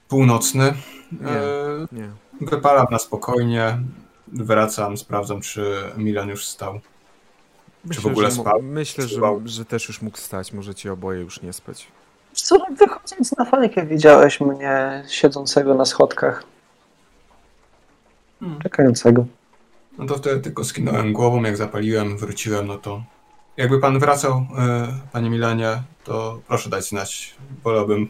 [0.07, 0.73] północny.
[1.21, 1.27] Nie.
[1.27, 2.09] E, Nie.
[2.41, 3.79] wypalam na spokojnie.
[4.27, 6.79] Wracam, sprawdzam, czy Milan już wstał.
[7.85, 8.61] Myślę, w ogóle że, spał?
[8.61, 10.53] myślę że, że też już mógł stać.
[10.53, 11.87] Możecie oboje już nie spać.
[12.33, 16.43] Co, wychodząc na fajkę widziałeś mnie siedzącego na schodkach,
[18.39, 18.61] Hmm.
[18.61, 19.25] czekającego.
[19.97, 23.03] No to wtedy tylko skinąłem głową, jak zapaliłem, wróciłem, no to
[23.57, 27.35] jakby pan wracał, e, panie Milanie, to proszę dać znać.
[27.63, 28.09] Wolałbym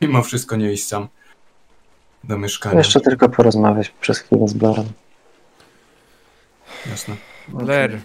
[0.00, 1.08] mimo wszystko nie iść sam
[2.24, 2.78] do mieszkania.
[2.78, 4.86] Jeszcze tylko porozmawiać przez chwilę z Blarem.
[6.90, 7.16] Jasne.
[7.48, 8.00] Blair,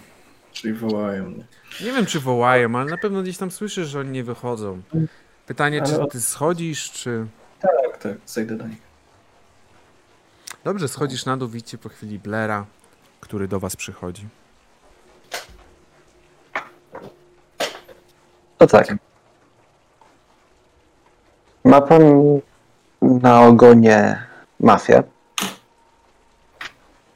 [0.56, 1.44] Czyli wołają mnie.
[1.80, 4.82] nie wiem czy wołają, ale na pewno gdzieś tam słyszysz, że oni nie wychodzą.
[5.46, 7.26] Pytanie, czy ty schodzisz, czy...
[7.60, 8.78] Tak, tak, zejdę do nich.
[10.64, 12.66] Dobrze, schodzisz na dół, widzicie po chwili Blaira,
[13.20, 14.28] który do was przychodzi.
[18.58, 18.94] To tak.
[21.64, 22.02] Ma pan
[23.02, 24.26] na ogonie
[24.60, 25.02] mafię.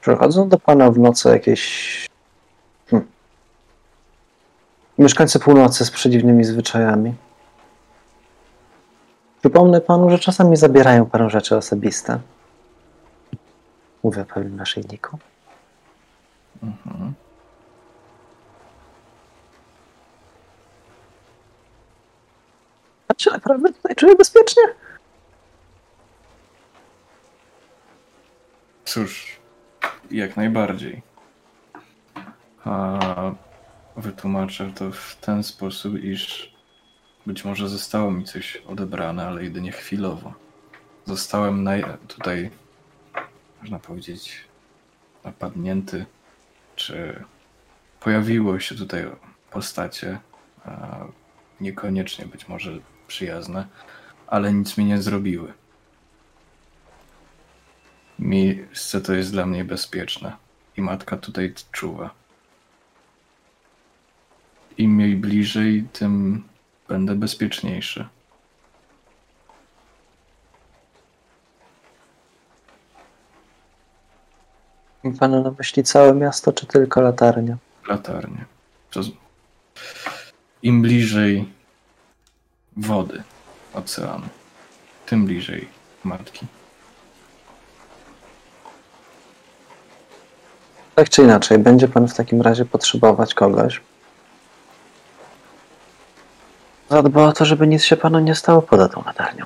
[0.00, 2.09] Przychodzą do pana w nocy jakieś
[5.00, 7.14] mieszkańcy północy z przedziwnymi zwyczajami.
[9.40, 12.20] Przypomnę panu, że czasami zabierają panu rzeczy osobiste.
[14.02, 15.18] Mówię o pewnym naszyjniku.
[16.62, 17.14] Mhm.
[23.08, 24.62] A czy naprawdę tutaj czuję bezpiecznie?
[28.84, 29.40] Cóż,
[30.10, 31.02] jak najbardziej.
[32.64, 33.00] A
[34.00, 36.54] wytłumaczę to w ten sposób, iż
[37.26, 40.34] być może zostało mi coś odebrane, ale jedynie chwilowo.
[41.04, 41.68] Zostałem
[42.08, 42.50] tutaj,
[43.60, 44.44] można powiedzieć,
[45.24, 46.06] napadnięty,
[46.76, 47.24] czy
[48.00, 49.06] pojawiło się tutaj
[49.50, 50.18] postacie,
[51.60, 53.66] niekoniecznie być może przyjazne,
[54.26, 55.52] ale nic mi nie zrobiły.
[58.18, 60.36] Miejsce to jest dla mnie bezpieczne
[60.76, 62.19] i matka tutaj czuwa.
[64.80, 66.44] Im jej bliżej, tym
[66.88, 68.08] będę bezpieczniejszy.
[75.04, 77.56] Ma pan na myśli całe miasto, czy tylko latarnia?
[77.88, 78.44] Latarnie.
[80.62, 81.52] Im bliżej
[82.76, 83.22] wody,
[83.74, 84.28] oceanu,
[85.06, 85.68] tym bliżej
[86.04, 86.46] matki.
[90.94, 93.80] Tak czy inaczej, będzie pan w takim razie potrzebować kogoś.
[96.90, 99.44] Zadba o to, żeby nic się panu nie stało poza tą latarnią.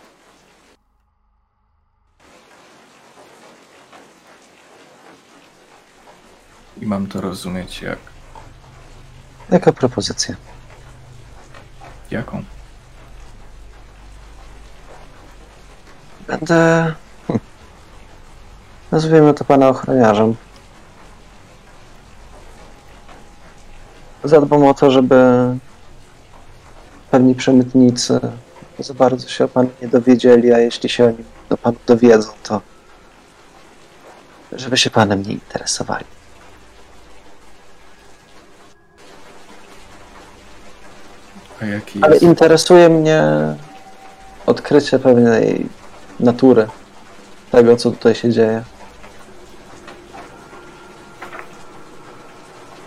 [6.80, 7.98] I mam to rozumieć jak
[9.50, 10.34] Jaka propozycja?
[12.10, 12.44] jaką?
[16.26, 16.94] Będę.
[17.28, 17.38] hm,
[18.92, 20.36] Nazwijmy to pana ochroniarzem.
[24.24, 25.14] Zadbam o to, żeby
[27.14, 28.20] pewni przemytnicy
[28.78, 32.60] za bardzo się o panu nie dowiedzieli, a jeśli się oni do panu dowiedzą, to
[34.52, 36.04] żeby się panem nie interesowali.
[41.62, 43.22] A jaki Ale interesuje mnie
[44.46, 45.66] odkrycie pewnej
[46.20, 46.68] natury
[47.50, 48.62] tego, co tutaj się dzieje.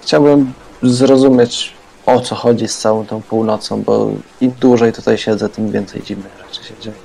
[0.02, 1.77] Chciałbym zrozumieć,
[2.08, 4.10] o co chodzi z całą tą północą, bo
[4.42, 6.96] im dłużej tutaj siedzę, tym więcej dziwnych rzeczy się dzieje.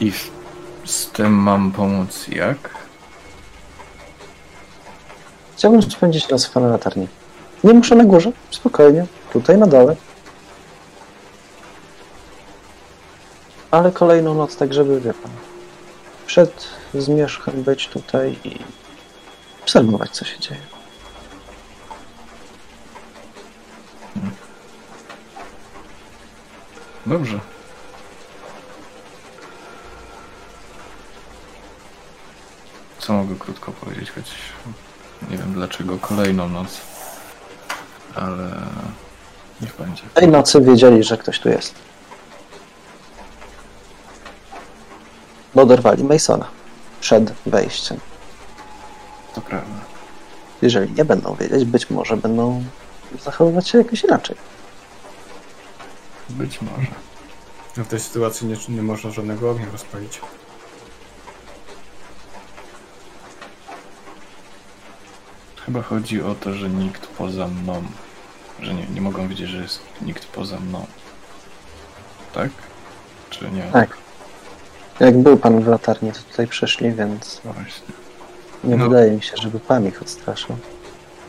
[0.00, 0.12] I
[0.84, 2.70] z tym mam pomóc jak?
[5.56, 7.08] Chciałbym spędzić noc w pana latarni.
[7.64, 9.96] Nie muszę na górze, spokojnie, tutaj na dole.
[13.70, 15.32] Ale kolejną noc, tak żeby, wie pan,
[16.26, 18.58] przed zmierzchem być tutaj i
[19.62, 20.73] obserwować, co się dzieje.
[27.06, 27.40] Dobrze.
[32.98, 34.32] Co mogę krótko powiedzieć, choć
[35.30, 36.80] nie wiem dlaczego kolejną noc,
[38.14, 38.50] ale
[39.60, 40.02] niech będzie.
[40.14, 41.74] Tej nocy wiedzieli, że ktoś tu jest.
[45.54, 46.48] Bo dorwali Masona
[47.00, 48.00] przed wejściem.
[49.34, 49.74] To prawda.
[50.62, 52.64] Jeżeli nie będą wiedzieć, być może będą
[53.24, 54.36] zachowywać się jakoś inaczej.
[56.30, 56.86] Być może.
[57.76, 60.20] No w tej sytuacji nie, nie można żadnego ognia rozpalić.
[65.66, 67.82] Chyba chodzi o to, że nikt poza mną,
[68.60, 70.86] że nie, nie mogą wiedzieć, że jest nikt poza mną.
[72.34, 72.50] Tak?
[73.30, 73.62] Czy nie?
[73.62, 73.96] Tak.
[75.00, 77.86] Jak był pan w latarni, to tutaj przyszli, więc Właśnie.
[78.64, 78.88] nie No.
[78.88, 80.56] wydaje mi się, żeby pan ich odstraszył.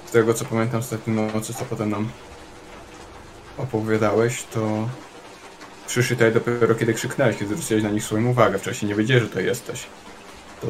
[0.05, 2.09] Z tego co pamiętam z ostatniej nocy, co potem nam
[3.57, 4.89] opowiadałeś, to
[5.87, 8.59] przyszli tutaj dopiero kiedy krzyknęłeś, kiedy zwróciłeś na nich swoją uwagę.
[8.59, 9.83] Wcześniej nie wiedzieli, że to jesteś.
[10.61, 10.67] To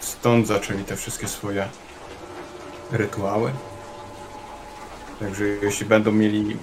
[0.00, 1.68] stąd zaczęli te wszystkie swoje
[2.92, 3.52] rytuały.
[5.20, 6.56] Także jeśli będą mieli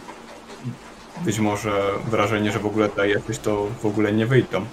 [1.22, 4.66] być może wrażenie, że w ogóle tutaj jesteś, to w ogóle nie wyjdą.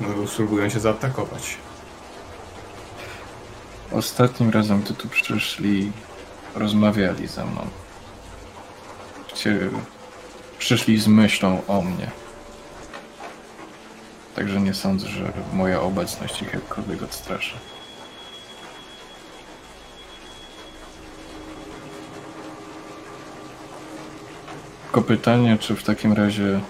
[0.00, 1.56] No, spróbują się zaatakować.
[3.92, 5.92] Ostatnim razem, gdy tu przyszli,
[6.58, 7.66] rozmawiali ze mną.
[10.58, 12.10] Przyszli z myślą o mnie.
[14.36, 17.54] Także nie sądzę, że moja obecność ich jakkolwiek odstraszy.
[24.82, 26.60] Tylko pytanie, czy w takim razie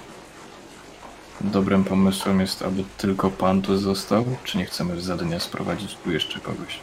[1.40, 6.10] dobrym pomysłem jest, aby tylko pan tu został, czy nie chcemy za dnia sprowadzić tu
[6.10, 6.80] jeszcze kogoś?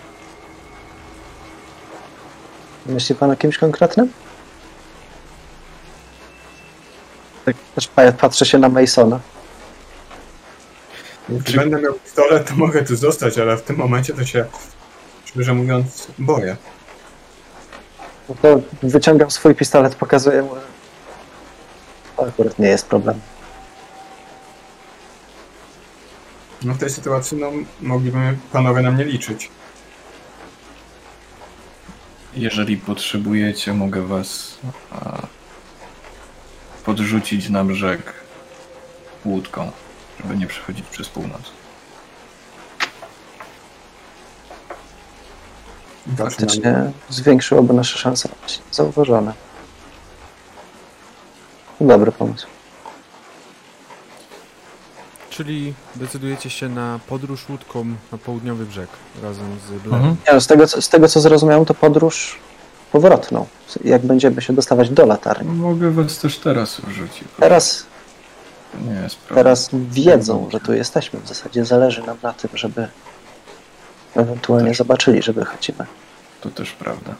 [2.85, 4.11] Myśli pan o kimś konkretnym?
[7.45, 9.19] Tak też pa- patrzę się na Masona.
[11.29, 14.45] Jeśli będę miał pistolet, to mogę tu zostać, ale w tym momencie to się,
[15.25, 16.55] szczerze mówiąc, boję.
[18.29, 20.55] No to wyciągam swój pistolet, pokazuję mu,
[22.17, 23.19] to akurat nie jest problem.
[26.63, 29.49] No w tej sytuacji, no, mogliby panowie na mnie liczyć.
[32.35, 34.57] Jeżeli potrzebujecie, mogę was
[34.91, 35.17] a,
[36.85, 38.13] podrzucić na brzeg
[39.25, 39.71] łódką,
[40.19, 41.41] żeby nie przechodzić przez północ.
[46.17, 49.33] Faktycznie zwiększyłoby nasze szanse na zauważone.
[51.81, 52.47] Dobry pomysł.
[55.35, 58.89] Czyli decydujecie się na podróż łódką na południowy brzeg
[59.23, 59.93] razem z Blairem.
[59.93, 60.15] Mhm.
[60.27, 62.37] Nie, no, z, tego, co- z tego co zrozumiałem, to podróż
[62.91, 63.47] powrotną.
[63.83, 65.51] Jak będziemy się dostawać do latarni.
[65.51, 67.23] Mogę was też teraz wrzucić.
[67.39, 67.85] Teraz,
[68.87, 69.43] nie jest problem.
[69.45, 71.19] teraz wiedzą, że tu jesteśmy.
[71.19, 72.87] W zasadzie zależy nam na tym, żeby
[74.15, 74.77] ewentualnie Też.
[74.77, 75.85] zobaczyli, że wychodzimy.
[76.41, 77.15] to też prawda.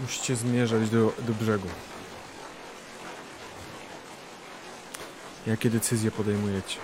[0.00, 1.68] Musicie zmierzać do, do brzegu.
[5.46, 6.76] Jakie decyzje podejmujecie?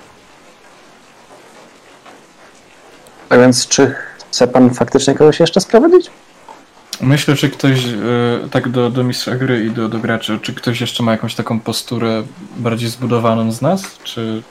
[3.28, 3.94] A więc czy
[4.30, 6.10] chce pan faktycznie kogoś jeszcze sprowadzić?
[7.00, 10.80] Myślę, czy ktoś, e, tak do, do mistrza gry i do, do graczy, czy ktoś
[10.80, 12.22] jeszcze ma jakąś taką posturę
[12.56, 14.42] bardziej zbudowaną z nas, czy...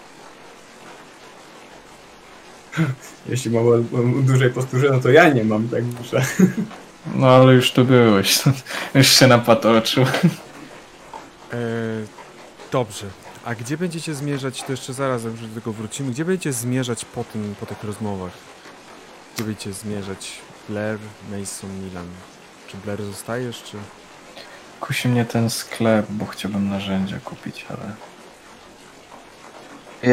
[3.30, 3.72] Jeśli mam o,
[4.22, 6.22] dużej posturze, no to ja nie mam, tak muszę.
[7.16, 8.40] No ale już tu byłeś,
[8.96, 10.04] już się napatoczył.
[10.04, 11.58] E,
[12.72, 13.06] dobrze.
[13.46, 17.56] A gdzie będziecie zmierzać, to jeszcze zaraz do tego wrócimy, gdzie będziecie zmierzać po, tym,
[17.60, 18.32] po tych rozmowach?
[19.36, 20.32] Gdzie będziecie zmierzać?
[20.70, 21.00] Blair,
[21.32, 22.08] Mason, Milan?
[22.68, 23.78] Czy Blair zostajesz, czy...
[24.80, 27.92] Kusi mnie ten sklep, bo chciałbym narzędzia kupić, ale...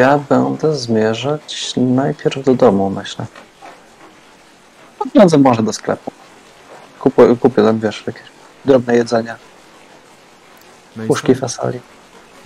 [0.00, 3.26] Ja będę zmierzać najpierw do domu, myślę.
[4.98, 6.12] Po drodze może do sklepu.
[6.98, 8.22] Kupuję, kupię tam, wiesz, jakieś
[8.64, 9.36] drobne jedzenie.
[10.96, 11.06] Mason?
[11.08, 11.80] Puszki fasoli.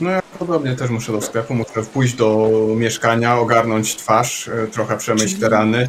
[0.01, 4.97] No ja podobnie też muszę do sklepu, muszę pójść do mieszkania, ogarnąć twarz, e, trochę
[4.97, 5.89] przemyć te rany.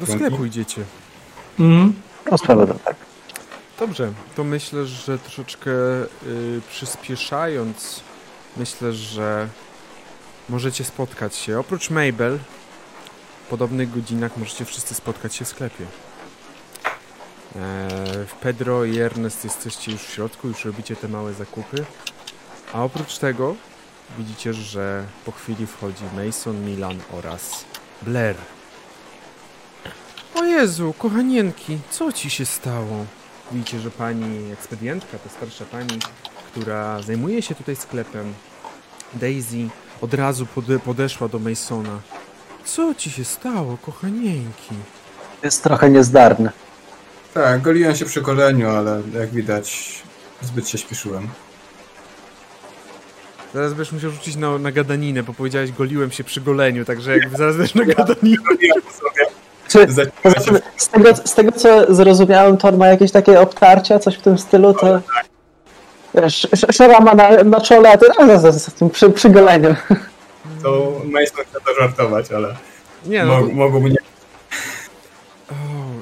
[0.00, 0.84] Do sklepu idziecie.
[1.60, 1.92] Mhm.
[2.30, 2.96] No sprawę to tak.
[3.78, 5.70] Dobrze, to myślę, że troszeczkę
[6.26, 8.00] y, przyspieszając,
[8.56, 9.48] myślę, że
[10.48, 11.58] możecie spotkać się.
[11.58, 12.38] Oprócz Mabel,
[13.46, 15.84] w podobnych godzinach możecie wszyscy spotkać się w sklepie.
[15.84, 15.88] E,
[18.26, 21.84] w Pedro i Ernest jesteście już w środku, już robicie te małe zakupy.
[22.72, 23.54] A oprócz tego
[24.18, 27.64] widzicie, że po chwili wchodzi Mason, Milan oraz
[28.02, 28.36] Blair.
[30.34, 33.06] O Jezu, kochanienki, co ci się stało?
[33.52, 35.98] Widzicie, że pani ekspedientka, ta starsza pani,
[36.50, 38.34] która zajmuje się tutaj sklepem,
[39.14, 39.68] Daisy,
[40.00, 42.00] od razu pode podeszła do Masona.
[42.64, 44.74] Co ci się stało, kochanieńki?
[45.42, 46.50] Jest trochę niezdarny.
[47.34, 50.02] Tak, goliłem się przy goleniu, ale jak widać
[50.42, 51.28] zbyt się śpieszyłem.
[53.54, 57.36] Zaraz będziesz musiał rzucić na, na gadaninę, bo powiedziałeś goliłem się przy goleniu, także jakby
[57.36, 58.42] zaraz będziesz na gadaninę.
[58.92, 59.21] Sobie.
[59.72, 59.86] Czy,
[60.76, 64.38] z, tego, z tego, co zrozumiałem, to on ma jakieś takie obtarcia, coś w tym
[64.38, 65.00] stylu, to...
[66.14, 68.06] Wiesz, sz- szarama na, na czole, a ty
[68.38, 69.12] z, z, z tym przy.
[70.62, 72.56] To Mason chciał to żartować, ale
[73.06, 73.96] Nie no, mo- mogło mnie...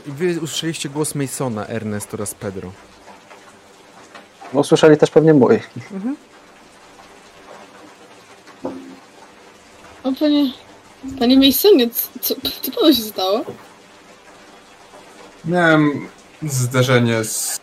[0.07, 2.73] i wy usłyszeliście głos Masona, Ernest oraz Pedro.
[4.53, 5.61] No, Usłyszeli też pewnie mój.
[10.05, 10.53] O panie...
[11.19, 13.45] Panie Masonie, co, co panu się stało?
[15.45, 16.09] Miałem
[16.43, 17.61] zderzenie z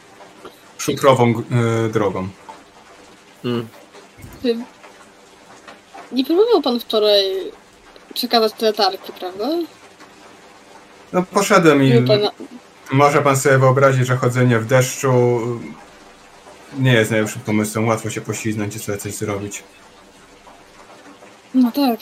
[0.78, 1.44] szutrową
[1.86, 2.28] y, drogą.
[3.46, 3.68] Mm.
[4.42, 4.58] Czy...
[6.12, 7.24] Nie próbował pan wczoraj
[8.14, 9.50] przekazać te latarki, prawda?
[11.14, 12.20] No poszedłem i Był pan...
[12.92, 15.12] może pan sobie wyobrazić, że chodzenie w deszczu
[16.80, 17.88] nie jest najlepszym pomysłem.
[17.88, 19.64] Łatwo się pośliznąć i sobie coś zrobić.
[21.54, 22.00] No tak.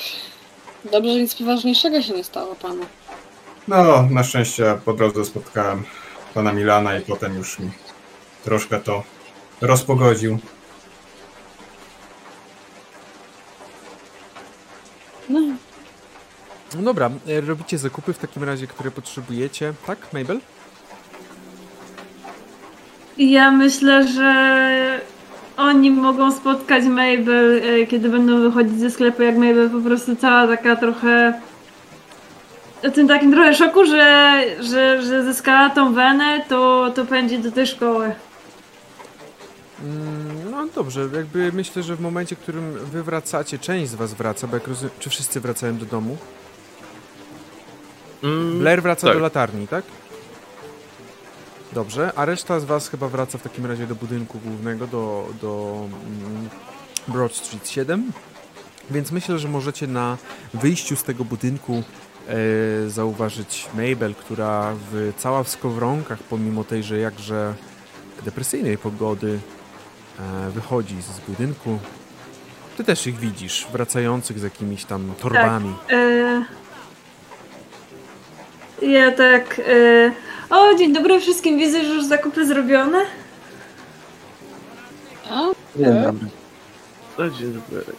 [0.92, 2.86] Dobrze, że nic poważniejszego się nie stało panu.
[3.68, 5.84] No, na szczęście po drodze spotkałem
[6.34, 7.72] pana Milana i potem już mi
[8.44, 9.04] troszkę to
[9.62, 10.40] rozpogodził.
[15.30, 15.40] No,
[16.76, 20.40] No dobra, e, robicie zakupy w takim razie, które potrzebujecie, tak, Mabel?
[23.18, 25.02] Ja myślę, że
[25.58, 30.48] oni mogą spotkać Mabel, e, kiedy będą wychodzić ze sklepu, jak Mabel po prostu cała
[30.48, 31.42] taka trochę
[32.84, 37.52] w tym takim trochę szoku, że, że, że zyskała tą wenę, to, to pędzi do
[37.52, 38.12] tej szkoły.
[39.84, 44.14] Mm, No dobrze, jakby myślę, że w momencie, w którym wy wracacie, część z was
[44.14, 46.18] wraca, bo jak rozumiem, czy wszyscy wracają do domu?
[48.24, 49.16] Mm, Blair wraca tak.
[49.16, 49.84] do latarni, tak?
[51.76, 55.82] Dobrze, a reszta z was chyba wraca w takim razie do budynku głównego, do, do
[56.06, 56.50] mm,
[57.08, 58.12] Broad Street 7.
[58.92, 60.18] Więc myślę, że możecie na
[60.54, 61.84] wyjściu z tego budynku
[62.28, 67.54] e, zauważyć Mabel, która w, cała w skowronkach, pomimo tejże jakże
[68.26, 69.40] depresyjnej pogody,
[70.20, 71.80] e, wychodzi z budynku.
[72.78, 75.74] Ty też ich widzisz, wracających z jakimiś tam torbami.
[75.90, 76.46] E,
[78.82, 79.60] ja tak.
[79.60, 80.12] E,
[80.50, 83.02] o, dzień dobry wszystkim, widzę, że już zakupy zrobione.
[85.30, 85.42] a?
[85.76, 86.28] Dzień dobry.
[87.18, 87.94] To dzień dobry.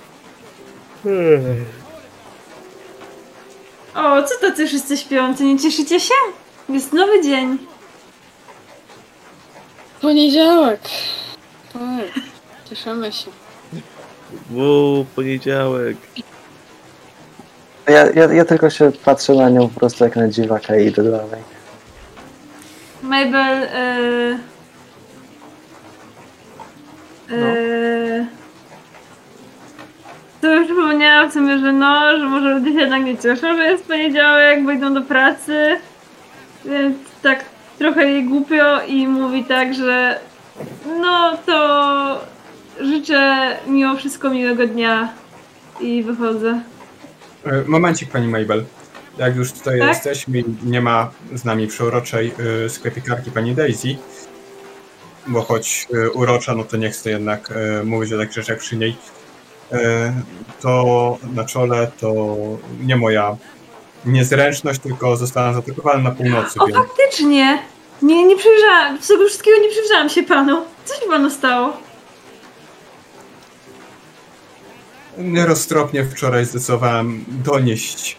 [3.95, 6.15] O, co tacy wszyscy śpiący, nie cieszycie się?
[6.69, 7.59] Jest nowy dzień.
[10.01, 10.81] Poniedziałek.
[11.73, 12.25] Tak.
[12.71, 13.31] Cieszymy się.
[14.51, 15.97] Wu, poniedziałek.
[17.89, 21.03] Ja, ja, ja tylko się patrzę na nią po prostu jak na dziwaka i idę
[21.03, 21.43] dalej.
[23.03, 23.63] Mabel.
[23.63, 24.39] E,
[27.31, 28.27] e,
[30.41, 33.85] to już przypomniałam sobie, że no, że może ludzie się jednak nie cieszą, że jest
[33.85, 35.77] poniedziałek, bo idą do pracy.
[36.65, 37.45] Więc tak
[37.79, 40.21] trochę jej głupio i mówi tak, że
[41.01, 42.21] no to
[42.81, 45.09] życzę mimo wszystko miłego dnia
[45.81, 46.61] i wychodzę.
[47.47, 48.65] E, Momencik, pani Mabel.
[49.19, 49.89] Jak już tutaj Tak?
[49.89, 52.33] jesteśmy, nie ma z nami przeoroczej
[52.67, 53.97] y, sklepikarki pani Daisy,
[55.27, 57.51] bo choć y, urocza, no to nie chcę jednak
[57.81, 58.97] y, mówić o takich rzeczach przy niej.
[59.73, 59.77] Y,
[60.61, 62.37] to na czole to
[62.81, 63.37] nie moja
[64.05, 67.59] niezręczność, tylko zostałam zaatakowany na północy, O, więc faktycznie!
[68.03, 70.63] Nie, nie przyjrzałam, z tego wszystkiego nie przyjrzałam się panu.
[70.85, 71.73] Co się panu stało?
[75.19, 78.17] Nieroztropnie wczoraj zdecydowałem donieść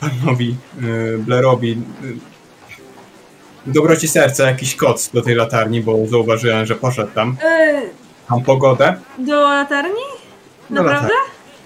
[0.00, 1.82] panowi y, Blairowi
[3.66, 7.36] y, dobroci serca jakiś koc do tej latarni, bo zauważyłem, że poszedł tam.
[7.44, 7.82] E,
[8.30, 8.96] Mam pogodę.
[9.18, 10.04] do latarni?
[10.70, 11.08] Naprawdę?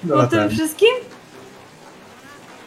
[0.03, 0.57] Do Po tym latarni.
[0.57, 0.89] wszystkim?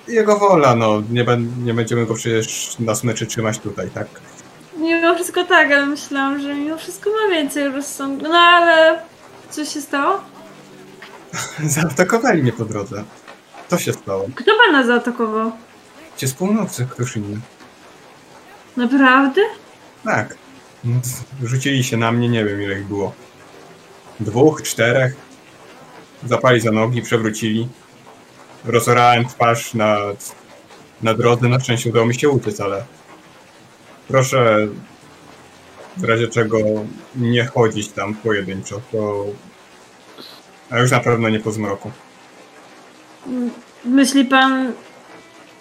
[0.07, 1.01] Jego wola, no.
[1.11, 1.25] Nie,
[1.63, 4.07] nie będziemy go przecież na smyczy trzymać tutaj, tak?
[4.77, 8.29] Mimo wszystko tak, ale myślałam, że mimo wszystko ma więcej rozsądku.
[8.29, 8.99] No ale
[9.49, 10.21] co się stało?
[11.75, 13.03] Zaatakowali mnie po drodze.
[13.69, 14.27] To się stało.
[14.35, 15.51] Kto pana zaatakował?
[16.17, 17.39] Cię z północy, inny.
[18.77, 19.41] Naprawdę?
[20.03, 20.37] Tak.
[21.43, 23.13] Rzucili się na mnie, nie wiem ile ich było.
[24.19, 25.15] Dwóch, czterech.
[26.23, 27.67] Zapali za nogi, przewrócili.
[28.65, 29.97] Rozorałem twarz na,
[31.01, 31.47] na drodze.
[31.47, 32.83] Na szczęście udało mi się uciec, ale
[34.07, 34.67] proszę
[35.97, 36.57] w razie czego
[37.15, 38.81] nie chodzić tam pojedynczo.
[38.91, 39.25] To
[40.71, 41.91] a już na pewno nie po zmroku.
[43.85, 44.73] Myśli pan,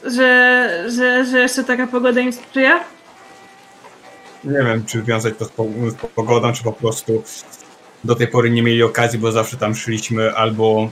[0.04, 2.84] że, że, że jeszcze taka pogoda im sprzyja?
[4.44, 7.22] Nie wiem, czy wiązać to z, po, z pogodą, czy po prostu
[8.04, 10.90] do tej pory nie mieli okazji, bo zawsze tam szliśmy albo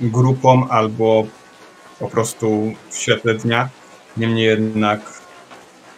[0.00, 1.26] grupą, albo
[1.98, 3.68] po prostu w świetle dnia.
[4.16, 5.00] Niemniej jednak,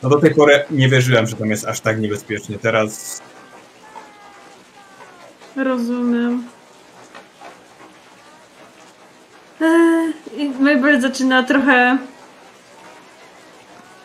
[0.02, 2.58] no do tej pory nie wierzyłem, że tam jest aż tak niebezpiecznie.
[2.58, 3.20] Teraz
[5.56, 6.34] Rozumiem.
[6.34, 6.48] Eee,
[10.36, 11.98] I Mabel zaczyna trochę.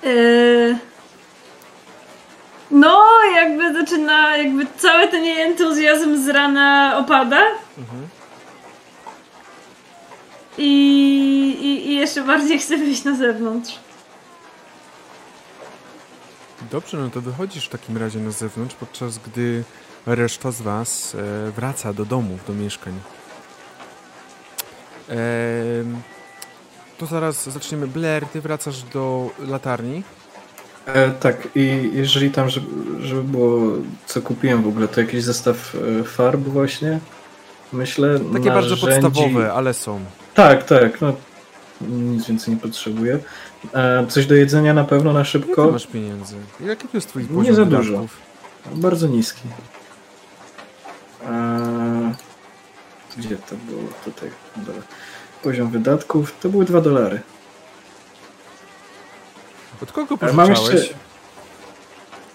[0.03, 0.77] Eee,
[2.71, 7.41] no, jakby zaczyna, jakby cały ten jej entuzjazm z rana opada.
[7.77, 8.07] Mhm.
[10.57, 10.67] I,
[11.61, 13.79] i, I jeszcze bardziej chce wyjść na zewnątrz.
[16.71, 19.63] Dobrze, no to wychodzisz w takim razie na zewnątrz, podczas gdy
[20.05, 22.93] reszta z was e, wraca do domów, do mieszkań.
[26.97, 27.87] To zaraz zaczniemy.
[27.87, 30.03] Blair, ty wracasz do latarni.
[30.85, 32.67] E, tak, i jeżeli tam, żeby,
[33.07, 33.61] żeby było,
[34.05, 36.99] co kupiłem w ogóle, to jakiś zestaw e, farb właśnie,
[37.73, 38.19] myślę.
[38.33, 39.99] Takie bardzo narzędzi- podstawowe, ale są.
[40.33, 41.13] Tak, tak, no
[41.81, 43.19] nic więcej nie potrzebuję.
[43.73, 45.71] E, coś do jedzenia na pewno na Ile szybko.
[45.71, 46.35] masz pieniędzy?
[46.59, 47.83] Jaki to jest twój Nie poziom za dużo.
[47.83, 48.17] wydatków?
[48.75, 49.41] Bardzo niski.
[51.27, 52.13] E,
[53.17, 53.81] gdzie to było?
[54.05, 54.29] Tutaj.
[54.55, 54.81] Dobra.
[55.43, 57.21] Poziom wydatków to były 2 dolary.
[59.81, 60.73] Od kogo mam pożyczałeś?
[60.73, 60.95] jeszcze.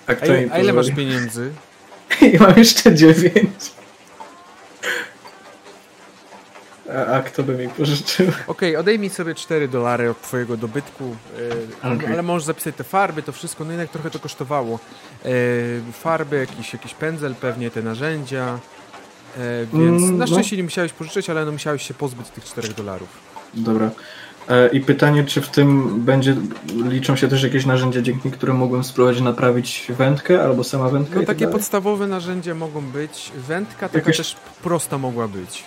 [0.07, 1.52] A, A kto ile, a ile masz pieniędzy?
[2.34, 3.73] I mam jeszcze 9.
[6.94, 8.26] A, a kto by mi pożyczył?
[8.47, 11.17] Okej, odejmij sobie 4 dolary od twojego dobytku,
[11.83, 12.12] e, Okej.
[12.12, 14.78] ale możesz zapisać te farby, to wszystko, no jednak trochę to kosztowało.
[15.25, 15.28] E,
[15.92, 18.59] farby, jakiś, jakiś pędzel pewnie, te narzędzia,
[19.39, 20.33] e, więc Mm, na no.
[20.33, 23.09] szczęście nie musiałeś pożyczyć, ale no musiałeś się pozbyć tych 4 dolarów.
[23.55, 23.91] Dobra.
[24.49, 26.36] E, I pytanie, czy w tym będzie,
[26.89, 31.15] liczą się też jakieś narzędzia, dzięki którym mogłem spróbować naprawić wędkę albo sama wędka?
[31.15, 35.65] No tak takie podstawowe narzędzia mogą być, wędka taka Jakaś- też prosta mogła być.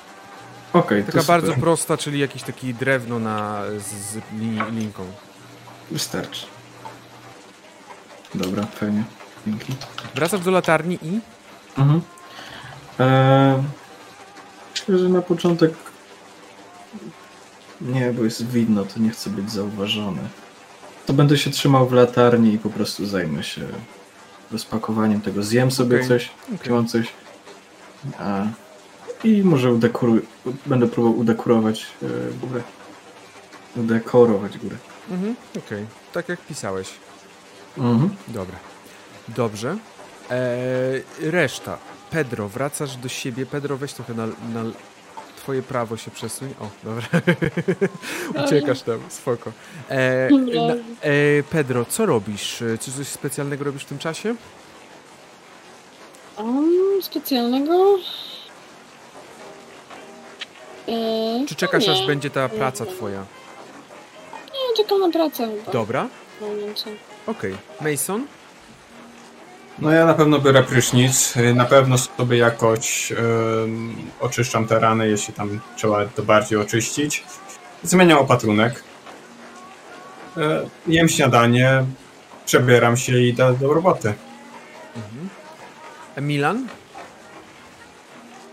[0.74, 1.42] Okej, to Taka super.
[1.42, 5.03] bardzo prosta, czyli jakieś takie drewno na, z, z li, linką.
[5.92, 6.45] Wystarczy.
[8.35, 9.03] Dobra, fajnie.
[9.48, 9.74] Dzięki.
[10.16, 11.19] Wracasz do latarni i...
[11.77, 12.01] Mhm.
[12.99, 13.63] Eee,
[14.72, 15.73] myślę, że na początek
[17.81, 20.22] nie, bo jest widno, to nie chcę być zauważony.
[21.05, 23.61] To będę się trzymał w latarni i po prostu zajmę się
[24.51, 25.43] rozpakowaniem tego.
[25.43, 26.31] Zjem sobie Okej, coś,
[26.69, 27.07] mam coś.
[28.19, 28.43] A,
[29.23, 30.22] I może udekoruj,
[30.65, 32.61] będę próbował udekurować e, górę.
[33.75, 34.75] Udekorować górę.
[35.11, 36.89] Mhm, okej, tak jak pisałeś.
[37.77, 38.15] Mhm.
[38.27, 38.55] Dobra.
[39.27, 39.77] Dobrze.
[40.30, 41.77] Eee, reszta.
[42.14, 43.45] Pedro, wracasz do siebie.
[43.45, 44.64] Pedro, weź trochę na, na
[45.38, 46.53] twoje prawo się przesuń.
[46.59, 47.08] O, dobra.
[48.45, 49.51] Uciekasz tam, spoko.
[49.90, 50.30] E,
[50.67, 52.61] na, e, Pedro, co robisz?
[52.61, 54.35] E, Czy coś specjalnego robisz w tym czasie?
[56.38, 57.95] Um, specjalnego?
[60.88, 62.92] Eee, Czy czekasz, aż będzie ta praca Nie.
[62.92, 63.25] twoja?
[64.53, 65.72] Nie, czekam na pracę chyba.
[65.72, 66.08] Dobra,
[67.27, 67.56] okej.
[67.82, 68.27] Mason?
[69.84, 73.14] No ja na pewno biorę prysznic, na pewno sobie jakoś
[74.20, 77.24] oczyszczam te rany, jeśli tam trzeba to bardziej oczyścić.
[77.84, 78.84] Zmieniam opatrunek.
[80.38, 80.42] E,
[80.88, 81.84] jem śniadanie,
[82.45, 84.14] przebieram się i idę do roboty.
[84.95, 85.30] Mhm.
[86.16, 86.68] E, Milan?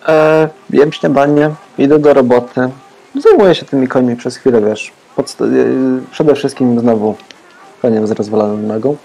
[0.08, 2.70] E, jem śniadanie, idę do roboty.
[3.14, 4.92] Zajmuję się tymi końmi przez chwilę, wiesz.
[5.16, 7.16] Podsta- e, przede wszystkim znowu
[7.82, 8.96] koniem z rozwaloną nogą.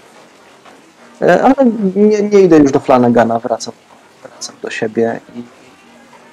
[1.22, 3.74] E, ale nie, nie idę już do Flanagana, wracam,
[4.22, 5.42] wracam do siebie i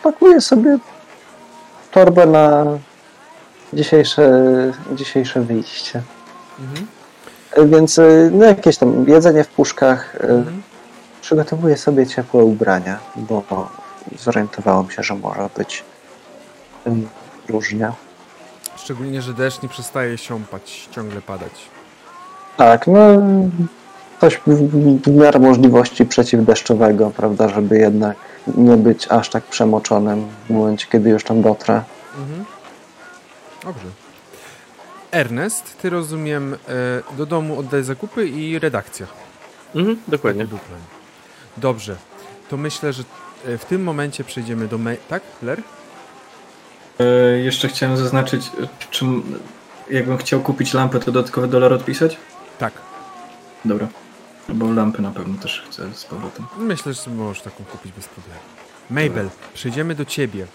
[0.04, 0.78] pakuję sobie
[1.92, 2.66] torbę na
[3.74, 4.32] dzisiejsze,
[4.92, 6.02] dzisiejsze wyjście.
[6.60, 6.88] Mhm.
[7.52, 10.16] E, Więc e, no, jakieś tam jedzenie w puszkach.
[10.16, 10.62] Mhm.
[11.22, 13.70] Przygotowuję sobie ciepłe ubrania, bo
[14.20, 15.84] zorientowałem się, że może być
[16.88, 17.10] ym,
[17.50, 17.92] różnie.
[18.76, 21.52] Szczególnie, że deszcz nie przestaje siąpać, ciągle padać.
[22.58, 23.00] Tak, no
[24.24, 28.18] coś w, miarę możliwości przeciwdeszczowego, prawda, żeby jednak
[28.58, 31.84] nie być aż tak przemoczonym w momencie, kiedy już tam dotrę.
[32.20, 32.46] Mhm.
[33.64, 33.88] Dobrze.
[35.12, 36.58] Ernest, ty rozumiem, e,
[37.18, 39.08] do domu oddaj zakupy i redakcja.
[39.76, 40.48] Mhm, dokładnie.
[41.58, 41.96] Dobrze.
[42.50, 43.04] To myślę, że
[43.46, 44.78] e, w tym momencie przejdziemy do...
[44.78, 45.62] Me- tak, Ler?
[47.00, 47.04] E,
[47.38, 48.52] jeszcze chciałem zaznaczyć,
[48.90, 49.40] czym,
[49.90, 52.18] jakbym chciał kupić lampę, to dodatkowy dolar odpisać?
[52.60, 52.74] Tak.
[53.66, 53.88] Dobra.
[54.50, 56.46] Bo lampy na pewno też chcę z powrotem.
[56.58, 58.42] Myślę, że możesz taką kupić bez problemu.
[58.90, 60.48] Mabel, przejdziemy do ciebie.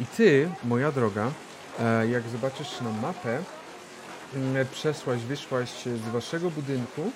[0.00, 1.30] I ty, moja droga,
[1.80, 3.38] e, jak zobaczysz na mapę,
[4.34, 5.70] mm, przeszłaś, wyszłaś
[6.06, 7.12] z waszego budynku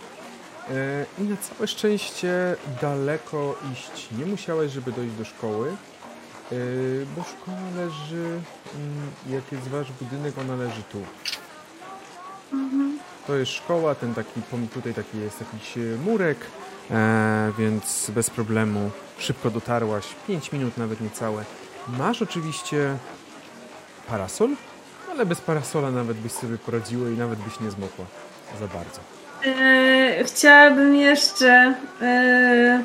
[0.70, 5.68] e, i na całe szczęście daleko iść nie musiałeś, żeby dojść do szkoły,
[6.52, 6.56] e,
[7.16, 8.24] bo szkoła leży,
[8.74, 11.02] mm, jak jest wasz budynek, ona leży tu.
[13.26, 14.40] To jest szkoła, ten taki,
[14.74, 16.38] tutaj taki jest jakiś e, murek,
[16.90, 21.44] e, więc bez problemu szybko dotarłaś, 5 minut nawet niecałe.
[21.88, 22.96] Masz oczywiście
[24.08, 24.50] parasol,
[25.10, 28.04] ale bez parasola nawet byś sobie poradziła i nawet byś nie zmokła
[28.60, 29.00] za bardzo.
[29.46, 32.84] E, chciałabym jeszcze e,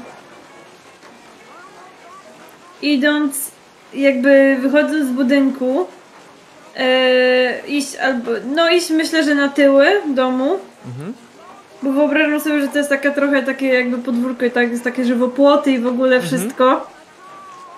[2.81, 3.51] idąc,
[3.93, 5.87] jakby wychodząc z budynku,
[6.75, 11.13] e, iść albo, no iść myślę, że na tyły domu, Mhm.
[11.81, 15.05] bo wyobrażam sobie, że to jest taka trochę takie jakby podwórko i tak jest takie
[15.05, 16.27] żywopłoty i w ogóle Mhm.
[16.27, 16.87] wszystko.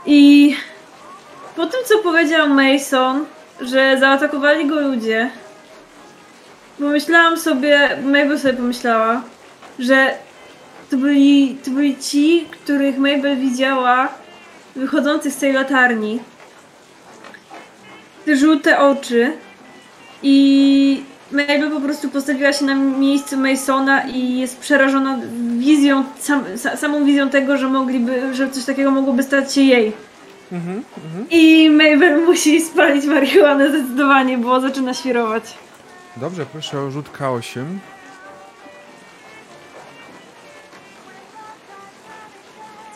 [0.05, 0.55] I
[1.55, 3.25] po tym, co powiedział Mason,
[3.61, 5.29] że zaatakowali go ludzie,
[6.79, 9.21] pomyślałam sobie, Mabel sobie pomyślała,
[9.79, 10.13] że
[10.89, 14.07] to byli, to byli ci, których Mabel widziała
[14.75, 16.19] wychodzących z tej latarni.
[18.25, 19.33] Te żółte oczy.
[20.23, 25.19] I Mabel po prostu postawiła się na miejscu Masona i jest przerażona
[25.57, 29.93] wizją, sam, sa, samą wizją tego, że mogliby, że coś takiego mogłoby stać się jej.
[30.51, 30.83] Mhm.
[31.05, 31.25] Mhm.
[31.29, 35.43] I Mabel musi spalić marihuanę zdecydowanie, bo zaczyna świrować.
[36.17, 37.65] Dobrze, proszę o rzut K8.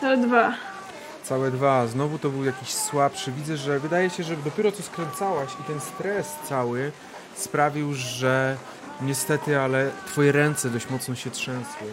[0.00, 0.52] Całe dwa.
[1.28, 1.86] Całe dwa.
[1.86, 3.32] Znowu to był jakiś słabszy.
[3.32, 6.92] Widzę, że wydaje się, że dopiero co skręcałaś i ten stres cały
[7.34, 8.56] sprawił, że
[9.02, 11.86] niestety, ale twoje ręce dość mocno się trzęsły.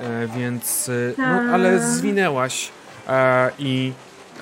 [0.00, 1.88] E, więc, e, no, ale Tak.
[1.88, 2.70] zwinęłaś
[3.08, 3.92] e, i...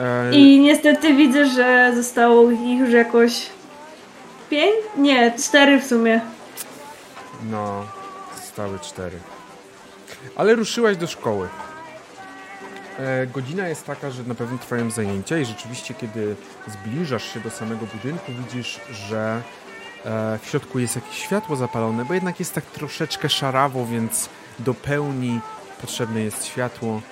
[0.01, 3.47] E, I niestety widzę, że zostało ich już jakoś
[4.51, 4.77] pięć?
[4.97, 6.21] Nie, cztery w sumie.
[7.51, 7.85] No,
[8.37, 9.19] zostały cztery.
[10.37, 11.49] Ale ruszyłaś do szkoły.
[12.99, 17.51] E, godzina jest taka, że na pewno trwają zajęcia i rzeczywiście, kiedy zbliżasz się do
[17.51, 19.43] samego budynku, widzisz, że
[20.05, 24.75] e, w środku jest jakieś światło zapalone, bo jednak jest tak troszeczkę szarawo, więc do
[24.75, 25.41] pełni
[25.81, 27.03] potrzebne jest światło.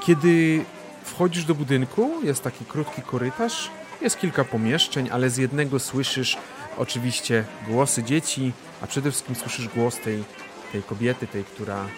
[0.00, 0.64] Kiedy
[1.04, 3.70] wchodzisz do budynku, jest taki krótki korytarz,
[4.00, 6.36] jest kilka pomieszczeń, ale z jednego słyszysz
[6.78, 10.24] oczywiście głosy dzieci, a przede wszystkim słyszysz głos tej,
[10.72, 11.80] tej kobiety, tej, która.
[11.80, 11.88] em,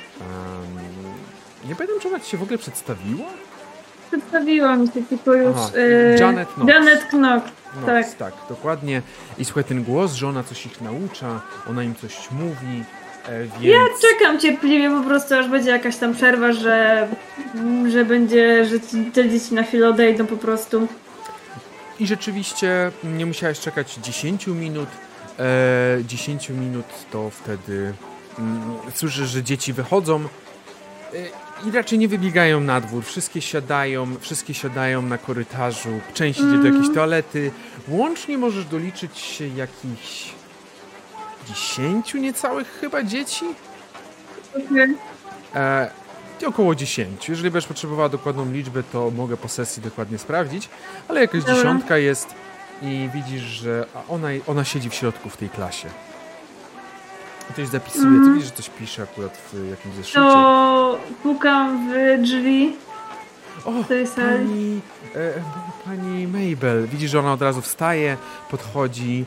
[1.68, 3.26] nie pamiętam, czy ona ci się w ogóle przedstawiła?
[4.08, 5.56] Przedstawiła mi się tylko już.
[5.76, 6.68] E, Janet Knox.
[6.70, 7.46] Janet Knox.
[7.80, 8.14] No, Tak.
[8.14, 9.02] tak, dokładnie.
[9.38, 11.40] I słuchaj, ten głos, że ona coś ich naucza,
[11.70, 12.84] ona im coś mówi,
[13.28, 13.64] e, więc...
[13.64, 13.78] Ja
[14.10, 17.08] czekam cierpliwie po prostu, aż będzie jakaś tam przerwa, że,
[17.88, 18.76] że będzie, że
[19.14, 20.88] te dzieci na chwilę odejdą po prostu.
[22.00, 24.88] i rzeczywiście nie musiałeś czekać 10 minut.
[25.38, 27.92] E, 10 minut to wtedy
[28.38, 28.62] mm,
[28.94, 31.16] słyszysz, że dzieci wychodzą e,
[31.66, 33.04] i raczej nie wybiegają na dwór.
[33.04, 36.00] Wszystkie siadają, wszystkie siadają na korytarzu.
[36.14, 37.50] Część idzie do jakiejś toalety.
[37.88, 40.32] Łącznie możesz doliczyć się jakichś
[41.48, 43.44] 10 niecałych chyba dzieci.
[44.56, 44.96] Okej.
[45.54, 45.90] E,
[46.46, 47.28] około 10.
[47.28, 50.68] Jeżeli będziesz potrzebowała dokładną liczbę, to mogę po sesji dokładnie sprawdzić,
[51.08, 51.54] ale jakaś Dobra.
[51.54, 52.34] dziesiątka jest
[52.82, 55.88] i widzisz, że ona, ona siedzi w środku w tej klasie.
[57.50, 58.04] I coś zapisuje.
[58.04, 58.34] Ty Mhm.
[58.34, 60.18] widzisz, że coś pisze akurat w jakimś zeszycie.
[60.18, 62.76] To pukam w drzwi
[63.64, 64.26] O, tej sali.
[64.28, 64.80] pani,
[65.16, 65.32] e,
[65.84, 66.86] pani Mabel.
[66.86, 68.16] Widzisz, że ona od razu wstaje,
[68.50, 69.24] podchodzi.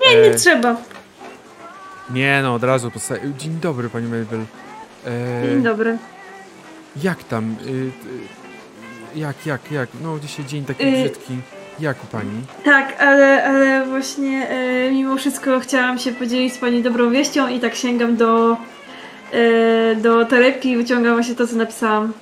[0.00, 0.76] Nie, E, nie trzeba.
[2.10, 3.20] nie no, od razu podstaje.
[3.38, 4.40] Dzień dobry, pani Mabel.
[5.06, 5.98] E, Dzień dobry.
[6.96, 7.56] Jak tam?
[7.66, 7.92] Y, y,
[9.18, 9.88] jak, jak, jak?
[10.02, 11.38] No dzisiaj dzień taki Y- brzydki.
[11.82, 12.30] Jak u pani?
[12.64, 17.60] Tak, ale, ale właśnie e, mimo wszystko chciałam się podzielić z Pani dobrą wieścią i
[17.60, 18.56] tak sięgam do,
[19.32, 22.12] e, do torebki i wyciągam właśnie to, co napisałam.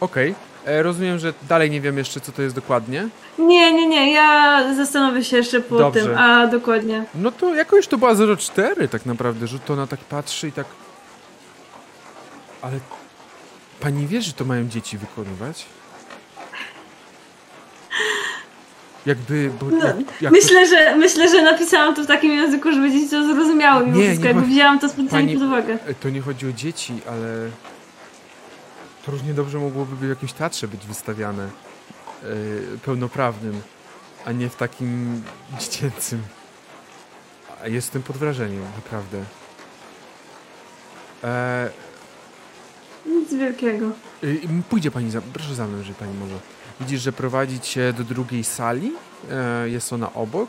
[0.00, 0.34] Okej.
[0.66, 3.08] E, Rozumiem, że dalej nie wiem jeszcze, co to jest dokładnie.
[3.38, 6.00] Nie, nie, nie, ja zastanowię się jeszcze po Dobrze.
[6.00, 7.04] tym, a dokładnie.
[7.14, 10.66] No to jakoś to była 04 tak naprawdę, że to ona tak patrzy i tak...
[12.62, 12.78] Ale
[13.80, 15.66] pani wie, że to mają dzieci wykonywać?
[19.06, 22.90] Jakby, bo No, jak, jak Myślę, że, myślę, że napisałam to w takim języku, żeby
[22.90, 25.78] dzieci to zrozumiały mimo Nie, wszystko, nie jakby wzięłam to specjalnie Pani- pod uwagę.
[25.78, 27.50] to, to nie chodzi o dzieci, ale
[29.06, 32.26] to równie dobrze mogłoby w jakimś teatrze być wystawiane e,
[32.84, 33.60] pełnoprawnym,
[34.24, 35.22] a nie w takim
[35.60, 36.22] dziecięcym.
[37.62, 39.24] A jestem pod wrażeniem, naprawdę.
[41.24, 41.70] E,
[43.06, 43.86] Nic wielkiego.
[44.24, 46.34] y, pójdzie pani za, proszę za mną, jeżeli pani może.
[46.80, 48.92] Widzisz, że prowadzi cię do drugiej sali,
[49.30, 50.48] e, jest ona obok,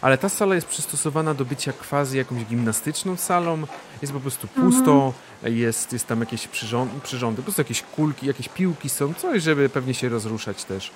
[0.00, 3.62] ale ta sala jest przystosowana do bycia quasi jakąś gimnastyczną salą,
[4.02, 8.48] jest po prostu pusto, jest, jest tam jakieś przyrząd, przyrządy, po prostu jakieś kulki, jakieś
[8.48, 10.90] piłki są, coś, żeby pewnie się rozruszać też.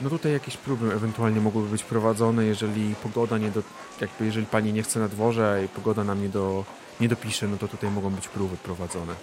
[0.00, 3.62] No tutaj jakieś próby ewentualnie mogłyby być prowadzone, jeżeli pogoda nie do,
[4.00, 6.64] jakby jeżeli pani nie chce na dworze i pogoda nam nie, do,
[7.00, 9.14] nie dopisze, no to tutaj mogą być próby prowadzone.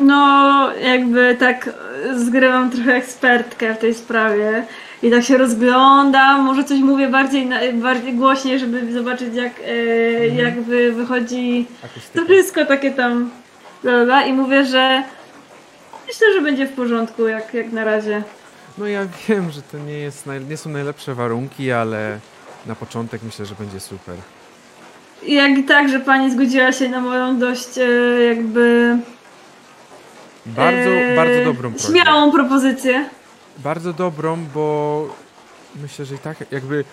[0.00, 1.70] No, jakby tak
[2.16, 4.66] zgrywam trochę ekspertkę w tej sprawie
[5.02, 10.36] i tak się rozglądam, może coś mówię bardziej, bardziej głośniej, żeby zobaczyć jak, e, Mhm.
[10.38, 12.20] jakby wychodzi Akustyka.
[12.20, 13.30] to wszystko takie tam
[13.82, 15.02] bla, i mówię, że
[16.06, 18.22] myślę, że będzie w porządku jak, jak na razie.
[18.78, 22.18] No ja wiem, że to nie, jest nie są najlepsze warunki, ale
[22.66, 24.14] na początek myślę, że będzie super.
[25.26, 28.96] Jak i tak, że pani zgodziła się na moją dość e, jakby
[30.46, 31.88] Bardzo, e, bardzo dobrą prośbę.
[31.88, 33.08] śmiałą propozycję.
[33.58, 35.08] Bardzo dobrą, bo
[35.76, 36.84] myślę, że i tak jakby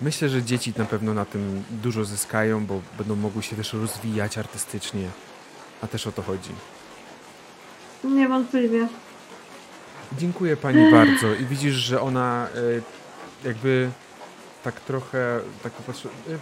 [0.00, 4.38] myślę, że dzieci na pewno na tym dużo zyskają, bo będą mogły się też rozwijać
[4.38, 5.08] artystycznie.
[5.82, 6.50] A też o to chodzi.
[8.04, 8.88] Niewątpliwie.
[10.18, 11.34] Dziękuję pani bardzo.
[11.34, 12.48] I widzisz, że ona
[13.44, 13.90] e, jakby
[14.64, 16.08] tak trochę tak popatrzy.
[16.08, 16.38] e,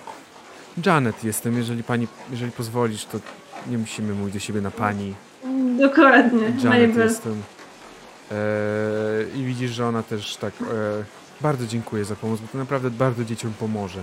[0.86, 3.18] Janet jestem, jeżeli pani, jeżeli pozwolisz, to
[3.66, 5.14] nie musimy mówić do siebie na pani.
[5.81, 6.41] Dokładnie.
[6.41, 7.05] Janet Mabel.
[7.05, 7.42] jestem.
[8.33, 8.34] E,
[9.34, 10.52] I widzisz, że ona też tak.
[10.62, 10.65] E,
[11.41, 14.00] bardzo dziękuję za pomoc, bo to naprawdę bardzo dzieciom pomoże.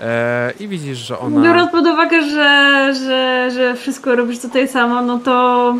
[0.00, 1.42] E, I widzisz, że ona.
[1.42, 5.74] Biorąc pod uwagę, że, że, że wszystko robisz tutaj sama, no to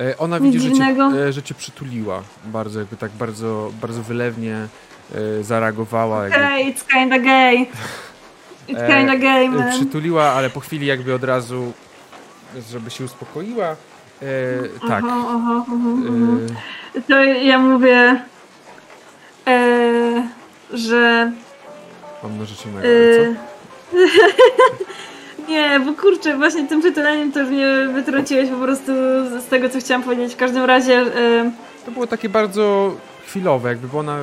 [0.00, 2.22] E, ona widzi, że cię, że cię przytuliła.
[2.44, 4.66] Bardzo, jakby tak bardzo, bardzo wylewnie
[5.40, 6.26] zareagowała.
[6.26, 7.56] Okej, it's kinda gay.
[8.68, 9.70] It's kinda gay, man.
[9.70, 11.72] przytuliła, ale po chwili jakby od razu,
[12.70, 13.66] żeby się uspokoiła.
[13.66, 13.76] E,
[14.88, 15.04] tak.
[15.06, 15.74] Aha, aha, aha.
[16.96, 18.22] E, To ja mówię,
[19.46, 20.28] e,
[20.72, 21.32] że...
[22.22, 23.42] mam nożycie E, co?
[25.48, 28.92] nie, bo kurczę, właśnie tym przytuleniem to już mnie wytrąciłeś po prostu
[29.40, 30.34] z tego, co chciałam powiedzieć.
[30.34, 30.94] W każdym razie...
[31.00, 31.50] E,
[31.86, 32.94] To było takie bardzo
[33.26, 34.18] chwilowe, jakby, bo ona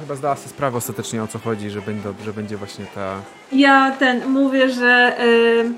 [0.00, 3.14] chyba zdała sobie sprawę ostatecznie o co chodzi, że będzie, że będzie właśnie ta...
[3.52, 5.72] Ja ten mówię, że y,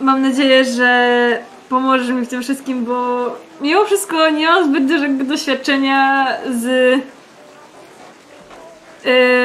[0.00, 3.26] mam nadzieję, że pomożesz mi w tym wszystkim, bo
[3.60, 6.64] mimo wszystko nie mam zbyt dużego doświadczenia z.
[6.64, 7.02] y,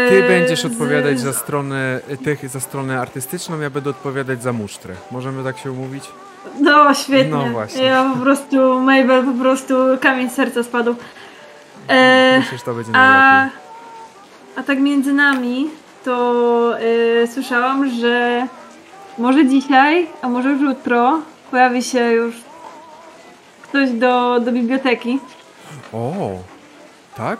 [0.10, 4.94] Ty będziesz z- odpowiadać za stronę, tych, za stronę artystyczną, ja będę odpowiadać za musztrę.
[5.12, 6.04] Możemy tak się umówić?
[6.60, 7.30] No, świetnie.
[7.38, 7.84] No właśnie.
[7.84, 10.96] Ja po prostu, Mabel, po prostu kamień z serca spadł.
[11.88, 13.60] E, Myślę, że to będzie a, najlepiej.
[14.56, 15.70] a tak między nami,
[16.06, 16.74] to
[17.24, 18.48] y, słyszałam, że
[19.18, 22.36] może dzisiaj, a może już jutro pojawi się już
[23.64, 25.20] ktoś do, do biblioteki.
[25.94, 26.14] O,
[27.18, 27.40] tak?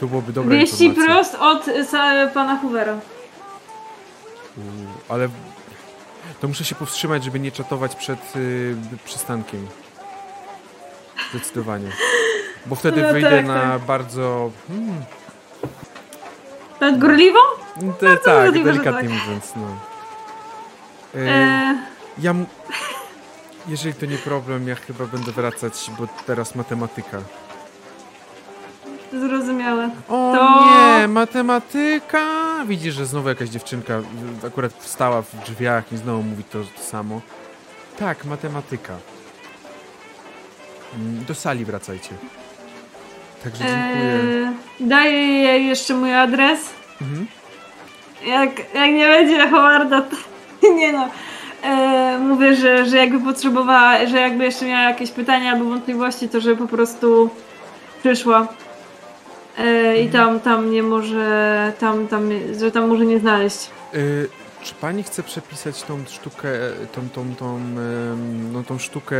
[0.00, 2.94] To byłoby dobra Wieści prost od sa- pana Hoovera.
[5.08, 5.28] Ale
[6.40, 9.66] to muszę się powstrzymać, żeby nie czatować przed y, przystankiem.
[11.30, 11.90] Zdecydowanie.
[12.66, 13.80] Bo wtedy No wyjdę tak, na tak.
[13.82, 14.50] bardzo...
[14.68, 15.02] Hmm,
[16.80, 17.38] Nadgorliwą?
[18.24, 19.18] tak, że delikatnie tak.
[19.26, 19.87] mówiąc, no.
[21.14, 21.74] Y, E,
[22.18, 22.34] Ja...
[23.68, 27.18] Jeżeli to nie problem, ja chyba będę wracać, bo teraz matematyka.
[29.12, 29.90] zrozumiałe.
[30.08, 30.64] O To-
[31.00, 32.26] nie, matematyka!
[32.66, 34.00] Widzisz, że znowu jakaś dziewczynka
[34.46, 37.20] akurat wstała w drzwiach i znowu mówi to samo.
[37.98, 38.96] Tak, matematyka.
[40.94, 42.10] Mm, Do sali wracajcie.
[43.44, 44.12] Także dziękuję.
[44.14, 46.60] E, daję jej jeszcze mój adres.
[47.02, 47.26] Mhm.
[48.26, 50.16] Jak, jak nie będzie Howarda, to
[50.80, 51.08] nie no.
[51.64, 56.40] E, mówię, że, że jakby potrzebowała, że jakby jeszcze miała jakieś pytania albo wątpliwości, to
[56.40, 57.30] żeby po prostu
[58.00, 58.48] przyszła.
[59.58, 62.30] E, I tam, tam nie może, tam, tam,
[62.60, 63.70] że tam może nie znaleźć.
[63.94, 64.28] Y,
[64.62, 66.48] czy pani chce przepisać tą sztukę,
[66.92, 67.60] tą, tą, tą,
[68.52, 69.16] no, tą sztukę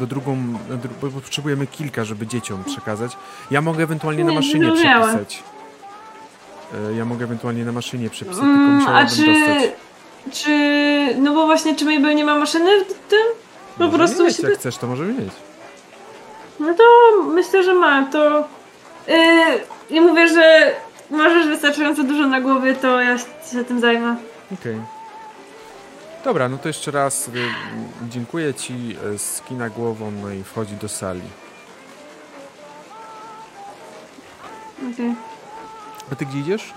[0.00, 0.36] do drugą,
[0.68, 3.16] na dru- bo potrzebujemy kilka, żeby dzieciom przekazać.
[3.50, 5.04] Ja mogę ewentualnie na Nie, maszynie zrozumiałe.
[5.06, 5.42] przepisać.
[6.90, 9.70] Y, Ja mogę ewentualnie na maszynie przepisać, tylko Mm, a musiałabym czy, dostać.
[10.32, 10.50] Czy,
[11.18, 13.18] no bo właśnie, czy Mabel nie ma maszyny w tym?
[13.78, 15.32] Po Możemy prostu mieć, się- jak chcesz, to możemy mieć.
[16.60, 16.84] No to
[17.24, 18.06] myślę, że ma.
[18.06, 18.48] To
[19.08, 19.16] yy,
[19.90, 20.72] i mówię, że
[21.10, 24.16] możesz wystarczająco dużo na głowie, to ja się tym zajmę.
[24.60, 24.80] Okej.
[26.24, 27.30] Dobra, no to jeszcze raz y,
[28.08, 31.20] dziękuję ci, y, skina głową, no i wchodzi do sali.
[34.94, 35.14] Okej.
[36.12, 36.72] A ty gdzie idziesz?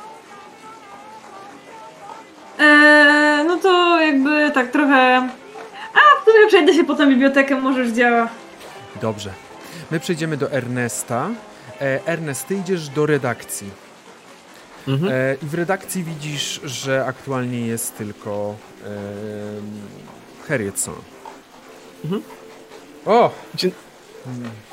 [2.61, 5.29] Eee, no to jakby tak trochę.
[5.93, 8.29] A w sumie przejdę się potem bibliotekę, może już działa.
[9.01, 9.29] Dobrze.
[9.91, 11.29] My przejdziemy do Ernesta.
[11.81, 13.69] E, Ernest, ty idziesz do redakcji.
[14.87, 15.11] Mhm.
[15.13, 18.87] E, I w redakcji widzisz, że aktualnie jest tylko e,
[20.47, 20.95] Harrietson.
[22.03, 22.21] Mhm.
[23.05, 23.31] O!
[23.55, 23.71] Dzień,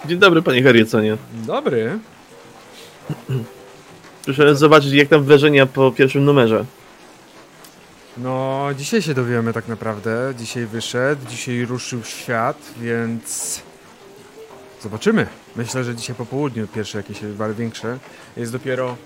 [0.06, 1.16] dzień dobry, panie Harrietsonie.
[1.32, 1.98] Dobry.
[4.24, 6.64] Proszę zobaczyć, jak tam wrażenia po pierwszym numerze.
[8.22, 10.34] No, dzisiaj się dowiemy tak naprawdę.
[10.38, 13.60] Dzisiaj wyszedł, dzisiaj ruszył świat, więc
[14.82, 15.26] zobaczymy.
[15.56, 17.98] Myślę, że dzisiaj po południu pierwsze jakieś ale większe.
[18.36, 18.96] Jest dopiero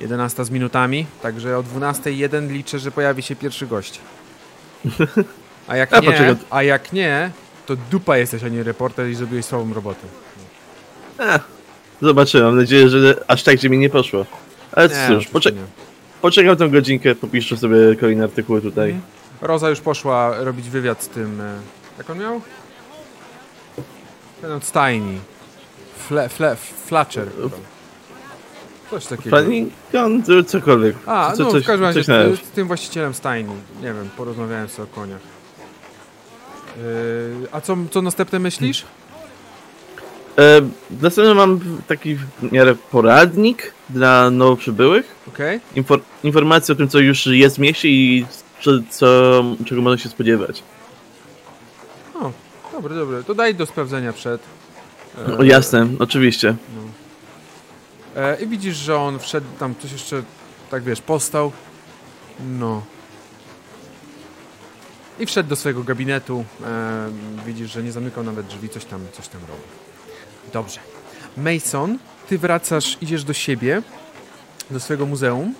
[0.00, 4.00] 11 z minutami, także o 12.01 liczę, że pojawi się pierwszy gość.
[5.68, 6.36] A jak A, nie, poczekaj.
[6.50, 7.30] a jak nie,
[7.66, 10.06] to dupa jesteś, a nie reporter i zrobiłeś słabą robotę.
[11.18, 11.38] A,
[12.02, 14.26] zobaczymy, mam nadzieję, że aż tak, że mi nie poszło.
[14.72, 15.85] Ale Nie, cóż, oczywiście poczek nie.
[16.26, 18.90] Poczekam tą godzinkę, popiszę sobie kolejne artykuły tutaj.
[18.90, 19.02] Mhm.
[19.42, 21.40] Roza już poszła robić wywiad z tym.
[21.40, 21.54] e,
[21.98, 22.40] Jak on miał?
[24.40, 25.18] Ten od stajni.
[26.08, 26.56] Fle, fle.
[28.90, 29.36] Coś takiego.
[30.26, 30.96] To cokolwiek.
[31.06, 32.06] A, Co- no coś- w każdym razie z,
[32.46, 33.54] z tym właścicielem stajni.
[33.82, 35.20] Nie wiem, porozmawiałem sobie o koniach.
[36.76, 38.82] Yy, a co, co następne myślisz?
[38.82, 39.05] E,
[41.02, 45.14] następnie mam taki w miarę poradnik dla nowo przybyłych.
[45.28, 45.60] Okej.
[45.76, 48.26] Infor informacje o tym, co już jest w mieście i
[48.90, 50.62] co, czego można się spodziewać.
[52.14, 52.32] O,
[52.72, 53.24] dobry, dobry.
[53.24, 54.40] To daj do sprawdzenia przed.
[55.28, 56.56] E, O, jasne, oczywiście.
[58.16, 60.22] E, I widzisz, że on wszedł tam, coś jeszcze,
[60.70, 61.52] tak wiesz, postał.
[62.58, 62.82] No.
[65.20, 66.44] I wszedł do swojego gabinetu.
[66.64, 67.08] E,
[67.46, 69.85] widzisz, że nie zamykał nawet drzwi, coś tam, coś tam robi.
[70.52, 70.80] Dobrze.
[71.36, 73.82] Mason, ty wracasz, idziesz do siebie,
[74.70, 75.54] do swojego muzeum.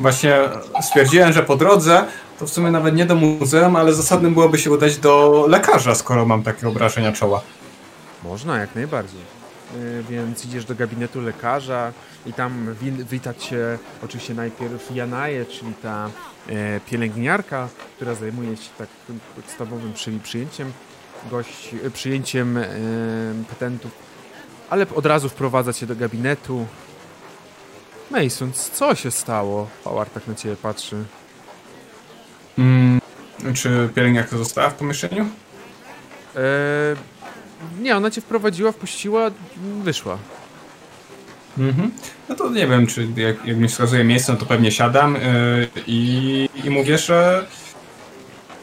[0.00, 0.36] Właśnie
[0.82, 2.04] stwierdziłem, że po drodze
[2.38, 6.26] to w sumie nawet nie do muzeum, ale zasadnym byłoby się udać do lekarza, skoro
[6.26, 7.40] mam takie obrażenia czoła.
[8.24, 9.20] Można, jak najbardziej.
[9.20, 11.92] E, Więc idziesz do gabinetu lekarza
[12.26, 16.10] i tam wi- wita cię oczywiście najpierw Janaje, czyli ta
[16.48, 18.88] e, pielęgniarka, która zajmuje się tak
[19.36, 20.72] podstawowym przy, przyjęciem
[21.30, 22.68] gości, e, przyjęciem e,
[23.48, 23.92] petentów,
[24.70, 26.66] ale od razu wprowadza cię do gabinetu.
[28.10, 29.68] Mason, co się stało?
[29.84, 31.04] Howard tak na ciebie patrzy.
[32.58, 33.00] Mm,
[33.54, 35.26] czy pielęgniarka została w pomieszczeniu?
[36.36, 36.40] E,
[37.80, 39.30] nie, ona cię wprowadziła, wpuściła,
[39.82, 40.18] wyszła.
[41.58, 41.90] Mhm.
[42.28, 45.20] No to nie wiem, czy jak, jak mi wskazuje miejsce, no to pewnie siadam yy,
[45.86, 47.46] i, i mówię, że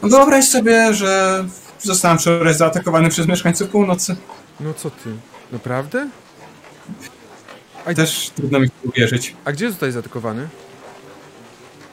[0.03, 1.45] no wyobraź sobie, że
[1.79, 4.15] zostałem wczoraj zaatakowany przez mieszkańców północy.
[4.59, 5.09] No co ty?
[5.51, 6.09] Naprawdę?
[7.85, 9.35] A, Też trudno mi uwierzyć.
[9.45, 10.47] a gdzie zostałeś zaatakowany?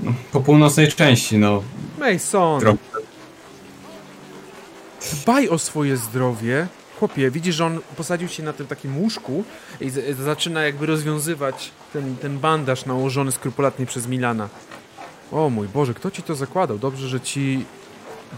[0.00, 1.62] No, po północnej części, no.
[1.98, 2.60] Mason!
[2.60, 2.76] Drog-
[5.12, 6.66] Dbaj o swoje zdrowie
[6.98, 9.44] Chłopie, widzisz, że on posadził się na tym takim łóżku
[9.80, 9.90] i
[10.24, 14.48] zaczyna jakby rozwiązywać ten, ten bandaż nałożony skrupulatnie przez Milana.
[15.32, 16.78] O mój Boże, kto ci to zakładał?
[16.78, 17.64] Dobrze, że ci...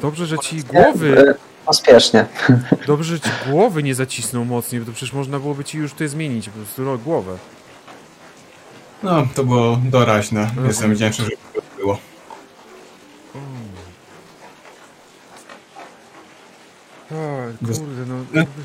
[0.03, 1.35] Dobrze, że ci głowy...
[1.67, 2.27] Pospiesznie.
[2.87, 6.09] Dobrze, że ci głowy nie zacisnął mocniej, bo to przecież można byłoby ci już tutaj
[6.09, 7.37] zmienić, po prostu ro- głowę.
[9.03, 10.41] No, to było doraźne.
[10.41, 10.67] Mhm.
[10.67, 11.99] Jestem wdzięczny, że to było.
[17.11, 17.15] O,
[17.61, 18.15] Bez- kurde, no...
[18.33, 18.63] jakby-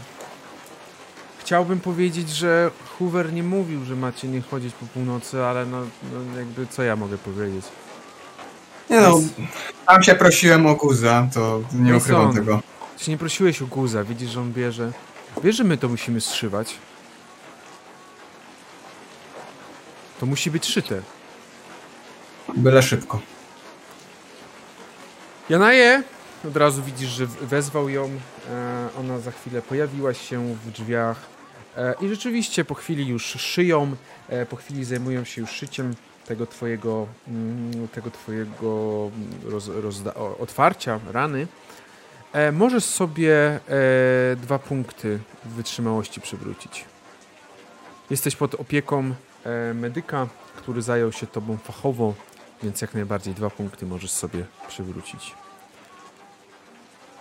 [1.40, 5.82] Chciałbym powiedzieć, że Hoover nie mówił, że macie nie chodzić po północy, ale no,
[6.14, 7.66] no jakby co ja mogę powiedzieć?
[8.92, 9.22] Nie no,
[9.88, 12.62] tam się prosiłem o guza, to nie ukrywam tego.
[13.06, 14.92] Ty nie prosiłeś o guza, widzisz, że on bierze...
[15.44, 16.76] Wiesz, że my to musimy zszywać?
[20.20, 21.02] To musi być szyte.
[22.56, 23.20] Byle szybko.
[25.50, 26.04] Janaje!
[26.48, 28.10] Od razu widzisz, że wezwał ją.
[28.50, 31.18] E, ona za chwilę pojawiła się w drzwiach.
[31.78, 33.96] E, I rzeczywiście po chwili już szyją.
[34.30, 35.96] E, po chwili zajmują się już szyciem
[36.32, 39.10] tego twojego, mm, tego twojego
[39.46, 41.48] roz, rozda- otwarcia, rany.
[42.34, 43.60] E, możesz sobie e,
[44.36, 46.86] dwa punkty wytrzymałości przywrócić.
[48.10, 52.14] Jesteś pod opieką e, medyka, który zajął się tobą fachowo,
[52.64, 55.34] więc jak najbardziej dwa punkty możesz sobie przywrócić.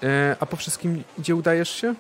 [0.03, 1.95] E, a po wszystkim gdzie udajesz się?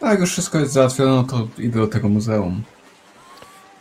[0.00, 2.62] Tak, już wszystko jest załatwione, no to idę do tego muzeum.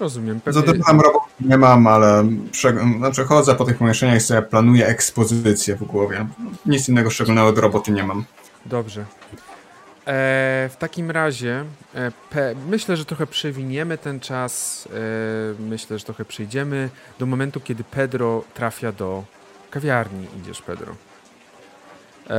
[0.03, 0.39] Rozumiem.
[0.39, 2.73] Pewnie, tam roboty nie mam, ale prze...
[2.97, 6.27] znaczy chodzę po tych pomieszczeniach i sobie planuję ekspozycję w głowie.
[6.65, 8.23] Nic innego szczególnego do roboty nie mam.
[8.65, 9.01] Dobrze.
[9.01, 9.05] E,
[10.71, 11.65] w takim razie
[11.95, 14.87] e, pe, myślę, że trochę przewiniemy ten czas.
[15.59, 19.23] E, myślę, że trochę przejdziemy do momentu, kiedy Pedro trafia do
[19.71, 20.27] kawiarni.
[20.41, 20.95] Idziesz, Pedro.
[22.29, 22.35] E,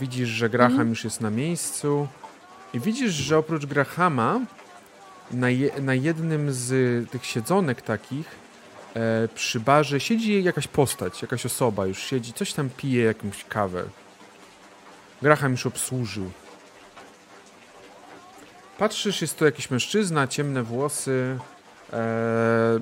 [0.00, 0.88] widzisz, że Graham Mhm.
[0.88, 2.08] już jest na miejscu.
[2.74, 4.40] I widzisz, że oprócz Grahama
[5.30, 8.26] na, je, na jednym z tych siedzonek takich
[8.94, 13.84] e, przy barze siedzi jakaś postać, jakaś osoba już siedzi, coś tam pije, jakąś kawę.
[15.22, 16.30] Graham już obsłużył.
[18.78, 21.38] Patrzysz, jest to jakiś mężczyzna, ciemne włosy.
[21.92, 22.80] E,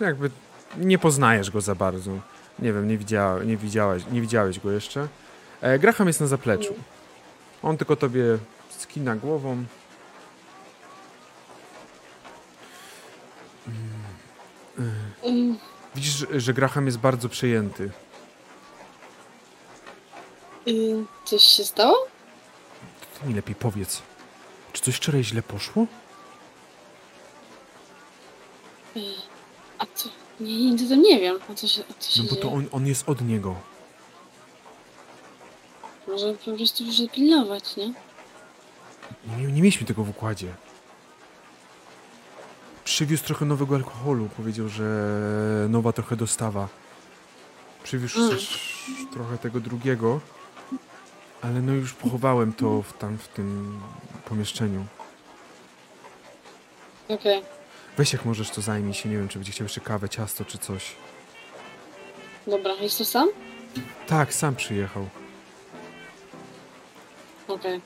[0.00, 0.30] jakby
[0.76, 2.10] nie poznajesz go za bardzo.
[2.58, 2.98] Nie wiem, nie,
[3.44, 5.08] nie, widziałeś, nie widziałeś go jeszcze.
[5.60, 6.74] E, Graham jest na zapleczu.
[7.62, 8.22] On tylko tobie
[8.70, 9.64] skina głową.
[15.94, 17.90] Widzisz, że- że Graham jest bardzo przejęty.
[21.24, 21.96] Coś się stało?
[23.20, 24.02] Ty mi lepiej powiedz.
[24.72, 25.86] Czy coś wczoraj źle poszło?
[29.78, 30.08] A co?
[30.40, 31.38] Nie, nie, to nie wiem.
[31.50, 32.54] A co się, a co się No bo to dzieje?
[32.56, 33.54] on, on jest od niego.
[36.08, 37.86] Może po prostu muszę pilnować, nie?
[39.38, 40.54] Nie, nie mieliśmy tego w układzie.
[42.84, 44.28] Przywiózł trochę nowego alkoholu.
[44.36, 44.84] Powiedział, że
[45.68, 46.68] nowa trochę dostawa.
[47.82, 48.30] Przywiózł Mm.
[48.30, 48.60] też
[49.12, 50.20] trochę tego drugiego.
[51.42, 53.80] Ale no już pochowałem to w, tam w tym
[54.24, 54.84] pomieszczeniu.
[57.08, 57.42] Okej.
[57.96, 59.08] Weź jak możesz to zajmij się.
[59.08, 60.92] Nie wiem, czy będzie chciał jeszcze kawę, ciasto czy coś.
[62.46, 63.28] Dobra, jest to sam?
[64.06, 65.08] Tak, sam przyjechał.
[67.48, 67.80] Okej.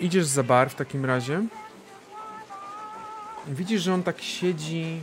[0.00, 1.42] Idziesz za bar w takim razie.
[3.46, 5.00] Widzisz, że on tak siedzi.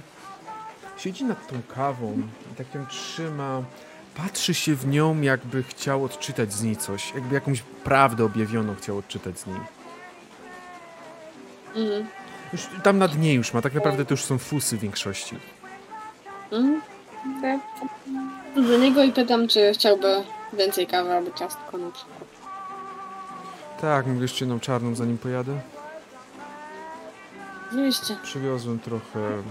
[0.98, 3.62] Siedzi nad tą kawą i tak ją trzyma.
[4.16, 7.14] Patrzy się w nią, jakby chciał odczytać z niej coś.
[7.16, 9.60] Jakby jakąś prawdę objawioną chciał odczytać z niej.
[11.76, 12.08] Mhm.
[12.54, 15.36] Już tam na dnie już ma, tak naprawdę to już są fusy w większości.
[16.52, 16.82] Mhm.
[17.38, 17.60] Okej.
[18.56, 22.30] Do niego i pytam, czy chciałby więcej kawy albo ciastko na przykład.
[23.82, 25.62] Tak, mówię jeszcze jedną czarną zanim pojadę.
[27.70, 28.18] Oczywiście.
[28.24, 29.44] Przywiozłem trochę.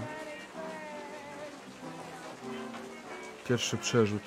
[3.47, 4.21] Pierwszy przerzut.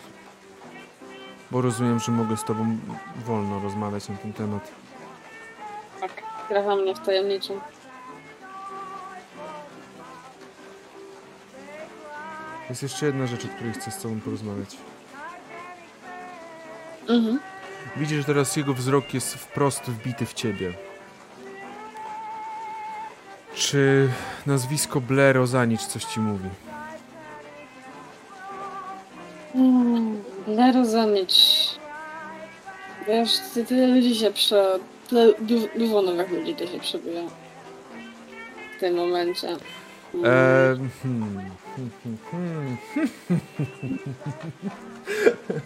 [1.51, 2.79] Bo rozumiem, że mogę z tobą
[3.27, 4.71] wolno rozmawiać na ten temat.
[6.01, 6.23] Tak.
[6.49, 7.61] Grawa mnie w tajemniczym.
[12.71, 14.77] Jest jeszcze jedna rzecz, o której chcę z tobą porozmawiać.
[17.09, 17.41] Mhm.
[17.97, 20.73] Widzisz, że teraz jego wzrok jest wprost wbity w ciebie.
[23.55, 24.09] Czy
[24.47, 26.49] nazwisko Blair Ozanicz coś ci mówi?
[29.55, 31.35] Mm, Lero zamyć.
[33.09, 34.79] Wiesz, ty- tyle ludzi się prze...
[35.09, 37.23] Tyle du- dużo nowych ludzi to się przebija.
[38.77, 39.49] W tym momencie.
[39.49, 42.77] Eee, hmm, hmm, hmm, hmm.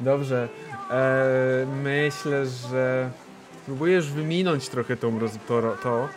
[0.00, 0.48] Dobrze.
[0.90, 3.10] E, myślę, że
[3.66, 6.08] próbujesz wyminąć trochę tą roz, to, to,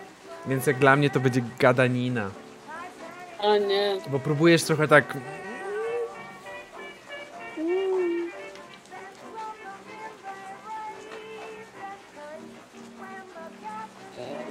[0.48, 2.30] więc jak dla mnie to będzie gadanina.
[3.40, 3.98] O nie.
[4.10, 5.18] Bo próbujesz trochę tak...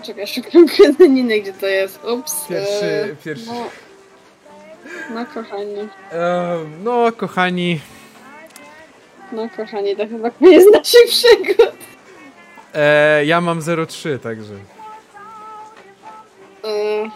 [0.02, 2.04] Czekaj, szukam kredeniny, gdzie to jest.
[2.04, 2.44] Ups.
[2.48, 3.46] Pierwszy, e, pierwszy...
[3.46, 3.64] No,
[5.14, 7.80] no kochani, E, no, kochani,
[9.32, 11.72] no kochani, to chyba koniec naszych przygód.
[12.74, 14.54] e, ja mam 0,3, także...
[16.66, 17.10] E,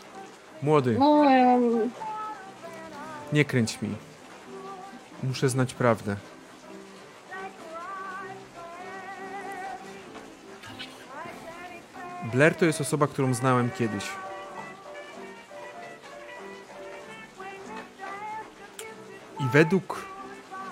[0.62, 1.24] Młody, no,
[3.32, 3.94] nie kręć mi.
[5.22, 6.16] Muszę znać prawdę.
[12.32, 14.04] Blair to jest osoba, którą znałem kiedyś.
[19.40, 20.04] I według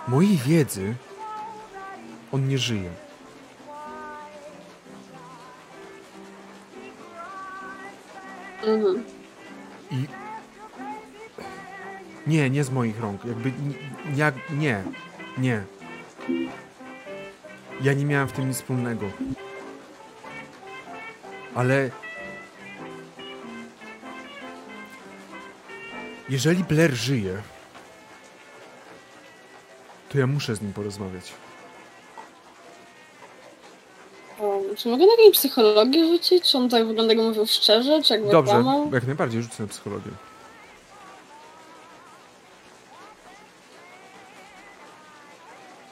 [0.08, 0.94] mojej wiedzy
[2.32, 2.90] on nie żyje.
[8.62, 9.04] Mhm.
[9.90, 10.06] I.
[12.26, 13.24] Nie, nie z moich rąk.
[13.24, 13.52] Jakby.
[14.14, 14.32] Ja.
[14.50, 14.82] Nie.
[15.38, 15.64] Nie.
[17.80, 19.06] Ja nie miałem w tym nic wspólnego.
[21.54, 21.90] Ale.
[26.28, 27.42] Jeżeli Blair żyje,
[30.08, 31.32] to ja muszę z nim porozmawiać.
[34.76, 36.44] Czy mogę na jakąś psychologię rzucić?
[36.50, 38.02] Czy on tak wygląda, jak mówił szczerze?
[38.02, 38.90] Czy jakby Dobrze, kłamał?
[38.94, 40.10] jak najbardziej rzucę na psychologię.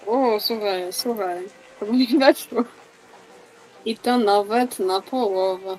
[0.06, 1.44] O, słuchaj, słuchaj.
[1.80, 2.64] To mi weszło.
[3.84, 5.78] I to nawet na połowę.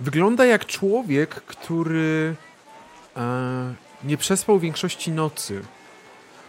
[0.00, 2.34] Wygląda jak człowiek, który
[3.16, 5.62] e, nie przespał większości nocy.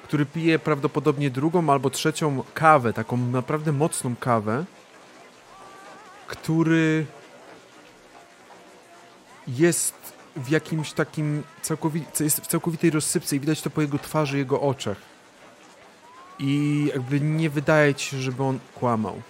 [0.04, 4.66] Który pije prawdopodobnie drugą albo trzecią kawę, taką naprawdę mocną kawę.
[6.28, 7.06] Który
[9.48, 9.94] jest
[10.36, 14.62] w jakimś takim całkowi- jest w całkowitej rozsypce i widać to po jego twarzy, jego
[14.62, 14.98] oczach.
[16.40, 19.22] I jakby nie wydaje ci się, żeby on kłamał.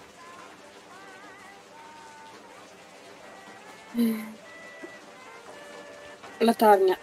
[6.40, 6.96] Latarnia.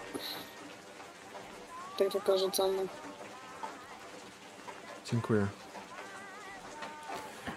[1.97, 2.87] Tak tylko rzucamy.
[5.11, 5.47] Dziękuję.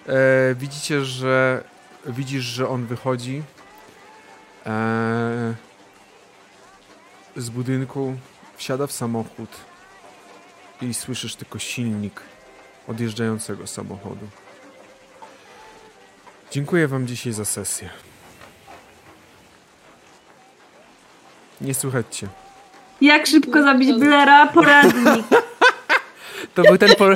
[0.09, 1.65] E, widzicie, że
[2.07, 3.43] widzisz, że on wychodzi
[4.67, 5.55] e,
[7.37, 8.17] z budynku,
[8.57, 9.51] wsiada w samochód
[10.83, 12.21] i słyszysz tylko silnik
[12.89, 14.29] odjeżdżającego samochodu.
[16.51, 17.91] Dziękuję wam dzisiaj za sesję.
[21.61, 22.29] Nie słychać cię.
[23.01, 24.47] Jak szybko zabić Blera?
[24.47, 25.27] Poradnik.
[26.55, 27.15] To był ten, por-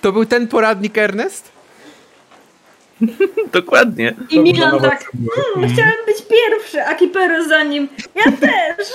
[0.00, 1.52] to był ten poradnik Ernest?
[3.52, 4.14] Dokładnie.
[4.30, 5.10] I Milan tak,
[5.54, 7.88] hmm, chciałem być pierwszy, a Kipero za nim.
[8.14, 8.88] Ja też.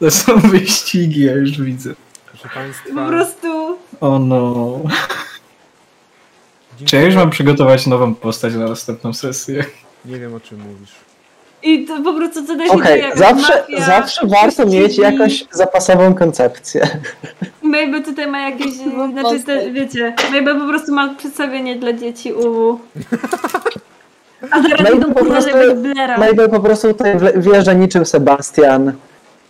[0.00, 1.94] To są wyścigi, ja już widzę.
[2.26, 2.94] Proszę państwa.
[2.94, 4.80] Po prostu O no.
[6.70, 6.86] dziękuję.
[6.86, 9.64] Czy ja już mam przygotować nową postać na następną sesję?
[10.04, 10.92] Nie wiem o czym mówisz.
[11.66, 14.98] I to po prostu co da się Okej, dzieje, jakaś zawsze, mafia, zawsze warto mieć
[14.98, 16.88] jakąś zapasową koncepcję.
[17.62, 18.74] Mabel tutaj ma jakieś,
[19.12, 22.80] znaczy te, wiecie, Mabel po prostu ma przedstawienie dla dzieci UW.
[24.50, 25.52] A zaraz będą po prostu-.
[26.18, 28.92] Mabel po prostu tutaj wjeżdża niczym Sebastian.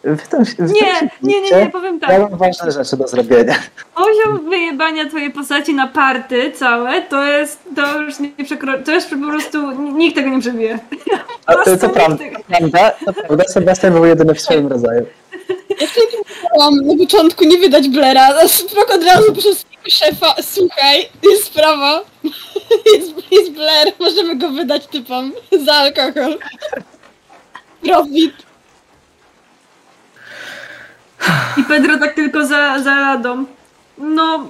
[0.06, 2.20] Wy tam, wy tam Nie, się nie, nie, nie, powiem Ja tak.
[2.30, 3.54] mam ważne rzeczy do zrobienia.
[3.94, 8.72] Poziom wyjebania twojej postaci na party całe, to jest, to już nie przekro...
[8.84, 10.78] to jest po prostu, nikt tego nie przebije.
[11.46, 15.06] A to, prostu to prawda, tego- prawda, to prawda, Sebastian był jedyny w swoim rodzaju.
[15.80, 15.86] Ja
[16.52, 22.00] mówiłam na początku nie wydać Blera, a Sprok od razu przez szefa, słuchaj, jest sprawa,
[22.94, 25.32] jest, jest Blair, możemy go wydać typom
[25.64, 26.38] za alkohol.
[27.82, 28.45] Profit.
[31.56, 33.44] I Pedro tak tylko za, za radą.
[33.98, 34.46] No,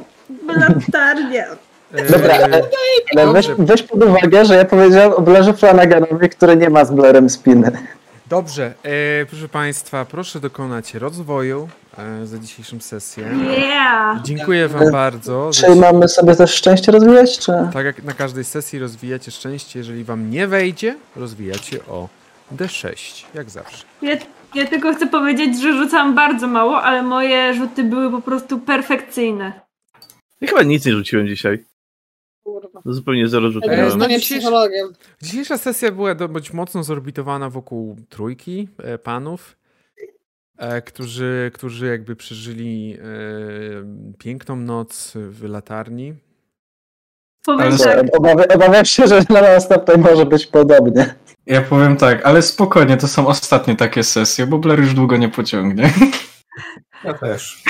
[0.47, 1.45] latarnia.
[1.95, 2.63] E, Dobra, ale,
[3.17, 6.85] ale weź, dobrze, weź pod uwagę, że ja powiedziałem o Blerze Flanaganowi, który nie ma
[6.85, 7.71] z Blerem spiny.
[8.27, 8.75] dobrze.
[8.83, 13.25] E, proszę Państwa, proszę dokonać rozwoju e, za dzisiejszą sesję.
[13.59, 14.23] Yeah!
[14.23, 15.53] Dziękuję Wam bardzo.
[15.53, 17.53] Za, Czy mamy sobie też szczęście rozwijać, czy...
[17.73, 22.09] tak jak na każdej sesji rozwijacie szczęście, jeżeli Wam nie wejdzie, rozwijacie o
[22.57, 23.85] D6, jak zawsze.
[24.57, 29.61] Ja, tylko chcę powiedzieć, że rzucałam bardzo mało, ale moje rzuty były po prostu perfekcyjne.
[30.41, 31.65] Ja chyba nic nie rzuciłem dzisiaj.
[32.43, 32.83] Kurwa.
[32.85, 33.73] Zupełnie zero rzutów.
[33.73, 34.93] Ja no psychologiem.
[35.23, 39.57] Dzisiejsza sesja była dość mocno zorbitowana wokół trójki e, panów.
[40.59, 43.05] e, którzy, którzy jakby przeżyli e,
[44.19, 46.15] piękną noc w latarni.
[47.47, 51.15] Powiem Ale- tak, Obawia, obawiam się, że na następnej może być podobnie.
[51.47, 55.29] Ja powiem tak, ale spokojnie, to są ostatnie takie sesje, bo Blair już długo nie
[55.29, 55.93] pociągnie.
[57.05, 57.63] Ja też.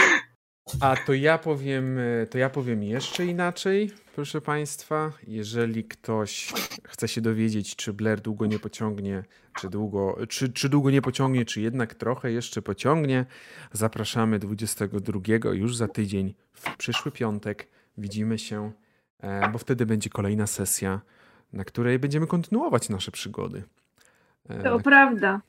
[0.80, 1.98] A to ja powiem,
[2.30, 5.12] to ja powiem jeszcze inaczej, proszę Państwa.
[5.26, 6.52] Jeżeli ktoś
[6.84, 9.22] chce się dowiedzieć, czy Blair długo nie pociągnie,
[9.60, 13.24] czy długo, czy, czy długo nie pociągnie, czy jednak trochę jeszcze pociągnie,
[13.72, 15.20] zapraszamy 22
[15.52, 17.68] już za tydzień, w przyszły piątek.
[17.98, 18.72] Widzimy się,
[19.52, 21.00] bo wtedy będzie kolejna sesja,
[21.52, 23.62] na której będziemy kontynuować nasze przygody.
[24.48, 25.40] E, to prawda.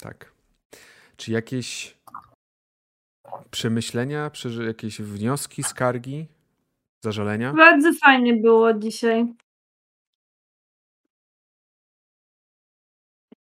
[0.00, 0.32] tak.
[1.16, 1.96] Czy jakieś
[3.50, 4.30] przemyślenia,
[4.66, 6.26] jakieś wnioski, skargi,
[7.04, 7.52] zażalenia?
[7.52, 9.34] Bardzo fajnie było dzisiaj.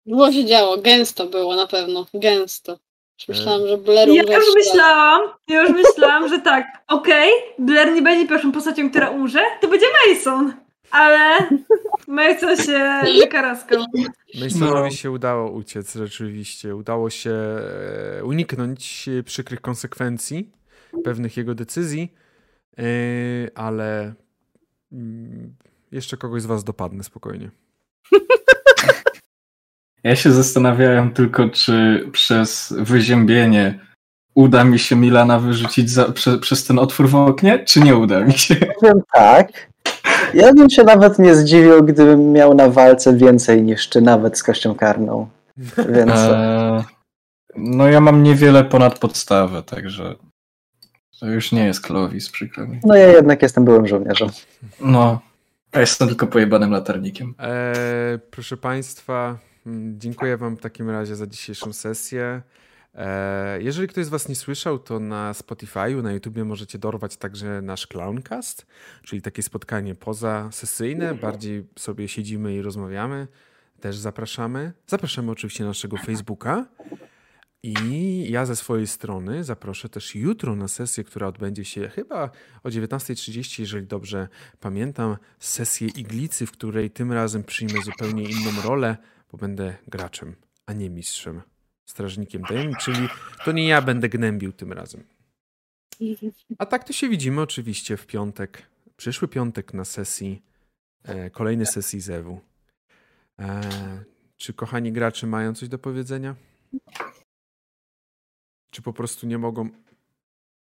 [0.06, 2.78] Było się działo, gęsto było na pewno, gęsto.
[3.28, 4.64] Już myślałam, że Blair Ja umrze już w szkole.
[4.64, 9.68] myślałam, ja już myślałam, że tak, okej, Blair nie będzie pierwszą postacią, która umrze, to
[9.68, 10.52] będzie Mason.
[10.90, 11.38] Ale
[12.06, 13.84] Mason się wykaraskał.
[14.42, 14.90] Masonowi No.
[14.90, 16.76] się udało uciec rzeczywiście.
[16.76, 17.30] Udało się
[18.18, 20.50] e, uniknąć e, przykrych konsekwencji
[21.04, 22.12] pewnych jego decyzji,
[22.78, 22.82] e,
[23.54, 24.14] ale
[24.92, 25.54] mm,
[25.92, 27.50] jeszcze kogoś z was dopadnę spokojnie.
[30.04, 33.78] Ja się zastanawiałem tylko, czy przez wyziębienie
[34.34, 38.20] uda mi się Milana wyrzucić za, prze, przez ten otwór w oknie, czy nie uda
[38.20, 38.56] mi się.
[38.80, 39.70] Powiem tak.
[40.34, 44.42] Ja bym się nawet nie zdziwił, gdybym miał na walce więcej niż ty nawet z
[44.42, 45.28] kością karną.
[45.88, 46.84] Więc Eee,
[47.56, 50.14] no ja mam niewiele ponad podstawę, także
[51.20, 52.80] to już nie jest Clovis, przykro mi.
[52.84, 54.28] no ja jednak jestem byłym żołnierzem.
[54.80, 55.20] No,
[55.74, 57.34] ja jestem tylko pojebanym latarnikiem.
[57.38, 57.72] E,
[58.30, 59.38] proszę Państwa,
[59.98, 62.42] dziękuję Wam w takim razie za dzisiejszą sesję.
[62.94, 67.62] E, jeżeli ktoś z Was nie słyszał, to na Spotify'u, na YouTubie możecie dorwać także
[67.62, 68.66] nasz Clowncast,
[69.02, 73.28] czyli takie spotkanie poza sesyjne, bardziej sobie siedzimy i rozmawiamy.
[73.80, 74.72] Też zapraszamy.
[74.86, 76.66] Zapraszamy oczywiście na naszego Facebooka.
[77.62, 82.30] I ja ze swojej strony zaproszę też jutro na sesję, która odbędzie się chyba
[82.62, 84.28] o 19.30, jeżeli dobrze
[84.60, 88.96] pamiętam, sesję Iglicy, w której tym razem przyjmę zupełnie inną rolę,
[89.32, 90.36] bo będę graczem,
[90.66, 91.42] a nie mistrzem,
[91.86, 93.08] strażnikiem tajemnic, czyli
[93.44, 95.04] to nie ja będę gnębił tym razem.
[96.58, 98.62] A tak to się widzimy oczywiście w piątek,
[98.96, 100.42] przyszły piątek na sesji,
[101.02, 102.40] e, kolejnej sesji Zewu.
[103.38, 103.60] E,
[104.36, 106.36] czy kochani gracze mają coś do powiedzenia?
[108.70, 109.68] Czy po prostu nie mogą,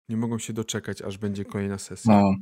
[0.09, 2.21] nie mogą się doczekać, aż będzie kolejna sesja?
[2.21, 2.35] No,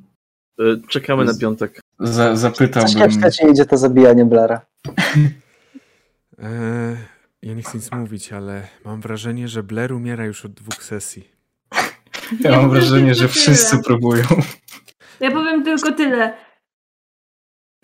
[0.60, 1.82] Y, Czekamy na piątek.
[1.98, 2.98] Coś zapytałbym...
[3.22, 4.66] jak ci idzie to zabijanie Blara.
[6.40, 6.98] Eee,
[7.42, 11.30] ja nie chcę nic mówić, ale mam wrażenie, że Blair umiera już od dwóch sesji.
[12.40, 13.30] Ja mam wrażenie, że Tyle.
[13.30, 14.24] wszyscy próbują.
[15.20, 16.38] Ja powiem tylko tyle.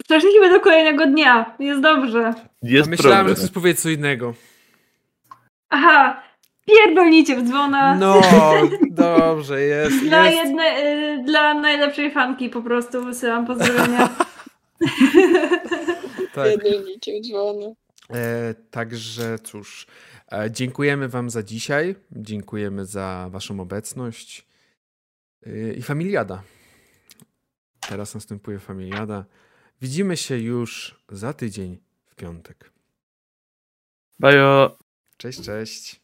[0.03, 1.55] Przejdźmy do kolejnego dnia.
[1.59, 2.33] Jest dobrze.
[2.63, 3.39] Jest A myślałem, że progres.
[3.39, 4.33] chcesz powiedzieć co innego.
[5.69, 6.23] Aha,
[6.67, 7.95] pierdolnicie w dzwona.
[7.95, 8.21] No,
[8.89, 9.99] dobrze, jest.
[10.07, 10.37] Dla, jest.
[10.37, 14.09] jedne, y, dla najlepszej fanki po prostu wysyłam pozdrowienia.
[16.35, 16.45] Tak.
[16.47, 17.75] Pierdolnicie w dzwony.
[18.13, 19.87] E, także cóż,
[20.31, 21.95] e, dziękujemy Wam za dzisiaj.
[22.11, 24.47] Dziękujemy za Waszą obecność.
[25.45, 26.43] E, I familiada.
[27.79, 29.25] Teraz następuje familiada.
[29.81, 32.71] Widzimy się już za tydzień w piątek.
[34.19, 34.77] Bajo.
[35.17, 36.00] Cześć, cześć.